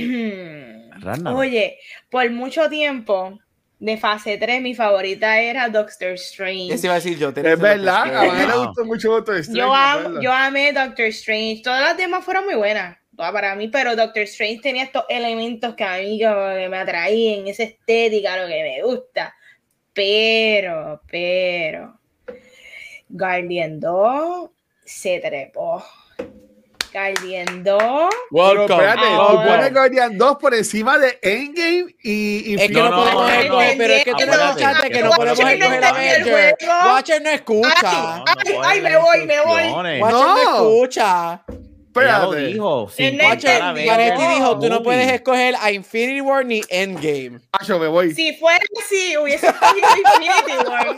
Oye, 1.37 1.79
por 2.11 2.29
mucho 2.31 2.69
tiempo, 2.69 3.39
de 3.79 3.97
fase 3.97 4.37
3, 4.37 4.61
mi 4.61 4.75
favorita 4.75 5.41
era 5.41 5.69
Doctor 5.69 6.11
Strange. 6.13 6.75
Ese 6.75 6.87
iba 6.87 6.95
a 6.95 6.97
decir 6.99 7.19
yo. 7.19 7.29
Es 7.31 7.35
verdad, 7.59 8.15
a 8.17 8.23
mí 8.25 8.47
me 8.47 8.57
gustó 8.67 8.85
mucho 8.85 9.11
Doctor 9.11 9.37
Strange. 9.37 9.61
Yo, 9.61 9.75
am- 9.75 10.21
yo 10.21 10.33
amé 10.33 10.73
Doctor 10.73 11.07
Strange. 11.07 11.63
Todas 11.65 11.81
las 11.83 11.97
demás 11.97 12.25
fueron 12.25 12.45
muy 12.45 12.55
buenas, 12.57 12.99
todas 13.17 13.33
para 13.33 13.55
mí, 13.55 13.69
pero 13.69 13.97
Doctor 13.97 14.23
Strange 14.25 14.61
tenía 14.61 14.83
estos 14.85 15.05
elementos 15.09 15.75
que 15.75 15.85
a 15.85 15.97
mí 15.99 16.21
como 16.23 16.55
que 16.55 16.69
me 16.69 16.77
atraían, 16.77 17.49
esa 17.49 17.63
estética, 17.63 18.37
lo 18.37 18.49
que 18.49 18.63
me 18.63 18.83
gusta. 18.83 19.35
Pero, 20.03 21.03
pero, 21.11 21.93
Guardian 23.11 23.79
2 23.79 24.49
se 24.83 25.19
trepó. 25.21 25.85
Guardian 26.91 27.63
2. 27.63 27.79
Pero 27.79 28.09
Welcome. 28.31 28.63
espérate, 28.77 29.01
tú 29.03 29.07
Ahora. 29.21 29.45
pones 29.57 29.73
Guardian 29.75 30.17
2 30.17 30.37
por 30.39 30.55
encima 30.55 30.97
de 30.97 31.19
Endgame 31.21 31.95
y 32.03 32.55
Es 32.55 32.69
que 32.69 32.73
no, 32.73 32.89
No, 32.89 32.97
podemos 32.97 33.23
no, 33.25 33.29
escoger, 33.29 33.73
no. 33.73 33.79
pero 33.79 33.93
es 33.93 34.05
que 34.05 34.11
tú 34.13 34.27
no 34.27 34.33
escuchaste 34.33 34.91
que 34.91 35.03
no 35.03 35.11
podemos 35.11 35.39
Watcher 35.39 35.59
no 35.59 35.75
escoger 35.75 36.23
juego. 36.23 36.85
Watcher 36.95 37.23
no 37.23 37.31
escucha. 37.31 38.25
Ay, 38.25 38.59
ay, 38.65 38.81
me 38.81 38.97
voy, 38.97 39.27
me 39.27 39.41
voy. 39.45 39.71
Watcher 40.01 40.01
no 40.01 40.35
No. 40.35 40.41
escucha. 40.71 41.45
Ella 41.95 42.19
lo 42.21 42.25
Espérate. 42.33 42.47
dijo. 42.53 42.87
Contar 42.87 43.01
entendió. 43.05 43.65
Avengers 43.67 43.87
Vanetti 43.89 44.27
dijo, 44.35 44.59
tú 44.61 44.69
no 44.69 44.83
puedes 44.83 45.13
escoger 45.13 45.55
a 45.61 45.73
Infinity 45.73 46.21
War 46.21 46.45
ni 46.45 46.63
Endgame. 46.69 47.41
Ah, 47.53 47.65
yo 47.65 47.79
me 47.79 47.89
voy. 47.89 48.15
Si 48.15 48.35
fuera 48.37 48.65
así, 48.85 49.17
hubiese 49.17 49.49
escogido 49.49 49.89
Infinity 49.97 50.69
War. 50.71 50.97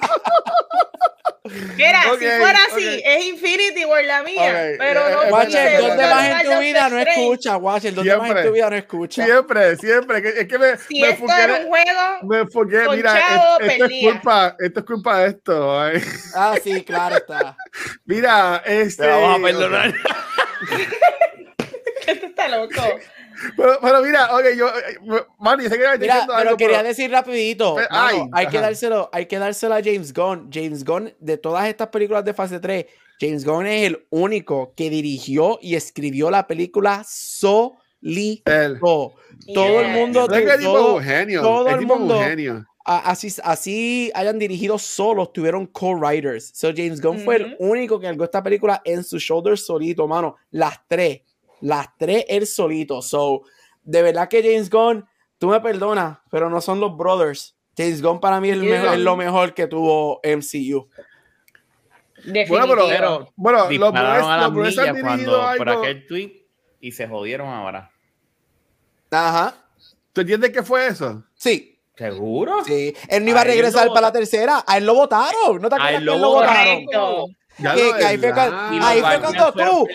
Mira, 1.76 2.00
Ok, 2.12 2.18
si 2.20 2.26
fuera 2.26 2.58
así, 2.70 2.86
ok. 2.86 3.02
es 3.04 3.26
Infinity 3.26 3.84
War 3.84 4.04
la 4.04 4.22
mía. 4.22 4.42
Ok, 4.42 4.78
Pero 4.78 5.00
eh, 5.08 5.12
no 5.12 5.22
eh, 5.24 5.32
Watcher, 5.32 5.52
verdad, 5.72 5.88
¿dónde 5.88 6.06
más 6.06 6.30
en 6.44 6.50
tu 6.52 6.60
vida 6.60 6.88
no 6.88 6.98
escucha? 7.00 7.56
Watcher, 7.56 7.94
¿dónde 7.94 8.16
más 8.16 8.30
en 8.30 8.42
tu 8.46 8.52
vida 8.52 8.70
no 8.70 8.76
escucha? 8.76 9.24
Siempre, 9.24 9.76
siempre. 9.76 10.40
Es 10.40 10.46
que 10.46 10.58
me, 10.58 10.76
Si 10.76 11.00
me 11.00 11.08
esto 11.10 11.24
era 11.32 11.54
un 11.56 11.66
juego, 11.68 12.00
Me 12.28 12.38
enfoqué, 12.40 12.84
con 12.84 12.96
mira, 12.96 13.12
Chavo 13.18 13.60
es- 13.60 13.70
esto, 13.72 13.84
es 13.86 13.92
culpa, 14.12 14.56
esto 14.58 14.80
es 14.80 14.86
culpa 14.86 15.18
de 15.18 15.28
esto. 15.30 15.80
ay. 15.80 16.02
Ah, 16.36 16.54
sí, 16.62 16.84
claro 16.84 17.16
está. 17.16 17.56
Mira, 18.04 18.62
este. 18.64 19.02
Te 19.02 19.08
vamos 19.08 19.40
a 19.40 19.42
perdonar. 19.42 19.94
esto 22.06 22.26
está 22.26 22.48
loco. 22.48 22.74
Pero, 23.56 23.78
pero 23.80 24.02
mira, 24.02 24.34
oye, 24.34 24.56
yo, 24.56 24.68
eh, 24.68 25.24
Manny, 25.38 25.64
sé 25.64 25.70
que 25.70 25.78
me 25.88 25.98
Mira, 25.98 26.14
diciendo 26.14 26.24
pero 26.36 26.38
algo, 26.48 26.56
quería 26.56 26.76
pero- 26.78 26.88
decir 26.88 27.10
rapidito. 27.10 27.74
Pero- 27.76 27.88
mano, 27.90 28.08
ay, 28.08 28.28
hay, 28.32 28.46
que 28.48 28.58
ajá. 28.58 28.66
dárselo, 28.66 29.10
hay 29.12 29.26
que 29.26 29.38
dárselo 29.38 29.74
a 29.74 29.82
James 29.82 30.12
Gunn. 30.12 30.50
James 30.52 30.84
Gunn, 30.84 31.14
de 31.18 31.38
todas 31.38 31.66
estas 31.68 31.88
películas 31.88 32.24
de 32.24 32.34
fase 32.34 32.60
3, 32.60 32.86
James 33.20 33.44
Gunn 33.44 33.66
es 33.66 33.86
el 33.86 34.06
único 34.10 34.74
que 34.76 34.90
dirigió 34.90 35.58
y 35.62 35.74
escribió 35.76 36.30
la 36.30 36.46
película 36.46 37.02
solito. 37.06 38.52
Él. 38.52 38.78
Todo 38.80 39.80
el 39.80 39.86
Yeah. 39.86 39.96
mundo, 39.96 40.26
No 40.28 40.34
es 40.36 40.44
que 40.44 40.50
el 40.52 40.58
tipo 40.58 40.72
todo- 40.72 40.94
un 40.96 41.02
genio. 41.02 41.42
todo 41.42 41.66
el 41.68 41.74
el 41.74 41.80
tipo 41.80 41.96
mundo- 41.96 42.18
un 42.18 42.24
genio. 42.24 42.66
Así, 42.84 43.32
así 43.44 44.10
hayan 44.14 44.38
dirigido 44.38 44.78
solos, 44.78 45.32
tuvieron 45.32 45.66
co-writers. 45.66 46.50
So 46.54 46.68
James 46.76 47.00
Gunn 47.00 47.20
fue 47.20 47.36
el 47.36 47.56
único 47.58 47.98
que 48.00 48.06
cargó 48.06 48.24
esta 48.24 48.42
película 48.42 48.80
en 48.84 49.04
su 49.04 49.18
shoulder 49.18 49.58
solito, 49.58 50.06
mano. 50.08 50.36
Las 50.50 50.80
tres, 50.88 51.22
las 51.60 51.88
tres 51.98 52.24
él 52.28 52.46
solito. 52.46 53.00
So, 53.02 53.42
de 53.82 54.02
verdad 54.02 54.28
que 54.28 54.42
James 54.42 54.68
Gunn, 54.70 55.04
tú 55.38 55.48
me 55.48 55.60
perdonas, 55.60 56.18
pero 56.30 56.48
no 56.50 56.60
son 56.60 56.80
los 56.80 56.96
brothers. 56.96 57.56
James 57.76 58.02
Gunn 58.02 58.20
para 58.20 58.40
mí 58.40 58.50
es, 58.50 58.56
el 58.56 58.62
Yeah. 58.62 58.80
mejor- 58.80 58.94
es 58.94 59.00
lo 59.00 59.16
mejor 59.16 59.54
que 59.54 59.66
tuvo 59.66 60.20
MCU. 60.22 60.88
Definitivo. 62.24 62.56
Bueno, 62.56 62.66
pero, 62.66 62.86
Pero 62.88 63.32
bueno, 63.34 63.68
los 63.78 63.94
a 63.96 64.48
Bruce 64.48 64.80
han 64.80 64.92
millas 64.94 64.94
dirigido 65.12 65.40
cuando 65.40 65.56
por 65.56 65.68
aquel 65.70 66.06
tweet 66.06 66.46
y 66.80 66.92
se 66.92 67.08
jodieron 67.08 67.48
ahora. 67.48 67.90
Ajá. 69.10 69.54
¿Tú 70.12 70.20
entiendes 70.20 70.50
qué 70.50 70.62
fue 70.62 70.86
eso? 70.86 71.24
Sí, 71.34 71.71
¿Seguro? 71.96 72.64
sí. 72.64 72.94
Él 73.08 73.24
no 73.24 73.30
iba 73.30 73.40
a 73.40 73.42
A 73.42 73.46
él 73.46 73.50
regresar 73.52 73.88
para 73.88 74.00
la 74.02 74.12
tercera. 74.12 74.64
A 74.66 74.78
él 74.78 74.86
lo 74.86 74.94
votaron. 74.94 75.60
¿No 75.60 75.68
te 75.68 75.74
A 75.74 75.78
acuerdas 75.78 75.92
él 75.94 75.98
que 76.00 76.04
lo 76.06 76.14
él 76.14 76.20
lo 76.20 76.28
votaron? 76.30 76.86
Que- 77.54 77.92
que 77.98 78.04
ahí 78.06 78.16
fue, 78.16 78.32
cuando, 78.32 78.56
ahí 78.82 79.00
fue 79.02 79.18
tú, 79.20 79.86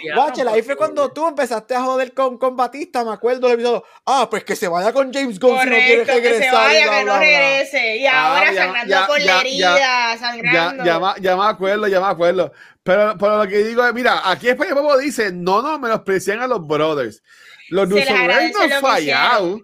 ahí 0.47 0.61
fue 0.61 0.75
cuando 0.75 1.11
tú 1.11 1.27
empezaste 1.27 1.73
a 1.73 1.81
joder 1.81 2.13
con, 2.13 2.37
con 2.37 2.55
Batista, 2.55 3.03
me 3.03 3.11
acuerdo 3.11 3.47
del 3.47 3.55
episodio. 3.55 3.83
Ah, 4.05 4.27
pues 4.29 4.43
que 4.43 4.55
se 4.55 4.67
vaya 4.67 4.93
con 4.93 5.11
James 5.11 5.39
Gunn 5.39 5.59
si 5.61 5.65
no 5.65 5.75
quiere 5.75 6.05
Correcto, 6.05 6.21
que 6.21 6.21
se 6.21 6.29
regresar. 6.39 6.53
y 6.71 6.73
vaya, 6.75 6.85
bla, 6.87 6.99
que 6.99 7.05
no 7.05 7.17
regrese. 7.17 7.97
Y 7.97 8.05
Ah, 8.05 8.27
ahora 8.37 8.51
ya- 8.53 8.63
sangrando 8.63 8.89
ya- 8.91 9.07
por 9.07 9.19
ya- 9.19 9.25
la 9.25 9.39
herida, 9.41 9.77
Ya, 9.79 10.17
sangrando. 10.19 10.85
ya, 10.85 11.15
ya 11.19 11.35
me 11.35 11.45
acuerdo, 11.45 11.87
ya 11.87 11.99
me 11.99 12.05
acuerdo. 12.07 12.51
Pero, 12.83 13.15
pero 13.19 13.37
lo 13.43 13.49
que 13.49 13.57
digo 13.63 13.85
es, 13.87 13.93
mira, 13.95 14.21
aquí 14.23 14.49
España 14.49 14.75
Popo 14.75 14.95
dice, 14.99 15.31
no 15.33 15.63
nos 15.63 15.79
menosprecian 15.79 16.39
a 16.41 16.47
los 16.47 16.65
brothers. 16.65 17.23
Los 17.69 17.89
agradece 17.91 18.53
no 18.53 18.59
han 18.61 18.69
lo 18.69 18.75
que 18.75 18.81
fallado. 18.81 19.59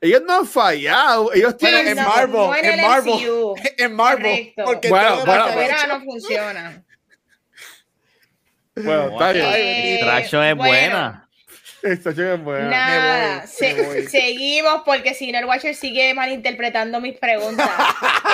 Ellos 0.00 0.22
no 0.26 0.38
han 0.38 0.46
fallado. 0.46 1.32
Ellos 1.34 1.56
Bueno, 1.60 1.78
tienen... 1.78 1.98
en 1.98 2.04
No, 2.04 2.08
Marvel, 2.08 2.32
no 2.32 2.54
en 2.56 2.64
en 2.64 2.70
el 2.80 2.86
Marvel, 2.86 3.14
MCU. 3.14 3.54
En 3.78 3.94
Marvel. 3.94 4.52
Porque 4.64 4.88
Bueno, 4.88 5.08
todo 5.24 5.36
lo 5.36 5.52
bueno, 5.52 5.76
no 5.88 6.00
funciona. 6.04 6.84
Bueno, 8.74 9.10
está 9.10 9.32
bien. 9.32 9.46
Ay, 9.46 9.60
Eh, 9.62 9.98
Traction 10.00 10.44
es 10.44 10.56
bueno, 10.56 10.70
buena. 10.72 11.28
Es 11.82 12.44
buena. 12.44 12.68
Nada, 12.68 13.34
Me 13.34 13.38
voy, 13.40 13.48
se- 13.48 13.74
me 13.74 13.82
voy. 13.82 14.02
seguimos 14.08 14.82
porque 14.86 15.12
si 15.14 15.32
no 15.32 15.38
el 15.38 15.44
Watcher 15.44 15.74
sigue 15.74 16.14
malinterpretando 16.14 17.00
mis 17.00 17.18
preguntas. 17.18 17.68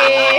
Eh, 0.08 0.38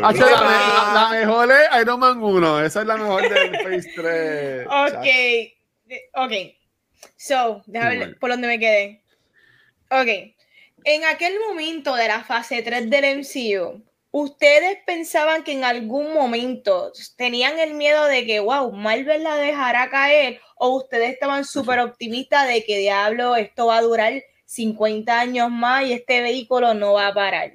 la, 0.00 0.10
la- 0.12 0.90
la 0.94 1.08
mejor 1.10 1.50
es 1.52 1.80
Iron 1.80 2.00
Man 2.00 2.22
1. 2.22 2.64
Esa 2.64 2.80
es 2.80 2.86
la 2.86 2.96
mejor 2.96 3.22
del 3.28 3.56
Phase 3.62 3.92
3. 3.94 4.66
ok, 4.66 5.04
eh, 5.04 5.54
ok. 6.14 6.32
So, 7.16 7.62
déjame 7.66 7.98
ver 7.98 8.18
por 8.18 8.30
dónde 8.30 8.48
me 8.48 8.58
quedé. 8.58 9.01
Ok. 9.92 10.08
En 10.84 11.04
aquel 11.04 11.38
momento 11.38 11.94
de 11.94 12.08
la 12.08 12.24
fase 12.24 12.62
3 12.62 12.88
del 12.88 13.18
MCU, 13.18 13.84
¿ustedes 14.10 14.78
pensaban 14.86 15.44
que 15.44 15.52
en 15.52 15.64
algún 15.64 16.14
momento 16.14 16.92
tenían 17.16 17.58
el 17.58 17.74
miedo 17.74 18.06
de 18.06 18.24
que, 18.24 18.40
wow, 18.40 18.72
Marvel 18.72 19.22
la 19.22 19.36
dejará 19.36 19.90
caer? 19.90 20.40
¿O 20.56 20.70
ustedes 20.76 21.12
estaban 21.12 21.44
súper 21.44 21.78
optimistas 21.80 22.48
de 22.48 22.64
que, 22.64 22.78
diablo, 22.78 23.36
esto 23.36 23.66
va 23.66 23.76
a 23.76 23.82
durar 23.82 24.14
50 24.46 25.20
años 25.20 25.50
más 25.50 25.84
y 25.84 25.92
este 25.92 26.22
vehículo 26.22 26.72
no 26.72 26.94
va 26.94 27.08
a 27.08 27.14
parar? 27.14 27.52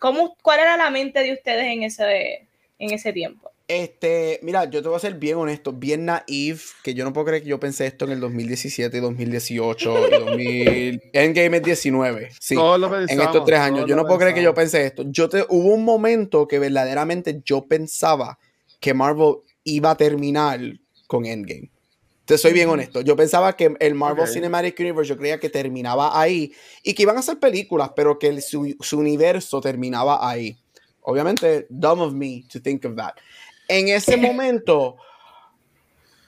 ¿Cómo, 0.00 0.36
¿Cuál 0.42 0.58
era 0.58 0.76
la 0.76 0.90
mente 0.90 1.22
de 1.22 1.34
ustedes 1.34 1.66
en 1.66 1.84
ese, 1.84 2.48
en 2.80 2.90
ese 2.90 3.12
tiempo? 3.12 3.49
Este, 3.72 4.40
mira, 4.42 4.68
yo 4.68 4.82
te 4.82 4.88
voy 4.88 4.96
a 4.96 5.00
ser 5.00 5.14
bien 5.14 5.36
honesto, 5.36 5.72
bien 5.72 6.04
naive, 6.04 6.58
que 6.82 6.92
yo 6.92 7.04
no 7.04 7.12
puedo 7.12 7.26
creer 7.26 7.44
que 7.44 7.48
yo 7.50 7.60
pensé 7.60 7.86
esto 7.86 8.04
en 8.04 8.10
el 8.10 8.18
2017 8.18 8.96
y 8.96 9.00
2018 9.00 10.08
y 10.08 10.10
2000. 10.10 11.02
Endgame 11.12 11.58
es 11.58 11.62
19. 11.62 12.30
Sí. 12.40 12.56
Todos 12.56 12.80
lo 12.80 12.86
en 12.88 13.06
pensamos, 13.06 13.26
estos 13.26 13.44
tres 13.44 13.60
años. 13.60 13.86
Yo 13.86 13.94
no 13.94 14.04
puedo 14.06 14.18
creer 14.18 14.34
que 14.34 14.42
yo 14.42 14.52
pensé 14.54 14.86
esto. 14.86 15.04
Yo 15.06 15.28
te, 15.28 15.46
hubo 15.48 15.72
un 15.72 15.84
momento 15.84 16.48
que 16.48 16.58
verdaderamente 16.58 17.42
yo 17.44 17.62
pensaba 17.62 18.40
que 18.80 18.92
Marvel 18.92 19.36
iba 19.62 19.92
a 19.92 19.96
terminar 19.96 20.58
con 21.06 21.24
Endgame. 21.24 21.70
Te 22.24 22.38
soy 22.38 22.52
bien 22.52 22.68
honesto. 22.70 23.02
Yo 23.02 23.14
pensaba 23.14 23.56
que 23.56 23.76
el 23.78 23.94
Marvel. 23.94 24.26
Cinematic 24.26 24.80
Universe, 24.80 25.08
yo 25.08 25.16
creía 25.16 25.38
que 25.38 25.48
terminaba 25.48 26.20
ahí 26.20 26.52
y 26.82 26.92
que 26.94 27.02
iban 27.04 27.16
a 27.16 27.20
hacer 27.20 27.38
películas, 27.38 27.92
pero 27.94 28.18
que 28.18 28.26
el- 28.26 28.42
su, 28.42 28.74
su 28.80 28.98
universo 28.98 29.60
terminaba 29.60 30.28
ahí. 30.28 30.56
Obviamente, 31.02 31.66
dumb 31.70 32.00
of 32.00 32.12
me 32.12 32.44
to 32.52 32.60
think 32.60 32.84
of 32.84 32.96
that. 32.96 33.14
En 33.70 33.88
ese 33.88 34.16
momento, 34.16 34.96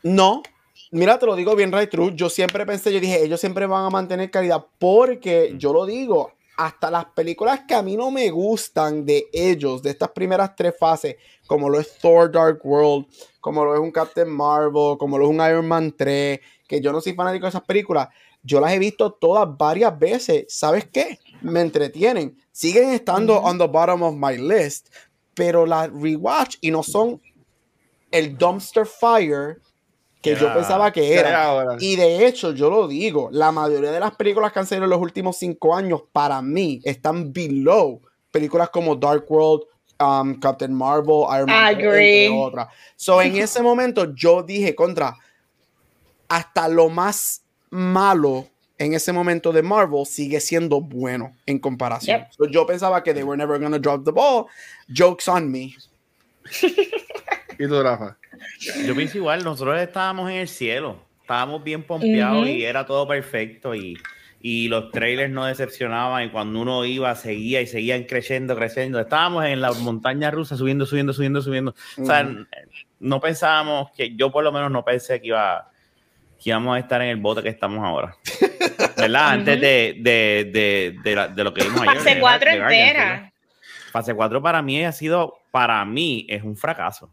no. 0.05 0.43
Mira, 0.93 1.19
te 1.19 1.27
lo 1.27 1.35
digo 1.35 1.57
bien 1.57 1.73
right 1.73 1.91
true. 1.91 2.13
Yo 2.15 2.31
siempre 2.31 2.65
pensé, 2.65 2.93
yo 2.93 3.01
dije, 3.01 3.25
ellos 3.25 3.41
siempre 3.41 3.67
van 3.67 3.85
a 3.85 3.91
mantener 3.91 4.31
calidad 4.31 4.65
porque 4.79 5.53
yo 5.57 5.73
lo 5.73 5.85
digo, 5.85 6.31
hasta 6.57 6.89
las 6.89 7.07
películas 7.07 7.63
que 7.67 7.75
a 7.75 7.83
mí 7.83 7.97
no 7.97 8.13
me 8.13 8.31
gustan 8.31 9.05
de 9.05 9.27
ellos, 9.33 9.83
de 9.83 9.91
estas 9.91 10.11
primeras 10.11 10.55
tres 10.55 10.75
fases, 10.79 11.17
como 11.45 11.69
lo 11.69 11.81
es 11.81 11.99
Thor 11.99 12.31
Dark 12.31 12.61
World, 12.63 13.07
como 13.41 13.65
lo 13.65 13.75
es 13.75 13.81
un 13.81 13.91
Captain 13.91 14.29
Marvel, 14.29 14.97
como 14.97 15.19
lo 15.19 15.25
es 15.25 15.31
un 15.31 15.45
Iron 15.45 15.67
Man 15.67 15.93
3, 15.97 16.39
que 16.69 16.81
yo 16.81 16.93
no 16.93 17.01
soy 17.01 17.15
fanático 17.15 17.47
de 17.47 17.51
esas 17.51 17.65
películas, 17.65 18.09
yo 18.45 18.61
las 18.61 18.73
he 18.73 18.79
visto 18.79 19.13
todas 19.13 19.49
varias 19.57 19.99
veces. 19.99 20.45
¿Sabes 20.49 20.87
qué? 20.93 21.19
Me 21.41 21.61
entretienen. 21.61 22.37
Siguen 22.53 22.91
estando 22.91 23.39
on 23.41 23.59
the 23.59 23.67
bottom 23.67 24.03
of 24.03 24.15
my 24.15 24.37
list, 24.37 24.89
pero 25.35 25.67
las 25.67 25.91
rewatch 25.91 26.57
y 26.61 26.71
no 26.71 26.83
son 26.83 27.21
el 28.13 28.39
dumpster 28.39 28.87
fire 28.87 29.61
que 30.23 30.37
yo 30.37 30.55
pensaba 30.55 30.93
que 30.93 31.01
¿Qué 31.01 31.15
era. 31.15 31.45
ahora? 31.45 31.77
Y 31.81 31.97
de 31.97 32.27
hecho, 32.27 32.53
yo 32.53 32.71
lo 32.71 32.87
digo, 32.87 33.29
la 33.33 33.51
mayoría 33.51 33.91
de 33.91 33.99
las 33.99 34.15
películas 34.15 34.53
que 34.53 34.61
han 34.61 34.67
salido 34.67 34.85
en 34.85 34.91
los 34.91 35.01
últimos 35.01 35.37
cinco 35.37 35.75
años, 35.75 36.03
para 36.13 36.41
mí, 36.41 36.81
están 36.85 37.33
below 37.33 38.01
películas 38.31 38.71
como 38.71 38.95
Dark 38.95 39.25
World, 39.29 39.65
um, 39.99 40.39
Captain 40.39 40.73
Marvel, 40.73 41.25
Iron 41.35 41.47
Man, 41.47 41.75
Agree. 41.75 42.27
entre 42.27 42.39
otras. 42.39 42.69
So, 42.95 43.21
en 43.21 43.37
ese 43.37 43.63
momento, 43.63 44.15
yo 44.15 44.45
dije, 44.45 44.77
contra, 44.77 45.17
hasta 46.29 46.69
lo 46.69 46.89
más 46.89 47.43
malo 47.71 48.47
en 48.79 48.95
ese 48.95 49.13
momento 49.13 49.53
de 49.53 49.63
Marvel 49.63 50.07
sigue 50.07 50.41
siendo 50.41 50.81
bueno 50.81 51.37
en 51.47 51.59
comparación. 51.59 52.21
Yep. 52.21 52.29
So, 52.33 52.47
yo 52.47 52.67
pensaba 52.67 53.03
que 53.03 53.13
they 53.13 53.25
were 53.25 53.37
never 53.37 53.61
gonna 53.61 53.79
drop 53.79 54.05
the 54.05 54.13
ball. 54.13 54.47
Jokes 54.89 55.29
on 55.29 55.51
me. 55.51 55.75
¿Y 57.59 57.67
tú, 57.69 57.83
Rafa? 57.83 58.17
Yo 58.87 58.95
pienso 58.95 59.19
igual, 59.19 59.45
nosotros 59.45 59.81
estábamos 59.81 60.31
en 60.31 60.37
el 60.39 60.49
cielo, 60.49 61.05
estábamos 61.21 61.63
bien 61.63 61.83
pompeados 61.83 62.47
y 62.49 62.65
era 62.65 62.85
todo 62.87 63.07
perfecto 63.07 63.75
y, 63.75 63.97
y 64.41 64.69
los 64.69 64.91
trailers 64.91 65.31
no 65.31 65.45
decepcionaban 65.47 66.25
y 66.25 66.31
cuando 66.31 66.61
uno 66.61 66.85
iba 66.85 67.15
seguía 67.15 67.61
y 67.61 67.67
seguían 67.67 68.05
creciendo, 68.05 68.57
creciendo. 68.57 68.99
Estábamos 69.01 69.45
en 69.45 69.61
la 69.61 69.73
montaña 69.73 70.31
rusa 70.31 70.57
subiendo, 70.57 70.87
subiendo, 70.87 71.13
subiendo, 71.13 71.43
subiendo. 71.43 71.75
O 71.99 72.05
sea, 72.05 72.29
no 73.01 73.21
pensábamos 73.21 73.91
que, 73.93 74.15
yo 74.17 74.31
por 74.33 74.43
lo 74.45 74.53
menos 74.53 74.71
no 74.71 74.85
pensé 74.85 75.21
que 75.21 75.29
iba 75.29 75.69
que 76.43 76.51
íbamos 76.51 76.75
a 76.75 76.81
estar 76.81 77.01
en 77.03 77.09
el 77.11 77.17
bote 77.19 77.41
que 77.41 77.51
estamos 77.51 77.85
ahora. 77.85 78.17
¿Verdad? 78.97 79.29
Antes 79.31 79.61
de, 79.61 79.97
de, 80.01 80.51
de, 80.53 80.97
de, 81.05 81.15
la- 81.15 81.29
de 81.29 81.45
lo 81.45 81.55
que 81.55 81.63
vimos 81.63 81.83
ayer. 81.83 81.95
Fase 81.95 82.15
de- 82.17 82.21
4 82.21 82.51
de 82.51 82.59
Guardians, 82.59 82.89
entera. 82.89 83.33
Fase 83.93 84.15
4 84.15 84.43
para 84.43 84.61
mí 84.63 84.85
ha 84.85 84.91
sido, 84.91 85.35
para 85.53 85.85
mí 85.85 86.27
es 86.29 86.43
un 86.43 86.57
fracaso. 86.57 87.13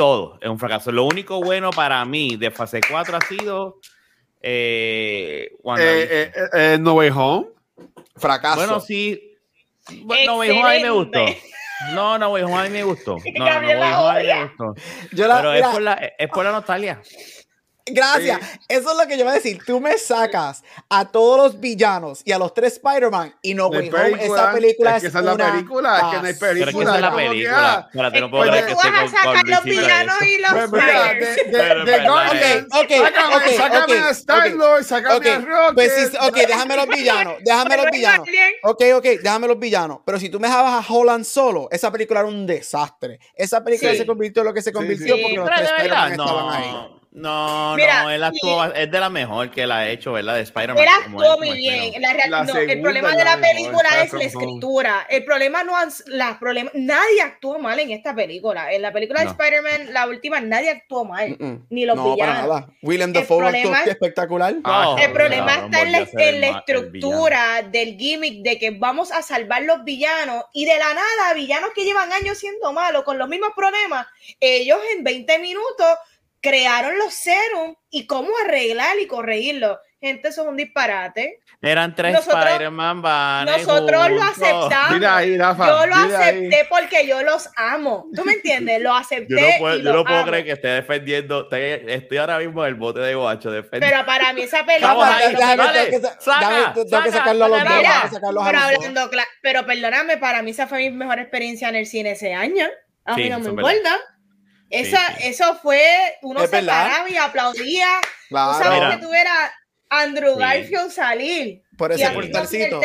Todo 0.00 0.38
es 0.40 0.48
un 0.48 0.58
fracaso. 0.58 0.90
Lo 0.90 1.04
único 1.04 1.42
bueno 1.42 1.68
para 1.68 2.02
mí 2.06 2.36
de 2.36 2.50
fase 2.50 2.80
4 2.88 3.18
ha 3.18 3.20
sido 3.26 3.80
eh, 4.40 5.52
WandaVision. 5.62 6.08
Eh, 6.10 6.32
eh, 6.34 6.48
eh, 6.54 6.78
no 6.80 6.94
Way 6.94 7.10
Home. 7.14 7.48
Fracaso. 8.16 8.56
Bueno, 8.56 8.80
sí. 8.80 9.36
Bueno, 10.04 10.32
No 10.32 10.38
Way 10.38 10.50
Home 10.52 10.62
a 10.62 10.76
mí 10.76 10.82
me 10.84 10.90
gustó. 10.90 11.24
No, 11.92 12.18
No 12.18 12.30
Way 12.32 12.42
Home 12.44 12.56
a 12.56 12.62
mí 12.62 12.68
me 12.70 12.82
gustó. 12.82 13.16
No, 13.34 13.44
no, 13.44 13.68
Way 13.68 13.92
Home 13.92 14.08
a 14.08 14.14
mí 14.22 14.26
me 14.26 14.44
gustó. 14.44 14.74
Yo 15.12 15.28
la- 15.28 15.36
Pero 15.36 15.52
es 15.52 15.66
por, 15.66 15.82
la, 15.82 15.92
es 16.18 16.28
por 16.30 16.44
la 16.46 16.52
nostalgia. 16.52 17.02
Gracias. 17.92 18.40
Eso 18.68 18.90
es 18.92 18.96
lo 18.98 19.06
que 19.06 19.16
yo 19.18 19.24
voy 19.24 19.32
a 19.32 19.36
decir. 19.36 19.58
Tú 19.66 19.80
me 19.80 19.96
sacas 19.98 20.62
a 20.88 21.06
todos 21.10 21.36
los 21.38 21.60
villanos 21.60 22.22
y 22.24 22.32
a 22.32 22.38
los 22.38 22.54
tres 22.54 22.74
Spider-Man 22.74 23.34
y 23.42 23.54
no 23.54 23.68
Way 23.68 23.88
Home. 23.90 24.24
Esa 24.24 24.52
película 24.52 24.90
es 24.90 24.96
es, 24.96 25.02
que 25.02 25.08
esa 25.08 25.18
es 25.18 25.24
la 25.24 25.34
una 25.34 25.52
película, 25.52 25.96
es 25.96 26.00
que 26.00 26.04
no 26.04 26.26
hay 26.26 26.32
basura. 26.32 26.38
Pero 26.40 26.52
es 26.52 26.66
que 26.66 26.72
película. 26.72 26.82
esa 26.82 26.94
es 26.96 27.00
la 27.02 27.14
película. 27.16 27.88
Espérate, 27.90 28.20
no 28.20 28.30
puedo 28.30 28.42
pues, 28.50 28.50
creer 28.64 28.74
¿Cómo 28.74 28.80
que 28.82 28.88
tú 28.88 28.94
vas 28.94 29.04
esté 29.04 29.16
a 29.18 29.22
con, 29.24 29.34
sacar 29.36 29.48
los 29.48 29.64
villanos 29.64 30.22
y 30.22 30.38
los 30.38 30.50
Pues. 30.70 30.70
Guardians, 32.06 32.66
Ok, 32.72 32.90
ok, 33.34 33.56
sácame, 33.56 33.94
a 33.98 34.10
Star-Lord, 34.10 34.84
sácame 34.84 35.30
a 35.30 35.38
Rocket. 35.38 35.74
pues 35.74 35.92
sí, 36.10 36.16
ok, 36.20 36.34
déjame 36.36 36.76
los 36.76 36.86
villanos, 36.88 37.34
déjame 37.44 37.76
los 37.76 37.86
villanos. 37.90 38.28
Ok, 38.62 38.82
ok, 38.96 39.04
déjame 39.22 39.48
los 39.48 39.58
villanos. 39.58 39.98
Pero 40.04 40.18
si 40.18 40.28
tú 40.28 40.38
me 40.40 40.48
dejabas 40.48 40.84
a 40.88 40.92
Holland 40.92 41.24
solo, 41.24 41.68
esa 41.70 41.90
película 41.90 42.20
era 42.20 42.28
un 42.28 42.46
desastre. 42.46 43.18
Esa 43.34 43.62
película 43.62 43.92
Sí. 43.92 43.98
se 43.98 44.06
convirtió 44.06 44.42
en 44.42 44.46
lo 44.48 44.54
que 44.54 44.62
se 44.62 44.72
convirtió 44.72 45.16
sí. 45.16 45.22
porque 45.22 45.36
los 45.36 45.46
tres 45.46 45.60
de 45.60 45.64
Spider-Man 45.66 46.12
estaban 46.12 46.54
ahí. 46.62 46.99
No. 47.12 47.70
No, 47.70 47.76
Mira, 47.76 48.02
no, 48.04 48.10
él 48.10 48.22
actuó, 48.22 48.64
es 48.66 48.90
de 48.90 49.00
la 49.00 49.10
mejor 49.10 49.50
que 49.50 49.62
él 49.62 49.72
ha 49.72 49.88
hecho, 49.88 50.12
¿verdad? 50.12 50.36
De 50.36 50.42
Spider-Man. 50.42 50.78
Él 50.82 50.88
actuó 51.04 51.38
muy 51.38 51.48
como 51.48 51.52
bien. 51.52 52.02
La 52.02 52.12
real- 52.12 52.30
La 52.30 52.44
no, 52.44 52.56
el 52.56 52.80
problema 52.80 53.10
de 53.10 53.16
la 53.18 53.24
la 53.24 53.36
mejor, 53.36 53.56
película 53.56 53.88
Far 53.90 54.04
es 54.06 54.12
la 54.12 54.24
escritura. 54.24 55.06
El 55.10 55.24
problema 55.24 55.64
no 55.64 55.74
la 56.06 56.38
problema, 56.38 56.70
nadie 56.74 57.22
actuó 57.22 57.58
mal 57.58 57.78
en 57.80 57.90
esta 57.90 58.14
película. 58.14 58.72
En 58.72 58.82
la 58.82 58.92
película 58.92 59.24
No. 59.24 59.32
de 59.32 59.42
Spider-Man, 59.42 59.92
la 59.92 60.06
última, 60.06 60.40
nadie 60.40 60.70
actuó 60.70 61.04
mal. 61.04 61.30
Mm-mm. 61.30 61.66
Ni 61.70 61.84
los 61.84 61.96
no, 61.96 62.02
para 62.04 62.14
villanos. 62.14 62.48
nada. 62.48 62.66
William 62.82 63.10
El 63.10 63.14
Dafoe 63.14 63.46
actuó 63.48 63.74
espectacular. 63.86 64.54
Ah, 64.64 64.96
El 65.00 65.12
problema 65.12 65.54
está 65.64 65.82
en 65.82 65.92
la, 65.92 65.98
en 65.98 66.04
la 66.14 66.24
el 66.24 66.40
ma- 66.40 66.46
el 66.46 66.56
estructura 66.56 67.62
del 67.62 67.96
gimmick 67.96 68.42
de 68.42 68.58
que 68.58 68.70
vamos 68.70 69.12
a 69.12 69.22
salvar 69.22 69.62
los 69.62 69.84
villanos 69.84 70.44
y 70.52 70.64
de 70.64 70.78
la 70.78 70.94
nada, 70.94 71.34
villanos 71.34 71.70
que 71.74 71.84
llevan 71.84 72.12
años 72.12 72.38
siendo 72.38 72.72
malos 72.72 73.02
con 73.04 73.18
los 73.18 73.28
mismos 73.28 73.50
problemas, 73.56 74.06
ellos 74.38 74.78
en 74.96 75.04
20 75.04 75.38
minutos 75.38 75.86
crearon 76.40 76.98
los 76.98 77.12
serum 77.14 77.74
y 77.90 78.06
cómo 78.06 78.30
arreglar 78.44 78.98
y 78.98 79.06
corregirlo. 79.06 79.78
Gente, 80.02 80.28
eso 80.28 80.40
es 80.42 80.48
un 80.48 80.56
disparate. 80.56 81.40
Eran 81.60 81.94
tres 81.94 82.16
Spider-Man 82.26 83.02
Nosotros 83.44 84.10
lo 84.10 84.22
aceptamos. 84.22 84.92
Mira 84.92 85.16
ahí, 85.18 85.36
Rafa. 85.36 85.66
Yo 85.66 85.86
lo 85.88 85.96
mira 85.96 86.18
ahí. 86.20 86.36
acepté 86.46 86.66
porque 86.70 87.06
yo 87.06 87.22
los 87.22 87.50
amo. 87.54 88.06
¿Tú 88.16 88.24
me 88.24 88.32
entiendes? 88.32 88.80
Lo 88.80 88.94
acepté. 88.94 89.34
Yo 89.34 89.40
no 89.42 89.58
puedo, 89.58 89.76
y 89.76 89.82
yo 89.82 89.92
no 89.92 90.04
puedo 90.04 90.16
amo. 90.20 90.26
creer 90.30 90.44
que 90.46 90.52
esté 90.52 90.68
defendiendo. 90.68 91.42
estoy- 91.42 91.84
Estoy 91.92 92.16
ahora 92.16 92.38
mismo 92.38 92.62
en 92.64 92.68
el 92.68 92.74
bote 92.76 93.00
de 93.00 93.14
guacho 93.14 93.50
defendiendo. 93.50 93.94
Pero 93.94 94.06
para 94.06 94.32
mí 94.32 94.40
esa 94.40 94.62
Vamos 94.62 94.72
película. 94.74 95.16
ahí, 95.18 95.34
Déjame, 95.34 95.56
dale, 95.56 95.84
tengo 95.90 97.02
que, 97.04 97.10
sacarlo 97.12 97.44
a 97.44 97.48
los 97.48 97.58
dos. 97.58 97.68
Mira, 97.68 97.82
tengo 97.82 98.08
que 98.08 98.14
sacarlos 98.14 98.42
a 98.42 98.46
pero 98.50 98.58
hablando 98.60 99.10
pero 99.42 99.66
perdóname, 99.66 100.16
para 100.16 100.40
mí 100.42 100.52
esa 100.52 100.66
fue 100.66 100.78
mi 100.78 100.90
mejor 100.90 101.18
experiencia 101.18 101.68
en 101.68 101.76
el 101.76 101.84
cine 101.84 102.12
ese 102.12 102.32
año. 102.32 102.66
A 103.04 103.16
mí 103.16 103.24
Sí, 103.24 103.28
no 103.28 103.38
me 103.38 103.48
es 103.50 103.54
verdad. 103.54 103.96
Esa, 104.70 105.06
Sí, 105.08 105.14
sí. 105.18 105.28
Eso 105.28 105.54
fue, 105.60 105.82
uno 106.22 106.42
Es 106.42 106.50
se 106.50 106.56
verdad. 106.56 106.84
paraba 106.88 107.10
y 107.10 107.16
aplaudía. 107.16 107.88
Tú 108.02 108.08
Claro. 108.30 108.52
sabes 108.62 108.80
Mira. 108.80 108.90
que 108.98 109.04
tuviera 109.04 109.32
Andrew 109.88 110.34
Sí. 110.34 110.38
Garfield 110.40 110.90
salir. 110.90 111.62
Por 111.76 111.90
y 111.92 111.94
ese 111.94 112.10
portalcito. 112.10 112.80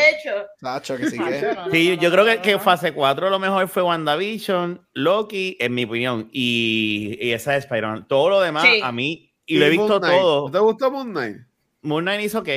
Nacho, 0.62 0.98
que 0.98 1.10
sí 1.10 1.18
que. 1.20 1.56
Sí, 1.72 1.98
yo 1.98 2.10
creo 2.12 2.26
que, 2.26 2.42
que 2.42 2.58
fase 2.60 2.94
4 2.94 3.30
lo 3.30 3.40
mejor 3.40 3.68
fue 3.68 3.84
WandaVision, 3.84 4.88
Loki, 4.94 5.58
en 5.60 5.74
mi 5.76 5.84
opinión, 5.84 6.30
y, 6.32 7.18
y 7.22 7.32
esa 7.34 7.52
de 7.52 7.58
Spider-Man. 7.60 8.08
Todo 8.08 8.30
lo 8.30 8.42
demás, 8.42 8.64
Sí. 8.64 8.80
a 8.82 8.92
mí, 8.92 9.34
y 9.46 9.58
lo 9.58 9.66
he 9.66 9.70
visto 9.70 9.88
Moon 9.88 10.02
todo. 10.02 10.46
¿No 10.48 10.52
¿Te 10.52 10.60
gustó 10.60 10.92
Moon 10.92 11.12
Knight? 11.12 11.38
Moon 11.82 12.04
Knight 12.04 12.22
hizo 12.22 12.40
ok. 12.40 12.50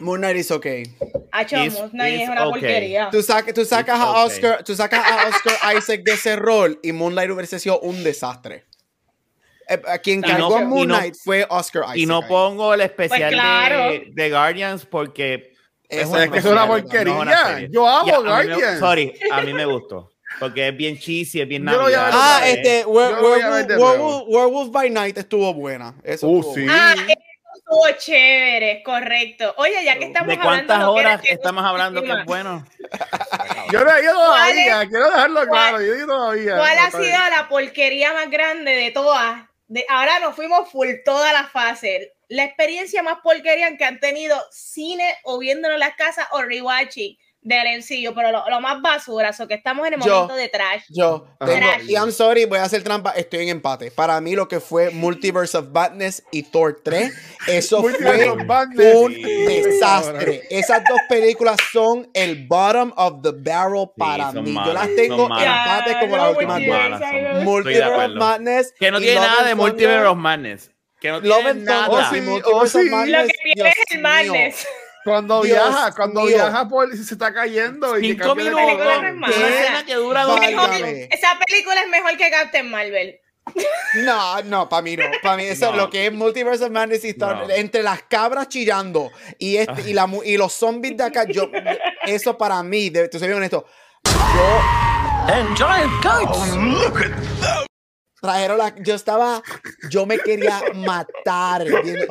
Moon 0.00 0.20
Knight 0.20 0.36
is 0.36 0.50
okay. 0.50 0.84
Hacho, 1.32 1.56
Moon 1.56 1.90
Knight 1.90 2.20
es 2.22 2.28
una 2.28 2.46
okay. 2.48 2.60
porquería. 2.60 3.08
Tú, 3.10 3.22
saca- 3.22 3.52
tú 3.52 3.64
sacas 3.64 3.98
a 3.98 4.10
okay. 4.10 4.22
Oscar, 4.26 4.64
tú 4.64 4.74
sacas 4.74 5.00
a 5.04 5.28
Oscar 5.28 5.76
Isaac 5.76 6.02
de 6.04 6.12
ese 6.12 6.36
rol 6.36 6.78
y 6.82 6.92
Moonlight 6.92 7.30
hubiese 7.30 7.58
sido 7.58 7.80
un 7.80 8.02
desastre. 8.04 8.64
Eh, 9.68 9.80
a 9.86 9.98
quien 9.98 10.22
cargó 10.22 10.50
no- 10.50 10.56
a 10.56 10.60
Moon 10.64 10.82
y 10.84 10.86
no- 10.86 10.96
Knight 10.98 11.14
fue 11.22 11.46
Oscar 11.48 11.82
Isaac. 11.84 11.96
Y 11.96 12.06
no 12.06 12.26
pongo 12.26 12.72
el 12.74 12.80
especial 12.80 13.20
Pues 13.20 13.32
claro. 13.32 13.90
de, 13.92 14.04
de 14.12 14.30
Guardians 14.30 14.86
porque 14.86 15.52
Es 15.88 16.08
que 16.08 16.38
es 16.38 16.44
una 16.44 16.66
no 16.66 16.76
es 16.76 16.82
porquería. 16.82 17.12
una 17.14 17.46
serie. 17.46 17.68
Yo 17.70 17.86
amo 17.88 18.06
Y 18.06 18.10
a- 18.10 18.16
a 18.16 18.20
me- 18.20 18.28
Guardians. 18.28 18.78
sorry, 18.78 19.14
a 19.32 19.40
mí 19.42 19.52
me 19.52 19.64
gustó. 19.66 20.10
Porque 20.40 20.68
es 20.68 20.76
bien 20.76 20.98
cheesy, 20.98 21.40
es 21.40 21.48
bien 21.48 21.64
navidad. 21.64 22.10
Ah, 22.12 22.42
este, 22.46 22.84
Werewolf, 22.84 23.66
de 23.66 23.76
Werewolf- 23.78 24.24
Werewolf 24.28 24.70
by 24.70 24.90
Night 24.90 25.16
estuvo 25.16 25.52
buena. 25.54 25.94
Eso 26.04 26.28
Uh, 26.28 26.38
estuvo 26.40 26.54
sí. 26.54 26.60
buena. 26.66 26.92
Ah, 26.92 26.94
estuvo 27.68 27.90
chévere, 27.98 28.82
correcto. 28.82 29.54
Oye, 29.58 29.84
ya 29.84 29.98
que 29.98 30.06
estamos 30.06 30.28
¿De 30.28 30.34
hablando 30.34 30.44
cuántas 30.66 30.78
que 30.78 30.84
horas 30.84 31.20
que 31.20 31.32
estamos 31.32 31.64
hablando 31.64 32.02
que 32.02 32.10
es 32.12 32.24
bueno? 32.24 32.64
Yo 33.72 33.84
no 33.84 33.96
he 33.96 34.02
ido 34.02 34.14
¿Cuál 34.14 34.24
todavía, 34.52 34.86
quiero 34.88 35.04
dejarlo 35.10 35.46
cuál- 35.46 35.48
claro. 35.48 35.80
Yo 35.82 35.92
he 35.94 35.98
ido 35.98 36.06
todavía. 36.06 36.56
¿Cuál 36.56 36.78
ha 36.78 36.90
sido 36.90 37.18
la 37.36 37.48
porquería 37.48 38.12
más 38.14 38.30
grande 38.30 38.72
de 38.72 38.90
todas? 38.90 39.42
De, 39.66 39.84
ahora 39.90 40.18
nos 40.20 40.34
fuimos 40.34 40.70
full 40.70 40.88
toda 41.04 41.32
la 41.32 41.44
fase. 41.44 42.14
La 42.28 42.44
experiencia 42.44 43.02
más 43.02 43.18
porquería 43.22 43.76
que 43.76 43.84
han 43.84 44.00
tenido 44.00 44.38
cine 44.50 45.16
o 45.24 45.38
viéndolo 45.38 45.74
en 45.74 45.80
las 45.80 45.94
casas 45.94 46.26
o 46.30 46.42
rewatching. 46.42 47.18
Del 47.40 47.78
MCU, 47.78 48.12
pero 48.14 48.32
lo, 48.32 48.48
lo 48.50 48.60
más 48.60 48.82
basura, 48.82 49.32
o 49.38 49.46
que 49.48 49.54
estamos 49.54 49.86
en 49.86 49.94
el 49.94 50.00
Yo. 50.00 50.12
momento 50.14 50.34
de 50.34 50.48
trash. 50.48 50.82
Yo 50.90 51.26
tengo, 51.40 51.46
Trash. 51.56 51.88
y 51.88 51.94
I'm 51.94 52.10
sorry, 52.12 52.44
voy 52.44 52.58
a 52.58 52.64
hacer 52.64 52.82
trampa, 52.82 53.12
estoy 53.12 53.44
en 53.44 53.48
empate. 53.50 53.90
Para 53.90 54.20
mí 54.20 54.34
lo 54.34 54.48
que 54.48 54.60
fue 54.60 54.90
Multiverse 54.90 55.56
of 55.56 55.66
Badness 55.72 56.22
y 56.32 56.42
Thor 56.42 56.80
3, 56.84 57.12
eso 57.46 57.80
fue 57.82 58.34
Madness. 58.44 58.94
un 58.96 59.14
Sí, 59.14 59.22
desastre. 59.22 60.42
Esas 60.50 60.82
dos 60.88 60.98
películas 61.08 61.56
son 61.72 62.10
el 62.12 62.46
bottom 62.46 62.92
of 62.96 63.22
the 63.22 63.32
barrel 63.32 63.88
para 63.96 64.32
son 64.32 64.44
mí. 64.44 64.52
Yo 64.54 64.72
las 64.72 64.88
tengo 64.94 65.26
en 65.26 65.46
empate 65.46 65.92
como 66.00 66.16
Ya, 66.16 66.22
las 66.22 66.24
no, 66.24 66.30
últimas 66.30 66.60
Multiverse, 66.60 67.22
dos. 67.22 67.34
no. 67.34 67.40
Multiverse 67.42 67.90
de 68.00 68.06
of. 68.06 68.14
Madness. 68.16 68.74
Que 68.78 68.90
no 68.90 68.98
tiene 69.00 69.20
nada 69.20 69.44
de. 69.44 69.54
Multiverse 69.54 70.06
of 70.06 70.16
Madness. 70.18 70.70
Que 71.00 71.10
no 71.12 71.20
Love 71.20 71.46
and 71.46 71.64
Thunder. 71.66 71.88
Oh, 71.88 72.02
sí. 72.12 72.20
Multiverse 72.20 72.78
of 72.78 72.82
sí. 72.82 72.90
Lo 72.90 72.96
Madness, 72.96 73.28
que 73.28 73.52
tiene 73.54 73.68
es 73.70 73.76
el 73.92 73.98
mío. 73.98 74.32
Cuando 75.08 75.42
Dios 75.42 75.56
viaja, 75.70 75.92
cuando 75.94 76.20
mío. 76.22 76.36
viaja 76.36 76.68
por 76.68 76.96
se 76.96 77.14
está 77.14 77.32
cayendo 77.34 77.98
y 77.98 78.02
que 78.02 78.08
Cinco 78.22 78.26
cambia 78.28 78.44
de 78.44 78.50
minutos. 78.54 78.86
Una 79.36 79.48
escena 79.48 79.84
que 79.84 79.94
dura 79.94 80.22
dos 80.24 80.40
esa 80.42 81.28
película 81.46 81.80
es 81.82 81.88
mejor 81.88 82.16
que 82.16 82.30
Captain 82.30 82.70
Marvel. 82.70 83.20
No, 84.04 84.42
no, 84.42 84.68
para 84.68 84.82
mí 84.82 84.94
no. 84.96 85.04
Para 85.22 85.36
mí 85.38 85.44
eso 85.44 85.66
No. 85.66 85.70
es 85.70 85.76
lo 85.78 85.90
que 85.90 86.06
es 86.06 86.12
Multiverse 86.12 86.64
of 86.64 86.70
Madness 86.70 87.02
y 87.04 87.08
Star- 87.10 87.46
No. 87.48 87.50
entre 87.54 87.82
las 87.82 88.02
cabras 88.02 88.48
chillando 88.48 89.10
y 89.38 89.56
este 89.56 89.90
y, 89.90 89.94
la, 89.94 90.06
y 90.24 90.36
los 90.36 90.52
zombies 90.52 90.96
de 90.98 91.04
acá, 91.04 91.24
yo 91.24 91.50
eso 92.04 92.36
para 92.36 92.62
mí, 92.62 92.90
te 92.90 93.10
soy 93.18 93.26
bien 93.28 93.38
honesto. 93.38 93.64
Yo 94.04 95.68
trajeron 98.20 98.58
la 98.58 98.74
yo 98.82 98.94
estaba 98.94 99.42
yo 99.90 100.06
me 100.06 100.18
quería 100.18 100.60
matar 100.74 101.64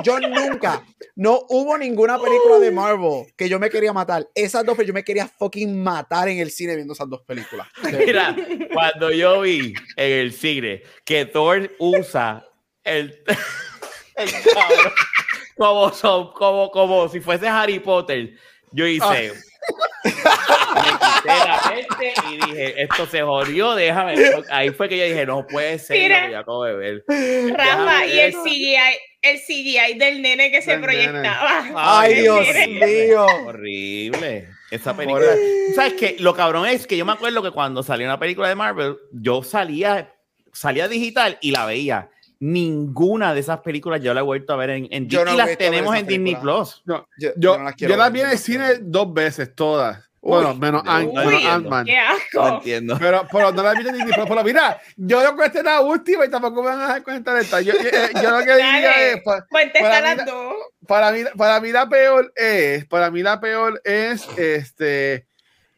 yo 0.04 0.20
nunca 0.20 0.84
no 1.16 1.42
hubo 1.50 1.78
ninguna 1.78 2.18
película 2.20 2.60
de 2.60 2.72
Marvel 2.72 3.26
que 3.36 3.50
yo 3.50 3.60
me 3.60 3.70
quería 3.70 3.92
matar 3.94 4.28
esas 4.36 4.66
dos 4.66 4.78
yo 4.86 4.94
me 4.94 5.04
quería 5.04 5.28
fucking 5.28 5.84
matar 5.84 6.30
en 6.30 6.40
el 6.40 6.50
cine 6.52 6.76
viendo 6.76 6.94
esas 6.94 7.10
dos 7.10 7.22
películas 7.24 7.68
Mira, 8.06 8.36
cuando 8.74 9.12
yo 9.12 9.42
vi 9.42 9.74
en 9.96 10.12
el 10.20 10.34
cine 10.34 10.84
que 11.04 11.26
Thor 11.26 11.72
usa 11.80 12.46
el, 12.84 13.24
el 14.16 14.30
cabrón 14.54 14.94
como, 15.58 15.92
son- 15.92 16.32
como, 16.34 16.72
como 16.72 17.10
si 17.10 17.20
fuese 17.20 17.48
Harry 17.48 17.80
Potter, 17.80 18.34
yo 18.72 18.86
hice. 18.86 19.34
quité 21.22 21.28
la 21.28 21.62
mente 21.70 22.14
y 22.32 22.46
dije, 22.46 22.82
esto 22.84 23.06
se 23.08 23.22
jodió, 23.22 23.76
déjame. 23.76 24.16
Ahí 24.50 24.70
fue 24.72 24.90
que 24.90 24.98
yo 24.98 25.06
dije, 25.06 25.26
no 25.26 25.46
puede 25.48 25.80
ser 25.80 25.98
Mira. 25.98 26.22
lo 26.22 26.26
que 26.28 26.32
yo 26.34 26.40
acabo 26.40 26.64
de 26.66 26.76
ver. 26.76 27.04
Rafa, 27.56 28.06
y 28.06 28.20
el. 28.20 28.34
CGI, 28.34 28.76
el 29.22 29.40
CGI 29.42 29.98
del 29.98 30.22
nene 30.22 30.52
que 30.52 30.62
se 30.62 30.78
nene. 30.78 30.84
proyectaba. 30.84 31.64
ay 31.76 32.14
Ay, 32.14 32.22
Dios 32.22 32.48
mío 32.68 33.26
Horrible. 33.46 34.50
Esa 34.72 34.96
película. 34.96 35.26
¿Sabes 35.76 35.94
qué? 35.94 36.16
Lo 36.20 36.34
cabrón 36.36 36.68
es 36.68 36.88
que 36.88 36.98
yo 36.98 37.06
me 37.06 37.14
acuerdo 37.14 37.42
que 37.42 37.52
cuando 37.52 37.84
salió 37.84 38.06
una 38.06 38.20
película 38.20 38.50
de 38.50 38.56
Marvel, 38.56 38.98
yo 39.12 39.42
salía, 39.44 40.14
salía 40.52 40.88
digital 40.88 41.38
y 41.42 41.52
la 41.52 41.66
veía. 41.66 42.10
Ninguna 42.40 43.34
de 43.34 43.40
esas 43.40 43.62
películas 43.62 44.02
yo 44.02 44.14
la 44.14 44.20
he 44.20 44.24
vuelto 44.24 44.54
a 44.54 44.58
ver 44.58 44.70
en, 44.70 44.88
en 44.92 45.08
Yo 45.10 45.26
no 45.26 45.34
y 45.34 45.38
las 45.38 45.58
tenemos 45.58 45.96
en 45.96 46.06
Disney. 46.06 46.36
Plus. 46.36 46.84
No, 46.86 47.08
yo, 47.18 47.32
yo, 47.36 47.58
no 47.58 47.64
las 47.64 47.76
yo 47.78 47.98
las 47.98 48.12
vi 48.12 48.22
en 48.22 48.30
el 48.30 48.38
cine 48.38 48.66
dos 48.82 49.12
veces, 49.12 49.56
todas. 49.56 50.07
Uy, 50.20 50.32
bueno, 50.32 50.56
menos, 50.56 50.84
de 50.84 51.48
Ant-Man. 51.48 51.86
qué 51.86 51.98
No 52.34 52.48
entiendo. 52.58 52.98
Pero, 53.00 53.28
pero 53.32 53.52
no 53.52 53.64
la 53.64 53.74
vi 53.74 53.84
Disney 53.84 54.04
Plus. 54.14 54.26
Pero 54.28 54.44
mira, 54.44 54.82
yo 54.96 55.24
no 55.24 55.36
cueste 55.36 55.64
la 55.64 55.80
última 55.82 56.26
y 56.26 56.30
tampoco 56.30 56.64
me 56.64 56.70
van 56.70 56.80
a 56.82 56.88
dejar 56.88 57.04
contar 57.04 57.38
esta. 57.38 57.62
Yo, 57.62 57.74
yo, 57.74 58.22
yo 58.22 58.32
lo 58.32 58.40
que 58.40 58.56
diría 58.56 59.12
es, 59.12 59.22
pa- 59.24 59.46
Contesta 59.48 59.80
Para 59.90 60.16
mí 60.16 60.22
para 60.88 61.12
mí, 61.12 61.24
para 61.38 61.60
mí 61.62 61.72
la 61.72 61.88
peor 61.88 62.32
es, 62.36 62.86
para 62.86 63.12
mí 63.12 63.22
la 63.22 63.40
peor 63.40 63.80
es, 63.84 64.28
este, 64.38 65.28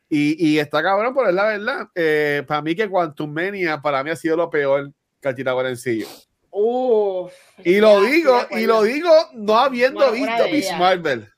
y, 0.08 0.48
y 0.54 0.60
está 0.60 0.82
cabrón, 0.82 1.14
pero 1.14 1.30
es 1.30 1.36
la 1.36 1.46
verdad, 1.46 1.88
eh, 1.96 2.44
para 2.48 2.62
mí 2.62 2.76
que 2.76 2.88
Quantum 2.90 3.32
Mania, 3.32 3.82
para 3.82 4.04
mí 4.04 4.10
ha 4.12 4.16
sido 4.16 4.38
lo 4.38 4.50
peor 4.50 4.92
que 5.22 5.28
ha 5.30 5.36
tirado 5.36 5.58
Gorencillo. 5.58 6.08
Uf, 6.52 7.32
Y 7.64 7.80
lo 7.80 8.02
ya, 8.04 8.10
digo, 8.10 8.48
de 8.50 8.62
y 8.62 8.66
lo 8.66 8.84
digo 8.84 9.12
no 9.34 9.60
habiendo 9.60 10.00
Bueno, 10.00 10.14
visto 10.14 10.44
de 10.44 10.52
Miss. 10.52 10.72
Marvel. 10.78 11.30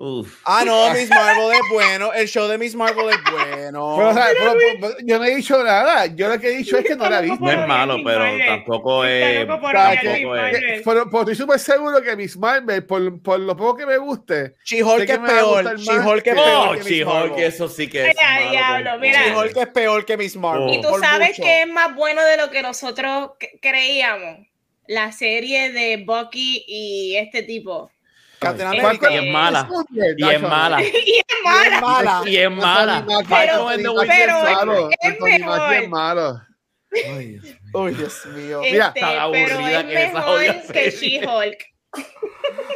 Uf. 0.00 0.40
ah 0.44 0.62
no 0.64 0.92
Miss 0.94 1.10
Marvel 1.10 1.50
es 1.52 1.60
bueno 1.72 2.12
el 2.12 2.28
show 2.28 2.46
de 2.46 2.56
Miss 2.56 2.72
Marvel 2.76 3.08
es 3.10 3.18
bueno 3.32 3.94
Pero, 3.96 4.08
o 4.10 4.14
sea, 4.14 4.28
pero- 4.38 4.54
pero- 4.80 4.94
yo 5.04 5.18
no 5.18 5.24
he 5.24 5.34
dicho 5.34 5.64
nada, 5.64 6.06
yo 6.06 6.28
lo 6.28 6.38
que 6.38 6.46
he 6.50 6.56
dicho 6.58 6.78
es 6.78 6.84
que 6.86 6.94
no 6.94 7.10
la 7.10 7.18
he 7.18 7.22
visto. 7.22 7.44
No 7.44 7.50
es 7.50 7.66
malo, 7.66 7.96
pero 8.04 8.24
tampoco 8.46 9.04
es. 9.04 9.44
Pero, 10.84 11.02
estoy 11.20 11.34
súper 11.34 11.58
seguro 11.58 12.00
que 12.02 12.14
Miss 12.16 12.36
Marvel, 12.36 12.84
por, 12.86 13.20
por 13.22 13.40
lo 13.40 13.56
poco 13.56 13.76
que 13.78 13.86
me 13.86 13.96
guste, 13.98 14.54
She-Hulk 14.64 15.00
Sé 15.00 15.06
que 15.06 15.12
es 15.14 15.18
peor 15.18 15.64
más 15.64 15.80
She-Hulk 15.80 16.16
es 16.18 16.22
que- 16.22 16.34
peor 17.04 17.34
que 17.34 17.46
eso 17.46 17.68
sí 17.68 17.88
que 17.88 18.08
es. 18.10 18.16
Mira, 18.16 18.30
malo 18.38 18.50
diablo, 18.50 18.98
mira. 19.00 19.18
cojones. 19.24 19.52
She-Hulk 19.52 19.56
es 19.66 19.72
peor 19.72 20.04
que 20.04 20.16
Miss 20.16 20.36
Marvel 20.36 20.74
Y 20.74 20.80
tú 20.80 20.88
sabes 21.00 21.30
mucho. 21.30 21.42
que 21.42 21.62
es 21.62 21.68
más 21.68 21.94
bueno 21.94 22.22
de 22.24 22.36
lo 22.36 22.50
que 22.50 22.62
nosotros 22.62 23.32
creíamos. 23.60 24.46
La 24.86 25.12
serie 25.12 25.70
de 25.72 26.02
Bucky 26.06 26.64
y 26.66 27.16
este 27.16 27.42
tipo. 27.42 27.90
Captain 28.38 28.68
Ay, 28.68 28.78
America. 28.80 29.10
Y 29.10 29.16
es 29.16 29.32
mala. 29.32 29.68
Y 30.16 30.28
es 30.30 30.42
mala. 30.42 30.82
y 30.82 30.86
es 30.86 30.92
Y 31.04 31.18
es 31.18 31.24
mala. 31.44 31.80
mala. 31.80 32.22
Y 32.26 32.36
es 32.36 32.50
mala. 32.50 33.04
Pero- 33.28 33.68
pero- 34.06 34.90
es 35.00 35.20
mejor. 35.20 35.72
es 35.74 35.88
malo. 35.88 36.40
Ay, 36.92 37.26
Dios 37.38 37.42
mío. 37.44 37.56
Uy, 37.74 37.94
Dios 37.94 38.26
mío. 38.26 38.60
Mira, 38.62 38.86
Este, 38.88 39.00
tan 39.00 39.08
pero 39.10 39.20
aburrida 39.22 39.80
es 39.80 39.86
que 39.86 40.02
es 40.04 40.10
esa 40.10 40.20
que. 40.72 40.90
She-Hulk. 40.90 41.58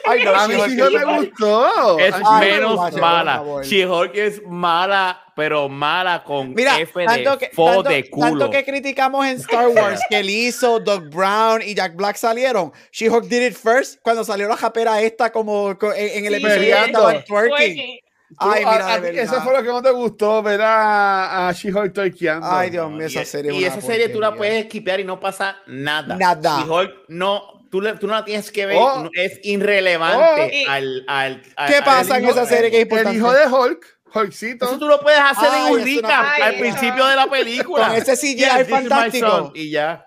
Ay, 0.05 0.25
no, 0.25 0.35
A 0.35 0.49
mí 0.49 0.55
sí 0.69 0.77
me 0.77 1.05
gustó. 1.19 1.99
Es 1.99 2.15
A 2.15 2.39
Ay, 2.39 2.51
menos 2.51 2.93
no, 2.93 2.99
mala. 3.01 3.43
She-Hulk 3.63 4.15
es 4.15 4.43
mala, 4.47 5.21
pero 5.37 5.69
mala 5.69 6.25
con 6.25 6.55
Mira, 6.55 6.79
F 6.81 6.99
de 7.01 7.07
tanto 7.07 7.39
que, 7.39 7.51
fo 7.55 7.67
tanto, 7.67 7.89
de 7.91 8.11
culo. 8.11 8.29
tanto 8.31 8.51
que 8.51 8.65
criticamos 8.65 9.25
en 9.27 9.37
Star 9.37 9.69
Wars 9.77 10.01
que 10.09 10.23
Lizzo, 10.23 10.81
Doug 10.81 11.09
Brown 11.11 11.63
y 11.63 11.75
Jack 11.75 11.95
Black 11.95 12.17
salieron. 12.17 12.73
She-Hulk 12.91 13.27
did 13.27 13.43
it 13.47 13.55
first 13.57 14.01
cuando 14.03 14.25
salió 14.25 14.49
la 14.49 14.57
japera 14.57 15.01
esta 15.01 15.31
como 15.31 15.77
co- 15.79 15.93
en, 15.95 16.25
en 16.27 16.33
el 16.35 16.41
Sí. 16.41 16.47
episodio 16.47 17.25
twerking. 17.25 17.99
Ay, 18.39 18.63
a- 18.65 18.73
mira, 18.73 18.95
a 18.95 18.99
verdad. 18.99 19.23
Eso 19.25 19.41
fue 19.43 19.53
lo 19.53 19.63
que 19.63 19.69
no 19.69 19.83
te 19.83 19.91
gustó, 19.91 20.43
ver 20.43 20.63
a, 20.63 21.49
a 21.49 21.53
She-Hulk 21.53 21.93
torqueando. 21.93 22.47
Ay, 22.51 22.71
Dios 22.71 22.91
mío, 22.91 23.07
esa 23.07 23.25
serie 23.25 23.53
es 23.53 23.57
Y 23.59 23.65
esa 23.67 23.81
serie 23.81 24.09
tú 24.09 24.21
la 24.21 24.35
puedes 24.35 24.65
esquipear 24.65 25.01
y 25.01 25.05
no 25.05 25.21
pasa 25.21 25.59
nada. 25.67 26.17
Nada. 26.17 26.63
She-Hulk 26.65 26.91
no, 27.09 27.62
tú, 27.73 27.81
le- 27.81 27.95
tú 27.95 28.07
no 28.07 28.13
la 28.13 28.25
tienes 28.25 28.53
que 28.53 28.67
ver, 28.67 28.77
Oh. 28.79 29.05
no- 29.05 29.11
es 29.15 29.41
irrelevante 29.45 30.65
Oh. 30.67 30.71
al, 30.71 31.05
al, 31.09 31.43
al- 31.57 31.73
¿Qué 31.73 31.81
pasa 31.83 32.19
en 32.19 32.25
hijo- 32.25 32.33
esa 32.33 32.45
serie 32.47 32.71
que 32.71 32.77
es 32.77 32.83
importante? 32.83 33.11
El 33.13 33.17
hijo 33.17 33.33
de 33.33 33.47
Hulk, 33.47 33.99
Hulkcito. 34.15 34.67
Eso 34.67 34.79
tú 34.79 34.87
lo 34.87 35.01
puedes 35.01 35.19
hacer 35.19 35.49
Ay, 35.51 35.61
en 35.61 35.67
es 35.67 35.73
un 35.73 35.85
recap 36.03 36.27
al 36.43 36.55
principio 36.57 37.07
de 37.07 37.17
la 37.17 37.27
película. 37.31 37.89
Con 37.89 37.97
ese 37.97 38.15
CGI 38.15 38.45
is 38.45 38.53
my 38.59 38.65
fantástico. 38.65 39.53
Y 39.55 39.71
ya. 39.71 40.07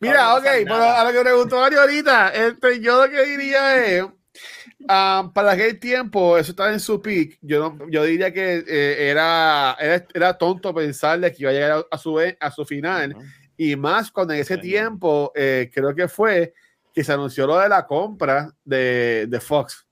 Mira, 0.00 0.24
No 0.24 0.36
ok, 0.38 0.44
pero 0.64 0.74
a 0.82 1.04
lo 1.04 1.12
que 1.12 1.20
preguntó 1.20 1.60
Mario 1.60 1.80
ahorita, 1.80 2.30
este, 2.30 2.80
yo 2.80 3.06
lo 3.06 3.10
que 3.10 3.24
diría 3.24 3.86
es, 3.86 4.04
ah, 4.88 5.30
para 5.32 5.52
aquel 5.52 5.78
tiempo, 5.78 6.36
eso 6.36 6.50
estaba 6.50 6.72
en 6.72 6.80
su 6.80 7.00
peak, 7.00 7.38
yo, 7.42 7.60
no, 7.60 7.90
yo 7.90 8.02
diría 8.04 8.32
que 8.32 8.64
eh, 8.66 9.08
era, 9.10 9.76
era, 9.80 10.04
era 10.12 10.36
tonto 10.36 10.74
pensarle 10.74 11.30
que 11.32 11.38
iba 11.42 11.50
a 11.50 11.54
llegar 11.54 11.70
a, 11.72 11.84
a 11.90 11.98
su, 11.98 12.18
a 12.18 12.50
su 12.50 12.64
final, 12.64 13.14
y 13.56 13.74
más 13.76 14.10
cuando 14.10 14.34
en 14.34 14.40
ese 14.40 14.56
Sí. 14.56 14.60
tiempo, 14.62 15.32
eh, 15.34 15.70
creo 15.72 15.94
que 15.94 16.08
fue 16.08 16.54
que 16.98 17.04
se 17.04 17.12
anunció 17.12 17.46
lo 17.46 17.56
de 17.60 17.68
la 17.68 17.86
compra 17.86 18.52
de, 18.64 19.26
de 19.28 19.38
Fox, 19.40 19.86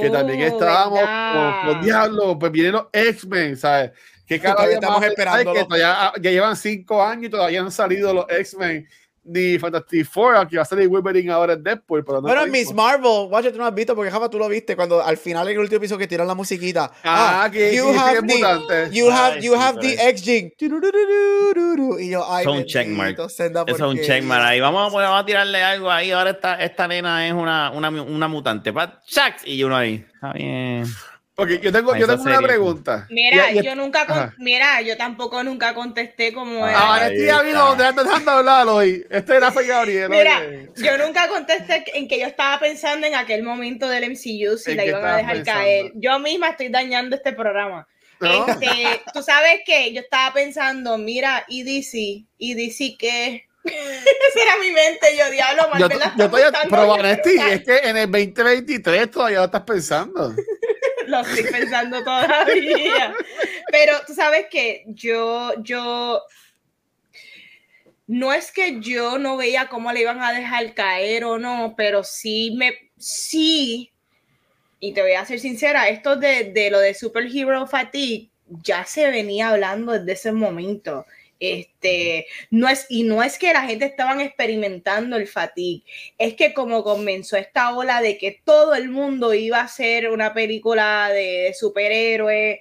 que 0.00 0.08
también 0.08 0.40
Oh, 0.40 0.54
estábamos 0.54 1.00
¿verdad? 1.00 1.62
con, 1.64 1.72
con 1.74 1.82
Diablo, 1.84 2.38
pues 2.38 2.52
vienen 2.52 2.72
los 2.74 2.86
X-Men, 2.92 3.56
¿sabes? 3.56 3.90
Que 4.24 4.38
cada 4.38 4.70
estamos 4.70 5.02
esperándolo. 5.02 5.66
que 5.66 5.82
ah, 5.82 6.12
ya 6.20 6.30
llevan 6.30 6.54
cinco 6.54 7.02
años 7.02 7.24
y 7.24 7.30
todavía 7.30 7.58
no 7.58 7.66
han 7.66 7.72
salido 7.72 8.14
los 8.14 8.26
X-Men 8.28 8.86
ni 9.24 9.58
Fantastic 9.58 10.06
Four, 10.06 10.36
aunque 10.36 10.56
va 10.56 10.62
a 10.62 10.64
salir 10.66 10.88
Wolverine 10.88 11.30
ahora 11.30 11.52
en 11.54 11.62
Deadpool. 11.62 12.04
Pero 12.04 12.20
no 12.20 12.28
Bueno, 12.28 12.46
Miss. 12.46 12.72
Marvel, 12.72 13.28
watch, 13.30 13.46
tú 13.52 13.58
no 13.58 13.66
has 13.66 13.74
visto 13.74 13.94
porque 13.94 14.10
Jafa 14.10 14.28
tú 14.30 14.38
lo 14.38 14.48
viste 14.48 14.74
cuando 14.76 15.02
al 15.02 15.16
final 15.16 15.46
en 15.48 15.54
el 15.54 15.58
último 15.60 15.76
episodio 15.78 15.98
que 15.98 16.06
tiran 16.06 16.26
la 16.26 16.34
musiquita. 16.34 16.90
Ah, 17.04 17.48
que- 17.52 17.74
you 17.76 17.84
que 17.86 17.92
dice 17.92 18.04
have 18.04 18.16
the, 18.16 18.22
mutante. 18.34 18.88
you 18.92 19.10
have, 19.10 19.34
Ay, 19.36 19.42
you 19.42 19.54
sí, 19.54 19.60
have 19.60 19.80
the 19.80 20.08
X-Gene. 20.10 20.52
Y 22.00 22.10
yo, 22.10 22.24
ay, 22.32 22.42
Eso 22.42 22.54
es 22.54 22.60
un 22.60 22.64
checkmark. 22.66 23.18
Eso 23.18 23.64
es 23.66 23.80
un 23.80 23.98
checkmark 24.00 24.44
ahí. 24.44 24.60
Vamos 24.60 24.88
a, 24.88 24.90
poner- 24.94 25.08
vamos 25.08 25.22
a 25.22 25.26
tirarle 25.26 25.62
algo 25.62 25.90
ahí. 25.90 26.10
Ahora 26.10 26.30
esta, 26.30 26.54
esta 26.62 26.88
nena 26.88 27.26
es 27.26 27.32
una, 27.32 27.70
una, 27.70 27.90
una 27.90 28.28
mutante. 28.28 28.72
Pa- 28.72 29.00
Chax, 29.06 29.46
Y 29.46 29.62
uno 29.64 29.76
ahí. 29.76 30.04
Está 30.14 30.32
bien. 30.32 30.84
Ok, 31.40 31.50
yo 31.62 31.70
tengo, 31.70 31.94
yo 31.94 32.08
tengo 32.08 32.22
una 32.24 32.40
pregunta. 32.40 33.06
Mira, 33.10 33.52
Y- 33.52 33.60
y- 33.60 33.62
yo 33.62 33.76
nunca, 33.76 34.06
con- 34.06 34.34
mira, 34.38 34.80
yo 34.82 34.96
tampoco 34.96 35.44
nunca 35.44 35.72
contesté 35.72 36.32
como 36.32 36.64
Ah, 36.64 36.70
era. 36.70 36.80
Ahora 36.80 37.06
estoy 37.06 37.26
ya 37.26 37.42
vino 37.42 37.58
está. 37.58 37.68
donde 37.68 37.84
anda 37.86 38.02
dejando 38.02 38.30
hablar 38.32 38.66
hoy. 38.66 39.06
Este 39.08 39.36
era 39.36 39.46
Rafa 39.46 39.62
Gabriel. 39.62 40.08
Mira, 40.10 40.38
oye. 40.40 40.70
yo 40.74 40.98
nunca 40.98 41.28
contesté 41.28 41.84
en 41.96 42.08
que 42.08 42.18
yo 42.18 42.26
estaba 42.26 42.58
pensando 42.58 43.06
en 43.06 43.14
aquel 43.14 43.44
momento 43.44 43.88
del 43.88 44.02
MCU 44.10 44.58
si 44.58 44.72
¿En 44.72 44.76
la 44.78 44.84
iban 44.84 45.04
a 45.04 45.16
dejar 45.16 45.34
pensando? 45.36 45.60
caer. 45.60 45.92
Yo 45.94 46.18
misma 46.18 46.48
estoy 46.48 46.70
dañando 46.70 47.14
este 47.14 47.32
programa. 47.32 47.86
¿No? 48.18 48.44
Este, 48.48 49.00
tú 49.14 49.22
sabes 49.22 49.60
que 49.64 49.92
yo 49.92 50.00
estaba 50.00 50.34
pensando, 50.34 50.98
mira, 50.98 51.44
y 51.46 51.62
DC, 51.62 52.24
y 52.36 52.54
DC 52.54 52.96
qué. 52.98 53.44
Esa 53.64 54.42
era 54.42 54.56
mi 54.60 54.72
mente, 54.72 55.16
yo 55.16 55.30
diablo, 55.30 55.62
Yo, 55.78 55.78
la 55.78 55.78
yo 55.78 55.94
está 55.94 56.06
estoy, 56.08 56.70
pero 56.70 56.94
brutal. 56.94 57.06
es 57.52 57.62
que 57.64 57.76
en 57.88 57.96
el 57.96 58.10
2023 58.10 59.08
todavía 59.08 59.38
lo 59.38 59.44
estás 59.44 59.62
pensando. 59.62 60.34
lo 61.10 61.20
estoy 61.20 61.44
pensando 61.44 62.02
todavía. 62.04 63.14
Pero 63.70 63.94
tú 64.06 64.14
sabes 64.14 64.46
que 64.50 64.84
yo, 64.88 65.52
yo, 65.62 66.22
no 68.06 68.32
es 68.32 68.52
que 68.52 68.80
yo 68.80 69.18
no 69.18 69.36
veía 69.36 69.68
cómo 69.68 69.92
le 69.92 70.00
iban 70.00 70.22
a 70.22 70.32
dejar 70.32 70.74
caer 70.74 71.24
o 71.24 71.38
no, 71.38 71.74
pero 71.76 72.04
sí 72.04 72.54
me, 72.56 72.72
sí, 72.96 73.90
y 74.80 74.92
te 74.92 75.02
voy 75.02 75.12
a 75.12 75.24
ser 75.24 75.40
sincera, 75.40 75.88
esto 75.88 76.16
de, 76.16 76.52
de 76.52 76.70
lo 76.70 76.78
de 76.78 76.94
Superhero 76.94 77.66
Fatigue 77.66 78.30
ya 78.62 78.84
se 78.84 79.10
venía 79.10 79.50
hablando 79.50 79.92
desde 79.92 80.12
ese 80.12 80.32
momento. 80.32 81.06
Este, 81.40 82.26
no 82.50 82.68
es, 82.68 82.86
y 82.88 83.04
no 83.04 83.22
es 83.22 83.38
que 83.38 83.52
la 83.52 83.62
gente 83.62 83.84
estaban 83.84 84.20
experimentando 84.20 85.16
el 85.16 85.28
fatigue, 85.28 85.84
es 86.18 86.34
que 86.34 86.52
como 86.52 86.82
comenzó 86.82 87.36
esta 87.36 87.76
ola 87.76 88.00
de 88.00 88.18
que 88.18 88.40
todo 88.44 88.74
el 88.74 88.88
mundo 88.88 89.32
iba 89.34 89.58
a 89.58 89.64
hacer 89.64 90.10
una 90.10 90.34
película 90.34 91.10
de 91.10 91.54
superhéroes, 91.56 92.58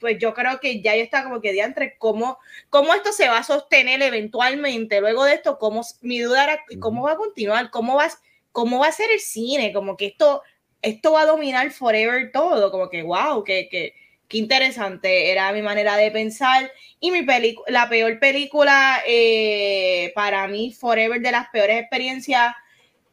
pues 0.00 0.18
yo 0.18 0.34
creo 0.34 0.60
que 0.60 0.80
ya 0.82 0.94
está 0.94 1.24
como 1.24 1.40
que 1.40 1.52
diantre, 1.52 1.96
¿cómo, 1.98 2.38
cómo 2.68 2.94
esto 2.94 3.12
se 3.12 3.28
va 3.28 3.38
a 3.38 3.44
sostener 3.44 4.02
eventualmente, 4.02 5.00
luego 5.00 5.24
de 5.24 5.34
esto, 5.34 5.58
cómo, 5.58 5.82
mi 6.00 6.20
duda 6.20 6.44
era, 6.44 6.60
¿cómo 6.80 7.04
va 7.04 7.12
a 7.12 7.16
continuar? 7.16 7.70
¿Cómo 7.70 7.96
va, 7.96 8.08
cómo 8.52 8.80
va 8.80 8.88
a 8.88 8.92
ser 8.92 9.10
el 9.10 9.20
cine? 9.20 9.72
Como 9.72 9.96
que 9.96 10.06
esto, 10.06 10.42
esto 10.82 11.12
va 11.12 11.22
a 11.22 11.26
dominar 11.26 11.70
forever 11.70 12.30
todo, 12.32 12.70
como 12.70 12.90
que 12.90 13.02
wow, 13.02 13.42
que, 13.44 13.68
que 13.68 13.94
qué 14.28 14.38
interesante, 14.38 15.30
era 15.30 15.52
mi 15.52 15.62
manera 15.62 15.96
de 15.96 16.10
pensar. 16.10 16.70
Y 17.00 17.10
mi 17.10 17.26
la 17.68 17.88
peor 17.88 18.18
película 18.18 19.00
eh, 19.06 20.12
para 20.14 20.46
mí, 20.48 20.72
Forever, 20.72 21.20
de 21.20 21.32
las 21.32 21.48
peores 21.48 21.80
experiencias, 21.80 22.54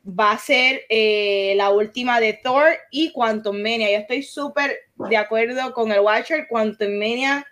va 0.07 0.31
a 0.31 0.37
ser 0.37 0.81
eh, 0.89 1.53
la 1.55 1.69
última 1.69 2.19
de 2.19 2.33
Thor 2.33 2.67
y 2.91 3.11
Quantum 3.11 3.57
Mania. 3.57 3.91
Yo 3.91 3.97
estoy 3.99 4.23
súper 4.23 4.77
de 4.95 5.17
acuerdo 5.17 5.73
con 5.73 5.91
el 5.91 6.01
Watcher. 6.01 6.47
Quantum 6.49 6.93
Mania, 6.97 7.45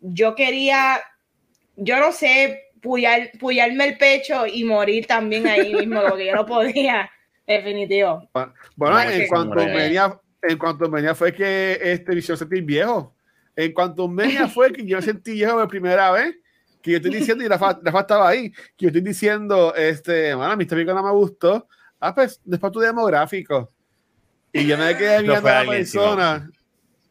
yo 0.00 0.34
quería, 0.34 1.00
yo 1.76 1.98
no 1.98 2.12
sé, 2.12 2.70
puyar, 2.82 3.30
puyarme 3.38 3.84
el 3.86 3.98
pecho 3.98 4.46
y 4.46 4.64
morir 4.64 5.06
también 5.06 5.46
ahí 5.46 5.74
mismo, 5.74 6.02
porque 6.08 6.26
yo 6.26 6.34
no 6.34 6.46
podía, 6.46 7.10
definitivo. 7.46 8.28
Bueno, 8.76 9.00
en 9.00 9.28
Quantum 9.28 9.72
Mania 9.72 10.20
en 10.48 10.58
cuanto 10.58 10.88
Menia 10.88 11.14
fue 11.14 11.32
que 11.32 11.78
este 11.80 12.14
visión 12.14 12.36
sentí 12.36 12.60
viejo. 12.60 13.14
En 13.56 13.72
cuanto 13.72 14.08
Menia 14.08 14.48
fue 14.48 14.72
que 14.72 14.84
yo 14.84 15.00
sentí 15.00 15.32
viejo 15.32 15.54
por 15.54 15.68
primera 15.68 16.10
vez, 16.10 16.36
que 16.82 16.92
yo 16.92 16.96
estoy 16.98 17.14
diciendo, 17.14 17.44
y 17.44 17.48
Rafa, 17.48 17.78
Rafa 17.82 18.00
estaba 18.00 18.28
ahí, 18.28 18.50
que 18.50 18.58
yo 18.78 18.88
estoy 18.88 19.00
diciendo, 19.00 19.74
este, 19.74 20.34
bueno, 20.34 20.56
mi 20.56 20.64
película 20.64 20.94
no 20.94 21.02
me 21.02 21.12
gustó. 21.12 21.66
Ah, 21.98 22.14
pues, 22.14 22.40
después 22.44 22.72
tu 22.72 22.80
demográfico. 22.80 23.72
Y 24.52 24.66
yo 24.66 24.76
me 24.76 24.96
quedé 24.96 25.22
viendo 25.22 25.48
a 25.48 25.64
la 25.64 25.70
persona. 25.70 26.50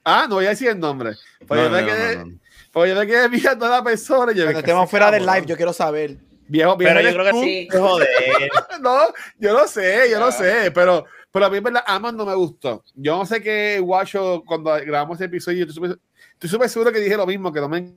Ah, 0.04 0.28
no 0.30 0.36
voy 0.36 0.46
a 0.46 0.50
decir 0.50 0.70
el 0.70 0.80
nombre. 0.80 1.16
Pues 1.48 1.62
yo 1.62 1.70
me 1.70 1.86
quedé, 1.86 2.24
pues 2.72 2.94
yo 2.94 3.00
me 3.00 3.08
quedé 3.08 3.28
viendo 3.30 3.66
a 3.66 3.70
la 3.70 3.84
persona. 3.84 4.32
Y 4.32 4.36
yo 4.36 4.44
Cuando 4.44 4.60
estemos 4.60 4.90
fuera 4.90 5.12
del 5.12 5.26
live, 5.26 5.46
yo 5.46 5.58
quiero 5.58 5.74
saber. 5.74 6.18
Viejo, 6.48 6.78
viejo 6.78 6.94
pero 6.94 7.02
yo 7.02 7.14
creo 7.14 7.34
que 7.34 7.42
sí. 7.42 7.68
Joder. 7.72 8.08
no, 8.82 8.98
yo 9.40 9.54
lo 9.54 9.68
sé, 9.68 10.10
yo 10.12 10.20
lo 10.20 10.32
sé, 10.32 10.72
pero 10.72 11.06
pero 11.34 11.48
a 11.48 11.50
mí, 11.50 11.60
verdad, 11.60 11.84
Aman 11.88 12.16
no 12.16 12.28
me 12.28 12.36
gustó. 12.36 12.84
Yo 12.94 13.18
no 13.18 13.26
sé 13.26 13.42
qué 13.42 13.80
Guacho, 13.80 14.44
cuando 14.46 14.70
grabamos 14.76 15.18
ese 15.18 15.26
episodio, 15.26 15.66
estoy 15.66 16.48
súper 16.48 16.70
seguro 16.70 16.92
que 16.92 17.00
dije 17.00 17.18
lo 17.18 17.26
mismo, 17.26 17.52
que 17.52 17.60
no 17.60 17.68
me 17.68 17.96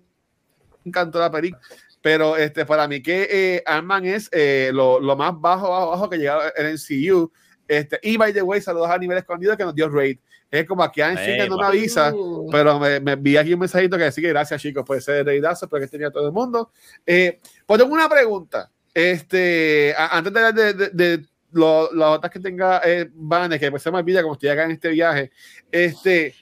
encantó 0.83 1.19
la 1.19 1.31
película. 1.31 1.61
Pero 2.01 2.35
este, 2.39 2.65
para 2.65 2.89
mí 2.89 3.03
que 3.03 3.29
eh, 3.31 3.63
Ant-Man 3.67 4.07
es 4.07 4.31
eh, 4.33 4.71
lo, 4.73 4.99
lo, 5.01 5.15
más 5.17 5.39
bajo, 5.39 5.69
bajo, 5.69 5.91
bajo 5.91 6.09
que 6.09 6.17
llega 6.17 6.51
en 6.57 6.65
el 6.65 6.79
CU. 6.79 7.31
Este, 7.69 8.01
y 8.03 8.17
by 8.17 8.33
the 8.33 8.41
way, 8.41 8.59
saludos 8.63 8.89
a 8.89 8.97
nivel 8.97 9.19
escondido 9.19 9.55
que 9.55 9.65
nos 9.65 9.75
dio 9.75 9.91
Raid. 9.91 10.19
Es 10.51 10.65
como 10.65 10.83
aquí 10.83 11.03
en 11.03 11.19
fin 11.19 11.37
no 11.47 11.59
me 11.59 11.67
avisa, 11.67 12.15
uh. 12.15 12.49
pero 12.51 12.79
me, 12.79 13.01
me 13.01 13.13
envía 13.13 13.43
aquí 13.43 13.53
un 13.53 13.61
mensajito 13.61 13.99
que 13.99 14.05
decía 14.05 14.23
que 14.23 14.29
gracias, 14.31 14.63
chicos, 14.63 14.83
puede 14.87 15.03
ser 15.03 15.27
reidazo, 15.27 15.69
pero 15.69 15.83
que 15.83 15.89
tenía 15.89 16.11
todo 16.11 16.27
el 16.27 16.33
mundo. 16.33 16.71
Eh, 17.05 17.39
pues 17.67 17.79
tengo 17.79 17.93
una 17.93 18.09
pregunta. 18.09 18.71
Este, 18.95 19.95
antes 19.95 20.33
de, 20.33 20.73
de, 20.73 20.89
de 20.89 21.27
lo, 21.53 21.93
las 21.93 22.17
otras 22.17 22.33
que 22.33 22.41
tenga 22.41 22.81
eh, 22.85 23.09
Vanes, 23.13 23.59
que 23.59 23.79
se 23.79 23.91
me 23.91 23.99
olvida 23.99 24.23
como 24.23 24.35
estoy 24.35 24.49
acá 24.49 24.65
en 24.65 24.73
este 24.73 24.91
viaje, 24.91 25.31
este, 25.71 26.35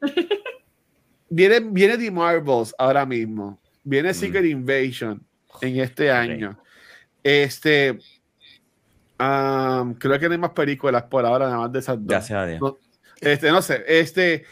viene, 1.28 1.60
viene 1.60 1.98
The 1.98 2.10
Marvels 2.10 2.74
ahora 2.78 3.04
mismo, 3.04 3.60
viene 3.84 4.10
mm. 4.10 4.14
Secret 4.14 4.44
Invasion 4.44 5.24
en 5.60 5.80
este 5.80 6.10
año. 6.10 6.58
Este, 7.22 7.98
creo 9.18 10.18
que 10.18 10.26
no 10.26 10.32
hay 10.32 10.38
más 10.38 10.50
películas 10.50 11.02
por 11.04 11.24
ahora, 11.24 11.46
nada 11.46 11.58
más 11.58 11.72
de 11.72 11.78
esas 11.78 11.96
dos. 11.98 12.30
No, 12.60 12.78
este, 13.20 13.50
no 13.50 13.60
sé, 13.60 13.84
este, 13.86 14.44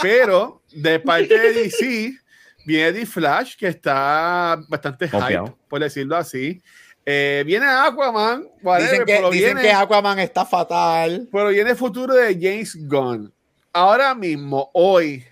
pero 0.00 0.62
de 0.72 1.00
parte 1.00 1.36
de 1.36 1.52
DC 1.52 2.14
viene 2.66 2.92
The 2.92 3.06
Flash, 3.06 3.56
que 3.56 3.68
está 3.68 4.58
bastante 4.68 5.08
hype, 5.08 5.52
por 5.68 5.80
decirlo 5.80 6.16
así. 6.16 6.62
Eh, 7.04 7.42
viene 7.44 7.66
Aquaman. 7.66 8.48
dicen, 8.78 9.04
que, 9.04 9.22
dicen 9.30 9.58
que, 9.58 9.72
Aquaman 9.72 10.18
está 10.18 10.44
fatal. 10.44 11.28
Pero 11.30 11.48
viene 11.48 11.70
el 11.70 11.76
futuro 11.76 12.14
de 12.14 12.34
James 12.34 12.76
Gunn. 12.86 13.32
Ahora 13.72 14.14
mismo, 14.14 14.70
hoy, 14.74 15.24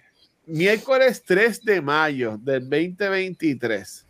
miércoles 0.46 1.22
3 1.24 1.64
de 1.64 1.80
mayo 1.80 2.38
del 2.40 2.68
2023, 2.68 4.06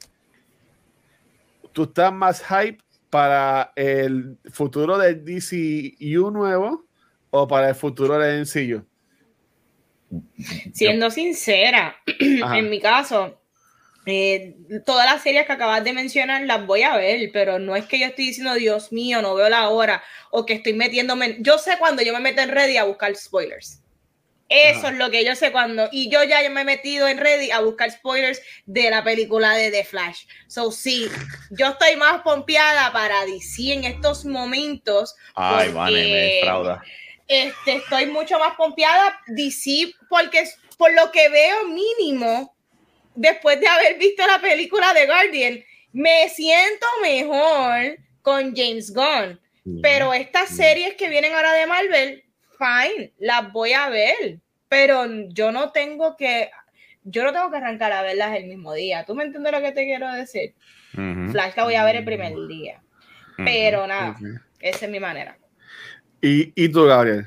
¿tú 1.72 1.82
estás 1.82 2.12
más 2.12 2.42
hype 2.42 2.78
para 3.10 3.72
el 3.74 4.38
futuro 4.52 4.96
del 4.96 5.24
DCU 5.24 6.30
nuevo 6.30 6.86
o 7.30 7.48
para 7.48 7.70
el 7.70 7.74
futuro 7.74 8.18
del 8.18 8.42
MCU? 8.42 8.86
Siendo 10.72 11.10
sincera, 11.10 11.96
en 12.18 12.70
mi 12.70 12.80
caso, 12.80 13.39
eh, 14.06 14.56
todas 14.86 15.06
las 15.06 15.22
series 15.22 15.46
que 15.46 15.52
acabas 15.52 15.84
de 15.84 15.92
mencionar 15.92 16.42
las 16.46 16.66
voy 16.66 16.82
a 16.82 16.96
ver, 16.96 17.30
pero 17.32 17.58
no 17.58 17.76
es 17.76 17.84
que 17.86 17.98
yo 17.98 18.06
estoy 18.06 18.26
diciendo, 18.28 18.54
Dios 18.54 18.92
mío, 18.92 19.20
no 19.20 19.34
veo 19.34 19.48
la 19.48 19.68
hora, 19.68 20.02
o 20.30 20.46
que 20.46 20.54
estoy 20.54 20.72
metiéndome. 20.72 21.36
Yo 21.40 21.58
sé 21.58 21.76
cuando 21.78 22.02
yo 22.02 22.12
me 22.12 22.20
meto 22.20 22.40
en 22.40 22.50
Ready 22.50 22.76
a 22.76 22.84
buscar 22.84 23.14
spoilers. 23.14 23.82
Eso 24.48 24.88
es 24.88 24.94
lo 24.96 25.10
que 25.10 25.24
yo 25.24 25.36
sé 25.36 25.52
cuando. 25.52 25.88
Y 25.92 26.10
yo 26.10 26.24
ya 26.24 26.38
me 26.50 26.62
he 26.62 26.64
metido 26.64 27.06
en 27.06 27.18
Ready 27.18 27.52
a 27.52 27.60
buscar 27.60 27.88
spoilers 27.92 28.42
de 28.66 28.90
la 28.90 29.04
película 29.04 29.52
de 29.52 29.70
The 29.70 29.84
Flash. 29.84 30.24
So, 30.48 30.72
sí, 30.72 31.08
yo 31.50 31.68
estoy 31.68 31.94
más 31.94 32.22
pompeada 32.22 32.92
para 32.92 33.24
DC 33.26 33.72
en 33.72 33.84
estos 33.84 34.24
momentos. 34.24 35.14
Ay, 35.36 35.70
vale, 35.70 36.02
me 36.02 36.40
Este, 37.28 37.76
estoy 37.76 38.06
mucho 38.06 38.40
más 38.40 38.56
pompeada 38.56 39.20
DC 39.28 39.92
porque 40.08 40.42
por 40.76 40.92
lo 40.94 41.12
que 41.12 41.28
veo 41.28 41.68
mínimo 41.68 42.52
después 43.14 43.60
de 43.60 43.68
haber 43.68 43.98
visto 43.98 44.26
la 44.26 44.40
película 44.40 44.92
de 44.94 45.06
Guardian, 45.06 45.64
me 45.92 46.28
siento 46.28 46.86
mejor 47.02 47.98
con 48.22 48.54
James 48.54 48.92
Gunn. 48.92 49.40
Pero 49.82 50.12
estas 50.14 50.48
series 50.48 50.94
que 50.94 51.08
vienen 51.08 51.32
ahora 51.32 51.52
de 51.52 51.66
Marvel, 51.66 52.24
fine, 52.58 53.12
las 53.18 53.52
voy 53.52 53.72
a 53.72 53.88
ver. 53.88 54.38
Pero 54.68 55.06
yo 55.28 55.52
no 55.52 55.70
tengo 55.70 56.16
que, 56.16 56.50
yo 57.04 57.24
no 57.24 57.32
tengo 57.32 57.50
que 57.50 57.56
arrancar 57.58 57.92
a 57.92 58.02
verlas 58.02 58.36
el 58.36 58.46
mismo 58.46 58.72
día. 58.72 59.04
¿Tú 59.04 59.14
me 59.14 59.24
entiendes 59.24 59.52
lo 59.52 59.60
que 59.60 59.72
te 59.72 59.84
quiero 59.84 60.10
decir? 60.12 60.54
Flash 60.92 61.54
la 61.56 61.64
voy 61.64 61.74
a 61.74 61.84
ver 61.84 61.96
el 61.96 62.04
primer 62.04 62.34
día. 62.48 62.82
Pero 63.36 63.86
nada, 63.86 64.16
esa 64.60 64.86
es 64.86 64.90
mi 64.90 65.00
manera. 65.00 65.38
¿Y, 66.20 66.52
y 66.54 66.68
tú, 66.68 66.84
Gabriel? 66.84 67.26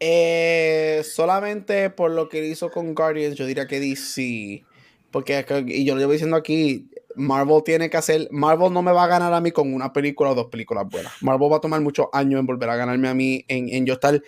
Eh, 0.00 1.02
solamente 1.04 1.88
por 1.90 2.10
lo 2.10 2.28
que 2.28 2.44
hizo 2.44 2.70
con 2.70 2.92
Guardians, 2.94 3.36
yo 3.36 3.46
diría 3.46 3.68
que 3.68 3.78
DC 3.78 4.64
porque, 5.12 5.44
y 5.68 5.84
yo 5.84 5.94
lo 5.94 6.00
llevo 6.00 6.12
diciendo 6.12 6.36
aquí, 6.36 6.88
Marvel 7.14 7.62
tiene 7.64 7.90
que 7.90 7.96
hacer, 7.96 8.26
Marvel 8.30 8.72
no 8.72 8.82
me 8.82 8.90
va 8.90 9.04
a 9.04 9.06
ganar 9.06 9.32
a 9.32 9.40
mí 9.40 9.52
con 9.52 9.72
una 9.72 9.92
película 9.92 10.30
o 10.30 10.34
dos 10.34 10.46
películas 10.46 10.88
buenas. 10.88 11.12
Marvel 11.20 11.52
va 11.52 11.58
a 11.58 11.60
tomar 11.60 11.80
muchos 11.80 12.06
años 12.12 12.40
en 12.40 12.46
volver 12.46 12.68
a 12.70 12.76
ganarme 12.76 13.08
a 13.08 13.14
mí, 13.14 13.44
en, 13.46 13.68
en 13.68 13.86
yo 13.86 13.94
estar 13.94 14.20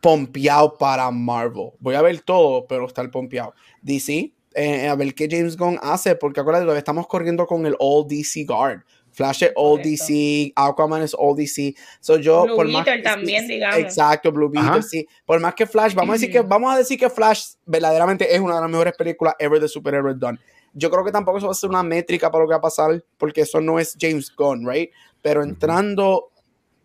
pompeado 0.00 0.76
para 0.76 1.10
Marvel. 1.10 1.70
Voy 1.78 1.94
a 1.94 2.02
ver 2.02 2.20
todo, 2.22 2.66
pero 2.66 2.86
estar 2.86 3.08
pompeado. 3.10 3.54
DC, 3.82 4.32
eh, 4.54 4.88
a 4.88 4.94
ver 4.96 5.14
qué 5.14 5.28
James 5.30 5.56
Gunn 5.56 5.78
hace, 5.80 6.16
porque 6.16 6.40
acuérdate, 6.40 6.76
estamos 6.76 7.06
corriendo 7.06 7.46
con 7.46 7.64
el 7.66 7.76
All 7.78 8.06
DC 8.08 8.44
Guard. 8.44 8.82
Flash 9.12 9.44
es 9.44 9.52
All 9.54 9.80
DC, 9.82 10.52
Aquaman 10.56 11.02
es 11.02 11.14
All 11.16 11.36
DC. 11.36 11.74
So 12.00 12.16
yo, 12.16 12.44
Blue 12.44 12.56
por 12.56 12.68
más 12.68 12.86
también, 13.02 13.46
digamos. 13.46 13.78
Exacto, 13.78 14.32
Blue 14.32 14.48
Beetle, 14.48 14.82
sí. 14.82 15.06
Por 15.24 15.38
más 15.40 15.54
que 15.54 15.66
Flash, 15.66 15.94
vamos 15.94 16.10
a 16.10 16.12
decir 16.14 16.32
que 16.32 16.40
vamos 16.48 16.74
a 16.74 16.78
decir 16.78 16.98
que 16.98 17.10
Flash 17.10 17.52
verdaderamente 17.66 18.34
es 18.34 18.40
una 18.40 18.56
de 18.56 18.62
las 18.62 18.70
mejores 18.70 18.94
películas 18.96 19.34
ever 19.38 19.60
de 19.60 19.68
superhéroes 19.68 20.18
done. 20.18 20.38
Yo 20.74 20.90
creo 20.90 21.04
que 21.04 21.12
tampoco 21.12 21.38
eso 21.38 21.46
va 21.46 21.52
a 21.52 21.54
ser 21.54 21.68
una 21.68 21.82
métrica 21.82 22.30
para 22.30 22.44
lo 22.44 22.48
que 22.48 22.54
va 22.54 22.58
a 22.58 22.62
pasar, 22.62 23.04
porque 23.18 23.42
eso 23.42 23.60
no 23.60 23.78
es 23.78 23.96
James 24.00 24.32
Gunn, 24.34 24.66
right? 24.66 24.90
Pero 25.20 25.42
entrando 25.42 26.30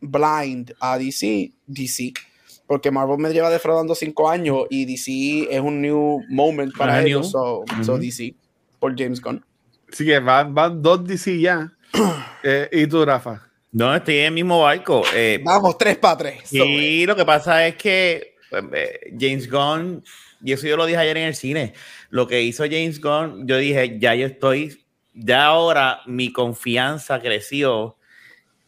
blind 0.01 0.73
a 0.79 0.97
DC, 0.97 1.53
DC. 1.65 2.13
Porque 2.67 2.91
Marvel 2.91 3.17
me 3.17 3.31
lleva 3.31 3.49
defraudando 3.49 3.95
cinco 3.95 4.29
años 4.29 4.65
y 4.69 4.83
DC 4.83 5.55
es 5.55 5.61
un 5.61 5.81
new 5.81 6.21
moment 6.29 6.75
para 6.77 7.01
ellos. 7.01 7.31
So, 7.31 7.63
DC, 7.97 8.35
por 8.77 8.93
James 8.99 9.21
Gunn. 9.21 9.43
Sí, 9.89 10.05
que 10.05 10.19
van, 10.19 10.53
van 10.53 10.81
dos 10.81 11.05
DC 11.05 11.39
ya. 11.39 11.76
Eh, 12.43 12.69
¿Y 12.71 12.87
tú, 12.87 13.03
Rafa? 13.03 13.47
No, 13.71 13.93
estoy 13.93 14.19
en 14.19 14.25
el 14.25 14.31
mismo 14.31 14.61
barco. 14.61 15.03
Eh, 15.13 15.41
Vamos, 15.43 15.77
tres 15.77 15.97
para 15.97 16.17
tres. 16.17 16.53
Y 16.53 17.05
lo 17.05 17.15
que 17.15 17.25
pasa 17.25 17.67
es 17.67 17.75
que 17.75 18.35
pues, 18.49 18.63
eh, 18.73 19.13
James 19.19 19.49
Gunn, 19.49 20.03
y 20.41 20.53
eso 20.53 20.67
yo 20.67 20.77
lo 20.77 20.85
dije 20.85 20.99
ayer 20.99 21.17
en 21.17 21.27
el 21.27 21.35
cine, 21.35 21.73
lo 22.09 22.27
que 22.27 22.41
hizo 22.41 22.63
James 22.63 23.01
Gunn, 23.01 23.47
yo 23.47 23.57
dije, 23.57 23.97
ya 23.99 24.15
yo 24.15 24.27
estoy, 24.27 24.85
ya 25.13 25.45
ahora 25.45 26.01
mi 26.05 26.31
confianza 26.31 27.19
creció. 27.19 27.97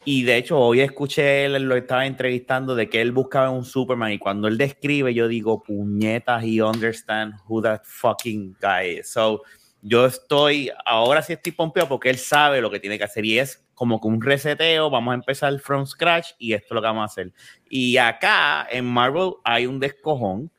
Y 0.05 0.23
de 0.23 0.37
hecho, 0.37 0.57
hoy 0.57 0.81
escuché 0.81 1.45
él, 1.45 1.63
lo 1.63 1.75
estaba 1.75 2.05
entrevistando 2.05 2.73
de 2.73 2.89
que 2.89 3.01
él 3.01 3.11
buscaba 3.11 3.49
un 3.49 3.65
Superman. 3.65 4.11
Y 4.11 4.17
cuando 4.17 4.47
él 4.47 4.57
describe, 4.57 5.13
yo 5.13 5.27
digo, 5.27 5.61
puñetas, 5.61 6.43
he 6.43 6.61
understand 6.61 7.33
who 7.47 7.61
that 7.61 7.81
fucking 7.83 8.55
guy 8.61 8.99
is. 8.99 9.11
So, 9.11 9.43
yo 9.81 10.05
estoy, 10.05 10.71
ahora 10.85 11.21
sí 11.21 11.33
estoy 11.33 11.51
pompeado 11.51 11.89
porque 11.89 12.09
él 12.09 12.17
sabe 12.17 12.61
lo 12.61 12.69
que 12.69 12.79
tiene 12.79 12.97
que 12.97 13.05
hacer 13.05 13.25
y 13.25 13.39
es 13.39 13.65
como 13.73 14.01
que 14.01 14.07
un 14.07 14.21
reseteo, 14.21 14.89
vamos 14.89 15.13
a 15.13 15.15
empezar 15.15 15.57
from 15.59 15.85
scratch 15.85 16.31
y 16.37 16.53
esto 16.53 16.67
es 16.67 16.75
lo 16.75 16.81
que 16.81 16.87
vamos 16.87 17.03
a 17.03 17.05
hacer. 17.05 17.31
Y 17.69 17.95
acá 17.95 18.67
en 18.69 18.85
Marvel 18.85 19.35
hay 19.43 19.67
un 19.67 19.79
descojón, 19.79 20.51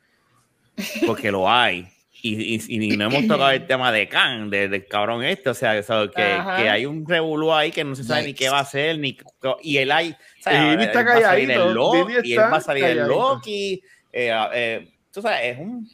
porque 1.07 1.31
lo 1.31 1.51
hay. 1.51 1.87
Y, 2.23 2.57
y, 2.69 2.97
no 2.99 3.07
hemos 3.07 3.27
tocado 3.27 3.51
el 3.51 3.67
tema 3.67 3.91
de 3.93 4.07
Khan, 4.07 4.51
del 4.51 4.87
cabrón 4.87 5.25
este, 5.25 5.49
o 5.49 5.55
sea, 5.55 5.81
que, 5.81 6.11
que, 6.13 6.69
hay 6.69 6.85
un 6.85 7.09
revolú 7.09 7.51
ahí 7.51 7.71
que 7.71 7.83
no 7.83 7.95
se 7.95 8.05
sabe 8.05 8.25
ni 8.25 8.35
qué 8.35 8.51
va 8.51 8.59
a 8.59 8.63
hacer, 8.63 8.99
ni, 8.99 9.17
y 9.63 9.79
él 9.79 9.91
hay, 9.91 10.11
o 10.11 10.51
y 10.51 10.83
está 10.83 11.03
va 11.03 11.15
a 11.15 11.21
salir 11.23 11.51
el 11.51 11.73
Loki, 11.73 12.13
y 12.25 12.33
él 12.35 12.41
va 12.41 12.57
a 12.57 12.61
salir 12.61 12.85
el 12.85 12.99
Loki, 13.07 13.83
eh, 14.13 14.49
eh, 14.53 14.93
tú 15.11 15.23
sabes, 15.23 15.41
es 15.45 15.59
un, 15.61 15.89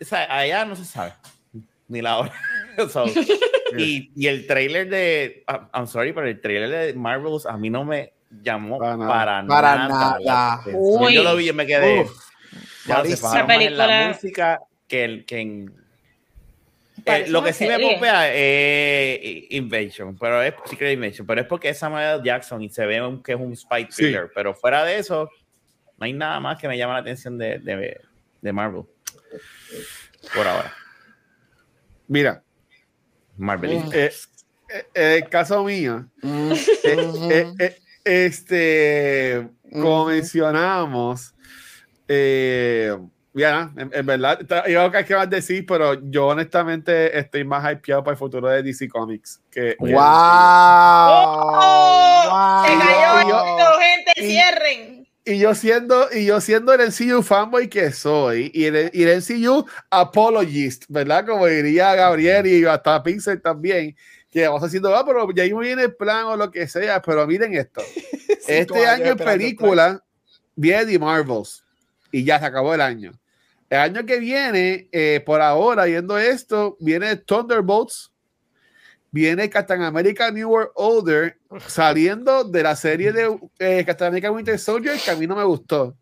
o 0.00 0.04
sea, 0.04 0.36
allá 0.36 0.64
no 0.64 0.74
se 0.74 0.84
sabe 0.84 1.12
ni 1.90 2.00
la 2.00 2.18
hora. 2.18 2.32
y, 3.76 4.10
y, 4.16 4.26
el 4.28 4.46
trailer 4.46 4.88
de, 4.88 5.44
I'm 5.74 5.86
sorry, 5.86 6.12
pero 6.12 6.26
el 6.26 6.40
trailer 6.40 6.70
de 6.70 6.94
Marvels 6.94 7.44
a 7.44 7.58
mí 7.58 7.68
no 7.68 7.84
me 7.84 8.12
llamó 8.42 8.78
para 8.78 8.96
nada. 8.96 9.46
Para, 9.46 9.88
nada. 9.88 10.62
Yo 10.66 11.22
lo 11.22 11.36
vi 11.36 11.50
y 11.50 11.52
me 11.52 11.66
quedé. 11.66 12.06
ya 12.86 13.04
se 13.04 13.12
esa 13.12 13.46
película... 13.46 13.84
en 13.84 13.88
la 13.88 14.08
música 14.08 14.60
que, 14.88 15.04
el, 15.04 15.24
que 15.26 15.40
en, 15.40 15.74
eh, 17.04 17.26
lo 17.28 17.42
que 17.42 17.52
sí 17.52 17.66
me 17.66 17.78
popea 17.78 18.32
es 18.32 19.46
Invasion, 19.50 20.16
pero 20.18 20.42
es 20.42 20.54
Secret 20.66 20.94
Invasion, 20.94 21.26
pero 21.26 21.40
es 21.40 21.46
porque 21.46 21.70
es 21.70 21.78
Samuel 21.78 22.22
Jackson 22.22 22.62
y 22.62 22.70
se 22.70 22.86
ve 22.86 23.20
que 23.24 23.32
es 23.32 23.38
un 23.38 23.54
spy 23.56 23.86
thriller, 23.86 24.30
pero 24.34 24.54
fuera 24.54 24.84
de 24.84 24.98
eso, 24.98 25.28
no 25.98 26.06
hay 26.06 26.12
nada 26.12 26.40
más 26.40 26.58
que 26.58 26.68
me 26.68 26.78
llama 26.78 26.94
la 26.94 27.00
atención 27.00 27.36
de, 27.36 27.58
de, 27.58 28.00
de 28.40 28.52
Marvel. 28.52 28.84
Por 30.34 30.46
ahora. 30.46 30.72
Mira, 32.10 32.42
Marvel. 33.36 33.84
Eh, 33.92 34.10
eh, 34.68 35.14
el 35.22 35.28
caso 35.28 35.62
mío, 35.62 36.06
eh, 36.82 37.76
este, 38.04 39.48
como 39.70 40.06
mencionamos, 40.06 41.32
ya, 42.08 43.70
en, 43.76 44.06
verdad, 44.06 44.40
yo 44.68 44.90
que 44.90 45.14
vas 45.14 45.22
a 45.22 45.26
decir, 45.26 45.64
pero 45.64 45.94
yo 46.10 46.26
honestamente 46.26 47.16
estoy 47.16 47.44
más 47.44 47.72
hypeado 47.72 48.02
para 48.02 48.14
el 48.14 48.18
futuro 48.18 48.48
de 48.48 48.64
DC 48.64 48.88
Comics. 48.88 49.40
Que, 49.48 49.76
¡Wow! 49.78 49.90
wow. 49.92 50.00
Se 52.66 52.72
cayó 52.76 53.38
gente, 53.78 54.12
cierren 54.16 54.99
y 55.24 55.38
yo 55.38 55.54
siendo 55.54 56.08
y 56.12 56.26
yo 56.26 56.40
siendo 56.40 56.72
el 56.72 56.88
NCU 56.88 57.22
fanboy 57.22 57.68
que 57.68 57.92
soy 57.92 58.50
y 58.54 58.64
el, 58.64 58.90
y 58.92 59.02
el 59.02 59.18
NCU 59.18 59.66
apologist, 59.90 60.84
¿verdad? 60.88 61.26
Como 61.26 61.46
diría 61.46 61.94
Gabriel 61.94 62.46
y 62.46 62.64
hasta 62.64 63.02
Pixel 63.02 63.40
también, 63.40 63.96
que 64.30 64.46
vamos 64.46 64.62
haciendo, 64.62 64.94
ah, 64.94 65.04
pero 65.04 65.30
ya 65.32 65.42
ahí 65.42 65.52
viene 65.52 65.84
el 65.84 65.94
plan 65.94 66.26
o 66.26 66.36
lo 66.36 66.50
que 66.50 66.66
sea, 66.68 67.02
pero 67.02 67.26
miren 67.26 67.54
esto. 67.54 67.82
este 68.48 68.86
año 68.86 69.06
en 69.06 69.18
película 69.18 70.02
viene 70.54 70.86
The 70.86 70.98
Marvels 70.98 71.64
y 72.12 72.24
ya 72.24 72.38
se 72.38 72.46
acabó 72.46 72.74
el 72.74 72.80
año. 72.80 73.12
El 73.68 73.78
año 73.78 74.04
que 74.04 74.18
viene, 74.18 74.88
eh, 74.90 75.22
por 75.24 75.40
ahora, 75.40 75.84
viendo 75.84 76.18
esto, 76.18 76.76
viene 76.80 77.14
Thunderbolts, 77.16 78.10
viene 79.10 79.50
Captain 79.50 79.82
America 79.82 80.30
New 80.30 80.48
World 80.48 80.70
Order 80.74 81.36
saliendo 81.66 82.44
de 82.44 82.62
la 82.62 82.76
serie 82.76 83.12
de 83.12 83.38
eh, 83.58 83.84
Captain 83.84 84.08
America 84.08 84.30
Winter 84.30 84.58
Soldier 84.58 84.98
que 85.02 85.10
a 85.10 85.16
mí 85.16 85.26
no 85.26 85.36
me 85.36 85.44
gustó. 85.44 85.96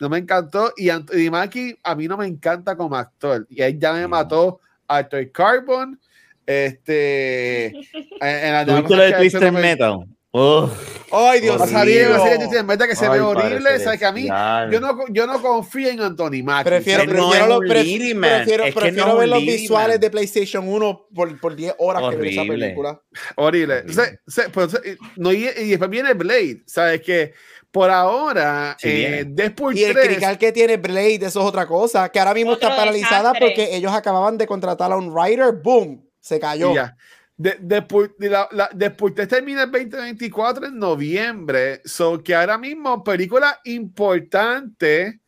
No 0.00 0.08
me 0.08 0.18
encantó. 0.18 0.72
Y 0.76 0.90
Anthony 0.90 1.30
Mackie 1.30 1.78
a 1.82 1.94
mí 1.94 2.08
no 2.08 2.16
me 2.16 2.26
encanta 2.26 2.76
como 2.76 2.96
actor. 2.96 3.46
Y 3.48 3.62
ahí 3.62 3.78
ya 3.78 3.92
me 3.92 4.06
mató 4.08 4.60
Arthur 4.88 5.30
Carbon. 5.32 6.00
Este. 6.46 7.72
En, 8.20 8.46
en 8.46 8.52
la 8.52 8.64
de 8.64 9.12
Twisted 9.18 9.52
Metal? 9.52 10.06
Ay, 10.36 11.40
Dios, 11.40 11.56
una 11.56 11.66
serie 11.66 12.08
de 12.08 12.62
meta 12.64 12.88
que 12.88 12.96
se 12.96 13.08
ve 13.08 13.20
horrible. 13.20 13.78
¿Sabes 13.78 14.00
que 14.00 14.06
a 14.06 14.12
mí, 14.12 14.26
yo 14.70 14.80
no, 14.80 15.04
yo 15.10 15.26
no 15.26 15.40
confío 15.40 15.88
en 15.88 16.00
Anthony 16.00 16.42
Mackie. 16.42 16.70
Prefiero, 16.70 17.04
prefiero, 17.04 17.46
no 17.46 17.58
prefiero, 17.60 18.64
prefiero 18.74 19.06
no 19.06 19.16
ver 19.18 19.28
los 19.28 19.40
visuales 19.40 20.00
de 20.00 20.10
PlayStation 20.10 20.66
1 20.66 21.06
por, 21.14 21.40
por 21.40 21.54
10 21.54 21.76
horas 21.78 22.02
horrible. 22.02 22.30
que 22.30 22.36
ver 22.36 22.44
esa 22.44 22.52
película. 22.52 23.02
Horrible. 23.36 23.78
Entonces, 23.78 24.18
pues, 24.52 24.80
no, 25.16 25.32
y, 25.32 25.46
y, 25.46 25.68
después 25.70 25.90
viene 25.90 26.14
Blade. 26.14 26.64
¿Sabes 26.66 27.00
que 27.00 27.32
Por 27.70 27.90
ahora, 27.90 28.76
sí, 28.80 28.88
eh, 28.88 29.24
Deadpool 29.28 29.78
Y 29.78 29.84
el 29.84 29.94
critical 29.94 30.36
que 30.36 30.50
tiene 30.50 30.78
Blade, 30.78 31.20
eso 31.26 31.40
es 31.40 31.46
otra 31.46 31.66
cosa. 31.66 32.08
Que 32.08 32.18
ahora 32.18 32.34
mismo 32.34 32.54
está 32.54 32.74
paralizada 32.74 33.34
porque 33.38 33.76
ellos 33.76 33.92
acababan 33.92 34.36
de 34.36 34.48
contratar 34.48 34.90
a 34.90 34.96
un 34.96 35.12
writer. 35.14 35.52
¡Boom! 35.62 36.04
Se 36.18 36.40
cayó. 36.40 36.74
Ya. 36.74 36.96
De, 37.36 37.56
después, 37.60 38.10
de 38.18 38.30
la, 38.30 38.48
después 38.74 39.12
termina 39.14 39.64
el 39.64 39.70
2024 39.70 40.66
en 40.66 40.78
noviembre, 40.78 41.82
so 41.84 42.22
que 42.22 42.32
ahora 42.32 42.56
mismo 42.56 43.02
película 43.02 43.60
importante 43.64 45.20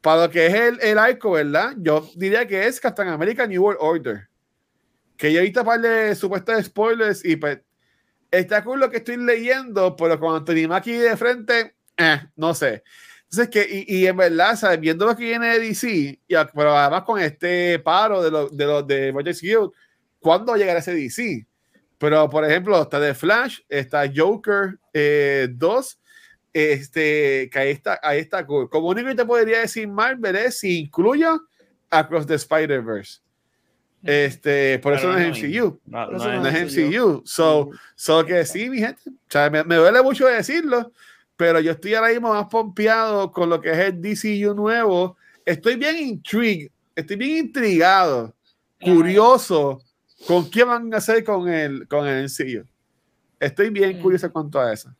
para 0.00 0.22
lo 0.22 0.30
que 0.30 0.46
es 0.46 0.54
el, 0.54 0.78
el 0.82 0.98
arco, 0.98 1.32
¿verdad? 1.32 1.74
Yo 1.78 2.08
diría 2.14 2.46
que 2.46 2.66
es 2.66 2.78
Captain 2.78 3.08
America 3.08 3.44
New 3.44 3.60
World 3.60 3.80
Order. 3.80 4.28
Que 5.16 5.32
yo 5.32 5.40
ahorita 5.40 5.64
par 5.64 5.80
de 5.80 6.14
supuestos 6.14 6.66
spoilers 6.66 7.24
y 7.24 7.34
pues 7.34 7.58
está 8.30 8.62
lo 8.64 8.90
que 8.90 8.98
estoy 8.98 9.16
leyendo, 9.16 9.96
pero 9.96 10.18
con 10.20 10.36
Anthony 10.36 10.68
Mackie 10.68 10.98
de 10.98 11.16
frente, 11.16 11.74
eh, 11.96 12.20
no 12.36 12.54
sé. 12.54 12.82
Entonces, 13.24 13.48
que, 13.48 13.84
y, 13.88 14.02
y 14.02 14.06
en 14.06 14.16
verdad, 14.16 14.56
¿sabes? 14.56 14.78
viendo 14.78 15.06
lo 15.06 15.16
que 15.16 15.24
viene 15.24 15.58
de 15.58 15.58
DC, 15.58 15.88
y, 15.88 16.20
pero 16.54 16.76
además 16.76 17.02
con 17.02 17.20
este 17.20 17.78
paro 17.80 18.22
de 18.22 18.30
los 18.30 18.56
de, 18.56 18.64
los 18.64 18.86
de 18.86 19.12
Guild, 19.40 19.72
cuándo 20.20 20.56
llegará 20.56 20.80
ese 20.80 20.94
DC. 20.94 21.46
Pero, 21.98 22.28
por 22.28 22.44
ejemplo, 22.44 22.80
está 22.80 23.00
The 23.00 23.14
Flash, 23.14 23.60
está 23.68 24.04
Joker 24.14 24.78
2, 24.92 25.98
eh, 26.52 26.72
este, 26.72 27.48
que 27.50 27.58
ahí 27.58 27.70
está, 27.70 27.98
ahí 28.02 28.18
está 28.18 28.46
Como 28.46 28.88
único 28.88 29.08
que 29.08 29.14
te 29.14 29.24
podría 29.24 29.60
decir 29.60 29.88
Marvel 29.88 30.36
es 30.36 30.58
si 30.58 30.80
incluyo 30.80 31.42
Across 31.90 32.26
the 32.26 32.34
Spider-Verse. 32.34 33.20
Este, 34.02 34.78
por 34.78 34.92
eso 34.92 35.12
no, 35.12 35.18
es 35.18 35.38
MCU. 35.38 35.80
No, 35.86 36.10
no, 36.10 36.46
es 36.46 36.76
MCU. 36.76 37.22
So, 37.24 37.70
so 37.94 38.24
que 38.24 38.44
sí, 38.44 38.68
mi 38.68 38.78
gente. 38.78 39.00
O 39.08 39.12
sea, 39.28 39.50
me, 39.50 39.64
me, 39.64 39.76
duele 39.76 40.02
mucho 40.02 40.26
decirlo, 40.26 40.92
pero 41.36 41.60
yo 41.60 41.72
estoy 41.72 41.94
ahora 41.94 42.10
mismo 42.10 42.32
más 42.32 42.46
pompeado 42.46 43.32
con 43.32 43.48
lo 43.48 43.60
que 43.60 43.70
es 43.70 43.78
el 43.78 44.00
DCU 44.00 44.54
nuevo. 44.54 45.16
Estoy 45.44 45.76
bien 45.76 45.96
intrigued, 45.96 46.70
estoy 46.94 47.16
bien 47.16 47.46
intrigado, 47.46 48.34
curioso 48.80 49.82
¿Con 50.26 50.50
qué 50.50 50.64
van 50.64 50.92
a 50.94 50.98
hacer 50.98 51.24
con 51.24 51.48
el, 51.48 51.86
con 51.88 52.06
el 52.06 52.22
ensillo? 52.22 52.64
Estoy 53.38 53.70
bien 53.70 53.98
mm. 53.98 54.02
curioso 54.02 54.26
en 54.26 54.32
cuanto 54.32 54.60
a 54.60 54.72
eso. 54.72 54.90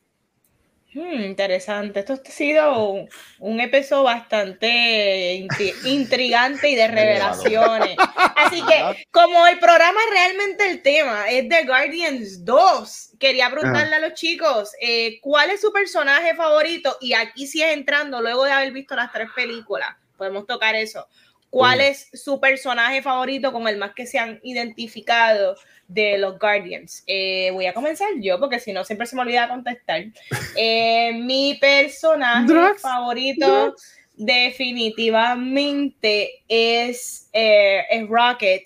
Hmm, 0.96 1.20
interesante. 1.20 2.00
Esto 2.00 2.14
ha 2.14 2.30
sido 2.30 3.06
un, 3.40 3.60
episodio 3.60 4.04
bastante 4.04 5.46
intrigante 5.84 6.70
y 6.70 6.74
de 6.74 6.88
revelaciones. 6.88 7.96
Así 8.34 8.62
que, 8.62 9.06
como 9.10 9.46
el 9.46 9.58
programa 9.58 10.00
realmente 10.10 10.70
el 10.70 10.80
tema 10.80 11.28
es 11.28 11.50
The 11.50 11.66
Guardians 11.66 12.46
2, 12.46 13.16
quería 13.18 13.50
preguntarle 13.50 13.96
a 13.96 14.00
los 14.00 14.14
chicos, 14.14 14.70
eh, 14.80 15.18
¿cuál 15.20 15.50
es 15.50 15.60
su 15.60 15.70
personaje 15.70 16.34
favorito? 16.34 16.96
Y 17.02 17.12
aquí 17.12 17.46
sí 17.46 17.62
es 17.62 17.76
entrando, 17.76 18.22
luego 18.22 18.44
de 18.44 18.52
haber 18.52 18.72
visto 18.72 18.96
las 18.96 19.12
tres 19.12 19.28
películas, 19.36 19.94
podemos 20.16 20.46
tocar 20.46 20.74
eso. 20.76 21.06
¿Cuál 21.50 21.80
es 21.80 22.08
su 22.12 22.40
personaje 22.40 23.02
favorito 23.02 23.52
con 23.52 23.68
el 23.68 23.76
más 23.78 23.94
que 23.94 24.06
se 24.06 24.18
han 24.18 24.40
identificado 24.42 25.56
de 25.88 26.18
los 26.18 26.38
Guardians? 26.38 27.02
Eh, 27.06 27.50
voy 27.52 27.64
a 27.66 27.72
comenzar 27.72 28.08
yo, 28.20 28.38
porque 28.38 28.60
si 28.60 28.72
no, 28.72 28.84
siempre 28.84 29.06
se 29.06 29.16
me 29.16 29.22
olvida 29.22 29.48
contestar. 29.48 30.04
Eh, 30.58 31.12
mi 31.12 31.58
personaje 31.60 32.78
favorito 32.78 33.76
definitivamente 34.14 36.42
es, 36.48 37.28
eh, 37.32 37.82
es 37.90 38.08
Rocket, 38.08 38.64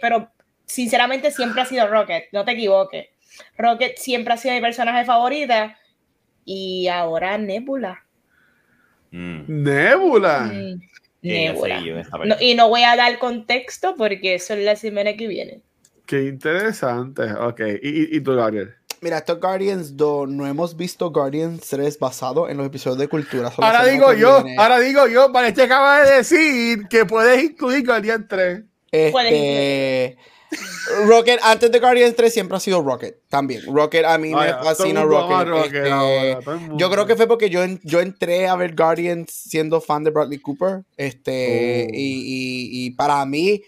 pero 0.00 0.30
sinceramente 0.66 1.30
siempre 1.30 1.62
ha 1.62 1.64
sido 1.64 1.88
Rocket, 1.88 2.24
no 2.32 2.44
te 2.44 2.52
equivoques. 2.52 3.06
Rocket 3.56 3.96
siempre 3.96 4.34
ha 4.34 4.36
sido 4.36 4.54
mi 4.54 4.60
personaje 4.60 5.06
favorita 5.06 5.78
y 6.44 6.88
ahora 6.88 7.38
Nebula. 7.38 8.04
Mm. 9.10 9.44
Nebula. 9.46 10.40
Mm. 10.52 10.80
Y 11.24 12.54
no 12.54 12.68
voy 12.68 12.82
a 12.82 12.96
dar 12.96 13.18
contexto 13.18 13.94
porque 13.96 14.34
eso 14.34 14.54
es 14.54 14.64
la 14.64 14.76
semana 14.76 15.14
que 15.14 15.26
viene. 15.26 15.62
Qué 16.06 16.24
interesante. 16.24 17.22
Ok. 17.32 17.60
¿Y, 17.82 18.16
y, 18.16 18.20
tú, 18.20 18.34
Gabriel? 18.34 18.74
Mira, 19.00 19.18
estos 19.18 19.40
Guardians 19.40 19.96
2, 19.96 20.28
no 20.28 20.46
hemos 20.46 20.76
visto 20.76 21.10
Guardians 21.10 21.68
3 21.68 21.98
basado 21.98 22.48
en 22.48 22.56
los 22.56 22.66
episodios 22.66 22.98
de 22.98 23.08
cultura. 23.08 23.50
solo 23.50 23.66
Ahora 23.66 23.84
digo 23.84 24.12
yo, 24.14 24.42
viene, 24.42 24.58
ahora 24.58 24.78
digo 24.80 25.06
yo, 25.06 25.30
vale, 25.30 25.52
te 25.52 25.62
acaba 25.62 26.02
de 26.02 26.16
decir 26.16 26.88
que 26.88 27.04
puedes 27.04 27.42
incluir 27.42 27.84
Guardian 27.84 28.26
3. 28.28 28.62
Este, 28.90 30.16
Rocket, 31.06 31.40
antes 31.42 31.70
de 31.70 31.78
Guardians 31.80 32.14
3 32.14 32.32
siempre 32.32 32.56
ha 32.56 32.60
sido 32.60 32.82
Rocket 32.82 33.16
también. 33.28 33.62
Rocket 33.66 34.04
a 34.04 34.18
mí 34.18 34.28
me 34.30 34.34
Vaya, 34.36 34.62
fascina 34.62 35.02
Rocket. 35.02 35.48
Rocket 35.48 35.74
este, 35.74 35.90
ahora, 35.90 36.40
yo 36.76 36.90
creo 36.90 37.06
que 37.06 37.16
fue 37.16 37.26
porque 37.26 37.50
yo, 37.50 37.62
en- 37.62 37.80
yo 37.84 38.00
entré 38.00 38.46
a 38.48 38.56
ver 38.56 38.74
Guardians 38.74 39.30
siendo 39.30 39.80
fan 39.80 40.04
de 40.04 40.10
Bradley 40.10 40.38
Cooper. 40.38 40.82
Este, 40.96 41.86
Oh. 41.88 41.94
y, 41.94 41.96
y- 41.96 42.86
y 42.86 42.90
para 42.90 43.24
mí, 43.24 43.62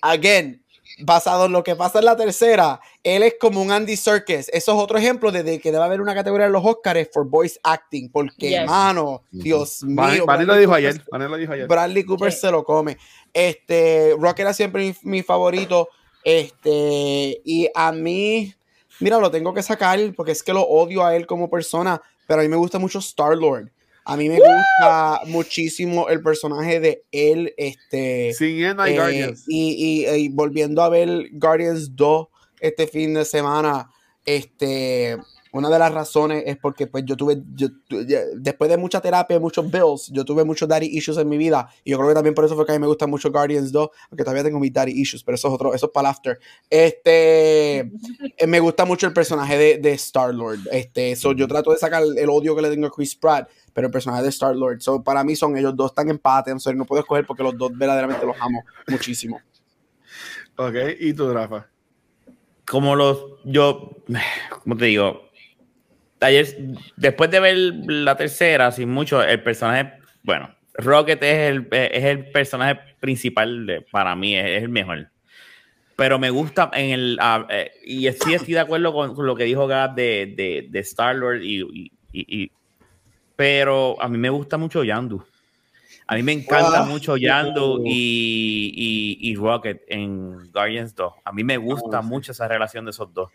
again, 0.00 0.60
basado 1.00 1.46
en 1.46 1.52
lo 1.52 1.64
que 1.64 1.74
pasa 1.74 2.00
en 2.00 2.04
la 2.04 2.16
tercera, 2.16 2.78
él 3.02 3.22
es 3.22 3.34
como 3.40 3.62
un 3.62 3.70
Andy 3.72 3.96
Serkis. 3.96 4.48
Eso 4.52 4.72
es 4.72 4.78
otro 4.78 4.98
ejemplo 4.98 5.32
de, 5.32 5.42
de 5.42 5.58
que 5.58 5.72
debe 5.72 5.82
haber 5.84 6.00
una 6.00 6.14
categoría 6.14 6.46
en 6.46 6.52
los 6.52 6.64
Oscars 6.64 7.08
for 7.12 7.26
voice 7.26 7.58
acting. 7.62 8.10
Porque, 8.10 8.50
Yes. 8.50 8.66
mano, 8.66 9.22
Dios 9.30 9.80
Vane, 9.82 10.12
mío. 10.14 10.26
Vane 10.26 10.40
lo 10.44 10.46
Bradley 10.52 10.60
dijo 10.60 10.74
ayer. 10.74 11.02
Lo 11.10 11.36
dijo 11.36 11.52
ayer. 11.52 11.66
Bradley 11.66 12.04
Cooper 12.04 12.30
se 12.32 12.50
lo 12.50 12.62
come. 12.64 12.98
Este, 13.32 14.14
Rock 14.18 14.40
era 14.40 14.52
siempre 14.52 14.84
mi, 14.84 14.94
mi 15.10 15.22
favorito. 15.22 15.88
Este, 16.24 17.40
y 17.44 17.68
a 17.74 17.92
mí, 17.92 18.54
mira, 19.00 19.18
lo 19.18 19.30
tengo 19.30 19.52
que 19.54 19.62
sacar 19.62 19.98
porque 20.16 20.32
es 20.32 20.42
que 20.42 20.52
lo 20.52 20.62
odio 20.62 21.04
a 21.04 21.14
él 21.16 21.26
como 21.26 21.50
persona, 21.50 22.00
pero 22.26 22.40
a 22.40 22.42
mí 22.42 22.48
me 22.48 22.56
gusta 22.56 22.78
mucho 22.78 22.98
Star 23.00 23.36
Lord. 23.36 23.70
A 24.04 24.16
mí 24.16 24.28
me 24.28 24.36
gusta 24.38 25.20
muchísimo 25.26 26.08
el 26.08 26.22
personaje 26.22 26.80
de 26.80 27.04
él, 27.12 27.54
este, 27.56 28.34
hay 28.82 28.94
eh, 28.94 28.96
Guardians. 28.96 29.44
y, 29.46 30.04
y- 30.06 30.08
y 30.08 30.28
volviendo 30.28 30.82
a 30.82 30.88
ver 30.88 31.28
Guardians 31.32 31.94
2 31.94 32.26
este 32.60 32.86
fin 32.88 33.14
de 33.14 33.24
semana, 33.24 33.88
este, 34.24 35.18
una 35.52 35.68
de 35.70 35.78
las 35.78 35.92
razones 35.92 36.42
es 36.46 36.56
porque 36.56 36.86
pues 36.86 37.04
yo 37.04 37.16
tuve, 37.16 37.40
yo 37.54 37.68
tu- 37.86 38.02
ya- 38.06 38.22
después 38.36 38.68
de 38.70 38.76
mucha 38.76 39.00
terapia, 39.00 39.38
muchos 39.38 39.70
bills, 39.70 40.08
yo 40.12 40.24
tuve 40.24 40.44
muchos 40.44 40.68
daddy 40.68 40.86
issues 40.86 41.18
en 41.18 41.28
mi 41.28 41.36
vida 41.36 41.68
y 41.84 41.90
yo 41.92 41.98
creo 41.98 42.08
que 42.08 42.14
también 42.14 42.34
por 42.34 42.44
eso 42.44 42.56
fue 42.56 42.64
que 42.66 42.72
a 42.72 42.74
mí 42.74 42.80
me 42.80 42.86
gusta 42.86 43.06
mucho 43.06 43.30
Guardians 43.30 43.70
2, 43.70 43.90
aunque 44.10 44.24
todavía 44.24 44.42
tengo 44.44 44.58
mis 44.58 44.72
daddy 44.72 44.92
issues, 44.92 45.22
pero 45.22 45.34
eso 45.36 45.48
es 45.48 45.54
otro, 45.54 45.74
eso 45.74 45.86
es 45.86 45.92
para 45.92 46.08
after. 46.08 46.38
Este, 46.70 47.78
eh, 47.80 48.46
me 48.46 48.60
gusta 48.60 48.84
mucho 48.84 49.06
el 49.06 49.12
personaje 49.12 49.56
de, 49.58 49.78
de 49.78 49.92
Star-Lord, 49.92 50.60
este, 50.72 51.14
so 51.16 51.32
yo 51.32 51.46
trato 51.46 51.70
de 51.70 51.78
sacar 51.78 52.02
el 52.16 52.28
odio 52.30 52.56
que 52.56 52.62
le 52.62 52.70
tengo 52.70 52.86
a 52.86 52.90
Chris 52.90 53.14
Pratt, 53.14 53.48
pero 53.72 53.86
el 53.86 53.92
personaje 53.92 54.22
de 54.22 54.28
Star-Lord, 54.30 54.80
so 54.80 55.02
para 55.02 55.22
mí 55.24 55.36
son 55.36 55.56
ellos 55.56 55.76
dos, 55.76 55.90
están 55.90 56.06
en 56.08 56.12
empate, 56.16 56.58
sorry, 56.58 56.76
no 56.78 56.84
puedo 56.84 57.00
escoger 57.02 57.26
porque 57.26 57.42
los 57.42 57.56
dos 57.56 57.70
verdaderamente 57.76 58.24
los 58.26 58.36
amo 58.40 58.62
muchísimo. 58.88 59.40
Ok, 60.56 60.74
y 61.00 61.12
tú, 61.14 61.32
Rafa. 61.32 61.68
como 62.66 62.94
los 62.96 63.18
yo 63.44 63.90
como 64.62 64.76
te 64.76 64.86
digo 64.86 65.22
ayer 66.22 66.46
después 66.96 67.30
de 67.30 67.40
ver 67.40 67.56
la 67.56 68.16
tercera 68.16 68.72
sin 68.72 68.88
mucho 68.90 69.22
el 69.22 69.42
personaje 69.42 69.94
bueno 70.22 70.54
Rocket 70.74 71.22
es 71.22 71.50
el, 71.50 71.68
es 71.70 72.04
el 72.04 72.30
personaje 72.30 72.80
principal 73.00 73.84
para 73.90 74.16
mí 74.16 74.36
es, 74.36 74.62
el 74.62 74.68
mejor. 74.68 75.08
Pero 75.96 76.18
me 76.18 76.30
gusta 76.30 76.70
en 76.72 76.90
el 76.90 77.18
eh, 77.50 77.70
y 77.84 78.10
sí 78.12 78.32
estoy 78.34 78.54
de 78.54 78.60
acuerdo 78.60 78.92
con, 78.92 79.26
lo 79.26 79.36
que 79.36 79.44
dijo 79.44 79.66
Gab 79.66 79.94
de, 79.94 80.66
de, 80.70 80.78
Star 80.80 81.14
Lord 81.16 81.42
y- 81.42 81.60
y- 81.62 81.90
y- 82.12 82.50
pero 83.36 84.00
a 84.00 84.08
mí 84.08 84.18
me 84.18 84.30
gusta 84.30 84.56
mucho 84.56 84.84
Yandu 84.84 85.22
a 86.12 86.16
mí 86.16 86.22
me 86.22 86.32
encanta 86.32 86.80
Ah, 86.80 86.84
mucho 86.84 87.16
Yandu 87.16 87.82
y, 87.86 89.18
y, 89.22 89.30
y 89.30 89.34
Rocket 89.36 89.82
en 89.88 90.50
Guardians 90.52 90.94
2. 90.94 91.14
A 91.24 91.32
mí 91.32 91.42
me 91.44 91.56
gusta 91.56 91.98
Ah, 91.98 92.02
sí. 92.02 92.08
mucho 92.08 92.32
esa 92.32 92.46
relación 92.48 92.84
de 92.84 92.90
esos 92.90 93.12
dos. 93.14 93.30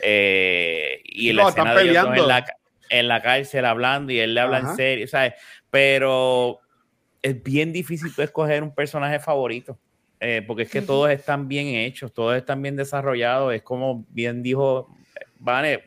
Eh, 0.00 1.00
y 1.04 1.28
Sí, 1.28 1.32
la 1.32 1.42
no, 1.42 1.48
escena 1.48 1.70
están 1.70 1.76
de 1.84 1.90
ellos 1.90 2.02
dos 2.02 2.10
peleando. 2.12 2.22
en 2.22 2.28
la, 2.28 2.46
en 2.88 3.08
la 3.08 3.22
cárcel 3.22 3.64
hablando 3.64 4.12
y 4.12 4.18
él 4.18 4.34
le 4.34 4.40
habla 4.40 4.58
Ajá. 4.58 4.70
en 4.70 4.76
serio, 4.76 5.08
¿sabes? 5.08 5.34
Pero 5.70 6.60
es 7.20 7.42
bien 7.42 7.72
difícil 7.72 8.14
tú 8.14 8.22
escoger 8.22 8.62
un 8.62 8.74
personaje 8.74 9.18
favorito. 9.20 9.78
eh, 10.20 10.42
porque 10.46 10.62
es 10.64 10.70
que 10.70 10.82
todos 10.82 11.10
están 11.10 11.48
bien 11.48 11.66
hechos, 11.68 12.12
todos 12.14 12.36
están 12.36 12.62
bien 12.62 12.76
desarrollados. 12.76 13.52
Es 13.54 13.62
como 13.62 14.04
bien 14.08 14.42
dijo 14.42 14.88
Vane, 15.38 15.82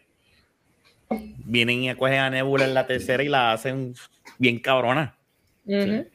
vienen 1.45 1.84
y 1.84 1.89
acogen 1.89 2.19
a 2.19 2.30
Nebula 2.30 2.65
en 2.65 2.73
la 2.73 2.85
tercera 2.85 3.23
y 3.23 3.30
la 3.30 3.53
hacen 3.53 3.93
bien 4.38 4.59
cabrona. 4.59 5.17
Ujú, 5.65 6.05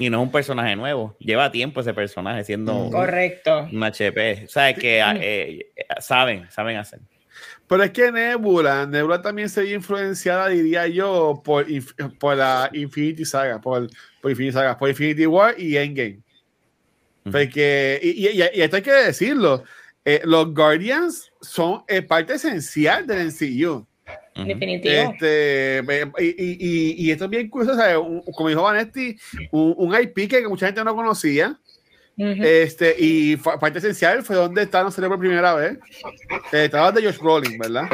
Y 0.00 0.08
no 0.10 0.18
es 0.20 0.22
un 0.24 0.32
personaje 0.32 0.74
nuevo. 0.74 1.14
Lleva 1.20 1.52
tiempo 1.52 1.80
ese 1.80 1.92
personaje 1.94 2.42
siendo 2.42 2.88
Correcto. 2.90 3.68
un 3.70 3.82
HP. 3.84 4.46
¿Sabes? 4.48 4.78
Que 4.78 4.98
eh, 4.98 5.72
eh, 5.76 5.84
saben, 6.00 6.50
saben 6.50 6.78
hacer. 6.78 7.00
Pero 7.68 7.82
es 7.84 7.90
que 7.92 8.10
Nebula, 8.10 8.86
Nebula 8.86 9.22
también 9.22 9.48
se 9.48 9.62
ve 9.62 9.70
influenciada, 9.74 10.48
diría 10.48 10.88
yo, 10.88 11.40
por, 11.44 11.66
por 12.18 12.36
la 12.36 12.68
Infinity 12.72 13.24
Saga, 13.24 13.60
por, 13.60 13.88
por 14.20 14.30
Infinity 14.30 14.54
Saga, 14.54 14.76
por 14.76 14.88
Infinity 14.88 15.26
War 15.26 15.54
y 15.58 15.76
Endgame. 15.76 16.20
Porque, 17.30 18.00
y, 18.02 18.26
y- 18.28 18.38
y 18.38 18.62
esto 18.62 18.76
hay 18.76 18.82
que 18.82 18.92
decirlo, 18.92 19.62
eh, 20.04 20.22
los 20.24 20.52
Guardians 20.54 21.30
son 21.42 21.82
eh, 21.86 22.02
parte 22.02 22.34
esencial 22.34 23.06
del 23.06 23.26
MCU. 23.28 23.86
Definitivo. 24.46 24.94
Este, 25.12 25.82
y, 26.18 26.24
y- 26.24 26.56
y- 26.60 26.94
y 27.06 27.10
esto 27.10 27.24
es 27.24 27.30
bien 27.30 27.48
curioso, 27.48 27.76
¿sabes? 27.76 27.96
Un- 27.96 28.22
como 28.34 28.48
dijo 28.48 28.62
Vanetti, 28.62 29.16
un, 29.52 29.74
un 29.76 29.94
IP 30.00 30.28
que 30.28 30.46
mucha 30.48 30.66
gente 30.66 30.82
no 30.84 30.94
conocía. 30.94 31.58
Este, 32.16 32.94
y 32.98 33.36
parte 33.36 33.78
esencial 33.78 34.22
fue 34.22 34.36
donde 34.36 34.66
Thanos 34.66 34.94
salió 34.94 35.08
por 35.08 35.18
primera 35.18 35.54
vez. 35.54 35.78
Eh, 36.52 36.64
estaba 36.66 36.92
de 36.92 37.02
Josh 37.02 37.18
Brolin, 37.18 37.56
¿verdad? 37.58 37.84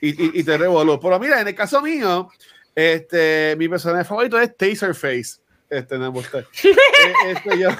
Y, 0.00 0.10
y, 0.10 0.40
y 0.40 0.44
te 0.44 0.56
revoló. 0.56 1.00
Pero 1.00 1.18
mira, 1.18 1.40
en 1.40 1.48
el 1.48 1.54
caso 1.54 1.82
mío, 1.82 2.28
este, 2.74 3.56
mi 3.58 3.68
personaje 3.68 4.04
favorito 4.04 4.38
es 4.40 4.56
Taserface. 4.56 5.38
Este, 5.68 5.98
no. 5.98 6.12
Eh, 6.62 7.32
este, 7.32 7.58
yo, 7.58 7.70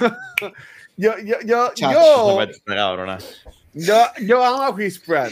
yo, 0.97 1.13
yo, 1.19 1.35
yo, 1.45 1.71
yo, 1.75 2.41
Está 2.41 2.75
cabrona. 2.75 3.17
Yo, 3.77 4.03
yo 4.21 4.43
amo 4.43 4.63
a 4.63 4.75
Chris 4.75 4.99
Pratt. 4.99 5.31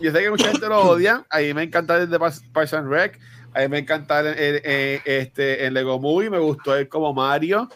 Yo 0.00 0.12
sé 0.12 0.18
que 0.20 0.30
mucha 0.30 0.48
gente 0.50 0.66
lo 0.68 0.80
odia. 0.80 1.24
A 1.30 1.38
mí 1.38 1.54
me 1.54 1.62
encanta 1.64 1.96
el 1.96 2.08
de 2.10 2.18
Pas- 2.18 2.42
Parks 2.52 2.74
and 2.74 2.90
Rec. 2.90 3.18
A 3.54 3.60
mí 3.60 3.68
me 3.68 3.78
encanta 3.78 4.20
el, 4.20 4.26
el- 4.38 4.62
el- 4.64 5.00
este, 5.04 5.64
en 5.64 5.74
Lego 5.74 5.98
Movie. 5.98 6.30
Me 6.30 6.38
gustó 6.38 6.76
él 6.76 6.88
como 6.88 7.12
Mario. 7.14 7.68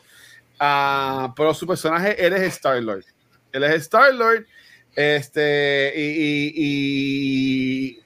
Ah, 0.60 1.32
pero 1.36 1.52
su 1.54 1.66
personaje, 1.66 2.24
él 2.24 2.32
es 2.34 2.42
Star-Lord. 2.54 3.04
Él 3.52 3.64
es 3.64 3.74
Star-Lord. 3.82 4.46
Este, 4.94 5.92
y, 5.96 6.52
y- 6.54 7.96
y- 7.96 8.00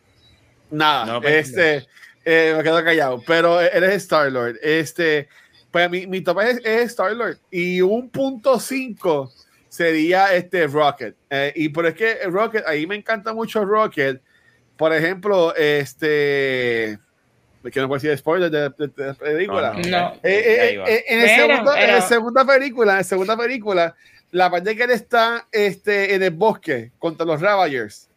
nada, 0.71 1.07
No, 1.07 1.21
pues, 1.21 1.49
este, 1.49 1.87
eh, 2.25 2.55
me 2.57 2.63
quedo 2.63 2.83
callado, 2.85 3.23
pero 3.27 3.61
él 3.61 3.85
es 3.85 3.95
Star-Lord. 4.05 4.57
Este, 4.63 5.29
pues 5.71 5.91
mi, 5.91 6.07
mi 6.07 6.21
top 6.23 6.41
es, 6.41 6.61
es 6.65 6.83
Star-Lord. 6.93 7.39
Y 7.51 7.81
un 7.83 8.09
punto 8.09 8.59
5 8.61 9.33
sería 9.77 10.35
este 10.35 10.67
Rocket. 10.67 11.15
Eh, 11.31 11.53
y 11.55 11.69
por 11.69 11.87
es 11.87 11.95
que 11.95 12.17
Rocket, 12.25 12.65
ahí 12.67 12.87
me 12.87 12.95
encanta 12.97 13.33
mucho 13.35 13.65
Rocket. 13.65 14.21
Por 14.77 14.93
ejemplo, 14.95 15.55
este. 15.55 16.99
Que 17.73 17.81
no 17.81 17.89
puedo 17.89 18.01
decir 18.01 18.17
spoiler 18.17 18.49
de, 18.51 18.71
de- 18.71 18.89
de 18.97 19.07
la 19.07 19.15
película. 19.15 19.73
No, 19.73 19.81
no. 19.91 20.13
Eh, 20.15 20.21
eh, 20.23 20.83
eh, 20.87 21.05
en, 21.09 21.19
el 21.21 21.25
Pero, 21.27 21.47
segundo- 21.49 21.75
en 21.75 21.81
pero- 21.81 21.93
la 21.95 22.01
segunda 22.03 22.45
película, 22.47 22.93
en 22.93 22.99
la 22.99 23.05
segunda 23.05 23.37
película, 23.37 23.95
la 24.31 24.51
parte 24.51 24.77
que 24.77 24.85
él 24.85 24.91
está 24.93 25.49
este, 25.51 26.15
en 26.15 26.23
el 26.23 26.31
bosque 26.31 26.93
contra 26.99 27.27
los 27.27 27.41
Ravagers. 27.41 28.09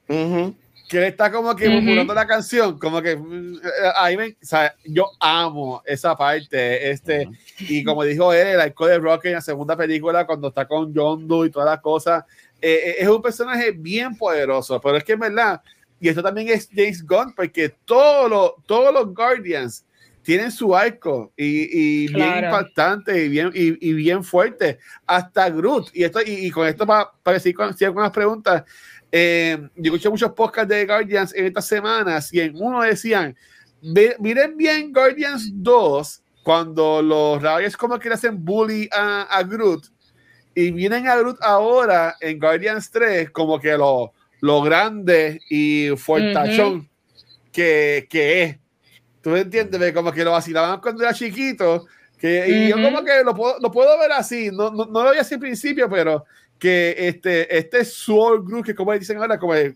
Que 0.89 0.97
él 0.97 1.03
está 1.03 1.31
como 1.31 1.55
que 1.55 1.69
murmurando 1.69 2.15
la 2.15 2.25
canción, 2.25 2.79
como 2.79 2.99
que 3.01 3.15
mm, 3.15 3.55
eh, 3.57 3.91
ahí 3.95 4.17
me, 4.17 4.29
o 4.29 4.35
sea, 4.41 4.73
yo 4.83 5.11
amo 5.19 5.83
esa 5.85 6.15
parte, 6.15 6.89
este, 6.89 7.27
Ujú. 7.27 7.35
y 7.59 7.83
como 7.83 8.03
dijo 8.03 8.33
él, 8.33 8.47
el 8.47 8.59
alcohol 8.59 8.89
de 8.89 8.97
Rocky 8.97 9.27
en 9.27 9.35
la 9.35 9.41
segunda 9.41 9.77
película, 9.77 10.25
cuando 10.25 10.47
está 10.47 10.67
con 10.67 10.91
John 10.93 11.27
Doe 11.27 11.47
y 11.47 11.51
todas 11.51 11.69
las 11.69 11.79
cosas, 11.79 12.23
eh, 12.59 12.81
eh, 12.85 12.95
es 12.99 13.07
un 13.07 13.21
personaje 13.21 13.71
bien 13.71 14.17
poderoso, 14.17 14.81
pero 14.81 14.97
es 14.97 15.03
que 15.03 15.13
en 15.13 15.19
verdad, 15.19 15.61
y 15.99 16.09
esto 16.09 16.23
también 16.23 16.49
es 16.49 16.67
James 16.75 17.05
Gunn, 17.05 17.33
porque 17.35 17.69
todos 17.85 18.27
los, 18.29 18.53
todos 18.65 18.91
los 18.91 19.13
Guardians 19.13 19.85
tienen 20.23 20.51
su 20.51 20.75
arco 20.75 21.31
y, 21.37 22.03
y 22.03 22.07
bien 22.07 22.29
Claro. 22.29 22.47
impactante 22.47 23.25
y 23.25 23.29
bien, 23.29 23.51
y, 23.53 23.89
y 23.89 23.93
bien 23.93 24.23
fuerte, 24.23 24.79
hasta 25.05 25.49
Groot, 25.49 25.89
y, 25.93 26.03
esto, 26.03 26.19
y, 26.21 26.47
y 26.47 26.51
con 26.51 26.67
esto 26.67 26.85
para, 26.87 27.11
para 27.21 27.35
decir 27.35 27.55
con, 27.55 27.75
sí, 27.77 27.85
algunas 27.85 28.11
preguntas, 28.11 28.63
eh, 29.11 29.57
yo 29.75 29.83
escuché 29.93 30.09
muchos 30.09 30.31
podcasts 30.33 30.69
de 30.69 30.85
Guardians 30.85 31.33
en 31.35 31.45
estas 31.47 31.65
semanas 31.67 32.33
y 32.33 32.39
en 32.41 32.55
uno 32.55 32.81
decían, 32.81 33.35
"Ve- 33.81 34.15
miren 34.19 34.55
bien 34.57 34.91
Guardians 34.93 35.49
2, 35.53 36.21
cuando 36.43 37.01
los 37.01 37.41
Ravagers 37.41 37.75
como 37.77 37.97
que 37.99 38.09
le 38.09 38.15
hacen 38.15 38.43
bully 38.43 38.87
a, 38.91 39.23
a 39.23 39.43
Groot, 39.43 39.85
y 40.55 40.71
vienen 40.71 41.07
a 41.07 41.15
Groot 41.15 41.37
ahora 41.41 42.15
en 42.19 42.39
Guardians 42.39 42.89
3 42.91 43.29
como 43.31 43.59
que 43.59 43.77
lo, 43.77 44.13
lo 44.41 44.61
grande 44.61 45.39
y 45.49 45.89
fuertachón 45.95 46.89
que, 47.51 48.07
que 48.09 48.43
es. 48.43 48.57
¿Tú 49.21 49.31
me 49.31 49.41
entiendes? 49.41 49.93
Como 49.93 50.11
que 50.11 50.23
lo 50.23 50.31
vacilaban 50.31 50.79
cuando 50.81 51.03
era 51.03 51.13
chiquito. 51.13 51.85
Que, 52.17 52.45
y 52.49 52.69
yo 52.69 52.75
Ujú. 52.75 52.83
como 52.85 53.03
que 53.03 53.23
lo 53.23 53.33
puedo, 53.35 53.59
lo 53.59 53.71
puedo 53.71 53.97
ver 53.99 54.11
así. 54.11 54.49
No, 54.51 54.71
no, 54.71 54.85
no 54.85 55.03
lo 55.03 55.11
vi 55.11 55.17
así 55.19 55.35
al 55.35 55.39
principio, 55.39 55.89
pero 55.89 56.25
que 56.59 56.93
este, 56.97 57.57
este 57.57 57.85
Sword 57.85 58.43
Groot, 58.45 58.65
que 58.65 58.75
como 58.75 58.93
dicen 58.93 59.17
ahora, 59.17 59.39
como 59.39 59.55
el, 59.55 59.73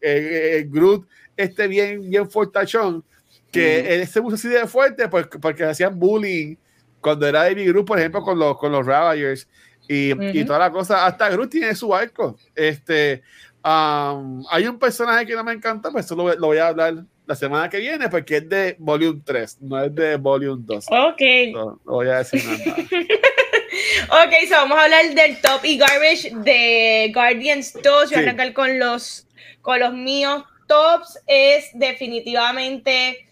Groot, 0.69 1.07
este 1.37 1.67
bien, 1.67 2.09
bien 2.09 2.29
fortachón, 2.29 3.03
que 3.51 3.95
él 3.95 4.07
se 4.07 4.21
puso 4.21 4.35
así 4.35 4.49
de 4.49 4.67
fuerte 4.67 5.07
porque, 5.07 5.39
porque 5.39 5.63
hacían 5.63 5.97
bullying 5.97 6.55
cuando 6.99 7.27
era 7.27 7.43
Baby 7.43 7.65
Groot, 7.65 7.87
por 7.87 7.99
ejemplo, 7.99 8.21
con 8.21 8.37
los, 8.37 8.57
con 8.57 8.71
los 8.71 8.85
Ravagers 8.85 9.47
y, 9.87 10.11
y 10.37 10.43
toda 10.45 10.59
la 10.59 10.71
cosa. 10.71 11.05
Hasta 11.05 11.29
Groot 11.29 11.49
tiene 11.49 11.73
su 11.75 11.93
arco. 11.93 12.37
Este, 12.55 13.21
um, 13.63 14.43
hay 14.49 14.67
un 14.67 14.77
personaje 14.77 15.25
que 15.25 15.35
no 15.35 15.43
me 15.43 15.53
encanta, 15.53 15.91
pues 15.91 16.05
eso 16.05 16.15
lo, 16.15 16.33
lo 16.35 16.47
voy 16.47 16.57
a 16.57 16.67
hablar 16.67 17.05
la 17.25 17.35
semana 17.35 17.69
que 17.69 17.79
viene 17.79 18.09
porque 18.09 18.37
es 18.37 18.49
de 18.49 18.75
Volume 18.79 19.21
3, 19.23 19.61
no 19.61 19.81
es 19.81 19.95
de 19.95 20.17
Volume 20.17 20.63
2. 20.65 20.85
Ok. 20.89 21.21
No, 21.53 21.79
voy 21.85 22.07
a 22.07 22.17
decir 22.17 22.43
nada. 22.45 22.75
ok, 24.09 24.33
so 24.47 24.55
vamos 24.55 24.77
a 24.77 24.83
hablar 24.83 25.13
del 25.13 25.41
top 25.41 25.63
y 25.63 25.77
garbage 25.77 26.31
de 26.33 27.11
Guardians 27.13 27.73
2. 27.73 27.83
Yo 27.83 27.91
voy 28.09 28.15
a 28.15 28.19
arrancar 28.19 28.53
con 28.53 28.79
los, 28.79 29.27
con 29.61 29.79
los 29.79 29.93
míos 29.93 30.43
tops. 30.67 31.19
Es 31.27 31.69
definitivamente 31.73 33.27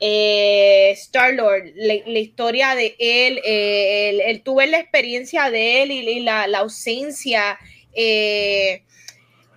eh, 0.00 0.90
Star 0.92 1.34
Lord, 1.34 1.72
la, 1.76 2.18
historia 2.18 2.74
de 2.74 2.96
él, 2.98 3.40
eh, 3.44 4.22
el, 4.26 4.42
tuve 4.42 4.66
la 4.66 4.78
experiencia 4.78 5.50
de 5.50 5.82
él 5.82 5.92
y, 5.92 6.20
la, 6.20 6.46
la, 6.46 6.58
ausencia. 6.58 7.58
Eh, 7.94 8.82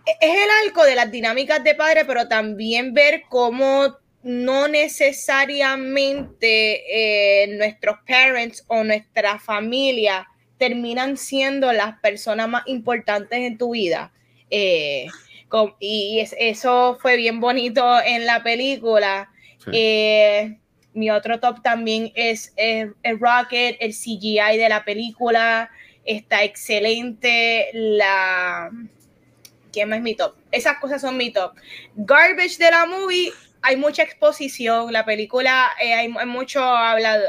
es 0.06 0.16
el 0.22 0.50
arco 0.66 0.86
de 0.86 0.96
las 0.96 1.12
dinámicas 1.12 1.64
de 1.64 1.76
padre, 1.76 2.06
pero 2.06 2.28
también 2.28 2.94
ver 2.94 3.24
cómo 3.30 3.98
no 4.24 4.68
necesariamente 4.68 7.44
eh, 7.44 7.48
nuestros 7.58 7.98
parents 8.06 8.64
o 8.68 8.84
nuestra 8.84 9.40
familia 9.40 10.28
terminan 10.58 11.18
siendo 11.18 11.72
las 11.74 12.00
personas 12.00 12.50
más 12.50 12.64
importantes 12.68 13.40
en 13.40 13.58
tu 13.58 13.72
vida. 13.72 14.12
Eh, 14.50 15.08
y 15.80 16.26
eso 16.38 16.98
fue 17.02 17.16
bien 17.16 17.40
bonito 17.40 18.02
en 18.02 18.26
la 18.26 18.44
película. 18.44 19.30
Eh, 19.72 20.58
mi 20.94 21.12
otro 21.12 21.40
top 21.40 21.62
también 21.62 22.12
es 22.16 22.54
el 22.56 23.20
Rocket, 23.20 23.78
el 23.80 23.94
CGI 23.94 24.58
de 24.58 24.68
la 24.70 24.84
película 24.84 25.70
está 26.08 26.44
excelente. 26.44 27.70
La, 27.74 28.72
¿Quién 29.72 29.90
más 29.90 29.98
es 29.98 30.04
mi 30.04 30.16
top? 30.16 30.34
Esas 30.52 30.80
cosas 30.80 31.02
son 31.02 31.18
mi 31.18 31.32
top. 31.32 31.54
Garbage 31.96 32.58
de 32.58 32.72
la 32.72 32.86
movie, 32.88 33.32
hay 33.68 33.78
mucha 33.78 34.04
exposición. 34.04 34.92
La 34.94 35.06
película, 35.06 35.70
eh, 35.84 35.94
hay, 35.94 36.10
mucho 36.10 36.64
hablado. 36.64 37.24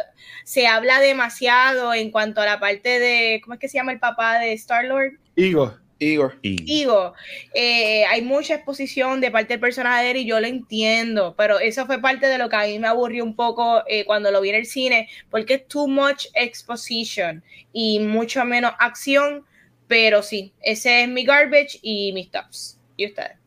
Se 0.45 0.67
habla 0.67 1.01
demasiado 1.01 1.93
en 1.93 2.11
cuanto 2.11 2.41
a 2.41 2.47
la 2.47 2.61
parte 2.61 2.99
de. 2.99 3.41
¿Cómo 3.43 3.55
es 3.55 3.61
que 3.61 3.69
se 3.69 3.79
llama 3.79 3.93
el 3.93 3.99
papá 3.99 4.39
de 4.39 4.53
Star-Lord? 4.53 5.19
Igor. 5.37 5.81
Igor. 6.01 6.39
Igor. 6.43 7.13
Eh, 7.55 8.05
hay 8.07 8.23
mucha 8.23 8.55
exposición 8.55 9.21
de 9.21 9.33
parte 9.33 9.55
del 9.55 9.61
personaje 9.61 10.05
de 10.05 10.11
él 10.13 10.17
y 10.19 10.27
yo 10.27 10.39
lo 10.39 10.47
entiendo, 10.47 11.35
pero 11.37 11.59
eso 11.59 11.87
fue 11.87 12.01
parte 12.01 12.29
de 12.29 12.39
lo 12.39 12.49
que 12.49 12.55
a 12.55 12.67
mí 12.67 12.79
me 12.79 12.87
aburrió 12.87 13.25
un 13.25 13.35
poco 13.35 13.83
eh, 13.89 14.05
cuando 14.05 14.31
lo 14.31 14.41
vi 14.41 14.51
en 14.51 14.55
el 14.55 14.67
cine, 14.67 15.09
porque 15.29 15.55
es 15.55 15.67
too 15.67 15.89
much 15.89 16.27
exposition 16.35 17.43
y 17.73 17.99
mucho 17.99 18.45
menos 18.45 18.73
acción 18.79 19.45
pero 19.89 20.23
sí, 20.23 20.53
ese 20.61 21.03
es 21.03 21.09
mi 21.09 21.25
garbage 21.25 21.81
y 21.83 22.13
mis 22.13 22.31
tops. 22.31 22.79
¿Y 22.97 23.07
ustedes? 23.07 23.39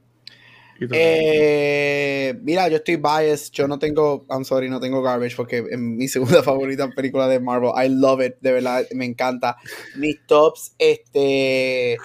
Eh, 0.91 2.33
mira, 2.41 2.67
yo 2.69 2.77
estoy 2.77 2.95
biased. 2.95 3.51
Yo 3.53 3.67
no 3.67 3.77
tengo, 3.77 4.25
I'm 4.29 4.43
sorry, 4.43 4.69
no 4.69 4.79
tengo 4.79 5.01
garbage 5.01 5.35
porque 5.35 5.63
es 5.69 5.79
mi 5.79 6.07
segunda 6.07 6.41
favorita 6.43 6.89
película 6.89 7.27
de 7.27 7.39
Marvel. 7.39 7.71
I 7.75 7.89
love 7.89 8.21
it, 8.21 8.35
de 8.41 8.51
verdad, 8.53 8.85
me 8.93 9.05
encanta. 9.05 9.57
Mis 9.95 10.17
tops, 10.27 10.73
este. 10.77 11.97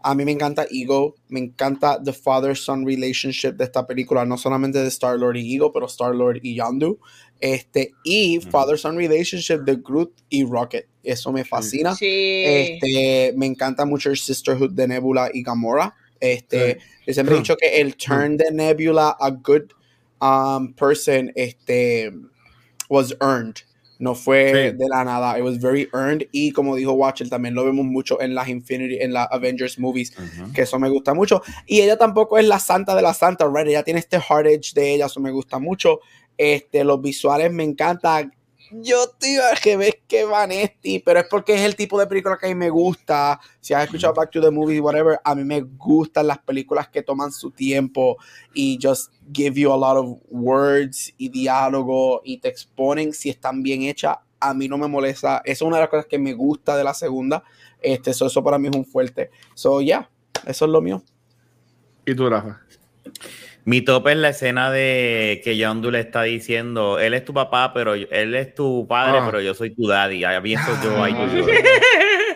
A 0.00 0.14
mí 0.14 0.24
me 0.24 0.30
encanta 0.30 0.64
Ego, 0.70 1.16
me 1.28 1.40
encanta 1.40 2.00
the 2.02 2.12
father-son 2.12 2.86
relationship 2.86 3.54
de 3.56 3.64
esta 3.64 3.84
película, 3.86 4.24
no 4.24 4.38
solamente 4.38 4.78
de 4.78 4.88
Star-Lord 4.88 5.36
y 5.36 5.56
Ego, 5.56 5.72
pero 5.72 5.86
Star-Lord 5.86 6.38
y 6.42 6.54
Yondu. 6.54 6.98
Este, 7.40 7.92
y 8.04 8.40
father-son 8.40 8.96
relationship 8.96 9.64
de 9.64 9.76
Groot 9.76 10.12
y 10.28 10.44
Rocket. 10.44 10.86
Eso 11.02 11.32
me 11.32 11.44
fascina. 11.44 11.96
Este, 12.00 13.32
me 13.36 13.46
encanta 13.46 13.84
mucho 13.84 14.10
el 14.10 14.16
sisterhood 14.16 14.70
de 14.72 14.88
Nebula 14.88 15.30
y 15.32 15.42
Gamora. 15.42 15.94
Este, 16.20 16.78
siempre 17.06 17.34
he 17.34 17.38
dicho 17.38 17.56
que 17.56 17.80
el 17.80 17.96
turn 17.96 18.36
de 18.36 18.50
Nebula 18.50 19.16
a 19.20 19.30
good 19.30 19.72
um, 20.20 20.72
person 20.74 21.32
este, 21.36 22.12
was 22.88 23.14
earned. 23.20 23.62
No 24.00 24.14
fue 24.14 24.72
de 24.72 24.88
la 24.88 25.02
nada. 25.04 25.36
It 25.36 25.42
was 25.42 25.58
very 25.58 25.88
earned. 25.92 26.28
Y 26.30 26.52
como 26.52 26.76
dijo 26.76 26.92
Watcher, 26.92 27.28
también 27.28 27.54
lo 27.54 27.64
vemos 27.64 27.84
mucho 27.84 28.20
en 28.20 28.32
las 28.32 28.48
Infinity, 28.48 28.98
en 29.00 29.12
las 29.12 29.26
Avengers 29.32 29.76
movies, 29.78 30.12
que 30.54 30.62
eso 30.62 30.78
me 30.78 30.88
gusta 30.88 31.14
mucho. 31.14 31.42
Y 31.66 31.80
ella 31.80 31.96
tampoco 31.96 32.38
es 32.38 32.46
la 32.46 32.60
santa 32.60 32.94
de 32.94 33.02
la 33.02 33.12
santa, 33.12 33.50
right? 33.52 33.66
Ella 33.66 33.82
tiene 33.82 33.98
este 33.98 34.16
hard 34.16 34.46
edge 34.46 34.72
de 34.72 34.94
ella, 34.94 35.06
eso 35.06 35.18
me 35.18 35.32
gusta 35.32 35.58
mucho. 35.58 35.98
Este, 36.36 36.84
los 36.84 37.02
visuales 37.02 37.50
me 37.52 37.64
encantan. 37.64 38.32
Yo 38.70 39.08
te 39.18 39.32
iba 39.32 39.44
a 39.50 39.56
que 39.56 39.76
ves 39.76 39.98
que 40.06 40.24
Vanesti, 40.24 41.00
pero 41.00 41.20
es 41.20 41.26
porque 41.28 41.54
es 41.54 41.62
el 41.62 41.76
tipo 41.76 41.98
de 41.98 42.06
película 42.06 42.36
que 42.36 42.46
a 42.46 42.48
mí 42.48 42.54
me 42.54 42.70
gusta. 42.70 43.40
Si 43.60 43.74
has 43.74 43.84
escuchado 43.84 44.14
Back 44.14 44.30
to 44.30 44.40
the 44.40 44.50
Movies, 44.50 44.80
whatever, 44.80 45.18
a 45.24 45.34
mí 45.34 45.44
me 45.44 45.60
gustan 45.62 46.26
las 46.26 46.38
películas 46.38 46.88
que 46.88 47.02
toman 47.02 47.32
su 47.32 47.50
tiempo 47.50 48.16
y 48.54 48.78
just 48.82 49.12
give 49.32 49.58
you 49.58 49.72
a 49.72 49.76
lot 49.76 49.96
of 49.96 50.18
words 50.30 51.12
y 51.16 51.28
diálogo 51.28 52.20
y 52.24 52.38
te 52.38 52.48
exponen 52.48 53.12
si 53.12 53.30
están 53.30 53.62
bien 53.62 53.82
hechas. 53.82 54.16
A 54.40 54.54
mí 54.54 54.68
no 54.68 54.78
me 54.78 54.86
molesta. 54.86 55.42
Eso 55.44 55.64
es 55.64 55.68
una 55.68 55.76
de 55.76 55.82
las 55.82 55.90
cosas 55.90 56.06
que 56.06 56.18
me 56.18 56.32
gusta 56.32 56.76
de 56.76 56.84
la 56.84 56.94
segunda. 56.94 57.42
Este, 57.80 58.10
eso 58.10 58.44
para 58.44 58.58
mí 58.58 58.68
es 58.68 58.76
un 58.76 58.84
fuerte. 58.84 59.30
So, 59.54 59.80
yeah, 59.80 60.08
eso 60.46 60.64
es 60.64 60.70
lo 60.70 60.80
mío. 60.80 61.02
¿Y 62.06 62.14
tú, 62.14 62.28
Rafa? 62.28 62.60
Mi 63.68 63.82
top 63.82 64.08
es 64.08 64.16
la 64.16 64.30
escena 64.30 64.70
de 64.70 65.42
que 65.44 65.62
John 65.62 65.82
le 65.92 66.00
está 66.00 66.22
diciendo, 66.22 66.98
él 66.98 67.12
es 67.12 67.22
tu 67.26 67.34
papá, 67.34 67.74
pero 67.74 67.92
él 67.92 68.34
es 68.34 68.54
tu 68.54 68.86
padre, 68.88 69.18
ah. 69.20 69.26
pero 69.26 69.42
yo 69.42 69.52
soy 69.52 69.74
tu 69.74 69.86
daddy. 69.86 70.24
Ahí 70.24 70.40
pienso 70.40 70.70
yo, 70.82 71.04
ahí 71.04 71.14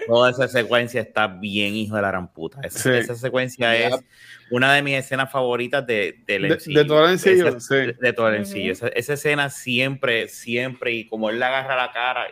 Toda 0.07 0.31
esa 0.31 0.47
secuencia 0.47 1.01
está 1.01 1.29
bien, 1.29 1.75
hijo 1.75 1.97
de 1.97 2.03
la 2.03 2.09
gran 2.09 2.31
puta. 2.31 2.61
Esa, 2.63 3.15
secuencia 3.15 3.75
es 3.75 3.95
una 4.51 4.75
de 4.75 4.83
mis 4.83 4.99
escenas 4.99 5.33
favoritas 5.33 5.87
de, 5.87 6.23
de, 6.27 6.39
de, 6.39 6.85
todo 6.85 7.07
el 7.07 7.13
encillo. 7.13 7.57
De 7.99 8.13
todo 8.13 8.29
el 8.29 8.35
encillo. 8.35 8.73
esa, 8.73 8.89
escena 9.15 9.49
siempre, 9.49 10.29
siempre, 10.29 10.93
y 10.93 11.07
como 11.07 11.31
él 11.31 11.39
le 11.39 11.47
agarra 11.47 11.77
la 11.77 11.93
cara, 11.93 12.27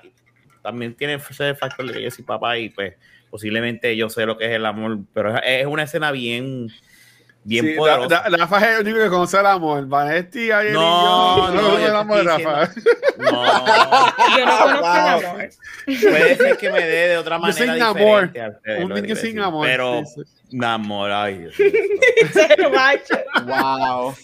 también 0.62 0.94
tiene 0.94 1.14
ese 1.14 1.54
factor 1.54 1.86
de 1.86 1.94
que 1.94 2.02
yo 2.02 2.10
soy 2.10 2.24
papá 2.26 2.58
y 2.58 2.68
pues 2.68 2.96
posiblemente 3.30 3.96
yo 3.96 4.10
sé 4.10 4.26
lo 4.26 4.36
que 4.36 4.44
es 4.44 4.50
el 4.50 4.66
amor, 4.66 4.98
pero 5.14 5.38
es 5.42 5.64
una 5.64 5.84
escena 5.84 6.12
bien 6.12 6.70
bien 7.44 7.66
sí, 7.66 7.74
poderosa. 7.74 8.28
La, 8.28 8.38
Rafa 8.38 8.58
es 8.58 8.78
el 8.78 8.86
único 8.86 8.98
que 8.98 9.08
conoce 9.08 9.38
el 9.38 9.46
amor. 9.46 9.86
Vanetti, 9.86 10.50
ayer 10.50 10.72
no, 10.72 10.80
y 10.80 11.40
yo, 11.40 11.54
no, 11.54 11.62
no, 11.62 11.78
el 11.78 11.96
amor 11.96 12.18
de 12.18 12.22
Rafa. 12.24 12.70
No, 13.18 13.66
yo 14.38 14.46
no 14.46 14.58
conozco 14.58 14.94
el 14.94 15.08
amor. 15.08 15.48
Puede 15.84 16.36
ser 16.36 16.56
que 16.56 16.70
me 16.70 16.80
dé 16.80 17.08
de 17.08 17.16
otra 17.18 17.38
manera. 17.38 17.66
Yo 17.66 17.72
sin 17.72 17.82
amor. 17.82 18.30
Un 18.80 18.94
niño 18.94 19.16
sin 19.16 19.38
amor. 19.40 19.66
Pero, 19.66 20.02
sí, 20.04 20.22
amor, 20.62 21.10
ay, 21.12 21.48
wow. 23.46 24.14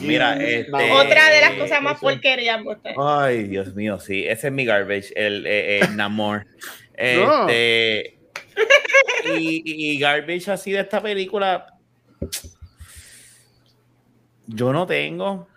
Mira, 0.00 0.36
este, 0.36 0.92
otra 0.92 1.30
de 1.30 1.40
las 1.40 1.52
cosas 1.54 1.82
más 1.82 1.98
porquerías. 1.98 2.60
Ay, 2.98 3.44
Dios 3.44 3.74
mío, 3.74 3.98
sí. 3.98 4.26
Ese 4.26 4.48
es 4.48 4.52
mi 4.52 4.64
garbage, 4.64 5.12
el, 5.16 5.46
eh, 5.46 5.80
el 5.80 5.96
Namor. 5.96 6.46
Este, 6.94 8.18
y, 9.34 9.62
y, 9.64 9.98
garbage 9.98 10.50
así 10.50 10.70
de 10.72 10.80
esta 10.80 11.00
película, 11.00 11.66
yo 14.46 14.72
no 14.72 14.86
tengo, 14.86 15.48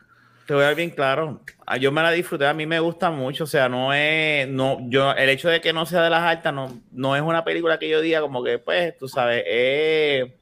te 0.45 0.53
voy 0.53 0.63
a 0.63 0.67
dar 0.67 0.75
bien 0.75 0.91
claro. 0.91 1.41
Ah, 1.65 1.77
yo 1.77 1.91
me 1.91 2.01
la 2.01 2.11
disfruté, 2.11 2.45
a 2.45 2.53
mí 2.53 2.65
me 2.65 2.79
gusta 2.79 3.09
mucho, 3.09 3.45
o 3.45 3.47
sea, 3.47 3.67
no 3.67 3.93
es, 3.93 4.47
no, 4.47 4.77
yo, 4.89 5.11
el 5.13 5.29
hecho 5.29 5.49
de 5.49 5.61
que 5.61 5.73
no 5.73 5.85
sea 5.85 6.03
de 6.03 6.09
las 6.09 6.21
altas, 6.21 6.53
no, 6.53 6.81
no 6.91 7.15
es 7.15 7.21
una 7.21 7.43
película 7.43 7.79
que 7.79 7.89
yo 7.89 8.01
diga 8.01 8.21
como 8.21 8.43
que, 8.43 8.59
pues, 8.59 8.97
tú 8.97 9.07
sabes, 9.07 9.43
eh, 9.47 10.37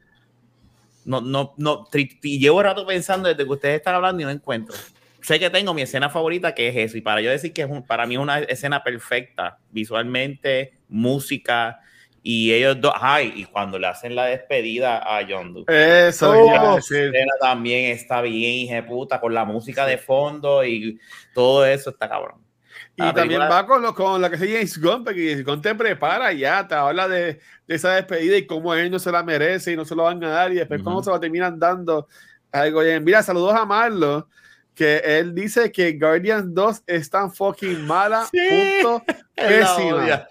no, 1.05 1.21
no, 1.21 1.53
no, 1.57 1.87
y 1.93 2.39
llevo 2.39 2.61
rato 2.63 2.85
pensando 2.85 3.29
desde 3.29 3.43
que 3.45 3.51
ustedes 3.51 3.75
están 3.77 3.95
hablando 3.95 4.21
y 4.21 4.25
no 4.25 4.31
encuentro. 4.31 4.75
Sé 5.21 5.39
que 5.39 5.49
tengo 5.49 5.73
mi 5.73 5.81
escena 5.81 6.09
favorita, 6.09 6.53
que 6.53 6.67
es 6.67 6.75
eso, 6.75 6.97
y 6.97 7.01
para 7.01 7.21
yo 7.21 7.29
decir 7.29 7.53
que 7.53 7.61
es 7.61 7.69
para 7.87 8.05
mí 8.05 8.15
es 8.15 8.19
una 8.19 8.39
escena 8.39 8.83
perfecta, 8.83 9.57
visualmente, 9.71 10.73
música, 10.89 11.79
y 12.25 12.53
ellos 12.53 12.79
dos, 12.79 12.93
ay, 12.95 13.33
y 13.35 13.43
cuando 13.43 13.77
le 13.77 13.85
hacen 13.85 14.15
la 14.15 14.25
despedida 14.25 14.97
a 14.99 15.25
John 15.27 15.65
Eso, 15.67 16.31
oh, 16.31 16.79
también 17.41 17.91
está 17.91 18.21
bien, 18.21 18.53
hija 18.53 18.75
de 18.75 18.83
puta, 18.83 19.19
con 19.19 19.33
la 19.33 19.43
música 19.43 19.85
de 19.85 19.97
fondo 19.97 20.63
y 20.63 20.97
todo 21.33 21.65
eso 21.65 21.89
está 21.89 22.07
cabrón. 22.07 22.41
Y 22.95 23.11
también 23.11 23.41
va 23.41 23.65
con, 23.65 23.81
lo, 23.81 23.93
con 23.93 24.21
la 24.21 24.29
que 24.29 24.37
se 24.37 24.47
James 24.47 24.79
Gunn, 24.79 25.03
porque 25.03 25.31
James 25.31 25.43
Gunn 25.43 25.61
te 25.61 25.75
prepara 25.75 26.31
ya, 26.31 26.65
te 26.65 26.75
habla 26.75 27.09
de, 27.09 27.39
de, 27.67 27.75
esa 27.75 27.95
despedida 27.95 28.37
y 28.37 28.45
cómo 28.45 28.73
él 28.73 28.89
no 28.89 28.99
se 28.99 29.11
la 29.11 29.21
merece 29.21 29.73
y 29.73 29.75
no 29.75 29.83
se 29.83 29.93
lo 29.93 30.03
van 30.03 30.23
a 30.23 30.29
dar 30.29 30.51
y 30.53 30.55
después 30.55 30.81
cómo 30.81 31.03
se 31.03 31.09
lo 31.09 31.19
terminan 31.19 31.59
dando. 31.59 32.07
Algo 32.53 32.81
bien. 32.81 33.03
Mira, 33.03 33.21
saludos 33.21 33.55
a 33.55 33.65
Marlo, 33.65 34.29
que 34.75 34.97
él 35.03 35.35
dice 35.35 35.71
que 35.71 35.97
Guardians 35.97 36.53
2 36.53 36.83
es 36.87 37.09
tan 37.09 37.33
fucking 37.33 37.85
mala, 37.85 38.27
punto, 38.31 39.03
pésima. 39.35 40.27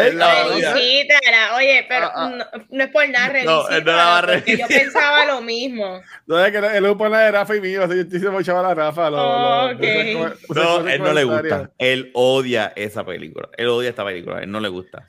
Él 0.00 0.20
odia. 0.20 0.72
Felicítala. 0.72 1.56
Oye, 1.56 1.84
pero 1.88 2.06
Ah, 2.06 2.12
ah. 2.16 2.28
no, 2.30 2.66
no 2.70 2.84
es 2.84 2.90
por 2.90 3.08
nada, 3.08 3.42
No, 3.44 3.68
él 3.68 3.84
no 3.84 3.92
la 3.92 4.04
va 4.04 4.18
a 4.18 4.44
yo 4.44 4.66
pensaba 4.68 5.24
lo 5.26 5.40
mismo. 5.42 6.00
No 6.26 6.44
es 6.44 6.52
que 6.52 6.58
el 6.58 6.82
grupo 6.82 7.08
de 7.08 7.30
Rafa 7.30 7.56
y 7.56 7.60
mío, 7.60 7.84
así 7.84 8.04
yo 8.08 8.42
se 8.42 8.50
a 8.50 8.62
la 8.62 8.74
Rafa. 8.74 9.10
Lo, 9.10 9.16
lo- 9.16 9.66
Ok. 9.72 9.78
puse 9.78 10.12
como- 10.12 10.30
puse 10.46 10.60
No, 10.60 10.88
él 10.88 11.02
no 11.02 11.12
le 11.12 11.24
gusta. 11.24 11.70
Él 11.78 12.10
odia 12.14 12.72
esa 12.76 13.04
película. 13.04 13.48
Él 13.56 13.68
odia 13.68 13.90
esta 13.90 14.04
película. 14.04 14.42
Él 14.42 14.50
no 14.50 14.60
le 14.60 14.68
gusta. 14.68 15.06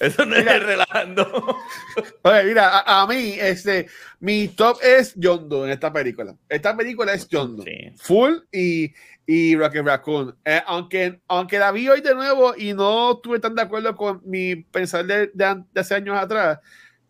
Eso 0.00 0.24
no 0.24 0.36
es 0.36 0.42
Mira. 0.44 0.54
el 0.54 0.62
relajando. 0.62 1.58
Oye, 2.22 2.44
mira, 2.44 2.68
a, 2.68 3.02
a 3.02 3.06
mí, 3.08 3.34
este, 3.40 3.88
mi 4.20 4.46
top 4.48 4.78
es 4.80 5.14
John 5.20 5.48
Doe 5.48 5.66
en 5.66 5.72
esta 5.72 5.92
película. 5.92 6.34
Esta 6.48 6.76
película 6.76 7.12
es 7.14 7.26
John 7.30 7.56
Doe. 7.56 7.64
Sí. 7.64 7.92
Full 7.98 8.34
y, 8.52 8.92
y 9.30 9.54
Rocket 9.56 9.84
Raccoon. 9.84 10.34
Eh, 10.42 10.62
aunque, 10.66 11.20
aunque 11.28 11.58
la 11.58 11.70
vi 11.70 11.86
hoy 11.86 12.00
de 12.00 12.14
nuevo 12.14 12.54
y 12.56 12.72
no 12.72 13.12
estuve 13.12 13.38
tan 13.38 13.54
de 13.54 13.60
acuerdo 13.60 13.94
con 13.94 14.22
mi 14.24 14.56
pensar 14.56 15.04
de, 15.04 15.30
de 15.34 15.62
de 15.70 15.80
hace 15.80 15.94
años 15.94 16.16
atrás, 16.16 16.58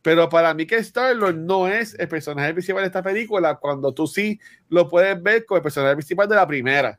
pero 0.03 0.29
para 0.29 0.53
mí 0.53 0.67
que 0.67 0.75
Star-Lord 0.79 1.37
no 1.37 1.69
es 1.69 1.95
el 1.97 2.09
personaje 2.09 2.53
principal 2.53 2.83
de 2.83 2.89
esta 2.89 3.05
película 3.05 3.55
cuando 3.55 3.95
tú 3.95 4.09
sí 4.09 4.41
lo 4.69 4.89
puedes 4.89 5.23
ver 5.23 5.47
con 5.47 5.59
el 5.59 5.63
personaje 5.63 5.95
principal 5.95 6.29
de 6.29 6.35
la 6.35 6.45
primera. 6.45 6.99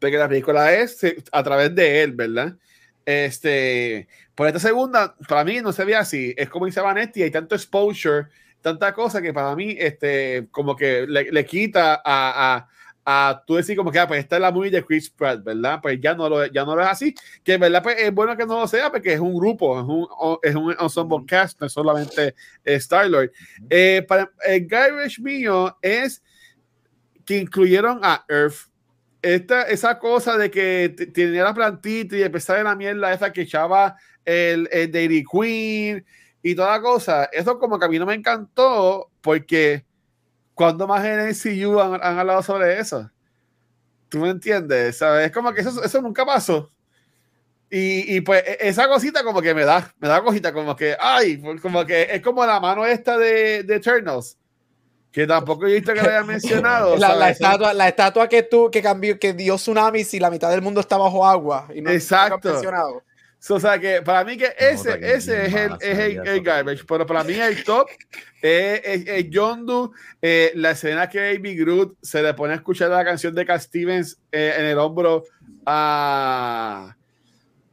Porque 0.00 0.18
la 0.18 0.28
película 0.28 0.74
es 0.74 1.04
eh, 1.04 1.22
a 1.30 1.44
través 1.44 1.72
de 1.72 2.02
él, 2.02 2.12
¿verdad? 2.14 2.56
Este, 3.06 4.08
por 4.34 4.48
esta 4.48 4.58
segunda, 4.58 5.14
para 5.28 5.44
mí 5.44 5.60
no 5.60 5.70
se 5.70 5.84
ve 5.84 5.94
así. 5.94 6.34
Es 6.36 6.48
como 6.48 6.66
dice 6.66 6.80
Vanetti, 6.80 7.22
hay 7.22 7.30
tanto 7.30 7.54
exposure, 7.54 8.26
tanta 8.60 8.92
cosa 8.92 9.22
que 9.22 9.32
para 9.32 9.54
mí, 9.54 9.76
este, 9.78 10.48
como 10.50 10.74
que 10.74 11.06
le, 11.06 11.30
le 11.30 11.44
quita 11.44 12.02
a, 12.04 12.56
a, 12.56 12.68
a 13.10 13.42
tú 13.46 13.54
decir 13.54 13.74
como 13.74 13.90
que, 13.90 13.98
ah, 13.98 14.06
pues 14.06 14.20
esta 14.20 14.36
es 14.36 14.42
la 14.42 14.52
movie 14.52 14.70
de 14.70 14.84
Chris 14.84 15.08
Pratt, 15.08 15.42
¿verdad? 15.42 15.78
Pues 15.80 15.98
ya 15.98 16.14
no 16.14 16.28
lo, 16.28 16.44
ya 16.44 16.66
no 16.66 16.76
lo 16.76 16.82
es 16.82 16.88
así. 16.88 17.14
Que 17.42 17.54
en 17.54 17.60
verdad, 17.60 17.82
pues 17.82 17.96
es 17.98 18.12
bueno 18.12 18.36
que 18.36 18.44
no 18.44 18.60
lo 18.60 18.68
sea 18.68 18.92
porque 18.92 19.14
es 19.14 19.18
un 19.18 19.34
grupo, 19.34 19.80
es 19.80 19.86
un, 19.86 20.06
es 20.42 20.54
un 20.54 20.76
ensemble 20.78 21.24
cast, 21.26 21.58
no 21.58 21.68
es 21.68 21.72
solamente 21.72 22.34
eh, 22.66 22.74
Star-Lord. 22.74 23.32
Eh, 23.70 24.04
para 24.06 24.30
el 24.44 24.66
garbage 24.66 25.22
mío 25.22 25.74
es 25.80 26.22
que 27.24 27.38
incluyeron 27.38 28.00
a 28.02 28.26
Earth. 28.28 28.68
Esta, 29.22 29.62
esa 29.62 29.98
cosa 29.98 30.36
de 30.36 30.50
que 30.50 30.94
tenía 31.14 31.44
la 31.44 31.54
plantita 31.54 32.14
y 32.14 32.22
empezar 32.22 32.58
en 32.58 32.64
la 32.64 32.76
mierda 32.76 33.14
esa 33.14 33.32
que 33.32 33.40
echaba 33.40 33.96
el, 34.22 34.68
el 34.70 34.92
Dairy 34.92 35.24
Queen 35.24 36.04
y 36.42 36.54
toda 36.54 36.76
la 36.76 36.82
cosa, 36.82 37.24
eso 37.32 37.58
como 37.58 37.78
que 37.78 37.86
a 37.86 37.88
mí 37.88 37.98
no 37.98 38.04
me 38.04 38.14
encantó 38.14 39.10
porque 39.22 39.87
cuando 40.58 40.88
más 40.88 41.04
en 41.04 41.20
el 41.20 41.36
CU 41.36 41.78
han, 41.78 41.94
han 42.02 42.18
hablado 42.18 42.42
sobre 42.42 42.80
eso. 42.80 43.08
¿Tú 44.08 44.18
me 44.18 44.30
entiendes? 44.30 44.98
¿Sabes? 44.98 45.26
Es 45.26 45.32
como 45.32 45.52
que 45.54 45.60
eso, 45.60 45.84
eso 45.84 46.02
nunca 46.02 46.26
pasó. 46.26 46.68
Y, 47.70 48.16
y 48.16 48.20
pues 48.22 48.42
e- 48.44 48.58
esa 48.62 48.88
cosita 48.88 49.22
como 49.22 49.40
que 49.40 49.54
me 49.54 49.64
da, 49.64 49.94
me 50.00 50.08
da 50.08 50.20
cosita 50.20 50.52
como 50.52 50.74
que, 50.74 50.96
ay, 50.98 51.40
como 51.62 51.86
que 51.86 52.08
es 52.10 52.22
como 52.22 52.44
la 52.44 52.58
mano 52.58 52.84
esta 52.84 53.16
de, 53.16 53.62
de 53.62 53.76
Eternals, 53.76 54.36
que 55.12 55.28
tampoco 55.28 55.64
he 55.68 55.74
visto 55.74 55.92
que 55.94 56.02
lo 56.02 56.08
hayan 56.08 56.26
mencionado. 56.26 56.96
La, 56.96 57.14
la 57.14 57.30
estatua, 57.30 57.72
la 57.72 57.86
estatua 57.86 58.28
que 58.28 58.42
tú 58.42 58.68
que 58.68 58.82
cambió, 58.82 59.16
que 59.16 59.34
dio 59.34 59.54
tsunamis 59.54 60.12
y 60.14 60.18
la 60.18 60.30
mitad 60.30 60.50
del 60.50 60.62
mundo 60.62 60.80
está 60.80 60.96
bajo 60.96 61.24
agua. 61.24 61.68
Y 61.72 61.82
no, 61.82 61.90
Exacto. 61.90 62.50
mencionado. 62.50 63.04
So, 63.40 63.54
o 63.54 63.60
sea 63.60 63.78
que 63.78 64.02
para 64.02 64.24
mí 64.24 64.36
que 64.36 64.52
ese, 64.58 64.98
que 64.98 65.12
ese 65.14 65.46
es 65.46 65.54
el, 65.54 65.72
es 65.80 65.98
el, 65.98 66.26
el 66.26 66.42
garbage, 66.42 66.84
pero 66.84 67.06
para 67.06 67.22
mí 67.22 67.34
el 67.34 67.62
top 67.62 67.88
es, 68.42 68.80
es, 68.84 69.06
es 69.06 69.26
John 69.32 69.64
Doe, 69.64 69.90
eh, 70.20 70.50
la 70.56 70.72
escena 70.72 71.08
que 71.08 71.34
Baby 71.34 71.56
Groot 71.56 71.96
se 72.02 72.20
le 72.20 72.34
pone 72.34 72.54
a 72.54 72.56
escuchar 72.56 72.90
la 72.90 73.04
canción 73.04 73.34
de 73.34 73.46
Cat 73.46 73.60
Stevens 73.60 74.18
eh, 74.32 74.54
en 74.58 74.64
el 74.64 74.78
hombro 74.78 75.22
a, 75.64 76.96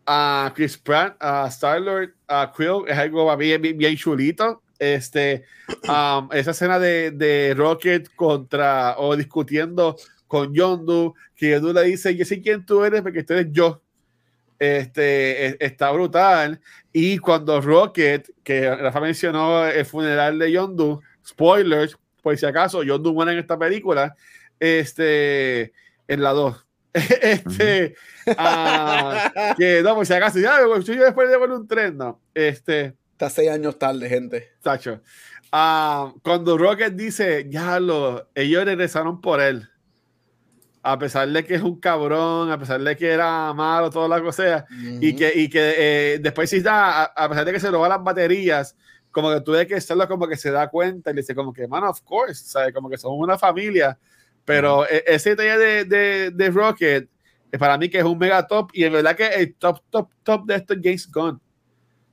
a 0.05 0.53
Chris 0.55 0.77
Pratt, 0.77 1.17
a 1.19 1.47
Star-Lord, 1.47 2.13
a 2.27 2.53
Quill, 2.55 2.83
es 2.87 2.97
algo 2.97 3.35
bien, 3.35 3.61
bien, 3.61 3.77
bien 3.77 3.95
chulito. 3.95 4.61
Este, 4.77 5.45
um, 5.87 6.29
esa 6.33 6.51
escena 6.51 6.77
de, 6.77 7.09
de 7.11 7.53
Rocket 7.55 8.13
contra 8.15 8.95
o 8.97 9.15
discutiendo 9.15 9.95
con 10.27 10.53
John 10.55 10.85
Doe, 10.85 11.13
que 11.35 11.53
John 11.53 11.61
Doe 11.63 11.73
le 11.73 11.83
dice, 11.89 12.15
yo 12.15 12.25
sé 12.25 12.41
quién 12.41 12.65
tú 12.65 12.83
eres 12.83 13.01
porque 13.01 13.23
tú 13.23 13.33
eres 13.33 13.47
yo 13.51 13.81
este, 14.59 15.47
e- 15.47 15.57
está 15.59 15.91
brutal. 15.91 16.59
Y 16.93 17.17
cuando 17.17 17.61
Rocket, 17.61 18.29
que 18.43 18.73
Rafa 18.75 18.99
mencionó 18.99 19.65
el 19.65 19.85
funeral 19.85 20.39
de 20.39 20.51
Yondu, 20.51 21.01
spoilers, 21.25 21.97
por 22.21 22.37
si 22.37 22.45
acaso, 22.45 22.83
Yondu 22.83 23.13
muere 23.13 23.33
en 23.33 23.39
esta 23.39 23.57
película, 23.57 24.15
este, 24.59 25.73
en 26.07 26.21
la 26.21 26.31
2. 26.31 26.65
este, 26.93 27.95
ah, 28.37 29.53
que 29.57 29.81
no, 29.83 29.95
por 29.95 30.05
si 30.05 30.13
acaso, 30.13 30.39
ya, 30.39 30.59
yo 30.61 31.03
después 31.03 31.29
de 31.29 31.37
un 31.37 31.67
tren, 31.67 31.97
no. 31.97 32.21
Este, 32.33 32.95
Está 33.15 33.29
seis 33.29 33.49
años 33.49 33.79
tarde, 33.79 34.09
gente. 34.09 34.49
Tacho. 34.61 35.01
Ah, 35.49 36.13
cuando 36.21 36.57
Rocket 36.57 36.95
dice, 36.95 37.45
ya 37.47 37.79
lo, 37.79 38.29
ellos 38.35 38.65
regresaron 38.65 39.21
por 39.21 39.39
él. 39.39 39.69
A 40.87 40.99
pesar 40.99 41.27
de 41.27 41.43
que 41.43 41.55
es 41.55 41.63
un 41.63 41.79
cabrón, 41.79 42.51
a 42.51 42.59
pesar 42.59 42.79
de 42.79 42.95
que 42.95 43.09
era 43.09 43.51
malo, 43.55 43.89
toda 43.89 44.07
la 44.07 44.21
cosa, 44.21 44.67
y 45.01 45.15
que, 45.15 45.33
y 45.33 45.49
que 45.49 45.73
eh, 45.77 46.19
después 46.21 46.47
sí 46.47 46.59
da, 46.59 47.01
a, 47.01 47.03
a 47.05 47.27
pesar 47.27 47.43
de 47.43 47.53
que 47.53 47.59
se 47.59 47.71
roba 47.71 47.89
las 47.89 48.03
baterías, 48.03 48.75
como 49.09 49.33
que 49.33 49.41
tú 49.41 49.53
ves 49.53 49.65
que 49.65 49.81
Starlo 49.81 50.07
como 50.07 50.27
que 50.27 50.37
se 50.37 50.51
da 50.51 50.69
cuenta 50.69 51.09
y 51.09 51.15
le 51.15 51.21
dice 51.21 51.33
como 51.33 51.51
que, 51.51 51.67
man, 51.67 51.85
of 51.85 52.01
course, 52.01 52.43
¿sabes? 52.45 52.71
Como 52.71 52.87
que 52.87 52.97
somos 52.97 53.17
una 53.19 53.35
familia. 53.35 53.97
Pero 54.43 54.85
e- 54.87 55.03
ese 55.07 55.31
detalle 55.31 55.57
de, 55.57 55.85
de, 55.85 56.31
de 56.31 56.49
Rocket, 56.51 57.09
eh, 57.51 57.57
para 57.57 57.79
mí 57.79 57.89
que 57.89 57.97
es 57.97 58.03
un 58.03 58.19
mega 58.19 58.45
top, 58.45 58.69
y 58.73 58.83
en 58.83 58.93
verdad 58.93 59.15
que 59.15 59.25
el 59.27 59.55
top, 59.55 59.79
top, 59.89 60.09
top 60.21 60.45
de 60.45 60.55
esto 60.55 60.73
es 60.75 60.79
James 60.83 61.11
Gunn. 61.11 61.41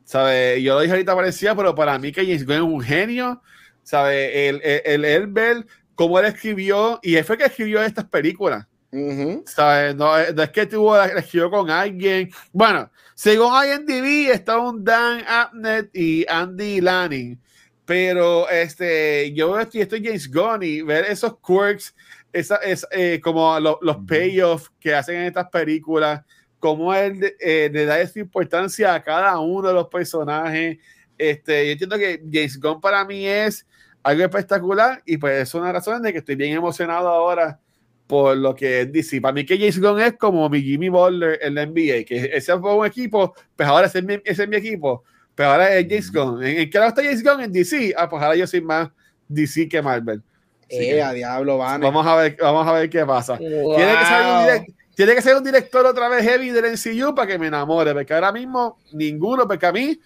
¿Sabes? 0.04 0.62
Yo 0.62 0.74
lo 0.74 0.80
dije 0.80 0.92
ahorita 0.92 1.14
parecía, 1.14 1.54
pero 1.54 1.74
para 1.74 1.98
mí 1.98 2.10
que 2.10 2.24
James 2.24 2.46
Gunn 2.46 2.56
es 2.56 2.62
un 2.62 2.80
genio, 2.80 3.42
¿sabes? 3.82 4.30
El, 4.32 4.60
el, 4.62 4.82
el, 4.84 5.04
el 5.04 5.26
ver 5.26 5.66
cómo 5.94 6.18
él 6.18 6.26
escribió, 6.26 6.98
y 7.02 7.16
él 7.16 7.24
fue 7.24 7.36
que 7.38 7.44
escribió 7.44 7.82
estas 7.82 8.04
películas. 8.06 8.66
Ujú. 8.94 9.42
¿sabes? 9.46 9.94
No, 9.96 10.18
es- 10.18 10.34
no 10.34 10.42
es 10.42 10.50
que 10.50 10.66
tuvo 10.66 10.94
la 10.96 11.06
escribió 11.06 11.50
con 11.50 11.70
alguien. 11.70 12.30
Bueno, 12.52 12.90
según 13.14 13.50
IMDb 13.64 14.30
está 14.30 14.58
un 14.58 14.84
Dan 14.84 15.24
Abnett 15.26 15.88
y 15.96 16.26
Andy 16.28 16.80
Lanning. 16.82 17.40
Pero 17.86 18.48
este, 18.50 19.32
yo 19.34 19.58
estoy, 19.58 19.80
estoy 19.80 20.04
James 20.04 20.30
Gunn 20.30 20.62
y 20.62 20.82
ver 20.82 21.06
esos 21.06 21.36
quirks, 21.44 21.94
esa, 22.32 22.56
es, 22.56 22.86
eh, 22.90 23.18
como 23.22 23.58
lo- 23.60 23.78
los 23.82 23.96
payoffs 24.06 24.70
que 24.78 24.94
hacen 24.94 25.16
en 25.16 25.22
estas 25.24 25.48
películas, 25.48 26.22
cómo 26.58 26.94
él 26.94 27.34
eh, 27.40 27.70
le 27.72 27.84
da 27.86 27.98
esa 28.00 28.20
importancia 28.20 28.94
a 28.94 29.02
cada 29.02 29.38
uno 29.40 29.68
de 29.68 29.74
los 29.74 29.88
personajes. 29.88 30.78
Este, 31.18 31.66
yo 31.66 31.72
entiendo 31.72 31.96
que 31.98 32.22
James 32.30 32.60
Gunn 32.60 32.80
para 32.80 33.04
mí 33.04 33.26
es 33.26 33.66
algo 34.02 34.22
espectacular 34.24 35.02
y 35.06 35.16
pues 35.16 35.42
es 35.42 35.54
una 35.54 35.72
razones 35.72 36.02
de 36.02 36.12
que 36.12 36.18
estoy 36.18 36.34
bien 36.36 36.52
emocionado 36.56 37.08
ahora 37.08 37.58
por 38.06 38.36
lo 38.36 38.54
que 38.54 38.82
es 38.82 38.92
DC. 38.92 39.20
Para 39.20 39.32
mí 39.32 39.46
que 39.46 39.56
James 39.56 39.80
Gunn 39.80 40.00
es 40.00 40.14
como 40.18 40.48
mi 40.48 40.60
Jimmy 40.60 40.88
Butler 40.88 41.38
en 41.40 41.54
la 41.54 41.64
NBA, 41.66 42.04
que 42.06 42.30
ese 42.34 42.58
fue 42.58 42.74
un 42.74 42.84
equipo, 42.86 43.34
pues 43.56 43.68
ahora 43.68 43.86
ese 43.86 44.00
es 44.00 44.04
mi, 44.04 44.14
ese 44.24 44.42
es 44.42 44.48
mi 44.48 44.56
equipo, 44.56 45.04
pero 45.34 45.50
ahora 45.50 45.74
es 45.76 45.86
James 45.88 46.12
Gunn. 46.12 46.42
¿En, 46.44 46.58
en 46.60 46.70
qué 46.70 46.78
lado 46.78 46.88
está 46.90 47.02
James 47.02 47.22
Gunn? 47.22 47.40
En 47.42 47.52
DC. 47.52 47.94
Ah, 47.96 48.08
pues 48.08 48.22
ahora 48.22 48.36
yo 48.36 48.46
soy 48.46 48.60
más 48.60 48.90
DC 49.28 49.68
que 49.68 49.80
Marvel. 49.80 50.20
Eh, 50.68 50.78
que 50.90 51.02
a 51.02 51.12
diablo, 51.12 51.58
van. 51.58 51.80
vamos 51.80 52.06
a 52.06 52.16
ver, 52.16 52.36
vamos 52.40 52.66
a 52.66 52.72
ver 52.72 52.90
qué 52.90 53.04
pasa. 53.06 53.36
Wow. 53.38 53.76
Tiene 53.76 53.92
que, 53.98 54.04
ser 54.04 54.22
un 54.22 54.44
direct- 54.46 54.74
tiene 54.94 55.14
que 55.14 55.22
ser 55.22 55.36
un 55.36 55.44
director 55.44 55.86
otra 55.86 56.08
vez 56.08 56.22
heavy 56.24 56.50
del 56.50 56.64
MCU 56.72 57.14
para 57.14 57.28
que 57.28 57.38
me 57.38 57.46
enamore, 57.46 57.92
porque 57.94 58.12
ahora 58.12 58.32
mismo 58.32 58.78
ninguno, 58.92 59.46
porque 59.46 59.66
a 59.66 59.72
mí 59.72 59.98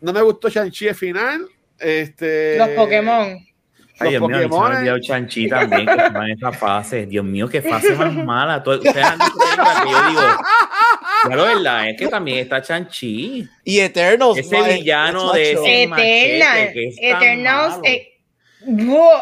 no 0.00 0.12
me 0.12 0.22
gustó 0.22 0.48
Shang-Chi 0.48 0.88
al 0.88 0.94
final. 0.94 1.46
Este, 1.80 2.56
Los 2.58 2.68
Pokémon. 2.70 3.38
Ay, 4.02 4.10
Dios 4.10 4.22
mío, 4.28 4.38
se 4.40 4.48
me 4.48 4.54
olvidó 4.56 4.98
Chanchi 4.98 5.46
también, 5.48 5.84
que 5.86 5.92
en 5.92 6.30
esa 6.30 6.52
fase. 6.52 7.04
Dios 7.04 7.22
mío, 7.24 7.48
qué 7.48 7.60
fase 7.60 7.94
más 7.94 8.12
mala. 8.24 8.62
Ustedes 8.66 8.96
han 8.96 9.18
películas 9.18 9.80
que 9.84 9.90
yo 9.90 10.08
digo, 10.08 10.22
pero 11.28 11.44
verdad, 11.44 11.88
es 11.90 11.98
que 11.98 12.08
también 12.08 12.38
está 12.38 12.62
Chanchi. 12.62 13.46
Y 13.64 13.78
Eternals. 13.80 14.38
Ese 14.38 14.62
villano 14.74 15.32
de 15.32 15.52
ese- 15.52 15.82
Eternal. 15.82 15.88
machete, 15.90 16.72
que 16.72 16.88
es 16.88 16.96
Eternals. 16.98 17.78
eh, 17.84 18.06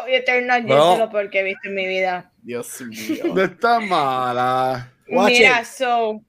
Eternals, 0.08 0.66
yo 0.68 0.92
sé 0.94 0.98
lo 0.98 1.10
peor 1.10 1.30
que 1.30 1.40
he 1.40 1.42
visto 1.44 1.68
en 1.68 1.74
mi 1.74 1.86
vida. 1.86 2.30
Dios 2.42 2.80
mío. 2.82 3.24
No 3.34 3.42
está 3.42 3.80
mala. 3.80 4.92
Watch 5.08 5.32
Mira, 5.32 5.60
it. 5.60 5.66
so, 5.66 6.20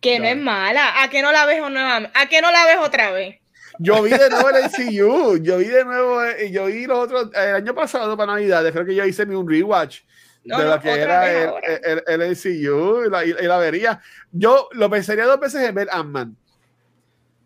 que 0.00 0.18
no 0.18 0.24
No. 0.24 0.30
es 0.30 0.36
mala. 0.36 1.02
¿A 1.02 1.08
qué 1.08 1.22
no 1.22 1.32
la 1.32 1.46
ves 1.46 1.60
o 1.62 1.70
nuevamente? 1.70 2.18
¿A 2.18 2.26
qué 2.26 2.42
no 2.42 2.50
la 2.50 2.66
ves 2.66 2.76
otra 2.82 3.10
vez? 3.12 3.36
Yo 3.78 4.02
vi 4.02 4.10
de 4.10 4.30
nuevo 4.30 4.48
el 4.50 4.64
MCU. 4.64 5.42
Yo 5.42 5.58
vi 5.58 5.66
de 5.66 5.84
nuevo, 5.84 6.24
eh, 6.24 6.50
yo 6.50 6.66
vi 6.66 6.86
los 6.86 6.98
otros, 6.98 7.30
el 7.34 7.54
año 7.56 7.74
pasado 7.74 8.16
para 8.16 8.32
Navidad, 8.32 8.64
creo 8.72 8.84
que 8.84 8.94
yo 8.94 9.04
hice 9.04 9.26
mi 9.26 9.34
un 9.34 9.48
rewatch 9.48 10.00
No, 10.44 10.58
de 10.58 10.64
no, 10.64 10.70
lo 10.74 10.80
que 10.80 10.90
otra 10.90 11.02
era 11.30 11.42
el, 11.42 11.48
ahora. 11.48 11.66
el, 12.06 12.20
el 12.22 12.30
MCU 12.30 13.04
y 13.06 13.10
la, 13.10 13.24
y 13.24 13.32
la 13.32 13.58
vería. 13.58 14.00
Yo 14.32 14.68
lo 14.72 14.88
pensaría 14.90 15.24
dos 15.24 15.40
veces 15.40 15.68
en 15.68 15.74
ver 15.74 15.88
Ant-Man. 15.90 16.36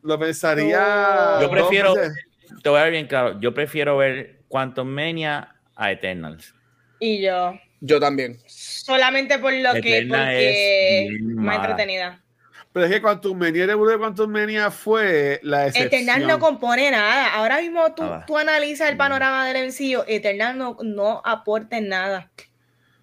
Lo 0.02 0.18
pensaría. 0.18 1.36
No. 1.36 1.42
Yo 1.42 1.50
prefiero-. 1.50 1.94
Te 2.62 2.68
voy 2.68 2.78
a 2.80 2.84
ver 2.84 2.92
bien 2.92 3.06
claro. 3.06 3.38
Yo 3.40 3.52
prefiero 3.52 3.96
ver 3.96 4.40
Quantum 4.48 4.88
Mania 4.88 5.54
a 5.76 5.92
Eternals. 5.92 6.54
Y 7.00 7.22
yo. 7.22 7.58
Yo 7.80 8.00
también. 8.00 8.38
Solamente 8.46 9.38
por 9.38 9.52
lo 9.52 9.72
que, 9.74 9.98
Eterna 9.98 10.24
porque 10.24 11.06
es 11.06 11.22
más 11.22 11.56
entretenida. 11.56 12.20
Pero 12.72 12.86
es 12.86 12.92
que 12.92 13.00
Quantum 13.02 13.36
Mania, 13.38 13.62
el 13.64 13.68
de 13.70 13.98
Quantum 13.98 14.30
Mania 14.30 14.70
fue 14.70 15.40
la 15.42 15.66
excepción. 15.66 15.86
Eternal 16.02 16.26
no 16.26 16.38
compone 16.38 16.90
nada. 16.90 17.34
Ahora 17.34 17.60
mismo 17.60 17.92
tú, 17.94 18.04
tú 18.26 18.36
analizas 18.38 18.88
el 18.88 18.94
Mm. 18.94 18.98
panorama 18.98 19.46
del 19.46 19.56
MCU, 19.68 20.04
Eternal 20.06 20.56
no, 20.58 20.76
no 20.82 21.22
aporta 21.24 21.78
en 21.78 21.88
nada. 21.88 22.30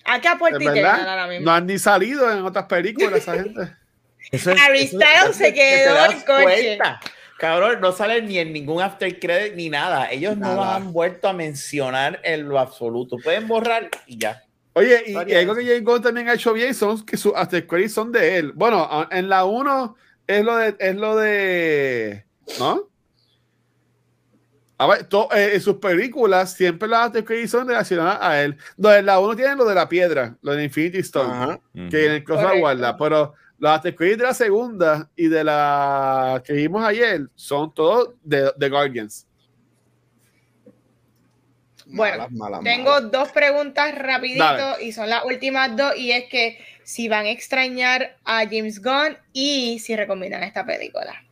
¿A 0.05 0.21
qué 0.21 0.27
¿Es 0.27 0.33
aporta 0.35 0.57
Eternal 0.57 1.09
ahora 1.09 1.27
mismo? 1.27 1.45
No 1.45 1.51
han 1.51 1.65
ni 1.65 1.79
salido 1.79 2.31
en 2.31 2.43
otras 2.45 2.65
películas 2.65 3.13
esa 3.21 3.33
gente. 3.43 3.75
Eso 4.31 4.51
es- 4.51 4.61
Harry 4.61 4.87
Styles 4.87 5.35
se 5.35 5.53
quedó 5.53 6.05
en 6.05 6.21
coche. 6.21 6.43
cuenta. 6.43 6.99
Cabrón, 7.37 7.81
no 7.81 7.91
salen 7.91 8.27
ni 8.27 8.37
en 8.39 8.53
ningún 8.53 8.81
after 8.81 9.19
credit 9.19 9.55
ni 9.55 9.69
nada. 9.69 10.09
Ellos 10.09 10.37
no 10.37 10.55
Nada. 10.55 10.75
han 10.77 10.93
vuelto 10.93 11.27
a 11.27 11.33
mencionar 11.33 12.21
en 12.23 12.47
lo 12.47 12.59
absoluto. 12.59 13.17
Pueden 13.21 13.45
borrar 13.47 13.89
y 14.07 14.17
ya. 14.17 14.41
Oye, 14.77 15.03
y, 15.07 15.15
algo 15.15 15.55
que 15.55 15.65
James 15.65 15.83
Gunn 15.85 16.01
también 16.01 16.27
ha 16.27 16.33
hecho 16.33 16.51
bien 16.51 16.73
son 16.73 17.03
que 17.05 17.15
sus 17.15 17.31
after 17.33 17.65
credits 17.65 17.93
son 17.93 18.11
de 18.11 18.37
él. 18.37 18.51
Bueno, 18.51 19.07
en 19.09 19.29
la 19.29 19.45
1 19.45 19.95
es 20.27 20.43
lo 20.43 20.57
de, 20.57 20.75
es 20.77 20.95
lo 20.97 21.15
de, 21.15 22.25
¿no? 22.59 22.89
A 24.77 24.87
ver, 24.87 25.05
to- 25.05 25.29
eh, 25.33 25.51
en 25.53 25.61
sus 25.61 25.75
películas 25.77 26.53
siempre 26.53 26.89
las 26.89 27.07
after 27.07 27.23
credits 27.23 27.51
son 27.51 27.67
relacionadas 27.69 28.17
a 28.19 28.43
él. 28.43 28.57
No, 28.75 28.93
en 28.93 29.05
la 29.05 29.19
1 29.21 29.35
tienen 29.37 29.57
lo 29.57 29.63
de 29.63 29.75
la 29.75 29.87
piedra, 29.87 30.35
lo 30.41 30.53
de 30.53 30.65
Infinity 30.65 30.97
Stone, 30.99 31.31
Ajá. 31.33 31.59
que 31.89 32.07
en 32.07 32.11
el 32.11 32.23
cosa 32.25 32.53
guarda, 32.57 32.97
pero 32.97 33.33
los 33.57 33.71
after 33.71 33.95
credits 33.95 34.17
de 34.17 34.23
la 34.25 34.33
segunda 34.33 35.09
y 35.15 35.29
de 35.29 35.43
la 35.45 36.43
que 36.45 36.51
vimos 36.51 36.83
ayer 36.83 37.29
son 37.35 37.73
todos 37.73 38.09
de, 38.21 38.51
de 38.57 38.69
Guardians. 38.69 39.25
Bueno, 41.87 42.17
Malas, 42.17 42.31
malas, 42.31 42.61
Tengo 42.63 42.91
malas. 42.91 43.11
dos 43.11 43.29
preguntas 43.29 43.93
rapidito 43.95 44.43
Dale. 44.43 44.83
y 44.83 44.91
son 44.91 45.09
las 45.09 45.23
últimas 45.25 45.75
dos 45.77 45.95
y 45.95 46.11
es 46.11 46.25
que 46.29 46.57
si 46.83 47.07
van 47.07 47.25
a 47.25 47.29
extrañar 47.29 48.17
a 48.25 48.43
James 48.45 48.81
Gunn 48.81 49.17
y 49.33 49.79
si 49.79 49.95
recomiendan 49.95 50.43
esta 50.43 50.65
película. 50.65 51.23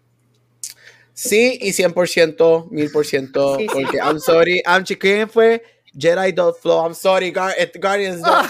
Sí, 1.13 1.59
y 1.61 1.69
100%, 1.73 2.69
1000%, 2.69 3.57
Sí, 3.57 3.61
sí. 3.61 3.67
porque 3.71 3.97
I'm 3.97 4.19
sorry, 4.19 4.61
I'm 4.65 4.83
¿quién 4.83 5.29
fue? 5.29 5.61
Jedi 5.97 6.31
Dot 6.31 6.59
Flow, 6.59 6.83
I'm 6.83 6.95
sorry, 6.95 7.29
Gar 7.31 7.53
eh, 7.55 7.71
Guardians 7.79 8.21
Dot 8.21 8.45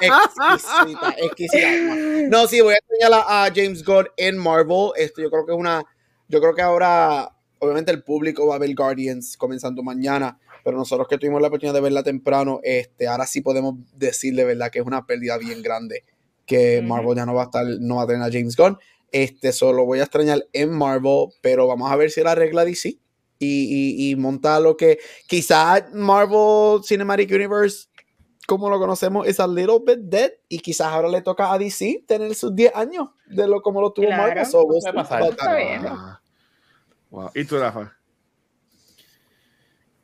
exquisita, 0.00 1.14
exquisita. 1.18 1.68
No, 2.30 2.46
sí, 2.46 2.60
voy 2.62 2.74
a 2.74 3.06
a, 3.16 3.44
a 3.44 3.50
James 3.54 3.84
Gunn 3.84 4.08
en 4.16 4.38
Marvel. 4.38 4.90
Esto 4.96 5.20
yo 5.20 5.30
creo 5.30 5.44
que 5.44 5.52
es 5.52 5.58
una, 5.58 5.82
yo 6.28 6.40
creo 6.40 6.54
que 6.54 6.62
ahora, 6.62 7.30
obviamente 7.58 7.90
el 7.92 8.02
público 8.02 8.46
va 8.46 8.54
a 8.54 8.58
ver 8.58 8.74
Guardians 8.74 9.36
comenzando 9.36 9.82
mañana, 9.82 10.38
pero 10.64 10.76
nosotros 10.76 11.08
que 11.08 11.18
tuvimos 11.18 11.40
la 11.40 11.48
oportunidad 11.48 11.74
de 11.74 11.80
verla 11.80 12.02
temprano, 12.02 12.60
este, 12.62 13.08
ahora 13.08 13.26
sí 13.26 13.40
podemos 13.40 13.74
decir 13.94 14.34
de 14.34 14.44
verdad 14.44 14.70
que 14.70 14.78
es 14.78 14.86
una 14.86 15.06
pérdida 15.06 15.38
bien 15.38 15.62
grande, 15.62 16.04
que. 16.46 16.82
Marvel 16.82 17.16
ya 17.16 17.26
no 17.26 17.34
va 17.34 17.42
a 17.42 17.44
estar, 17.46 17.64
no 17.80 17.96
va 17.96 18.02
a 18.02 18.06
tener 18.06 18.22
a 18.22 18.30
James 18.30 18.56
Gunn. 18.56 18.78
Este 19.10 19.52
solo 19.52 19.84
voy 19.84 20.00
a 20.00 20.04
extrañar 20.04 20.46
en 20.52 20.70
Marvel, 20.70 21.28
pero 21.42 21.66
vamos 21.66 21.90
a 21.90 21.96
ver 21.96 22.10
si 22.10 22.22
la 22.22 22.32
arregla 22.32 22.64
DC 22.64 22.88
y, 22.88 22.98
y, 23.38 24.10
y 24.10 24.16
monta 24.16 24.58
lo 24.60 24.76
que 24.76 24.98
quizás 25.26 25.92
Marvel 25.92 26.82
Cinematic 26.84 27.30
Universe, 27.30 27.88
como 28.46 28.70
lo 28.70 28.78
conocemos, 28.78 29.26
es 29.26 29.38
a 29.40 29.46
little 29.46 29.80
bit 29.84 29.98
dead 30.04 30.30
y 30.48 30.60
quizás 30.60 30.88
ahora 30.88 31.08
le 31.08 31.22
toca 31.22 31.52
a 31.52 31.58
DC 31.58 32.04
tener 32.06 32.34
sus 32.34 32.54
10 32.54 32.74
años 32.74 33.08
de 33.26 33.46
lo 33.46 33.60
como 33.60 33.80
lo 33.80 33.92
tuvo 33.92 34.06
Claro. 34.06 34.22
Marvel. 34.22 34.46
So, 34.46 34.66
Puede 34.66 34.80
see 34.80 34.92
pasar. 34.92 35.22
Está 35.24 35.56
bien. 35.56 35.82
Ah. 35.86 36.20
Wow. 37.10 37.30
¿Y 37.34 37.44
tú, 37.44 37.58
Rafa? 37.58 37.94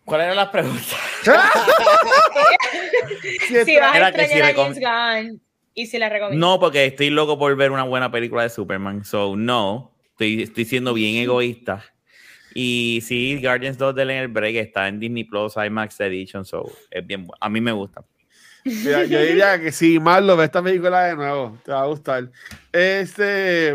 ¿Cuáles 0.09 0.25
eran 0.25 0.37
las 0.37 0.49
preguntas? 0.49 0.97
Sí, 3.49 3.55
Si 3.65 3.77
vas 3.77 3.95
a 3.95 3.97
Era 3.97 4.13
que 4.13 4.23
extrañar 4.23 4.55
si 4.55 4.61
a 4.61 4.63
James 4.65 4.79
Gunn 5.33 5.41
y 5.75 5.87
si 5.87 5.99
la 5.99 6.09
recomiendan. 6.09 6.41
No, 6.41 6.59
porque 6.61 6.85
estoy 6.87 7.11
loco 7.11 7.39
por 7.39 7.55
ver 7.57 7.71
una 7.71 7.85
buena 7.85 8.11
película 8.11 8.43
de 8.43 8.51
Superman. 8.51 9.05
So, 9.05 9.37
no. 9.37 9.95
Estoy, 10.11 10.43
estoy 10.43 10.65
siendo 10.65 10.93
bien 10.95 11.17
egoísta. 11.17 11.85
Y 12.55 13.01
sí, 13.07 13.41
Guardians 13.43 13.79
2 13.79 13.95
de 13.95 14.03
en 14.03 14.11
el 14.11 14.29
Break 14.29 14.57
está 14.57 14.89
en 14.89 14.99
Disney 15.01 15.25
Plus, 15.25 15.55
IMAX 15.57 16.01
Edition. 16.01 16.45
So, 16.45 16.71
es 16.91 17.07
bien 17.07 17.27
bu- 17.27 17.35
A 17.41 17.49
mí 17.49 17.61
me 17.61 17.73
gusta. 17.73 18.05
Mira, 18.65 19.05
yo 19.05 19.23
diría 19.23 19.61
que 19.61 19.71
si 19.73 19.99
Marlo 20.01 20.37
ve 20.37 20.45
esta 20.47 20.63
película 20.63 21.05
de 21.05 21.17
nuevo, 21.17 21.59
te 21.65 21.71
va 21.73 21.83
a 21.83 21.87
gustar. 21.87 22.31
Este, 22.73 23.75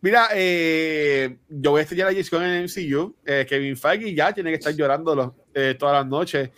mira, 0.00 0.28
eh, 0.34 1.36
yo 1.48 1.70
voy 1.70 1.78
a 1.80 1.82
estrellar 1.82 2.08
a 2.08 2.10
James 2.10 2.30
Gunn 2.30 2.42
en 2.42 2.50
el 2.50 2.64
MCU. 2.64 3.16
Eh, 3.24 3.46
Kevin 3.48 3.76
Feige 3.76 4.12
ya 4.14 4.32
tiene 4.32 4.50
que 4.50 4.56
estar 4.56 4.74
llorándolo 4.74 5.34
eh, 5.54 5.74
todas 5.78 5.94
las 5.94 6.06
noches. 6.06 6.50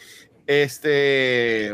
Este, 0.47 1.71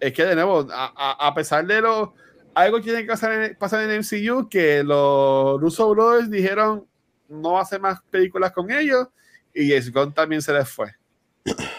es 0.00 0.12
que 0.12 0.24
de 0.24 0.34
nuevo, 0.34 0.66
a, 0.72 0.92
a- 0.96 1.28
a 1.28 1.34
pesar 1.34 1.66
de 1.66 1.80
lo, 1.80 2.14
algo 2.54 2.80
tiene 2.80 3.02
que 3.02 3.08
pasar 3.08 3.32
en, 3.32 3.56
pasar 3.56 3.82
en 3.84 3.90
el 3.90 4.00
MCU, 4.00 4.48
que 4.48 4.82
los 4.82 5.60
Russo 5.60 5.88
Brothers 5.90 6.30
dijeron 6.30 6.86
no 7.28 7.52
va 7.52 7.60
a 7.60 7.62
hacer 7.62 7.80
más 7.80 8.00
películas 8.10 8.52
con 8.52 8.70
ellos, 8.70 9.08
y 9.54 9.68
James 9.68 9.90
Gunn 9.92 10.12
también 10.12 10.42
se 10.42 10.52
les 10.52 10.68
fue. 10.68 10.92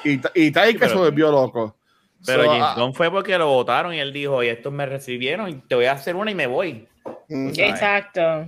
Y, 0.04 0.20
y 0.34 0.52
Taika 0.52 0.86
Sí, 0.88 0.94
se 0.94 0.98
volvió 0.98 1.32
loco. 1.32 1.78
Pero 2.26 2.44
So, 2.44 2.50
James 2.50 2.66
ah, 2.68 2.76
Gunn 2.78 2.94
fue 2.96 3.12
porque 3.12 3.38
lo 3.38 3.48
votaron 3.48 3.94
y 3.94 4.00
él 4.00 4.12
dijo, 4.12 4.42
y 4.44 4.48
estos 4.48 4.74
me 4.74 4.86
recibieron 4.86 5.50
y 5.50 5.56
te 5.56 5.76
voy 5.76 5.86
a 5.86 5.92
hacer 5.94 6.16
una 6.16 6.32
y 6.32 6.36
me 6.36 6.48
voy. 6.48 6.88
Mm. 7.30 7.50
Exacto. 7.58 8.48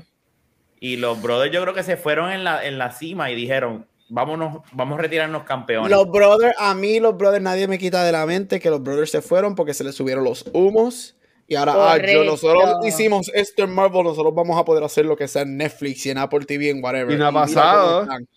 Y 0.79 0.97
los 0.97 1.21
brothers 1.21 1.53
yo 1.53 1.61
creo 1.61 1.73
que 1.73 1.83
se 1.83 1.97
fueron 1.97 2.31
en 2.31 2.43
la, 2.43 2.65
en 2.65 2.77
la 2.77 2.91
cima 2.91 3.29
y 3.31 3.35
dijeron, 3.35 3.85
vámonos, 4.09 4.61
vamos 4.73 4.97
a 4.99 5.01
retirarnos 5.01 5.43
campeones. 5.43 5.89
Los 5.91 6.09
brothers, 6.09 6.55
a 6.57 6.73
mí 6.73 6.99
los 6.99 7.17
brothers, 7.17 7.43
nadie 7.43 7.67
me 7.67 7.77
quita 7.77 8.03
de 8.03 8.11
la 8.11 8.25
mente 8.25 8.59
que 8.59 8.69
los 8.69 8.81
brothers 8.81 9.11
se 9.11 9.21
fueron 9.21 9.55
porque 9.55 9.73
se 9.73 9.83
les 9.83 9.95
subieron 9.95 10.23
los 10.23 10.45
humos. 10.53 11.15
Y 11.49 11.55
ahora, 11.55 11.73
ah, 11.93 11.97
yo, 11.97 12.25
nosotros 12.25 12.85
hicimos 12.85 13.31
esto 13.33 13.63
en 13.63 13.73
Marvel, 13.73 14.03
nosotros 14.03 14.35
vamos 14.35 14.59
a 14.59 14.65
poder 14.65 14.83
hacer 14.83 15.05
lo 15.05 15.15
que 15.15 15.27
sea 15.29 15.43
en 15.43 15.55
Netflix 15.55 16.05
y 16.05 16.09
en 16.09 16.17
Apple 16.17 16.45
TV, 16.45 16.69
en 16.69 16.83
whatever. 16.83 17.15
Y 17.15 17.17
no 17.17 17.27
ha 17.27 17.31
pasado. 17.31 18.01
están, 18.03 18.27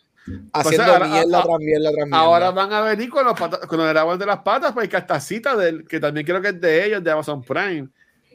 Haciendo 0.53 0.93
ahora- 0.93 1.09
mierda 1.09 1.39
a- 1.41 1.43
tras 1.43 1.59
mierda 1.59 1.91
tras 1.93 2.07
mierda. 2.07 2.19
Ahora 2.19 2.51
van 2.53 2.73
a 2.73 2.81
venir 2.83 3.09
con 3.11 3.25
los, 3.25 3.37
pata- 3.37 3.67
con 3.67 3.81
el 3.81 3.97
agua 3.97 4.17
de 4.17 4.27
las 4.27 4.39
patas, 4.41 4.73
pues 4.73 4.89
que 4.89 4.97
hasta 4.97 5.19
cita 5.19 5.57
del 5.57 5.89
que 5.89 5.99
también 5.99 6.25
creo 6.25 6.41
que 6.41 6.49
es 6.51 6.61
de 6.61 6.87
ellos, 6.87 7.03
de 7.03 7.11
Amazon 7.11 7.43
Prime. 7.43 7.89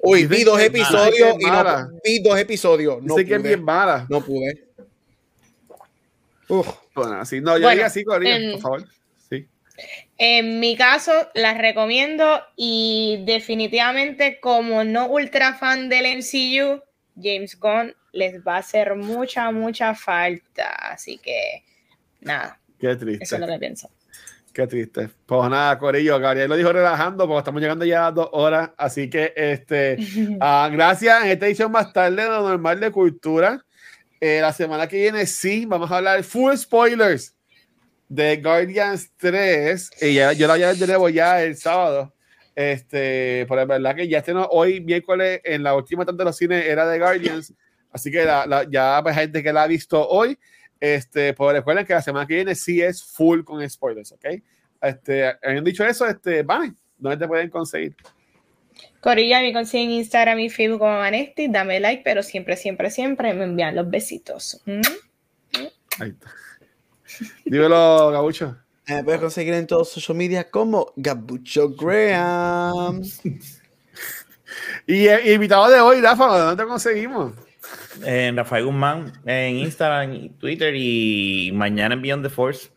Uy, 0.03 0.25
vi 0.25 0.43
dos 0.43 0.59
episodios 0.59 1.35
y 1.39 1.45
no 1.45 1.89
vi 2.03 2.19
dos 2.21 2.37
episodios. 2.37 3.01
No 3.01 3.15
Dice 3.15 3.25
que 3.27 3.35
es 3.35 3.39
pude. 3.39 3.47
bien 3.49 3.63
mala. 3.63 4.05
No 4.09 4.19
pude. 4.19 4.67
Uf. 6.49 6.67
Bueno, 6.95 7.13
así, 7.15 7.41
no, 7.41 7.51
yo 7.57 7.63
Bueno, 7.63 7.69
diría 7.71 7.85
así, 7.87 8.03
Corillo, 8.03 8.35
en- 8.35 8.51
por 8.53 8.61
favor. 8.61 8.85
Sí. 9.29 9.47
En 10.17 10.59
mi 10.61 10.77
caso, 10.77 11.11
las 11.33 11.57
recomiendo 11.57 12.41
y 12.55 13.23
definitivamente 13.25 14.39
como 14.39 14.83
no 14.83 15.07
ultra 15.07 15.53
fan 15.55 15.89
del 15.89 16.05
MCU, 16.05 16.81
James 17.21 17.59
Gunn 17.59 17.93
les 18.13 18.41
va 18.45 18.55
a 18.55 18.59
hacer 18.59 18.95
mucha, 18.95 19.51
mucha 19.51 19.93
falta. 19.93 20.69
Así 20.91 21.17
que, 21.17 21.63
nada, 22.21 22.59
Qué 22.79 22.95
triste. 22.95 23.23
eso 23.25 23.35
es 23.35 23.41
lo 23.41 23.47
que 23.47 23.59
pienso. 23.59 23.89
Qué 24.53 24.65
triste. 24.67 25.09
Pues 25.25 25.49
nada, 25.49 25.77
Corillo, 25.77 26.17
Gabriel 26.17 26.47
lo 26.47 26.55
dijo 26.55 26.71
relajando, 26.71 27.27
porque 27.27 27.39
estamos 27.39 27.61
llegando 27.61 27.83
ya 27.83 28.07
a 28.07 28.11
dos 28.13 28.29
horas. 28.31 28.69
Así 28.77 29.09
que, 29.09 29.33
este, 29.35 29.97
ah, 30.39 30.69
gracias. 30.71 31.25
En 31.25 31.31
esta 31.31 31.45
edición 31.47 31.73
más 31.73 31.91
tarde 31.91 32.23
de 32.23 32.29
lo 32.29 32.41
normal 32.47 32.79
de 32.79 32.89
cultura. 32.89 33.64
Eh, 34.27 34.41
la 34.41 34.51
semana 34.51 34.87
que 34.87 34.97
viene, 34.97 35.23
sí, 35.27 35.67
vamos 35.67 35.91
a 35.91 35.97
hablar 35.97 36.23
full 36.23 36.55
spoilers 36.55 37.35
de 38.09 38.37
Guardians 38.37 39.11
3. 39.17 39.91
Y 40.01 40.15
ya, 40.15 40.33
yo 40.33 40.47
la 40.47 40.55
voy 40.55 40.63
a 40.63 40.67
ver 40.69 40.77
de 40.77 40.87
nuevo 40.87 41.09
ya 41.09 41.43
el 41.43 41.55
sábado. 41.55 42.11
Este, 42.55 43.45
pero 43.47 43.61
es 43.61 43.67
verdad 43.67 43.95
que 43.95 44.07
ya 44.07 44.23
no, 44.29 44.45
hoy, 44.45 44.81
miércoles, 44.81 45.41
en 45.43 45.61
la 45.61 45.75
última 45.75 46.05
tanto 46.05 46.23
de 46.23 46.25
los 46.25 46.37
cines 46.37 46.65
era 46.65 46.87
de 46.87 46.97
Guardians. 46.97 47.53
Así 47.91 48.09
que 48.09 48.25
la, 48.25 48.47
la- 48.47 48.67
ya 48.67 48.97
hay 48.97 49.13
gente 49.13 49.43
que 49.43 49.53
la 49.53 49.61
ha 49.61 49.67
visto 49.67 50.07
hoy. 50.09 50.39
Este, 50.79 51.35
pues 51.35 51.57
recuerden 51.57 51.85
que 51.85 51.93
la 51.93 52.01
semana 52.01 52.25
que 52.25 52.33
viene 52.33 52.55
sí 52.55 52.81
es 52.81 53.03
full 53.03 53.43
con 53.43 53.69
spoilers, 53.69 54.11
¿ok? 54.11 54.25
Este, 54.81 55.35
habiendo 55.43 55.69
dicho 55.69 55.85
eso, 55.85 56.07
este, 56.07 56.41
Vane, 56.41 56.73
¿dónde 56.97 57.17
te 57.17 57.27
pueden 57.27 57.51
conseguir? 57.51 57.95
Corilla 58.99 59.41
me 59.41 59.53
consiguen 59.53 59.91
en 59.91 59.97
Instagram 59.97 60.39
y 60.39 60.49
Facebook 60.49 60.79
como 60.79 60.97
Vanesti. 60.97 61.47
Dame 61.47 61.79
like, 61.79 62.03
pero 62.03 62.23
siempre, 62.23 62.57
siempre, 62.57 62.89
siempre 62.89 63.33
me 63.33 63.43
envían 63.43 63.75
los 63.75 63.89
besitos. 63.89 64.61
¿Mm? 64.65 64.81
Ahí 65.99 66.09
está. 66.09 66.31
Dímelo, 67.45 68.11
Gabucho. 68.11 68.57
Me 68.87 69.03
puedes 69.03 69.21
conseguir 69.21 69.53
en 69.53 69.67
todos 69.67 69.89
social 69.89 70.17
media 70.17 70.49
como 70.49 70.93
Gabucho 70.95 71.69
Graham. 71.69 73.01
Y 74.87 75.07
eh, 75.07 75.33
invitado 75.33 75.69
de 75.69 75.79
hoy, 75.81 76.01
Rafa, 76.01 76.37
¿dónde 76.37 76.63
te 76.63 76.67
conseguimos? 76.67 77.33
En 78.03 78.37
Rafael 78.37 78.65
Guzmán, 78.65 79.11
en 79.25 79.57
Instagram 79.57 80.13
y 80.13 80.29
Twitter 80.29 80.73
y 80.75 81.51
mañana 81.53 81.95
en 81.95 82.01
Beyond 82.01 82.23
the 82.23 82.29
Force. 82.29 82.69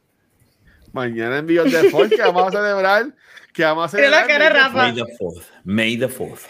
Mañana 0.92 1.38
en 1.38 1.46
Beyond 1.46 1.70
the 1.70 1.90
Force, 1.90 2.16
que 2.16 2.22
vamos 2.22 2.48
a 2.48 2.50
celebrar. 2.50 3.14
Que 3.59 3.64
vamos 3.64 3.93
a 3.93 3.97
Mira 3.97 4.10
la 4.10 4.24
cara, 4.24 4.39
May 4.39 4.52
the 4.52 4.55
Rafa. 4.55 4.82
May 4.85 4.94
the 4.94 5.16
Fourth. 5.18 5.47
May 5.64 5.97
the 5.97 6.09
Fourth. 6.09 6.47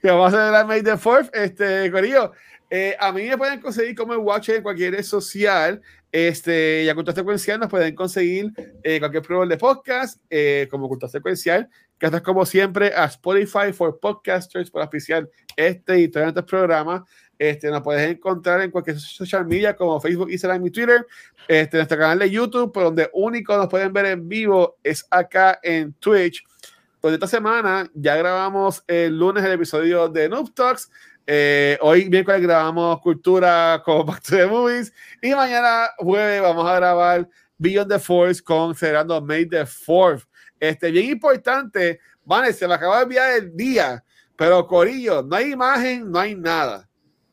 que 0.00 0.10
vamos 0.10 0.32
a 0.32 0.38
celebrar 0.38 0.66
May 0.66 0.82
the 0.82 0.96
Fourth. 0.96 1.28
Este, 1.34 1.90
Corillo, 1.90 2.32
eh, 2.70 2.96
a 2.98 3.12
mí 3.12 3.28
me 3.28 3.36
pueden 3.36 3.60
conseguir 3.60 3.94
como 3.94 4.14
el 4.14 4.20
Watch 4.20 4.48
en 4.48 4.62
cualquier 4.62 4.94
red 4.94 5.02
social. 5.02 5.82
Este, 6.10 6.84
y 6.84 6.88
a 6.88 6.94
Cultura 6.94 7.14
Secuencial 7.14 7.60
nos 7.60 7.68
pueden 7.68 7.94
conseguir 7.94 8.54
eh, 8.82 8.98
cualquier 8.98 9.22
programa 9.22 9.50
de 9.50 9.58
podcast, 9.58 10.18
eh, 10.30 10.66
como 10.70 10.88
Cultura 10.88 11.10
Secuencial. 11.10 11.68
Gracias, 11.98 12.22
como 12.22 12.46
siempre, 12.46 12.90
a 12.96 13.04
Spotify 13.04 13.74
for 13.74 14.00
Podcasters 14.00 14.70
por 14.70 14.80
auspiciar 14.80 15.28
este 15.56 16.00
y 16.00 16.08
todos 16.08 16.28
estos 16.28 16.44
programas. 16.44 17.02
Este, 17.40 17.70
nos 17.70 17.80
puedes 17.80 18.06
encontrar 18.06 18.60
en 18.60 18.70
cualquier 18.70 19.00
social 19.00 19.46
media 19.46 19.74
como 19.74 19.98
Facebook, 19.98 20.30
Instagram 20.30 20.66
y 20.66 20.70
Twitter. 20.70 21.06
Este, 21.48 21.78
nuestro 21.78 21.96
canal 21.96 22.18
de 22.18 22.28
YouTube, 22.28 22.70
por 22.70 22.82
donde 22.82 23.08
único 23.14 23.56
nos 23.56 23.66
pueden 23.68 23.94
ver 23.94 24.04
en 24.04 24.28
vivo 24.28 24.76
es 24.84 25.06
acá 25.08 25.58
en 25.62 25.94
Twitch. 25.94 26.44
Pues 27.00 27.14
esta 27.14 27.26
semana 27.26 27.90
ya 27.94 28.14
grabamos 28.16 28.84
el 28.86 29.18
lunes 29.18 29.42
el 29.42 29.52
episodio 29.52 30.06
de 30.10 30.28
Noob 30.28 30.52
Talks. 30.52 30.90
Eh, 31.26 31.78
hoy 31.80 32.10
miércoles 32.10 32.42
grabamos 32.42 33.00
Cultura 33.00 33.80
con 33.86 34.04
Back 34.04 34.20
to 34.20 34.46
Movies. 34.46 34.92
Y 35.22 35.34
mañana 35.34 35.88
jueves 35.96 36.42
vamos 36.42 36.68
a 36.68 36.76
grabar 36.76 37.26
Beyond 37.56 37.90
the 37.90 37.98
Force 37.98 38.42
con 38.42 38.74
celebrando 38.74 39.18
May 39.22 39.46
the 39.46 39.64
Fourth. 39.64 40.24
Este, 40.58 40.90
bien 40.90 41.06
importante, 41.06 42.00
vale, 42.22 42.52
se 42.52 42.68
me 42.68 42.74
acaba 42.74 42.98
de 42.98 43.02
enviar 43.04 43.30
el 43.38 43.56
día, 43.56 44.04
pero 44.36 44.66
Corillo, 44.66 45.22
no 45.22 45.36
hay 45.36 45.52
imagen, 45.52 46.10
no 46.10 46.18
hay 46.18 46.34
nada. 46.34 46.89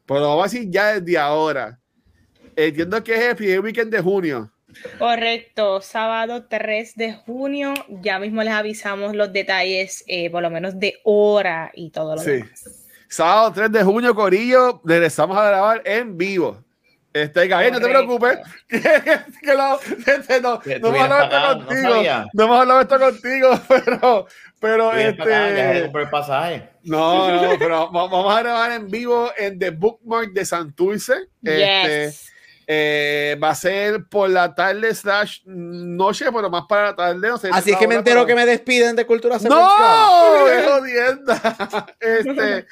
Pero 0.07 0.19
lo 0.21 0.29
vamos 0.29 0.45
a 0.45 0.49
decir 0.49 0.69
ya 0.71 0.99
desde 0.99 1.17
ahora. 1.17 1.79
Entiendo 2.55 3.03
que 3.03 3.13
es 3.15 3.21
el 3.21 3.35
primer 3.35 3.59
weekend 3.59 3.91
de 3.91 4.01
junio. 4.01 4.51
Correcto, 4.97 5.81
sábado 5.81 6.45
3 6.49 6.95
de 6.95 7.13
junio. 7.13 7.73
Ya 8.01 8.19
mismo 8.19 8.41
les 8.43 8.53
avisamos 8.53 9.15
los 9.15 9.31
detalles, 9.33 10.03
eh, 10.07 10.29
por 10.29 10.41
lo 10.41 10.49
menos 10.49 10.79
de 10.79 10.99
hora 11.03 11.71
y 11.73 11.89
todo 11.91 12.15
lo 12.15 12.21
Sí. 12.21 12.31
demás. 12.31 12.85
Sábado 13.09 13.51
3 13.53 13.71
de 13.71 13.83
junio, 13.83 14.13
Corillo, 14.15 14.81
regresamos 14.83 15.37
a 15.37 15.45
grabar 15.47 15.81
en 15.85 16.17
vivo. 16.17 16.63
Este, 17.13 17.47
Gabriel, 17.47 17.73
no 17.73 17.79
te 17.79 17.87
preocupes. 17.87 18.37
Que, 18.67 18.79
que 19.41 19.53
lo- 19.55 19.79
este, 20.05 20.41
no, 20.41 20.61
no 20.81 20.87
hemos 20.89 21.01
hablado 21.01 21.23
esto 21.23 21.39
no 21.61 21.65
contigo. 21.67 21.89
sabía. 21.93 22.25
No 22.33 22.43
hemos 22.43 22.59
hablado 22.59 22.81
esto 22.81 22.99
contigo, 22.99 23.59
pero, 23.67 24.27
pero 24.59 24.89
acá, 24.89 25.01
este. 25.01 25.81
comprar 25.83 26.03
el 26.05 26.09
pasaje. 26.09 26.69
No, 26.83 27.41
no, 27.41 27.59
pero 27.59 27.91
va- 27.91 28.07
vamos 28.07 28.35
a 28.35 28.39
grabar 28.41 28.71
en 28.71 28.87
vivo 28.89 29.29
en 29.37 29.59
The 29.59 29.69
Bookmark 29.71 30.31
de 30.33 30.45
Santurce. 30.45 31.13
Este, 31.43 32.05
Yes. 32.05 32.31
eh, 32.65 33.37
va 33.41 33.49
a 33.51 33.55
ser 33.55 34.05
por 34.09 34.29
la 34.29 34.53
tarde 34.55 34.93
slash 34.93 35.41
noche, 35.45 36.25
pero 36.33 36.49
más 36.49 36.63
para 36.67 36.87
la 36.87 36.95
tarde. 36.95 37.29
No 37.29 37.37
sé, 37.37 37.49
Así 37.51 37.71
es 37.71 37.77
que 37.77 37.87
me 37.87 37.95
entero 37.95 38.25
que 38.25 38.35
me 38.35 38.45
despiden 38.45 38.95
de 38.95 39.05
cultura 39.05 39.39
secuencial. 39.39 39.69
¡No! 39.69 40.45
¡Qué 40.45 40.63
jodienda! 40.67 41.85
Este, 41.99 42.65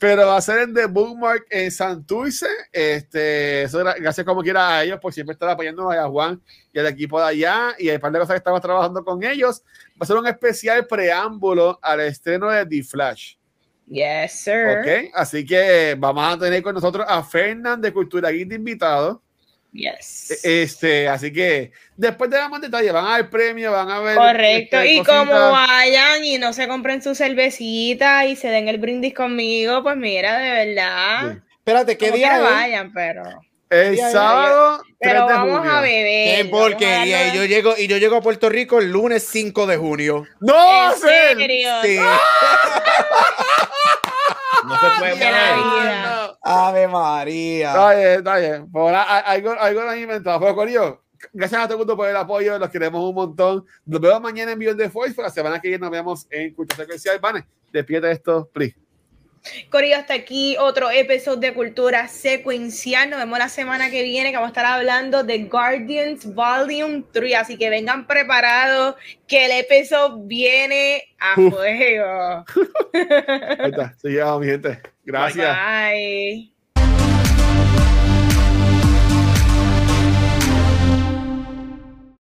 pero 0.00 0.26
va 0.26 0.36
a 0.36 0.40
ser 0.40 0.60
en 0.60 0.74
The 0.74 0.86
Bookmark 0.86 1.46
en 1.50 1.70
Santurce. 1.70 2.46
Este, 2.72 3.62
eso 3.62 3.80
era- 3.80 3.94
gracias 3.94 4.24
como 4.24 4.42
quiera 4.42 4.76
a 4.76 4.84
ellos 4.84 4.98
por 5.00 5.12
siempre 5.12 5.32
estar 5.32 5.48
apoyando 5.48 5.90
a 5.90 6.08
Juan 6.08 6.40
y 6.72 6.78
al 6.78 6.86
equipo 6.86 7.18
de 7.20 7.26
allá. 7.26 7.74
Y 7.78 7.88
hay 7.88 7.96
un 7.96 8.00
par 8.00 8.12
de 8.12 8.18
cosas 8.20 8.34
que 8.34 8.38
estamos 8.38 8.60
trabajando 8.60 9.04
con 9.04 9.22
ellos. 9.24 9.62
Va 9.92 10.00
a 10.00 10.06
ser 10.06 10.16
un 10.16 10.26
especial 10.26 10.86
preámbulo 10.86 11.78
al 11.82 12.00
estreno 12.00 12.48
de 12.50 12.64
The 12.66 12.82
Flash. 12.82 13.34
Yes, 13.86 14.44
sir. 14.44 14.78
¿Ok? 14.78 15.10
Así 15.14 15.44
que 15.44 15.96
vamos 15.98 16.34
a 16.34 16.38
tener 16.38 16.62
con 16.62 16.74
nosotros 16.74 17.04
a 17.08 17.22
Fernand 17.22 17.82
de 17.82 17.92
Cultura 17.92 18.30
Geek 18.30 18.48
de 18.48 18.54
invitado. 18.56 19.22
Yes. 19.72 20.40
Este, 20.44 21.08
así 21.08 21.32
que 21.32 21.72
después 21.96 22.30
de 22.30 22.48
más 22.48 22.60
detalles, 22.60 22.92
van 22.92 23.06
a 23.06 23.16
ver 23.16 23.30
premios, 23.30 23.72
van 23.72 23.90
a 23.90 24.00
ver. 24.00 24.16
Correcto. 24.16 24.78
este, 24.78 24.92
Y 24.94 24.98
cositas. 24.98 25.28
como 25.28 25.50
vayan 25.52 26.24
y 26.24 26.38
no 26.38 26.52
se 26.52 26.66
compren 26.66 27.02
su 27.02 27.14
cervecita 27.14 28.24
y 28.26 28.34
se 28.36 28.48
den 28.48 28.68
el 28.68 28.78
brindis 28.78 29.14
conmigo, 29.14 29.82
pues 29.82 29.96
mira, 29.96 30.38
de 30.38 30.50
verdad. 30.66 31.32
Sí. 31.32 31.38
Espérate, 31.58 31.98
¿qué 31.98 32.06
Como 32.06 32.16
día 32.16 32.36
es? 32.36 32.42
vayan, 32.42 32.92
pero. 32.92 33.22
El 33.70 33.98
sábado 33.98 34.78
3 34.98 35.12
Pero 35.12 35.26
de 35.26 35.34
vamos 35.34 35.58
junio. 35.58 35.72
a 35.72 35.80
beber. 35.82 36.36
Qué 36.36 36.44
porquería. 36.50 37.28
Y 37.28 37.36
yo 37.36 37.44
llego, 37.44 37.74
y 37.76 37.86
yo 37.86 37.98
llego 37.98 38.16
a 38.16 38.22
Puerto 38.22 38.48
Rico 38.48 38.78
el 38.78 38.90
lunes 38.90 39.28
5 39.30 39.66
de 39.66 39.76
junio. 39.76 40.24
¡No, 40.40 40.92
¿En 40.94 40.98
serio? 40.98 41.68
Sí. 41.82 41.98
No 44.64 44.80
se 44.80 44.98
puede 44.98 45.16
De 45.16 45.24
la 45.30 45.54
vida. 45.54 46.17
Ave 46.48 46.88
María. 46.88 47.68
Está 47.70 47.94
bien, 47.94 48.08
está 48.18 48.36
bien. 48.38 48.70
Por 48.72 48.94
a- 48.94 49.02
algo, 49.18 49.52
algo 49.52 49.82
lo 49.82 49.90
han 49.90 49.98
inventado. 49.98 50.40
Pero, 50.40 50.54
Corillo, 50.54 51.02
gracias 51.32 51.60
a 51.60 51.64
todo 51.64 51.74
el 51.74 51.78
mundo 51.78 51.96
por 51.96 52.08
el 52.08 52.16
apoyo. 52.16 52.58
Los 52.58 52.70
queremos 52.70 53.02
un 53.08 53.14
montón. 53.14 53.64
Nos 53.84 54.00
vemos 54.00 54.20
mañana 54.20 54.52
en 54.52 54.58
Beyond 54.58 54.78
the 54.80 54.88
Voice. 54.88 55.14
Pero 55.14 55.26
la 55.28 55.32
semana 55.34 55.60
que 55.60 55.68
viene 55.68 55.82
nos 55.82 55.90
vemos 55.90 56.26
en 56.30 56.54
Cultura 56.54 56.76
Secuencial. 56.84 57.18
Vane, 57.18 57.44
despídete 57.72 58.06
de 58.08 58.12
esto, 58.14 58.48
please. 58.52 58.76
Corillo, 59.70 59.96
hasta 59.96 60.14
aquí 60.14 60.56
otro 60.58 60.90
episodio 60.90 61.38
de 61.38 61.54
Cultura 61.54 62.08
Secuencial. 62.08 63.08
Nos 63.08 63.20
vemos 63.20 63.38
la 63.38 63.48
semana 63.48 63.88
que 63.88 64.02
viene 64.02 64.30
que 64.30 64.36
vamos 64.36 64.48
a 64.48 64.50
estar 64.50 64.66
hablando 64.66 65.22
de 65.22 65.44
Guardians 65.44 66.26
Volume 66.34 67.04
3. 67.12 67.34
Así 67.36 67.56
que 67.56 67.70
vengan 67.70 68.06
preparados 68.06 68.96
que 69.28 69.46
el 69.46 69.52
episodio 69.52 70.18
viene 70.24 71.02
a 71.20 71.40
Uf. 71.40 71.54
fuego. 71.54 72.44
Ahí 72.92 73.70
está. 73.70 73.94
Se 73.98 74.08
lleva, 74.10 74.38
mi 74.40 74.46
gente. 74.46 74.80
Gracias. 75.08 75.56
Bye. 75.56 76.57